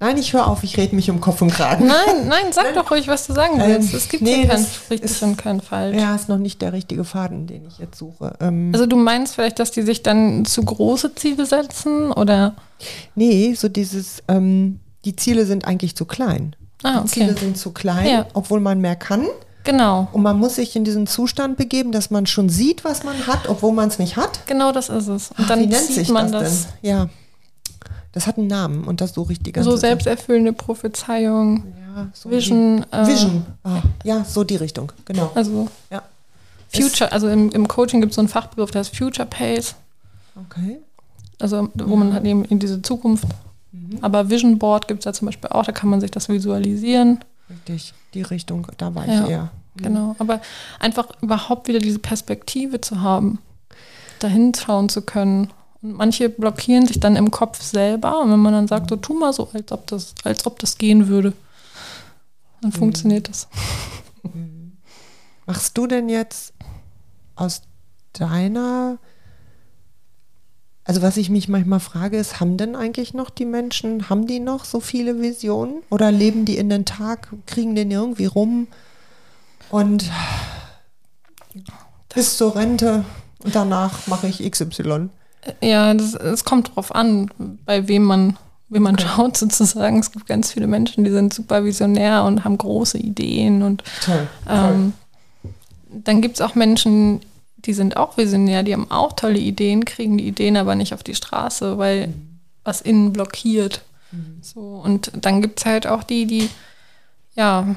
Nein, 0.00 0.16
ich 0.18 0.32
höre 0.32 0.48
auf, 0.48 0.64
ich 0.64 0.76
rede 0.78 0.96
mich 0.96 1.08
um 1.10 1.20
Kopf 1.20 1.42
und 1.42 1.52
Kragen. 1.52 1.86
Nein, 1.86 2.26
nein, 2.26 2.46
sag 2.52 2.74
doch 2.74 2.90
ruhig, 2.90 3.06
was 3.06 3.28
du 3.28 3.34
sagen 3.34 3.60
Ähm, 3.60 3.68
willst. 3.68 3.94
es 3.94 4.08
gibt 4.08 4.24
nee, 4.24 4.34
hier 4.38 4.48
kein 4.48 4.66
richtig 4.90 5.02
ist- 5.02 5.22
und 5.22 5.36
kein 5.38 5.60
falsch. 5.60 5.96
Ja, 5.96 6.12
ist 6.16 6.28
noch 6.28 6.38
nicht 6.38 6.60
der 6.60 6.72
richtige 6.72 7.04
Faden, 7.04 7.46
den 7.46 7.66
ich 7.68 7.78
jetzt 7.78 7.98
suche. 7.98 8.32
Ähm, 8.40 8.72
Also 8.74 8.86
du 8.86 8.96
meinst 8.96 9.36
vielleicht, 9.36 9.60
dass 9.60 9.70
die 9.70 9.82
sich 9.82 10.02
dann 10.02 10.44
zu 10.44 10.64
große 10.64 11.14
Ziele 11.14 11.46
setzen 11.46 12.10
oder? 12.10 12.54
nee, 13.14 13.54
so 13.54 13.68
dieses, 13.68 14.24
ähm, 14.26 14.80
die 15.04 15.14
Ziele 15.14 15.46
sind 15.46 15.66
eigentlich 15.66 15.94
zu 15.94 16.04
klein. 16.04 16.56
Ah, 16.82 17.02
Die 17.02 17.06
Ziele 17.08 17.30
okay. 17.30 17.40
sind 17.44 17.56
zu 17.56 17.70
klein, 17.70 18.08
Ja. 18.10 18.26
obwohl 18.34 18.58
man 18.58 18.80
mehr 18.80 18.96
kann. 18.96 19.24
Genau. 19.62 20.08
Und 20.10 20.22
man 20.22 20.36
muss 20.36 20.56
sich 20.56 20.74
in 20.74 20.82
diesen 20.82 21.06
Zustand 21.06 21.56
begeben, 21.56 21.92
dass 21.92 22.10
man 22.10 22.26
schon 22.26 22.48
sieht, 22.48 22.82
was 22.84 23.04
man 23.04 23.28
hat, 23.28 23.48
obwohl 23.48 23.70
man 23.72 23.86
es 23.86 24.00
nicht 24.00 24.16
hat. 24.16 24.44
Genau 24.46 24.72
das 24.72 24.88
ist 24.88 25.06
es. 25.06 25.28
Und 25.30 25.36
Ach, 25.44 25.46
dann 25.48 25.60
Wie 25.60 25.66
nennt 25.68 25.82
sieht 25.86 25.94
sich 25.94 26.08
man 26.08 26.32
das, 26.32 26.42
das. 26.42 26.66
Ja, 26.82 27.08
das 28.12 28.26
hat 28.26 28.38
einen 28.38 28.46
Namen 28.46 28.84
und 28.84 29.00
das 29.00 29.14
suche 29.14 29.32
ich 29.32 29.40
die 29.40 29.52
ganze 29.52 29.70
so 29.70 29.76
selbsterfüllende 29.76 30.52
Prophezeiung, 30.52 31.64
Ja, 31.94 32.08
so 32.12 32.30
Vision. 32.30 32.84
Die, 32.92 32.96
äh, 32.96 33.06
Vision. 33.06 33.46
Ah, 33.64 33.82
ja, 34.04 34.24
so 34.24 34.44
die 34.44 34.56
Richtung, 34.56 34.92
genau. 35.04 35.30
Also 35.34 35.68
Ja. 35.90 36.02
Future, 36.68 37.12
also 37.12 37.28
im, 37.28 37.50
im 37.50 37.68
Coaching 37.68 38.00
gibt 38.00 38.12
es 38.12 38.16
so 38.16 38.20
einen 38.22 38.28
Fachbegriff, 38.28 38.70
der 38.70 38.80
heißt 38.80 38.96
Future 38.96 39.26
Pace. 39.26 39.74
Okay. 40.48 40.78
Also 41.38 41.68
wo 41.74 41.96
man 41.96 42.14
halt 42.14 42.24
eben 42.24 42.44
in 42.46 42.58
diese 42.58 42.80
Zukunft. 42.82 43.24
Aber 44.00 44.30
Vision 44.30 44.58
Board 44.58 44.86
gibt 44.88 45.00
es 45.00 45.04
da 45.04 45.12
zum 45.12 45.26
Beispiel 45.26 45.50
auch, 45.50 45.64
da 45.64 45.72
kann 45.72 45.88
man 45.90 46.00
sich 46.00 46.10
das 46.10 46.28
visualisieren. 46.28 47.18
Richtig, 47.50 47.92
die 48.14 48.22
Richtung, 48.22 48.66
da 48.78 48.94
war 48.94 49.06
Ja. 49.06 49.24
ich 49.24 49.30
eher. 49.30 49.50
Genau. 49.76 50.14
Aber 50.18 50.40
einfach 50.78 51.08
überhaupt 51.22 51.68
wieder 51.68 51.78
diese 51.78 51.98
Perspektive 51.98 52.80
zu 52.80 53.00
haben, 53.00 53.38
dahin 54.20 54.52
schauen 54.54 54.88
zu 54.88 55.02
können. 55.02 55.50
Und 55.82 55.94
manche 55.94 56.28
blockieren 56.28 56.86
sich 56.86 57.00
dann 57.00 57.16
im 57.16 57.30
Kopf 57.30 57.60
selber. 57.60 58.20
Und 58.20 58.30
wenn 58.30 58.38
man 58.38 58.52
dann 58.52 58.68
sagt, 58.68 58.90
so 58.90 58.96
tu 58.96 59.14
mal 59.14 59.32
so, 59.32 59.48
als 59.52 59.72
ob 59.72 59.86
das, 59.88 60.14
als 60.24 60.46
ob 60.46 60.58
das 60.60 60.78
gehen 60.78 61.08
würde, 61.08 61.32
dann 62.60 62.72
funktioniert 62.72 63.28
das. 63.28 63.48
Machst 65.46 65.76
du 65.76 65.88
denn 65.88 66.08
jetzt 66.08 66.54
aus 67.34 67.62
deiner, 68.12 68.98
also 70.84 71.02
was 71.02 71.16
ich 71.16 71.28
mich 71.30 71.48
manchmal 71.48 71.80
frage, 71.80 72.16
ist, 72.16 72.38
haben 72.38 72.56
denn 72.56 72.76
eigentlich 72.76 73.14
noch 73.14 73.30
die 73.30 73.44
Menschen, 73.44 74.08
haben 74.08 74.28
die 74.28 74.38
noch 74.38 74.64
so 74.64 74.78
viele 74.78 75.20
Visionen 75.20 75.82
oder 75.90 76.12
leben 76.12 76.44
die 76.44 76.56
in 76.56 76.68
den 76.68 76.84
Tag, 76.84 77.32
kriegen 77.46 77.74
den 77.74 77.90
irgendwie 77.90 78.26
rum 78.26 78.68
und 79.70 80.08
bis 82.14 82.36
zur 82.36 82.54
Rente 82.54 83.04
und 83.42 83.54
danach 83.56 84.06
mache 84.06 84.28
ich 84.28 84.48
XY? 84.48 85.08
Ja, 85.60 85.92
es 85.92 86.44
kommt 86.44 86.74
drauf 86.74 86.94
an, 86.94 87.30
bei 87.64 87.88
wem 87.88 88.04
man, 88.04 88.38
wem 88.68 88.82
man 88.82 88.98
schaut 88.98 89.36
sozusagen. 89.38 89.98
Es 89.98 90.12
gibt 90.12 90.26
ganz 90.26 90.52
viele 90.52 90.66
Menschen, 90.66 91.04
die 91.04 91.10
sind 91.10 91.34
super 91.34 91.64
visionär 91.64 92.24
und 92.24 92.44
haben 92.44 92.58
große 92.58 92.98
Ideen 92.98 93.62
und 93.62 93.82
Toll. 94.04 94.26
Ähm, 94.48 94.92
dann 95.90 96.22
gibt 96.22 96.36
es 96.36 96.40
auch 96.40 96.54
Menschen, 96.54 97.20
die 97.58 97.74
sind 97.74 97.96
auch 97.96 98.16
visionär, 98.16 98.62
die 98.62 98.72
haben 98.72 98.90
auch 98.90 99.12
tolle 99.12 99.38
Ideen, 99.38 99.84
kriegen 99.84 100.16
die 100.18 100.26
Ideen 100.26 100.56
aber 100.56 100.74
nicht 100.74 100.94
auf 100.94 101.02
die 101.02 101.14
Straße, 101.14 101.78
weil 101.78 102.12
was 102.64 102.80
innen 102.80 103.12
blockiert. 103.12 103.82
So, 104.42 104.60
und 104.60 105.10
dann 105.14 105.40
gibt 105.40 105.60
es 105.60 105.66
halt 105.66 105.86
auch 105.86 106.02
die, 106.02 106.26
die 106.26 106.50
ja 107.34 107.74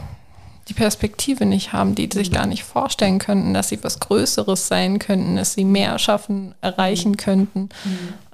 die 0.67 0.73
Perspektive 0.73 1.45
nicht 1.45 1.73
haben, 1.73 1.93
die 1.95 2.09
sich 2.11 2.31
gar 2.31 2.47
nicht 2.47 2.63
vorstellen 2.63 3.19
könnten, 3.19 3.53
dass 3.53 3.69
sie 3.69 3.83
was 3.83 3.99
Größeres 3.99 4.67
sein 4.67 4.97
könnten, 4.99 5.35
dass 5.35 5.53
sie 5.53 5.63
mehr 5.65 5.99
schaffen, 5.99 6.55
erreichen 6.61 7.17
könnten, 7.17 7.69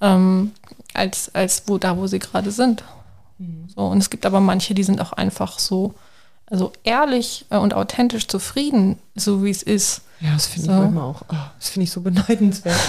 ähm, 0.02 0.52
als, 0.94 1.34
als 1.36 1.64
wo 1.68 1.78
da, 1.78 1.98
wo 1.98 2.08
sie 2.08 2.20
gerade 2.20 2.52
sind. 2.52 2.84
So, 3.76 3.82
und 3.88 3.98
es 3.98 4.10
gibt 4.10 4.26
aber 4.26 4.40
manche, 4.40 4.74
die 4.76 4.84
sind 4.84 5.02
auch 5.02 5.14
einfach 5.14 5.58
so, 5.60 5.94
also 6.46 6.72
ehrlich 6.84 7.46
äh, 7.50 7.58
und 7.58 7.74
authentisch 7.74 8.28
zufrieden, 8.28 8.98
so 9.16 9.44
wie 9.44 9.50
es 9.50 9.64
ist. 9.64 10.02
Ja, 10.20 10.34
das 10.34 10.46
finde 10.48 10.68
So. 10.68 10.72
ich 10.74 10.80
manchmal 10.80 11.04
auch, 11.06 11.22
oh, 11.30 11.36
das 11.58 11.70
finde 11.70 11.86
ich 11.86 11.92
so 11.92 12.02
beneidenswert. 12.02 12.80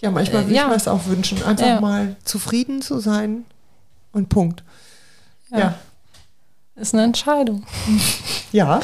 Ja, 0.00 0.10
manchmal 0.10 0.42
Äh, 0.42 0.44
würde 0.46 0.54
ja. 0.54 0.62
ich 0.62 0.68
mir 0.68 0.74
das 0.74 0.88
auch 0.88 1.06
wünschen, 1.06 1.42
einfach 1.42 1.66
Ja. 1.66 1.80
mal 1.80 2.16
zufrieden 2.24 2.80
zu 2.80 3.00
sein 3.00 3.44
und 4.12 4.28
Punkt. 4.28 4.62
Ja. 5.50 5.74
Ist 6.82 6.94
eine 6.94 7.04
Entscheidung, 7.04 7.62
Ja, 8.50 8.80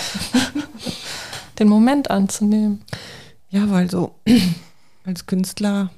den 1.59 1.67
Moment 1.69 2.13
anzunehmen. 2.13 2.81
ja, 3.51 3.69
weil 3.71 3.91
so 3.91 4.15
als 5.05 5.27
Künstler 5.27 5.91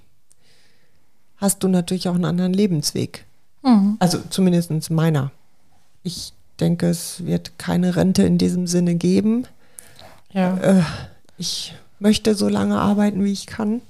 hast 1.37 1.63
du 1.63 1.69
natürlich 1.69 2.09
auch 2.09 2.15
einen 2.15 2.25
anderen 2.25 2.55
Lebensweg. 2.55 3.27
Mhm. 3.63 3.97
Also 3.99 4.19
zumindest 4.31 4.91
meiner. 4.91 5.31
Ich 6.03 6.33
denke, 6.59 6.89
es 6.89 7.27
wird 7.27 7.59
keine 7.59 7.97
Rente 7.97 8.23
in 8.23 8.39
diesem 8.39 8.67
Sinne 8.67 8.95
geben. 8.95 9.47
Ja. 10.33 10.57
Äh, 10.57 10.83
ich 11.37 11.75
möchte 11.99 12.35
so 12.35 12.49
lange 12.49 12.79
arbeiten, 12.79 13.23
wie 13.25 13.33
ich 13.33 13.47
kann, 13.47 13.83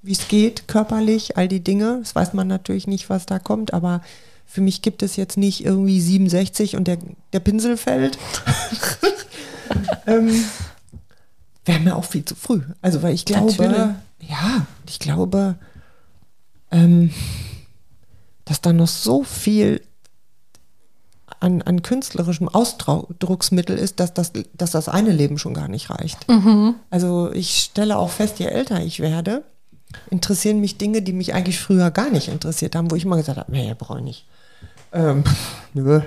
wie 0.00 0.12
es 0.12 0.28
geht, 0.28 0.68
körperlich, 0.68 1.36
all 1.36 1.48
die 1.48 1.60
Dinge. 1.62 1.98
Das 2.00 2.14
weiß 2.14 2.32
man 2.32 2.48
natürlich 2.48 2.86
nicht, 2.86 3.10
was 3.10 3.26
da 3.26 3.38
kommt, 3.38 3.74
aber 3.74 4.00
für 4.48 4.62
mich 4.62 4.80
gibt 4.80 5.02
es 5.02 5.16
jetzt 5.16 5.36
nicht 5.36 5.64
irgendwie 5.64 6.00
67 6.00 6.74
und 6.74 6.88
der, 6.88 6.98
der 7.34 7.40
Pinsel 7.40 7.76
fällt. 7.76 8.18
ähm, 10.06 10.44
Wäre 11.66 11.80
mir 11.80 11.94
auch 11.94 12.06
viel 12.06 12.24
zu 12.24 12.34
früh. 12.34 12.62
Also, 12.80 13.02
weil 13.02 13.14
ich 13.14 13.26
glaube, 13.26 13.62
Natürlich. 13.62 14.30
ja, 14.30 14.66
ich 14.88 14.98
glaube, 14.98 15.56
ähm, 16.70 17.12
dass 18.46 18.62
da 18.62 18.72
noch 18.72 18.88
so 18.88 19.22
viel 19.22 19.82
an, 21.40 21.60
an 21.60 21.82
künstlerischem 21.82 22.48
Ausdrucksmittel 22.48 23.76
ist, 23.76 24.00
dass 24.00 24.14
das, 24.14 24.32
dass 24.54 24.70
das 24.70 24.88
eine 24.88 25.12
Leben 25.12 25.36
schon 25.36 25.52
gar 25.52 25.68
nicht 25.68 25.90
reicht. 25.90 26.26
Mhm. 26.26 26.76
Also 26.88 27.30
ich 27.32 27.58
stelle 27.58 27.98
auch 27.98 28.10
fest, 28.10 28.38
je 28.38 28.46
älter 28.46 28.82
ich 28.82 29.00
werde, 29.00 29.44
interessieren 30.10 30.60
mich 30.60 30.78
Dinge, 30.78 31.02
die 31.02 31.12
mich 31.12 31.34
eigentlich 31.34 31.58
früher 31.60 31.90
gar 31.90 32.10
nicht 32.10 32.28
interessiert 32.28 32.76
haben, 32.76 32.90
wo 32.90 32.96
ich 32.96 33.04
immer 33.04 33.16
gesagt 33.16 33.38
habe, 33.38 33.50
nee, 33.52 33.74
brauche 33.78 33.98
ich 33.98 34.04
nicht. 34.04 34.26
Ähm, 34.92 35.24
nö. 35.74 36.00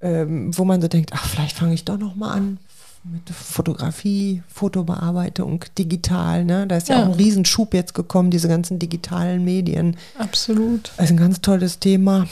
Ähm, 0.00 0.56
wo 0.56 0.64
man 0.64 0.80
so 0.82 0.88
denkt, 0.88 1.10
ach, 1.14 1.26
vielleicht 1.26 1.56
fange 1.56 1.74
ich 1.74 1.84
doch 1.84 1.98
noch 1.98 2.14
mal 2.16 2.32
an. 2.32 2.58
mit 3.04 3.28
Fotografie, 3.30 4.42
Fotobearbeitung, 4.46 5.64
digital. 5.76 6.44
Ne? 6.44 6.66
Da 6.68 6.76
ist 6.76 6.88
ja, 6.88 6.96
Ja. 6.98 7.02
auch 7.02 7.06
ein 7.08 7.14
Riesenschub 7.14 7.74
jetzt 7.74 7.94
gekommen, 7.94 8.30
diese 8.30 8.46
ganzen 8.46 8.78
digitalen 8.78 9.44
Medien. 9.44 9.96
Absolut. 10.18 10.92
Das 10.96 11.06
ist 11.06 11.10
ein 11.12 11.16
ganz 11.16 11.40
tolles 11.40 11.80
Thema. 11.80 12.26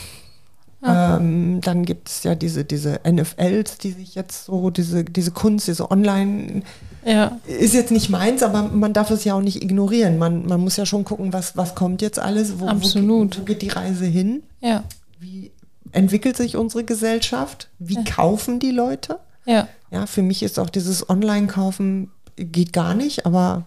Ähm, 0.87 1.61
dann 1.61 1.85
gibt 1.85 2.09
es 2.09 2.23
ja 2.23 2.35
diese, 2.37 2.65
diese 2.65 3.01
NFLs, 3.05 3.79
die 3.79 3.91
sich 3.91 4.15
jetzt 4.15 4.47
so, 4.47 4.71
diese, 4.71 5.05
diese 5.05 5.31
Kunst, 5.33 5.67
diese 5.69 5.91
Online, 5.91 6.63
Ja, 7.05 7.39
ist 7.47 7.75
jetzt 7.75 7.91
nicht 7.91 8.11
meins, 8.11 8.43
aber 8.43 8.63
man 8.65 8.93
darf 8.93 9.11
es 9.11 9.25
ja 9.25 9.35
auch 9.35 9.41
nicht 9.41 9.63
ignorieren. 9.63 10.19
Man, 10.19 10.47
man 10.47 10.61
muss 10.61 10.77
ja 10.77 10.85
schon 10.85 11.05
gucken, 11.05 11.33
was, 11.33 11.57
was 11.57 11.75
kommt 11.75 12.03
jetzt 12.03 12.19
alles, 12.19 12.59
wo, 12.59 12.67
Absolut. 12.67 13.37
Wo, 13.37 13.41
wo 13.41 13.45
geht 13.45 13.63
die 13.63 13.69
Reise 13.69 14.05
hin, 14.05 14.43
ja, 14.61 14.85
wie 15.19 15.51
entwickelt 15.93 16.37
sich 16.37 16.57
unsere 16.57 16.85
Gesellschaft, 16.85 17.69
wie 17.79 18.05
kaufen 18.05 18.61
die 18.61 18.71
Leute. 18.71 19.19
ja. 19.47 19.69
Ja, 19.93 20.07
für 20.07 20.23
mich 20.23 20.45
ist 20.45 20.61
auch 20.61 20.71
dieses 20.71 21.11
Online-Kaufen 21.11 22.13
geht 22.37 22.73
gar 22.73 22.95
nicht, 22.95 23.27
aber 23.27 23.65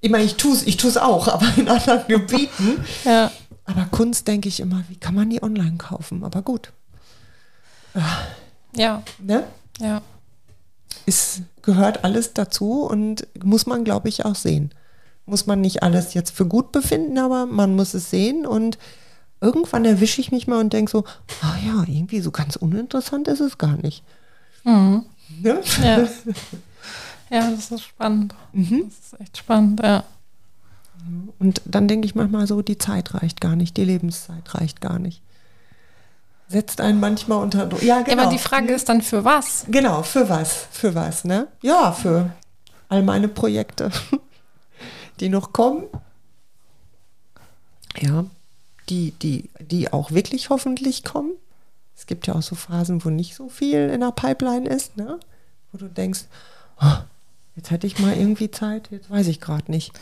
ich 0.00 0.10
meine, 0.10 0.24
ich 0.24 0.34
tue 0.36 0.52
es 0.52 0.66
ich 0.66 0.98
auch, 0.98 1.28
aber 1.28 1.46
in 1.56 1.68
anderen 1.68 2.06
Gebieten. 2.08 2.84
Ja, 3.04 3.30
Aber 3.66 3.84
Kunst 3.90 4.26
denke 4.26 4.48
ich 4.48 4.58
immer, 4.58 4.82
wie 4.88 4.96
kann 4.96 5.14
man 5.14 5.30
die 5.30 5.42
online 5.42 5.76
kaufen? 5.76 6.24
Aber 6.24 6.42
gut, 6.42 6.72
ja, 8.74 9.02
ne? 9.18 9.44
ja. 9.80 10.00
Es 11.06 11.40
gehört 11.62 12.04
alles 12.04 12.34
dazu 12.34 12.82
und 12.82 13.26
muss 13.42 13.66
man, 13.66 13.84
glaube 13.84 14.08
ich, 14.08 14.24
auch 14.24 14.34
sehen. 14.34 14.70
Muss 15.26 15.46
man 15.46 15.60
nicht 15.60 15.82
alles 15.82 16.14
jetzt 16.14 16.30
für 16.30 16.46
gut 16.46 16.72
befinden, 16.72 17.18
aber 17.18 17.46
man 17.46 17.76
muss 17.76 17.94
es 17.94 18.10
sehen 18.10 18.46
und 18.46 18.78
irgendwann 19.40 19.84
erwische 19.84 20.20
ich 20.20 20.32
mich 20.32 20.46
mal 20.46 20.60
und 20.60 20.72
denke 20.72 20.90
so, 20.90 21.04
ah 21.42 21.56
ja, 21.64 21.84
irgendwie 21.86 22.20
so 22.20 22.30
ganz 22.30 22.56
uninteressant 22.56 23.28
ist 23.28 23.40
es 23.40 23.58
gar 23.58 23.76
nicht. 23.76 24.02
Mhm. 24.64 25.04
Ne? 25.42 25.60
Ja. 25.82 25.98
ja, 27.30 27.50
das 27.50 27.70
ist 27.70 27.82
spannend. 27.82 28.34
Mhm. 28.52 28.84
Das 28.86 29.12
ist 29.12 29.20
echt 29.20 29.38
spannend, 29.38 29.80
ja. 29.82 30.04
Und 31.38 31.62
dann 31.64 31.88
denke 31.88 32.06
ich 32.06 32.14
manchmal 32.14 32.46
so, 32.46 32.60
die 32.60 32.78
Zeit 32.78 33.14
reicht 33.14 33.40
gar 33.40 33.56
nicht, 33.56 33.76
die 33.76 33.84
Lebenszeit 33.84 34.54
reicht 34.54 34.80
gar 34.80 34.98
nicht. 34.98 35.22
Setzt 36.50 36.80
einen 36.80 36.98
manchmal 36.98 37.38
unter 37.42 37.64
Druck. 37.66 37.80
Ja, 37.80 37.98
Ja, 37.98 38.02
genau. 38.02 38.22
aber 38.22 38.32
die 38.32 38.38
Frage 38.38 38.72
ist 38.72 38.88
dann 38.88 39.02
für 39.02 39.24
was? 39.24 39.64
Genau, 39.68 40.02
für 40.02 40.28
was? 40.28 40.66
Für 40.72 40.96
was, 40.96 41.22
ne? 41.24 41.46
Ja, 41.62 41.92
für 41.92 42.32
all 42.88 43.04
meine 43.04 43.28
Projekte, 43.28 43.92
die 45.20 45.28
noch 45.28 45.52
kommen. 45.52 45.84
Ja, 47.96 48.24
die, 48.88 49.12
die, 49.12 49.48
die 49.60 49.92
auch 49.92 50.10
wirklich 50.10 50.50
hoffentlich 50.50 51.04
kommen. 51.04 51.32
Es 51.96 52.06
gibt 52.06 52.26
ja 52.26 52.34
auch 52.34 52.42
so 52.42 52.56
Phasen, 52.56 53.04
wo 53.04 53.10
nicht 53.10 53.36
so 53.36 53.48
viel 53.48 53.88
in 53.88 54.00
der 54.00 54.10
Pipeline 54.10 54.68
ist, 54.68 54.96
ne? 54.96 55.20
Wo 55.70 55.78
du 55.78 55.86
denkst, 55.86 56.24
oh, 56.82 56.96
jetzt 57.54 57.70
hätte 57.70 57.86
ich 57.86 58.00
mal 58.00 58.16
irgendwie 58.16 58.50
Zeit, 58.50 58.88
jetzt 58.90 59.08
weiß 59.08 59.28
ich 59.28 59.40
gerade 59.40 59.70
nicht. 59.70 59.92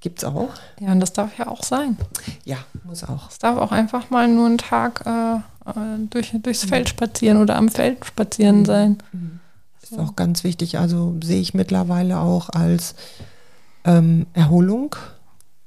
Gibt's 0.00 0.24
auch? 0.24 0.48
Ja, 0.80 0.92
und 0.92 1.00
das 1.00 1.12
darf 1.12 1.36
ja 1.38 1.48
auch 1.48 1.62
sein. 1.62 1.96
Ja, 2.44 2.56
muss 2.84 3.04
auch. 3.04 3.28
Es 3.30 3.38
darf 3.38 3.58
auch 3.58 3.70
einfach 3.72 4.08
mal 4.10 4.26
nur 4.28 4.46
ein 4.48 4.56
Tag 4.58 5.04
äh, 5.06 5.36
äh, 5.36 5.98
durch, 6.08 6.32
durchs 6.42 6.64
Feld 6.64 6.88
spazieren 6.88 7.36
oder 7.36 7.56
am 7.56 7.68
Feld 7.68 8.04
spazieren 8.06 8.64
sein. 8.64 8.98
Ist 9.82 9.98
auch 9.98 10.16
ganz 10.16 10.42
wichtig. 10.42 10.78
Also 10.78 11.16
sehe 11.22 11.40
ich 11.40 11.52
mittlerweile 11.52 12.18
auch 12.18 12.48
als 12.48 12.94
ähm, 13.84 14.26
Erholung, 14.32 14.96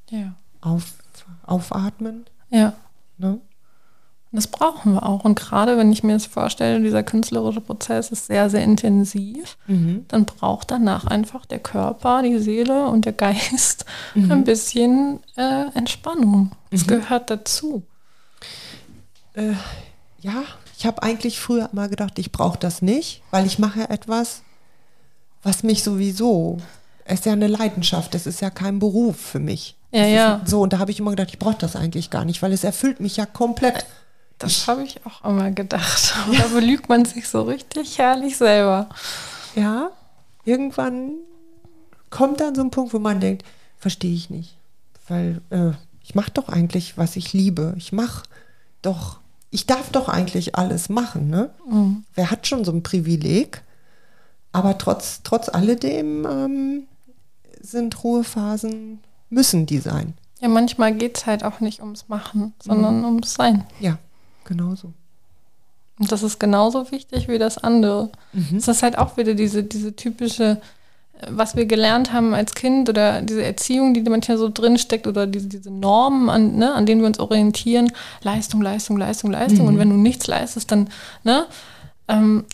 Ja. 0.10 0.34
auf, 0.61 0.93
aufatmen. 1.45 2.26
Ja. 2.49 2.73
Ne? 3.19 3.39
Und 4.34 4.38
Das 4.38 4.47
brauchen 4.47 4.93
wir 4.95 5.05
auch. 5.07 5.23
Und 5.23 5.39
gerade 5.39 5.77
wenn 5.77 5.91
ich 5.91 6.01
mir 6.03 6.14
das 6.14 6.26
vorstelle, 6.26 6.81
dieser 6.81 7.03
künstlerische 7.03 7.61
Prozess 7.61 8.10
ist 8.10 8.26
sehr, 8.26 8.49
sehr 8.49 8.64
intensiv, 8.64 9.57
Mhm. 9.68 10.05
dann 10.07 10.26
braucht 10.26 10.72
danach 10.72 11.05
einfach 11.05 11.45
der 11.45 11.60
Körper, 11.60 12.23
die 12.23 12.39
Seele 12.39 12.88
und 12.88 13.05
der 13.05 13.14
Geist 13.14 13.85
ein 14.15 14.43
bisschen 14.43 15.19
äh, 15.38 15.65
Entspannung. 15.76 16.51
Das 16.72 16.88
gehört 16.88 17.30
dazu. 17.30 17.84
Äh, 19.35 19.53
ja, 20.22 20.43
ich 20.77 20.85
habe 20.85 21.03
eigentlich 21.03 21.39
früher 21.39 21.69
mal 21.72 21.88
gedacht, 21.89 22.18
ich 22.19 22.31
brauche 22.31 22.57
das 22.57 22.81
nicht, 22.81 23.22
weil 23.31 23.45
ich 23.45 23.60
mache 23.60 23.81
ja 23.81 23.85
etwas, 23.89 24.41
was 25.43 25.64
mich 25.64 25.84
sowieso, 25.84 26.57
es 27.05 27.19
ist 27.19 27.26
ja 27.26 27.34
eine 27.34 27.47
Leidenschaft, 27.47 28.15
es 28.15 28.26
ist 28.27 28.41
ja 28.41 28.49
kein 28.49 28.80
Beruf 28.80 29.18
für 29.18 29.39
mich. 29.39 29.76
Ja, 29.91 30.05
ja. 30.05 30.41
So, 30.45 30.61
und 30.61 30.73
da 30.73 30.80
habe 30.80 30.89
ich 30.91 30.99
immer 30.99 31.11
gedacht, 31.11 31.30
ich 31.31 31.38
brauche 31.39 31.57
das 31.60 31.76
eigentlich 31.76 32.10
gar 32.10 32.26
nicht, 32.26 32.41
weil 32.41 32.51
es 32.51 32.64
erfüllt 32.64 32.99
mich 32.99 33.18
ja 33.18 33.26
komplett. 33.27 33.85
Das 34.43 34.67
habe 34.67 34.83
ich 34.83 35.05
auch 35.05 35.23
immer 35.23 35.51
gedacht. 35.51 36.13
Und 36.27 36.39
da 36.39 36.47
belügt 36.47 36.89
man 36.89 37.05
sich 37.05 37.27
so 37.27 37.43
richtig 37.43 37.97
herrlich 37.97 38.37
selber. 38.37 38.89
Ja, 39.55 39.91
irgendwann 40.45 41.15
kommt 42.09 42.39
dann 42.39 42.55
so 42.55 42.61
ein 42.61 42.71
Punkt, 42.71 42.93
wo 42.93 42.99
man 42.99 43.19
denkt, 43.19 43.43
verstehe 43.77 44.13
ich 44.13 44.29
nicht. 44.29 44.55
Weil 45.07 45.41
äh, 45.49 45.71
ich 46.03 46.15
mache 46.15 46.31
doch 46.31 46.49
eigentlich, 46.49 46.97
was 46.97 47.15
ich 47.15 47.33
liebe. 47.33 47.73
Ich 47.77 47.91
mache 47.91 48.23
doch, 48.81 49.19
ich 49.49 49.65
darf 49.65 49.89
doch 49.89 50.09
eigentlich 50.09 50.55
alles 50.55 50.89
machen. 50.89 51.29
Ne? 51.29 51.49
Mhm. 51.67 52.03
Wer 52.13 52.31
hat 52.31 52.47
schon 52.47 52.65
so 52.65 52.71
ein 52.71 52.83
Privileg? 52.83 53.63
Aber 54.51 54.77
trotz, 54.77 55.21
trotz 55.23 55.49
alledem 55.49 56.25
ähm, 56.29 56.83
sind 57.61 58.03
Ruhephasen, 58.03 58.99
müssen 59.29 59.65
die 59.65 59.79
sein. 59.79 60.13
Ja, 60.39 60.49
manchmal 60.49 60.93
geht 60.93 61.17
es 61.17 61.25
halt 61.25 61.43
auch 61.43 61.59
nicht 61.59 61.79
ums 61.79 62.09
Machen, 62.09 62.53
sondern 62.61 63.03
ums 63.05 63.33
Sein. 63.33 63.63
Ja, 63.79 63.97
genauso. 64.45 64.93
Und 65.99 66.11
das 66.11 66.23
ist 66.23 66.39
genauso 66.39 66.91
wichtig 66.91 67.27
wie 67.27 67.37
das 67.37 67.57
andere. 67.57 68.09
Das 68.51 68.67
ist 68.67 68.83
halt 68.83 68.97
auch 68.97 69.15
wieder 69.17 69.35
diese, 69.35 69.63
diese 69.63 69.95
typische, 69.95 70.59
äh, 71.19 71.27
was 71.29 71.55
wir 71.55 71.65
gelernt 71.65 72.11
haben 72.11 72.33
als 72.33 72.55
Kind 72.55 72.89
oder 72.89 73.21
diese 73.21 73.43
Erziehung, 73.43 73.93
die 73.93 74.01
manchmal 74.01 74.37
so 74.37 74.49
drinsteckt 74.49 75.05
oder 75.05 75.27
diese, 75.27 75.47
diese 75.47 75.71
Normen, 75.71 76.29
an, 76.29 76.55
ne, 76.55 76.73
an 76.73 76.85
denen 76.85 77.01
wir 77.01 77.07
uns 77.07 77.19
orientieren. 77.19 77.91
Leistung, 78.23 78.61
Leistung, 78.61 78.97
Leistung, 78.97 79.31
Leistung. 79.31 79.67
Und 79.67 79.77
wenn 79.77 79.89
du 79.89 79.95
nichts 79.95 80.27
leistest, 80.27 80.71
dann, 80.71 80.89
ne? 81.23 81.45
Ähm, 82.07 82.45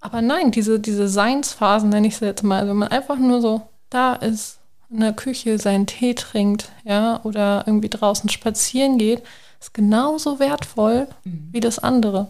aber 0.00 0.22
nein, 0.22 0.50
diese, 0.50 0.78
diese 0.78 1.08
Seinsphasen, 1.08 1.88
nenne 1.88 2.06
ich 2.06 2.16
sie 2.16 2.24
jetzt 2.26 2.44
mal, 2.44 2.68
wenn 2.68 2.76
man 2.76 2.88
einfach 2.88 3.18
nur 3.18 3.40
so 3.40 3.62
da 3.90 4.14
ist, 4.14 4.58
in 4.90 5.00
der 5.00 5.12
Küche 5.12 5.58
seinen 5.58 5.86
Tee 5.86 6.14
trinkt, 6.14 6.70
ja, 6.84 7.20
oder 7.24 7.64
irgendwie 7.66 7.88
draußen 7.88 8.30
spazieren 8.30 8.98
geht, 8.98 9.22
ist 9.60 9.74
genauso 9.74 10.38
wertvoll 10.38 11.08
wie 11.24 11.60
das 11.60 11.78
andere. 11.78 12.28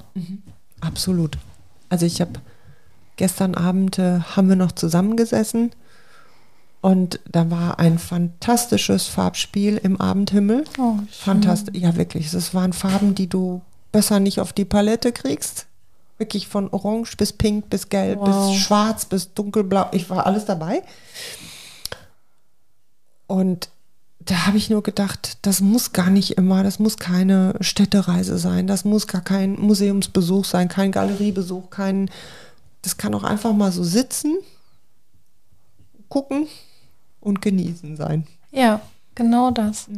Absolut. 0.81 1.39
Also 1.89 2.07
ich 2.07 2.21
habe 2.21 2.41
gestern 3.17 3.55
Abend 3.55 3.99
äh, 3.99 4.21
haben 4.21 4.49
wir 4.49 4.57
noch 4.57 4.73
zusammengesessen 4.73 5.73
und 6.81 7.21
da 7.31 7.51
war 7.51 7.79
ein 7.79 7.99
fantastisches 7.99 9.07
Farbspiel 9.09 9.77
im 9.79 10.01
Abendhimmel. 10.01 10.65
Oh. 10.79 10.95
Fantastisch. 11.11 11.75
Ja, 11.77 11.97
wirklich. 11.97 12.33
Es 12.33 12.55
waren 12.55 12.73
Farben, 12.73 13.15
die 13.15 13.27
du 13.29 13.61
besser 13.91 14.21
nicht 14.21 14.41
auf 14.41 14.53
die 14.53 14.65
Palette 14.65 15.13
kriegst. 15.13 15.67
Wirklich 16.19 16.49
von 16.49 16.69
Orange 16.71 17.17
bis 17.17 17.33
Pink 17.33 17.69
bis 17.71 17.89
Gelb 17.89 18.21
Wow. 18.21 18.51
bis 18.51 18.61
Schwarz 18.61 19.05
bis 19.07 19.35
Dunkelblau. 19.35 19.87
Ich 19.93 20.09
war 20.11 20.27
alles 20.27 20.45
dabei. 20.45 20.83
Und 23.27 23.69
da 24.21 24.47
habe 24.47 24.57
ich 24.59 24.69
nur 24.69 24.83
gedacht, 24.83 25.39
das 25.43 25.61
muss 25.61 25.93
gar 25.93 26.11
nicht 26.11 26.33
immer, 26.33 26.63
das 26.63 26.79
muss 26.79 26.97
keine 26.99 27.55
Städtereise 27.61 28.37
sein, 28.39 28.67
das 28.67 28.85
muss 28.85 29.07
gar 29.07 29.23
kein 29.23 29.59
Museumsbesuch 29.59 30.45
sein, 30.45 30.69
kein 30.69 30.93
Galeriebesuch, 30.93 31.71
kein. 31.71 32.11
Das 32.83 32.97
kann 32.97 33.15
auch 33.15 33.25
einfach 33.25 33.53
mal 33.55 33.73
so 33.73 33.83
sitzen, 33.85 34.37
gucken 36.09 36.47
und 37.21 37.43
genießen 37.43 37.97
sein. 37.97 38.27
Ja, 38.51 38.81
genau 39.15 39.51
das. 39.51 39.89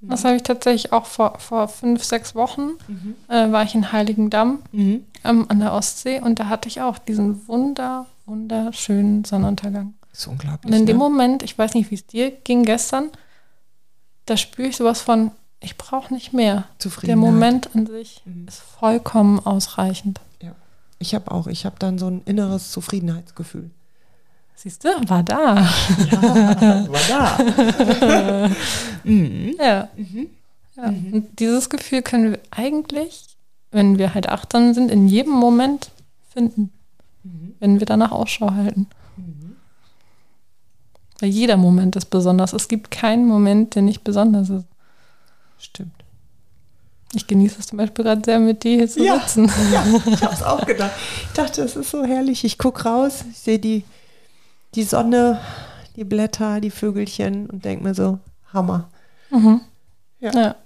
Das 0.00 0.24
habe 0.24 0.36
ich 0.36 0.42
tatsächlich 0.42 0.92
auch 0.92 1.06
vor, 1.06 1.38
vor 1.38 1.68
fünf, 1.68 2.02
sechs 2.04 2.34
Wochen, 2.34 2.70
äh, 3.28 3.52
war 3.52 3.62
ich 3.62 3.74
in 3.74 3.92
Heiligendamm 3.92 4.58
Mhm. 4.72 5.04
ähm, 5.24 5.46
an 5.48 5.60
der 5.60 5.72
Ostsee 5.72 6.20
und 6.20 6.40
da 6.40 6.48
hatte 6.48 6.68
ich 6.68 6.80
auch 6.80 6.98
diesen 6.98 7.46
wunder, 7.46 8.06
wunderschönen 8.26 9.24
Sonnenuntergang. 9.24 9.94
ist 10.12 10.26
unglaublich. 10.26 10.72
Und 10.72 10.78
in 10.78 10.86
dem 10.86 10.96
ne? 10.98 11.02
Moment, 11.04 11.42
ich 11.44 11.56
weiß 11.56 11.74
nicht, 11.74 11.90
wie 11.90 11.94
es 11.94 12.06
dir 12.06 12.30
ging 12.32 12.64
gestern, 12.64 13.10
da 14.26 14.36
spüre 14.36 14.68
ich 14.68 14.76
sowas 14.76 15.00
von, 15.00 15.30
ich 15.60 15.76
brauche 15.76 16.12
nicht 16.12 16.32
mehr. 16.32 16.64
Der. 17.02 17.16
Moment 17.16 17.74
an 17.74 17.86
sich 17.86 18.22
ist 18.46 18.60
vollkommen 18.60 19.38
ausreichend. 19.40 20.20
Ja. 20.40 20.54
Ich 20.98 21.14
habe 21.14 21.30
auch, 21.30 21.46
ich 21.46 21.64
habe 21.64 21.76
dann 21.78 21.98
so 21.98 22.08
ein 22.08 22.22
inneres 22.24 22.70
Zufriedenheitsgefühl. 22.70 23.70
Siehst 24.54 24.84
du, 24.84 24.88
war 25.08 25.22
da. 25.22 25.56
War 25.56 27.00
da. 27.08 28.50
mhm. 29.04 29.56
Ja. 29.58 29.88
ja. 30.76 30.84
Und 30.84 31.38
dieses 31.38 31.68
Gefühl 31.68 32.02
können 32.02 32.32
wir 32.32 32.40
eigentlich, 32.50 33.36
wenn 33.70 33.98
wir 33.98 34.14
halt 34.14 34.28
achtsam 34.28 34.74
sind, 34.74 34.90
in 34.90 35.08
jedem 35.08 35.32
Moment 35.32 35.90
finden, 36.28 36.72
wenn 37.58 37.80
wir 37.80 37.86
danach 37.86 38.12
Ausschau 38.12 38.52
halten. 38.52 38.88
Weil 41.22 41.30
jeder 41.30 41.56
Moment 41.56 41.94
ist 41.94 42.06
besonders. 42.06 42.52
Es 42.52 42.66
gibt 42.66 42.90
keinen 42.90 43.26
Moment, 43.28 43.76
der 43.76 43.82
nicht 43.82 44.02
besonders 44.02 44.50
ist. 44.50 44.64
Stimmt. 45.56 45.92
Ich 47.14 47.28
genieße 47.28 47.60
es 47.60 47.66
zum 47.68 47.78
Beispiel 47.78 48.04
gerade 48.04 48.22
sehr, 48.24 48.40
mit 48.40 48.64
dir 48.64 48.78
hier 48.78 48.88
zu 48.88 49.04
Ja. 49.04 49.20
sitzen. 49.20 49.48
Ja, 49.72 49.84
ich 50.06 50.20
habe 50.24 50.34
es 50.34 50.42
auch 50.42 50.66
gedacht. 50.66 50.90
Ich 51.28 51.32
dachte, 51.34 51.62
es 51.62 51.76
ist 51.76 51.92
so 51.92 52.04
herrlich. 52.04 52.42
Ich 52.42 52.58
gucke 52.58 52.82
raus, 52.82 53.24
ich 53.30 53.38
sehe 53.38 53.60
die, 53.60 53.84
die 54.74 54.82
Sonne, 54.82 55.38
die 55.94 56.02
Blätter, 56.02 56.60
die 56.60 56.70
Vögelchen 56.70 57.46
und 57.48 57.64
denke 57.64 57.84
mir 57.84 57.94
so, 57.94 58.18
Hammer. 58.52 58.88
Mhm. 59.30 59.60
Ja. 60.18 60.32
Ja. 60.32 60.56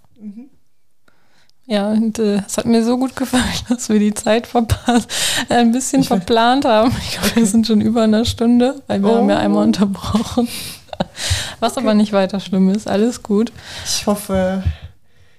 Ja, 1.69 1.91
und 1.91 2.19
äh, 2.21 2.43
es 2.47 2.59
hat 2.59 2.67
mir 2.67 2.85
so 2.85 2.97
gut 2.97 3.17
gefallen, 3.17 3.43
dass 3.69 3.89
wir 3.89 3.99
die 3.99 4.15
Zeit 4.15 4.47
verpasst, 4.47 5.11
äh, 5.49 5.55
ein 5.55 5.73
bisschen 5.73 6.03
Ich 6.03 6.09
verplant 6.09 6.65
haben. 6.65 6.95
Ich 7.03 7.19
glaube, 7.19 7.37
wir 7.37 7.47
sind 7.47 7.67
schon 7.67 7.81
über 7.81 8.03
eine 8.05 8.25
Stunde, 8.25 8.81
weil 8.87 9.03
wir 9.03 9.11
Oh. 9.11 9.17
haben 9.17 9.31
ja 9.31 9.39
einmal 9.39 9.65
unterbrochen. 9.65 10.49
Was 11.61 11.77
aber 11.77 11.95
nicht 11.95 12.13
weiter 12.13 12.39
schlimm 12.41 12.71
ist, 12.71 12.87
alles 12.89 13.23
gut. 13.23 13.51
Ich 13.85 14.07
hoffe, 14.07 14.63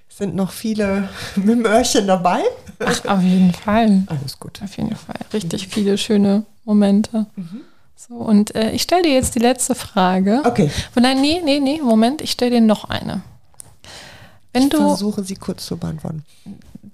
es 0.08 0.18
sind 0.18 0.34
noch 0.34 0.50
viele 0.52 1.08
mit 1.36 1.48
dem 1.48 1.64
Öhrchen 1.64 2.06
dabei. 2.06 2.40
Ach, 2.80 3.04
auf 3.06 3.22
jeden 3.22 3.52
Fall. 3.54 4.02
Alles 4.06 4.38
gut. 4.38 4.60
Auf 4.62 4.76
jeden 4.76 4.94
Fall. 4.96 5.16
Richtig 5.32 5.68
viele 5.68 5.96
schöne 5.98 6.44
Momente. 6.64 7.26
So, 7.96 8.14
und 8.14 8.54
äh, 8.54 8.70
ich 8.72 8.82
stelle 8.82 9.02
dir 9.02 9.14
jetzt 9.14 9.34
die 9.34 9.40
letzte 9.40 9.74
Frage. 9.74 10.42
Okay, 10.44 10.70
Oh, 10.94 11.00
nein, 11.00 11.20
nee, 11.20 11.40
nee, 11.44 11.58
nee, 11.58 11.80
Moment, 11.82 12.20
ich 12.22 12.30
stelle 12.32 12.52
dir 12.52 12.60
noch 12.60 12.84
eine. 12.88 13.22
Wenn 14.52 14.62
ich 14.64 14.68
du, 14.70 14.78
versuche 14.78 15.22
sie 15.24 15.36
kurz 15.36 15.66
zu 15.66 15.76
beantworten. 15.76 16.24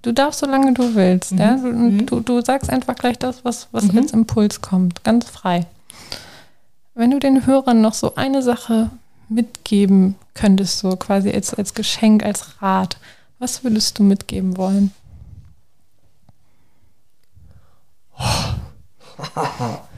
du 0.03 0.13
darfst, 0.13 0.41
solange 0.41 0.75
du 0.75 0.95
willst, 0.95 1.33
ja? 1.33 1.57
Du, 1.57 1.69
Mhm. 1.73 2.07
du, 2.07 2.21
du 2.21 2.41
sagst 2.43 2.69
einfach 2.71 2.95
gleich 2.97 3.19
das, 3.19 3.45
was, 3.45 3.69
was 3.73 3.85
Mhm. 3.85 3.99
als 3.99 4.13
Impuls 4.13 4.61
kommt, 4.61 5.05
ganz 5.05 5.29
frei. 5.31 5.67
Wenn 6.95 7.11
du 7.11 7.19
den 7.19 7.47
Hörern 7.47 7.81
noch 7.81 7.95
so 7.95 8.15
eine 8.17 8.43
Sache 8.43 8.91
mitgeben 9.29 10.15
könntest, 10.35 10.79
so 10.81 10.97
quasi 10.97 11.31
als, 11.31 11.55
als 11.55 11.75
Geschenk, 11.75 12.23
als 12.25 12.61
Rat, 12.63 12.99
was 13.39 13.65
würdest 13.65 13.99
du 13.99 14.03
mitgeben 14.03 14.57
wollen? 14.57 14.93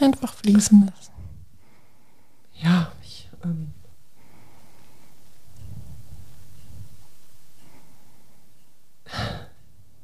Einfach 0.00 0.34
fließen 0.34 0.86
lassen. 0.86 1.12
Ja, 2.54 2.92
ich, 3.02 3.28
ähm, 3.44 3.72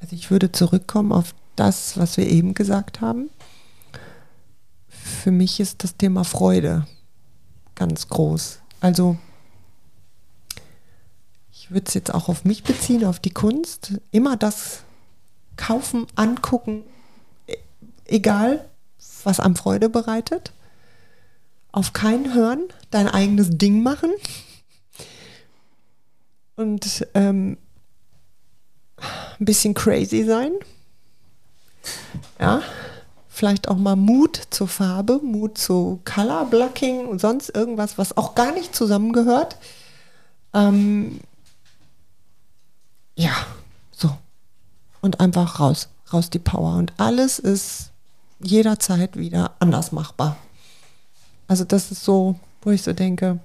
also 0.01 0.15
ich 0.15 0.31
würde 0.31 0.53
zurückkommen 0.53 1.13
auf 1.13 1.35
das, 1.57 1.97
was 1.99 2.17
wir 2.17 2.27
eben 2.29 2.55
gesagt 2.55 3.01
haben. 3.01 3.31
Für 4.89 5.31
mich 5.31 5.61
ist 5.61 5.85
das 5.85 5.97
Thema 5.97 6.25
Freude 6.25 6.87
ganz 7.75 8.09
groß. 8.09 8.61
Also 8.81 9.17
ich 11.53 11.71
würde 11.71 11.87
es 11.87 11.95
jetzt 11.95 12.13
auch 12.13 12.29
auf 12.29 12.45
mich 12.45 12.65
beziehen, 12.65 13.05
auf 13.05 13.21
die 13.21 13.31
Kunst. 13.31 14.01
Immer 14.11 14.37
das 14.37 14.83
kaufen, 15.57 16.07
angucken, 16.17 16.83
e- 17.47 17.57
egal, 18.07 18.69
was 19.25 19.41
einem 19.41 19.57
Freude 19.57 19.89
bereitet 19.89 20.53
auf 21.73 21.95
keinen 21.95 22.35
hören, 22.35 22.69
dein 22.91 23.09
eigenes 23.09 23.49
Ding 23.51 23.83
machen 23.83 24.11
und 26.57 27.07
ähm, 27.15 27.57
ein 29.41 29.45
bisschen 29.45 29.75
crazy 29.75 30.25
sein. 30.25 30.53
Ja, 32.39 32.63
vielleicht 33.29 33.69
auch 33.69 33.77
mal 33.77 33.97
Mut 33.97 34.41
zur 34.51 34.69
Farbe, 34.69 35.19
Mut 35.23 35.57
zu 35.59 36.01
Color 36.05 36.45
Blocking 36.47 37.07
und 37.07 37.21
sonst 37.21 37.49
irgendwas, 37.49 37.97
was 37.97 38.17
auch 38.17 38.35
gar 38.35 38.53
nicht 38.53 38.77
zusammengehört. 38.77 39.57
Ähm, 40.53 41.21
ja, 43.17 43.35
so. 43.91 44.17
Und 45.01 45.21
einfach 45.21 45.59
raus, 45.59 45.89
raus 46.13 46.31
die 46.31 46.39
Power. 46.39 46.77
Und 46.77 46.93
alles 46.99 47.39
ist 47.39 47.92
jederzeit 48.45 49.17
wieder 49.17 49.53
anders 49.59 49.93
machbar. 49.93 50.37
Also 51.49 51.65
das 51.65 51.91
ist 51.91 52.05
so, 52.05 52.37
wo 52.63 52.71
ich 52.71 52.83
so 52.83 52.93
denke, 52.93 53.39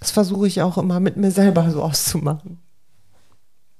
das 0.00 0.10
versuche 0.10 0.46
ich 0.46 0.62
auch 0.62 0.76
immer 0.78 1.00
mit 1.00 1.16
mir 1.16 1.30
selber 1.30 1.70
so 1.70 1.82
auszumachen. 1.82 2.58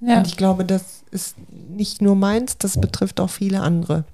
Ja. 0.00 0.18
Und 0.18 0.26
ich 0.26 0.36
glaube, 0.36 0.64
das 0.64 1.02
ist 1.10 1.36
nicht 1.50 2.02
nur 2.02 2.14
meins, 2.14 2.58
das 2.58 2.80
betrifft 2.80 3.20
auch 3.20 3.30
viele 3.30 3.60
andere. 3.60 4.04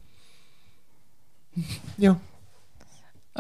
Ja. 1.99 2.17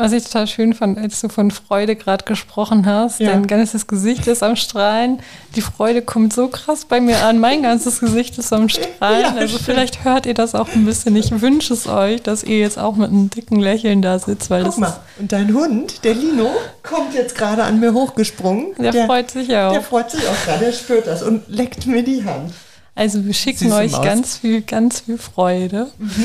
Was 0.00 0.12
ich 0.12 0.24
total 0.24 0.46
schön 0.46 0.72
fand, 0.72 0.96
als 0.98 1.20
du 1.20 1.28
von 1.28 1.50
Freude 1.50 1.94
gerade 1.94 2.24
gesprochen 2.24 2.86
hast, 2.86 3.20
Ja. 3.20 3.32
dein 3.32 3.46
ganzes 3.46 3.86
Gesicht 3.86 4.26
ist 4.28 4.42
am 4.42 4.56
Strahlen. 4.56 5.18
Die 5.56 5.60
Freude 5.60 6.00
kommt 6.00 6.32
so 6.32 6.48
krass 6.48 6.86
bei 6.86 7.00
mir 7.02 7.22
an. 7.22 7.38
Mein 7.38 7.62
ganzes 7.62 8.00
Gesicht 8.00 8.38
ist 8.38 8.50
am 8.52 8.68
Strahlen. 8.70 9.20
Ja, 9.20 9.34
also 9.34 9.58
stimmt. 9.58 9.62
vielleicht 9.64 10.04
hört 10.04 10.24
ihr 10.24 10.32
das 10.32 10.54
auch 10.54 10.68
ein 10.74 10.86
bisschen. 10.86 11.14
Ich 11.16 11.38
wünsche 11.42 11.74
es 11.74 11.86
euch, 11.86 12.22
dass 12.22 12.42
ihr 12.44 12.58
jetzt 12.58 12.78
auch 12.78 12.96
mit 12.96 13.10
einem 13.10 13.28
dicken 13.28 13.60
Lächeln 13.60 14.00
da 14.00 14.18
sitzt, 14.18 14.48
weil 14.48 14.64
Guck 14.64 14.78
mal, 14.78 14.96
und 15.18 15.30
dein 15.32 15.52
Hund, 15.52 16.02
der 16.04 16.14
Lino, 16.14 16.50
kommt 16.82 17.12
jetzt 17.14 17.34
gerade 17.34 17.62
an 17.64 17.78
mir 17.78 17.92
hochgesprungen. 17.92 18.68
der, 18.78 19.04
freut 19.06 19.30
sich 19.30 19.54
auch. 19.54 19.72
Der 19.72 19.82
freut 19.82 20.10
sich 20.10 20.26
auch 20.26 20.44
gerade, 20.46 20.64
der 20.64 20.72
spürt 20.72 21.06
das 21.06 21.22
und 21.22 21.42
leckt 21.48 21.86
mir 21.86 22.02
die 22.02 22.24
Hand. 22.24 22.52
Also 22.94 23.24
wir 23.24 23.34
schicken 23.34 23.64
Süße 23.68 23.74
euch 23.76 23.92
Maus. 23.92 24.04
ganz 24.04 24.36
viel, 24.38 24.62
ganz 24.62 25.00
viel 25.00 25.18
Freude. 25.18 25.88
Mhm. 25.98 26.24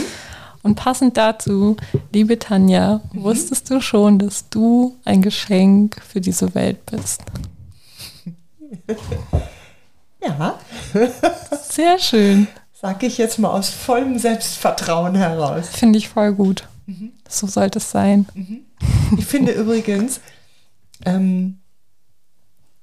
Und 0.65 0.73
passend 0.73 1.15
dazu, 1.15 1.77
liebe 2.11 2.39
Tanja, 2.39 2.99
Mhm. 3.13 3.21
wusstest 3.23 3.69
du 3.69 3.81
schon, 3.81 4.17
dass 4.17 4.49
du 4.49 4.97
ein 5.05 5.21
Geschenk 5.21 6.01
für 6.03 6.19
diese 6.21 6.55
Welt 6.55 6.83
bist? 6.87 7.21
Ja, 10.27 10.57
Sehr 11.69 11.99
schön. 11.99 12.47
sag 12.73 13.03
ich 13.03 13.19
jetzt 13.19 13.37
mal 13.37 13.49
aus 13.51 13.69
vollem 13.69 14.17
Selbstvertrauen 14.17 15.13
heraus. 15.13 15.69
Finde 15.69 15.99
ich 15.99 16.09
voll 16.09 16.33
gut. 16.33 16.67
Mhm. 16.87 17.11
So 17.29 17.45
sollte 17.45 17.77
es 17.77 17.91
sein. 17.91 18.25
Ich 19.19 19.25
finde 19.27 19.51
übrigens, 19.51 20.19
ähm, 21.05 21.59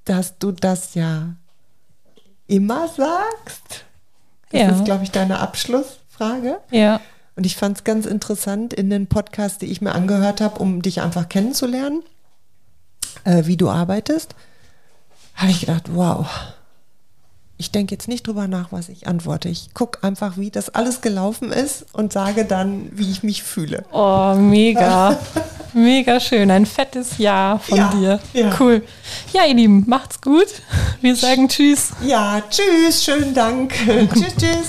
dass 0.04 0.38
du 0.38 0.52
das 0.52 0.94
ja 0.94 1.34
immer 2.46 2.86
sagst. 2.86 3.84
Das 4.50 4.60
Ja. 4.60 4.68
ist, 4.70 4.84
glaube 4.84 5.02
ich, 5.02 5.10
deine 5.10 5.40
Abschlussfrage. 5.40 6.60
Ja. 6.70 7.00
Und 7.36 7.46
ich 7.46 7.56
fand 7.56 7.78
es 7.78 7.84
ganz 7.84 8.04
interessant 8.06 8.74
in 8.74 8.90
den 8.90 9.06
Podcasts, 9.06 9.58
die 9.58 9.66
ich 9.66 9.80
mir 9.80 9.92
angehört 9.92 10.40
habe, 10.40 10.58
um 10.58 10.82
dich 10.82 11.00
einfach 11.00 11.28
kennenzulernen, 11.28 12.02
äh, 13.24 13.44
wie 13.46 13.56
du 13.56 13.70
arbeitest, 13.70 14.34
habe 15.34 15.50
ich 15.50 15.60
gedacht, 15.60 15.84
wow, 15.94 16.26
ich 17.56 17.70
denke 17.70 17.94
jetzt 17.94 18.08
nicht 18.08 18.26
drüber 18.26 18.48
nach, 18.48 18.72
was 18.72 18.88
ich 18.88 19.06
antworte. 19.06 19.48
Ich 19.48 19.72
gucke 19.72 20.02
einfach, 20.02 20.36
wie 20.36 20.50
das 20.50 20.68
alles 20.70 21.00
gelaufen 21.00 21.52
ist 21.52 21.86
und 21.92 22.12
sage 22.12 22.44
dann, 22.44 22.90
wie 22.92 23.10
ich 23.10 23.22
mich 23.22 23.42
fühle. 23.44 23.84
Oh, 23.92 24.34
mega. 24.34 25.16
mega 25.72 26.18
schön. 26.20 26.50
Ein 26.50 26.66
fettes 26.66 27.18
Ja 27.18 27.58
von 27.62 27.78
Ja, 27.78 27.88
dir. 27.94 28.20
ja. 28.32 28.50
Cool. 28.58 28.82
Ja, 29.32 29.44
ihr 29.46 29.54
Lieben, 29.54 29.84
macht's 29.86 30.20
gut. 30.20 30.48
Wir 31.00 31.14
sagen 31.16 31.48
Tschüss. 31.48 31.90
Ja, 32.04 32.42
tschüss, 32.50 33.04
schönen 33.04 33.32
Dank. 33.32 33.72
tschüss, 34.12 34.34
tschüss. 34.36 34.68